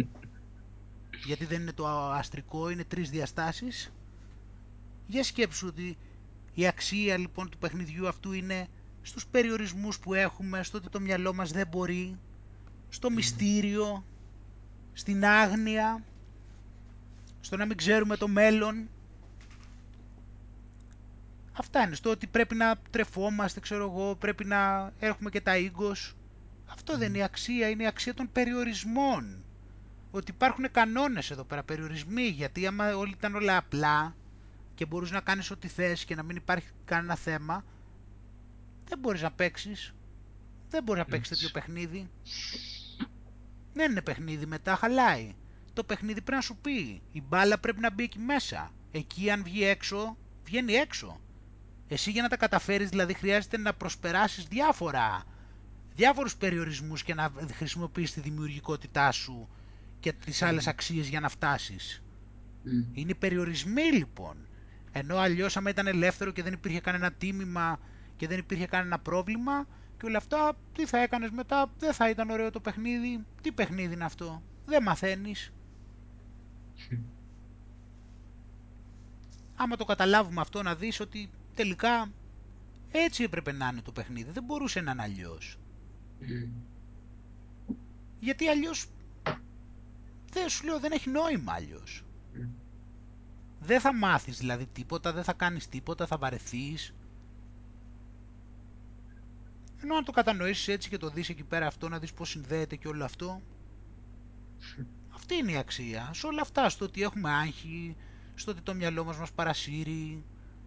γιατί 1.26 1.44
δεν 1.44 1.60
είναι 1.60 1.72
το 1.72 1.86
αστρικό, 2.10 2.70
είναι 2.70 2.84
τρεις 2.84 3.10
διαστάσεις. 3.10 3.92
Για 5.06 5.24
σκέψου 5.24 5.66
ότι 5.66 5.96
η 6.54 6.66
αξία 6.66 7.16
λοιπόν 7.16 7.50
του 7.50 7.58
παιχνιδιού 7.58 8.08
αυτού 8.08 8.32
είναι 8.32 8.68
στους 9.02 9.26
περιορισμούς 9.26 9.98
που 9.98 10.14
έχουμε, 10.14 10.62
στο 10.62 10.78
ότι 10.78 10.88
το 10.88 11.00
μυαλό 11.00 11.34
μας 11.34 11.50
δεν 11.50 11.66
μπορεί, 11.66 12.18
στο 12.88 13.10
μυστήριο, 13.10 14.04
στην 14.92 15.24
άγνοια, 15.24 16.04
στο 17.40 17.56
να 17.56 17.66
μην 17.66 17.76
ξέρουμε 17.76 18.16
το 18.16 18.28
μέλλον. 18.28 18.88
Αυτά 21.52 21.82
είναι, 21.82 21.94
στο 21.94 22.10
ότι 22.10 22.26
πρέπει 22.26 22.54
να 22.54 22.76
τρεφόμαστε, 22.90 23.60
ξέρω 23.60 23.84
εγώ, 23.84 24.14
πρέπει 24.14 24.44
να 24.44 24.92
έχουμε 24.98 25.30
και 25.30 25.40
τα 25.40 25.56
ίγκος. 25.56 26.14
Αυτό 26.66 26.98
δεν 26.98 27.08
είναι 27.08 27.18
η 27.18 27.22
αξία, 27.22 27.68
είναι 27.68 27.82
η 27.82 27.86
αξία 27.86 28.14
των 28.14 28.28
περιορισμών. 28.32 29.44
Ότι 30.10 30.30
υπάρχουν 30.30 30.70
κανόνες 30.70 31.30
εδώ 31.30 31.44
πέρα, 31.44 31.62
περιορισμοί, 31.62 32.22
γιατί 32.26 32.66
άμα 32.66 32.96
όλοι 32.96 33.12
ήταν 33.16 33.34
όλα 33.34 33.56
απλά 33.56 34.14
και 34.74 34.86
μπορείς 34.86 35.10
να 35.10 35.20
κάνεις 35.20 35.50
ό,τι 35.50 35.68
θες 35.68 36.04
και 36.04 36.14
να 36.14 36.22
μην 36.22 36.36
υπάρχει 36.36 36.68
κανένα 36.84 37.16
θέμα, 37.16 37.64
δεν 38.88 38.98
μπορείς 38.98 39.22
να 39.22 39.30
παίξεις. 39.32 39.94
Δεν 40.68 40.82
μπορείς 40.82 41.02
να 41.02 41.08
παίξεις 41.08 41.38
τέτοιο 41.38 41.52
παιχνίδι. 41.52 42.10
Δεν 43.72 43.90
είναι 43.90 44.02
παιχνίδι 44.02 44.46
μετά, 44.46 44.76
χαλάει. 44.76 45.34
Το 45.72 45.84
παιχνίδι 45.84 46.20
πρέπει 46.20 46.36
να 46.36 46.40
σου 46.40 46.56
πει. 46.56 47.02
Η 47.12 47.22
μπάλα 47.22 47.58
πρέπει 47.58 47.80
να 47.80 47.92
μπει 47.92 48.02
εκεί 48.02 48.18
μέσα. 48.18 48.72
Εκεί 48.90 49.30
αν 49.30 49.42
βγει 49.42 49.64
έξω, 49.64 50.16
βγαίνει 50.44 50.72
έξω. 50.72 51.20
Εσύ 51.88 52.10
για 52.10 52.22
να 52.22 52.28
τα 52.28 52.36
καταφέρεις 52.36 52.88
δηλαδή 52.88 53.14
χρειάζεται 53.14 53.58
να 53.58 53.74
προσπεράσεις 53.74 54.44
διάφορα, 54.44 55.24
διάφορους 55.94 56.36
περιορισμούς 56.36 57.02
και 57.02 57.14
να 57.14 57.32
χρησιμοποιήσεις 57.52 58.14
τη 58.14 58.20
δημιουργικότητά 58.20 59.10
σου 59.12 59.48
και 60.00 60.12
τις 60.12 60.42
άλλες 60.42 60.66
αξίες 60.66 61.08
για 61.08 61.20
να 61.20 61.28
φτάσεις. 61.28 62.02
Είναι 62.92 63.14
περιορισμοί 63.14 63.82
λοιπόν. 63.82 64.36
Ενώ 64.92 65.16
αλλιώς 65.16 65.56
άμα 65.56 65.70
ήταν 65.70 65.86
ελεύθερο 65.86 66.30
και 66.30 66.42
δεν 66.42 66.52
υπήρχε 66.52 66.80
κανένα 66.80 67.12
τίμημα 67.12 67.80
και 68.22 68.28
δεν 68.28 68.38
υπήρχε 68.38 68.66
κανένα 68.66 68.98
πρόβλημα 68.98 69.66
και 69.98 70.06
όλα 70.06 70.16
αυτά, 70.16 70.56
τι 70.72 70.86
θα 70.86 70.98
έκανες 70.98 71.30
μετά, 71.30 71.70
δεν 71.78 71.92
θα 71.92 72.08
ήταν 72.10 72.30
ωραίο 72.30 72.50
το 72.50 72.60
παιχνίδι. 72.60 73.24
Τι 73.42 73.52
παιχνίδι 73.52 73.94
είναι 73.94 74.04
αυτό, 74.04 74.42
δεν 74.66 74.82
μαθαίνεις. 74.82 75.52
Άμα 79.56 79.76
το 79.76 79.84
καταλάβουμε 79.84 80.40
αυτό 80.40 80.62
να 80.62 80.74
δεις 80.74 81.00
ότι 81.00 81.30
τελικά 81.54 82.10
έτσι 82.90 83.22
έπρεπε 83.22 83.52
να 83.52 83.68
είναι 83.68 83.82
το 83.82 83.92
παιχνίδι, 83.92 84.30
δεν 84.30 84.44
μπορούσε 84.44 84.80
να 84.80 84.90
είναι 84.90 85.02
αλλιώς. 85.02 85.58
Γιατί 88.20 88.48
αλλιώς, 88.48 88.86
δεν 90.32 90.48
σου 90.48 90.64
λέω, 90.64 90.80
δεν 90.80 90.92
έχει 90.92 91.10
νόημα 91.10 91.52
αλλιώς. 91.52 92.04
Δεν 93.60 93.80
θα 93.80 93.94
μάθεις 93.94 94.38
δηλαδή 94.38 94.66
τίποτα, 94.66 95.12
δεν 95.12 95.24
θα 95.24 95.32
κάνεις 95.32 95.68
τίποτα, 95.68 96.06
θα 96.06 96.16
βαρεθείς. 96.18 96.94
Ενώ 99.82 99.96
αν 99.96 100.04
το 100.04 100.12
κατανοήσεις 100.12 100.68
έτσι 100.68 100.88
και 100.88 100.96
το 100.96 101.08
δεις 101.08 101.28
εκεί 101.28 101.44
πέρα 101.44 101.66
αυτό, 101.66 101.88
να 101.88 101.98
δεις 101.98 102.12
πώς 102.12 102.28
συνδέεται 102.28 102.76
και 102.76 102.88
όλο 102.88 103.04
αυτό, 103.04 103.42
αυτή 105.16 105.34
είναι 105.34 105.52
η 105.52 105.56
αξία. 105.56 106.10
Σε 106.14 106.26
όλα 106.26 106.40
αυτά, 106.40 106.68
στο 106.68 106.84
ότι 106.84 107.02
έχουμε 107.02 107.30
άγχη, 107.30 107.96
στο 108.34 108.50
ότι 108.50 108.60
το 108.60 108.74
μυαλό 108.74 109.04
μας 109.04 109.16
μας 109.18 109.32
παρασύρει, 109.32 110.24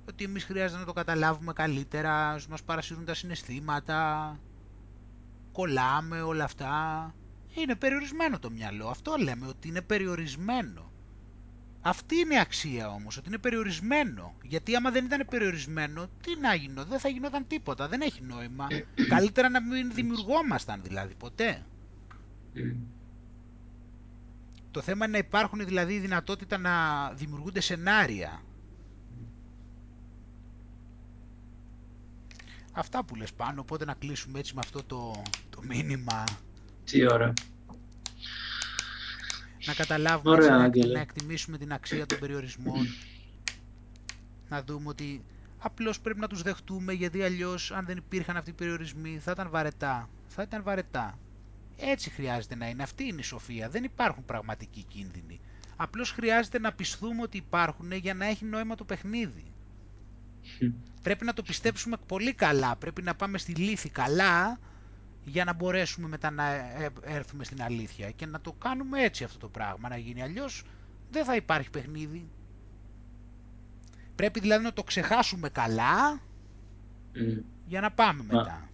ότι 0.08 0.24
εμείς 0.24 0.44
χρειάζεται 0.44 0.80
να 0.80 0.85
το 0.85 0.94
καταλάβουμε 0.94 1.53
καλύτερα, 1.53 2.35
μας 2.50 2.64
παρασύρουν 2.64 3.06
τα 3.06 3.14
συναισθήματα, 3.14 4.40
κολλάμε 5.52 6.22
όλα 6.22 6.44
αυτά. 6.44 7.14
Είναι 7.56 7.76
περιορισμένο 7.76 8.40
το 8.40 8.50
μυαλό, 8.52 8.88
αυτό 8.88 9.16
λέμε, 9.19 9.48
ότι 9.48 9.68
είναι 9.68 9.82
περιορισμένο. 9.82 10.92
Αυτή 11.88 12.16
είναι 12.16 12.34
η 12.34 12.40
αξία 12.40 12.90
όμως, 12.90 13.18
ότι 13.18 13.28
είναι 13.28 13.38
περιορισμένο. 13.38 14.36
Γιατί 14.44 14.76
άμα 14.76 14.92
δεν 14.92 15.06
ήταν 15.06 15.26
περιορισμένο, 15.30 16.08
τι 16.22 16.40
να 16.40 16.56
γίνω, 16.56 16.86
δεν 16.86 17.00
θα 17.00 17.10
γινόταν 17.10 17.48
τίποτα, 17.48 17.88
δεν 17.88 18.02
έχει 18.02 18.22
νόημα. 18.22 18.68
Καλύτερα 19.10 19.50
να 19.50 19.62
μην 19.62 19.94
δημιουργόμασταν 19.94 20.82
δηλαδή, 20.84 21.14
ποτέ. 21.16 21.66
Το 24.72 24.82
θέμα 24.82 25.06
είναι 25.06 25.18
να 25.18 25.26
υπάρχουν 25.26 25.66
δηλαδή 25.66 25.94
η 25.94 26.00
δυνατότητα 26.00 26.58
να 26.58 26.74
δημιουργούνται 27.14 27.60
σενάρια. 27.60 28.42
Αυτά 32.72 33.04
που 33.04 33.16
λες 33.16 33.34
πάνω, 33.34 33.62
οπότε 33.62 33.86
να 33.86 33.94
κλείσουμε 33.94 34.40
έτσι 34.40 34.54
με 34.54 34.62
αυτό 34.64 34.84
το, 34.84 35.22
το 35.50 35.62
μήνυμα. 35.64 36.24
Τι 36.84 37.14
ώρα 37.14 37.34
να 39.66 39.74
καταλάβουμε 39.74 40.35
Ωραία, 40.35 40.64
έτσι, 40.66 40.88
να, 40.88 41.00
εκτιμήσουμε 41.00 41.58
την 41.58 41.74
αξία 41.74 42.06
των 42.06 42.19
περιορισμών. 42.19 42.88
να 44.50 44.64
δούμε 44.64 44.90
ότι 44.90 45.26
απλώς 45.58 46.00
πρέπει 46.00 46.19
να 46.19 46.27
τους 46.27 46.42
δεχτούμε 46.42 46.94
γιατί 46.94 47.22
αλλιώς 47.24 47.72
αν 47.72 47.85
δεν 47.85 47.98
υπήρχαν 47.98 48.38
αυτοί 48.38 48.50
οι 48.50 48.53
περιορισμοί 48.53 49.19
θα 49.19 49.32
ήταν 49.32 49.50
βαρετά. 49.50 50.10
Θα 50.27 50.42
ήταν 50.42 50.64
βαρετά. 50.64 51.19
Έτσι 51.77 52.10
χρειάζεται 52.10 52.56
να 52.56 52.69
είναι. 52.69 52.84
Αυτή 52.84 53.03
είναι 53.03 53.19
η 53.19 53.24
σοφία. 53.24 53.69
Δεν 53.69 53.84
υπάρχουν 53.84 54.26
πραγματικοί 54.26 54.84
κίνδυνοι. 54.84 55.40
Απλώς 55.76 56.11
χρειάζεται 56.11 56.60
να 56.60 56.74
πιστούμε 56.74 57.22
ότι 57.22 57.38
υπάρχουν 57.38 57.92
για 57.92 58.14
να 58.14 58.26
έχει 58.26 58.45
νόημα 58.45 58.76
το 58.76 58.84
παιχνίδι. 58.84 59.44
Πρέπει 61.02 61.26
να 61.26 61.34
το 61.34 61.42
πιστέψουμε 61.42 61.98
πολύ 62.06 62.34
καλά. 62.34 62.76
Πρέπει 62.76 63.02
να 63.02 63.16
πάμε 63.16 63.38
στη 63.38 63.53
λύθη 63.53 63.90
καλά 63.90 64.60
για 65.26 65.44
να 65.44 65.54
μπορέσουμε 65.54 66.08
μετά 66.08 66.32
να 66.32 66.54
ε, 66.54 66.90
έρθουμε 67.02 67.44
στην 67.44 67.62
αλήθεια 67.62 68.12
και 68.12 68.26
να 68.26 68.42
το 68.42 68.52
κάνουμε 68.52 69.02
έτσι 69.04 69.24
αυτό 69.24 69.38
το 69.38 69.50
πράγμα, 69.50 69.90
να 69.90 69.98
γίνει 69.98 70.22
αλλιώς 70.22 70.64
δεν 71.12 71.26
θα 71.26 71.36
υπάρχει 71.36 71.70
παιχνίδι. 71.70 72.30
Πρέπει 74.16 74.40
δηλαδή 74.40 74.64
να 74.64 74.74
το 74.74 74.84
ξεχάσουμε 74.84 75.50
καλά 75.50 76.22
για 77.66 77.82
να 77.82 77.92
πάμε 77.92 78.24
μετά. 78.24 78.70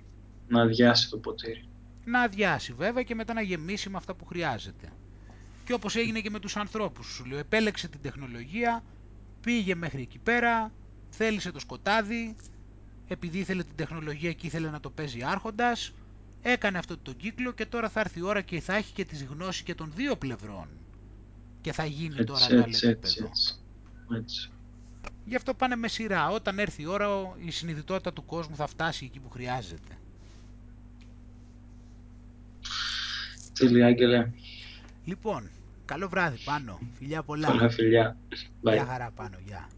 Να 0.47 0.61
αδειάσει 0.61 1.09
το 1.09 1.17
ποτήρι. 1.17 1.65
Να 2.05 2.21
αδειάσει 2.21 2.73
βέβαια 2.73 3.03
και 3.03 3.15
μετά 3.15 3.33
να 3.33 3.41
γεμίσει 3.41 3.89
με 3.89 3.97
αυτά 3.97 4.13
που 4.13 4.25
χρειάζεται. 4.25 4.87
Και 5.65 5.73
όπως 5.73 5.95
έγινε 5.95 6.19
και 6.19 6.29
με 6.29 6.39
τους 6.39 6.57
ανθρώπους 6.57 7.07
σου 7.07 7.25
λέω, 7.25 7.37
επέλεξε 7.37 7.87
την 7.87 8.01
τεχνολογία, 8.01 8.83
πήγε 9.41 9.75
μέχρι 9.75 10.01
εκεί 10.01 10.19
πέρα, 10.19 10.71
θέλησε 11.09 11.51
το 11.51 11.59
σκοτάδι, 11.59 12.35
επειδή 13.07 13.39
ήθελε 13.39 13.63
την 13.63 13.75
τεχνολογία 13.75 14.33
και 14.33 14.47
ήθελε 14.47 14.69
να 14.69 14.79
το 14.79 14.89
παίζει 14.89 15.23
άρχοντας, 15.23 15.93
έκανε 16.41 16.77
αυτό 16.77 16.97
τον 16.97 17.17
κύκλο 17.17 17.51
και 17.51 17.65
τώρα 17.65 17.89
θα 17.89 17.99
έρθει 17.99 18.19
η 18.19 18.21
ώρα 18.21 18.41
και 18.41 18.59
θα 18.59 18.75
έχει 18.75 18.93
και 18.93 19.05
τις 19.05 19.23
γνώσεις 19.23 19.61
και 19.61 19.75
των 19.75 19.91
δύο 19.95 20.15
πλευρών. 20.15 20.67
Και 21.61 21.71
θα 21.71 21.85
γίνει 21.85 22.13
έτσι, 22.13 22.23
τώρα 22.23 22.47
το 22.47 22.55
έτσι, 22.55 22.87
έτσι, 22.87 23.29
έτσι, 24.15 24.51
Γι' 25.25 25.35
αυτό 25.35 25.53
πάνε 25.53 25.75
με 25.75 25.87
σειρά. 25.87 26.29
Όταν 26.29 26.59
έρθει 26.59 26.81
η 26.81 26.85
ώρα 26.85 27.35
η 27.45 27.51
συνειδητότητα 27.51 28.13
του 28.13 28.25
κόσμου 28.25 28.55
θα 28.55 28.67
φτάσει 28.67 29.05
εκεί 29.05 29.19
που 29.19 29.29
χρειάζεται. 29.29 29.97
Τέλεια, 33.53 33.85
Άγγελε. 33.85 34.31
Λοιπόν, 35.05 35.49
καλό 35.85 36.07
βράδυ 36.07 36.37
πάνω. 36.43 36.79
Φιλιά 36.93 37.23
πολλά. 37.23 37.47
Πολλά 37.47 37.69
φιλιά. 37.69 38.17
Γεια 38.61 38.85
χαρά 38.85 39.11
πάνω. 39.15 39.37
Γεια. 39.45 39.69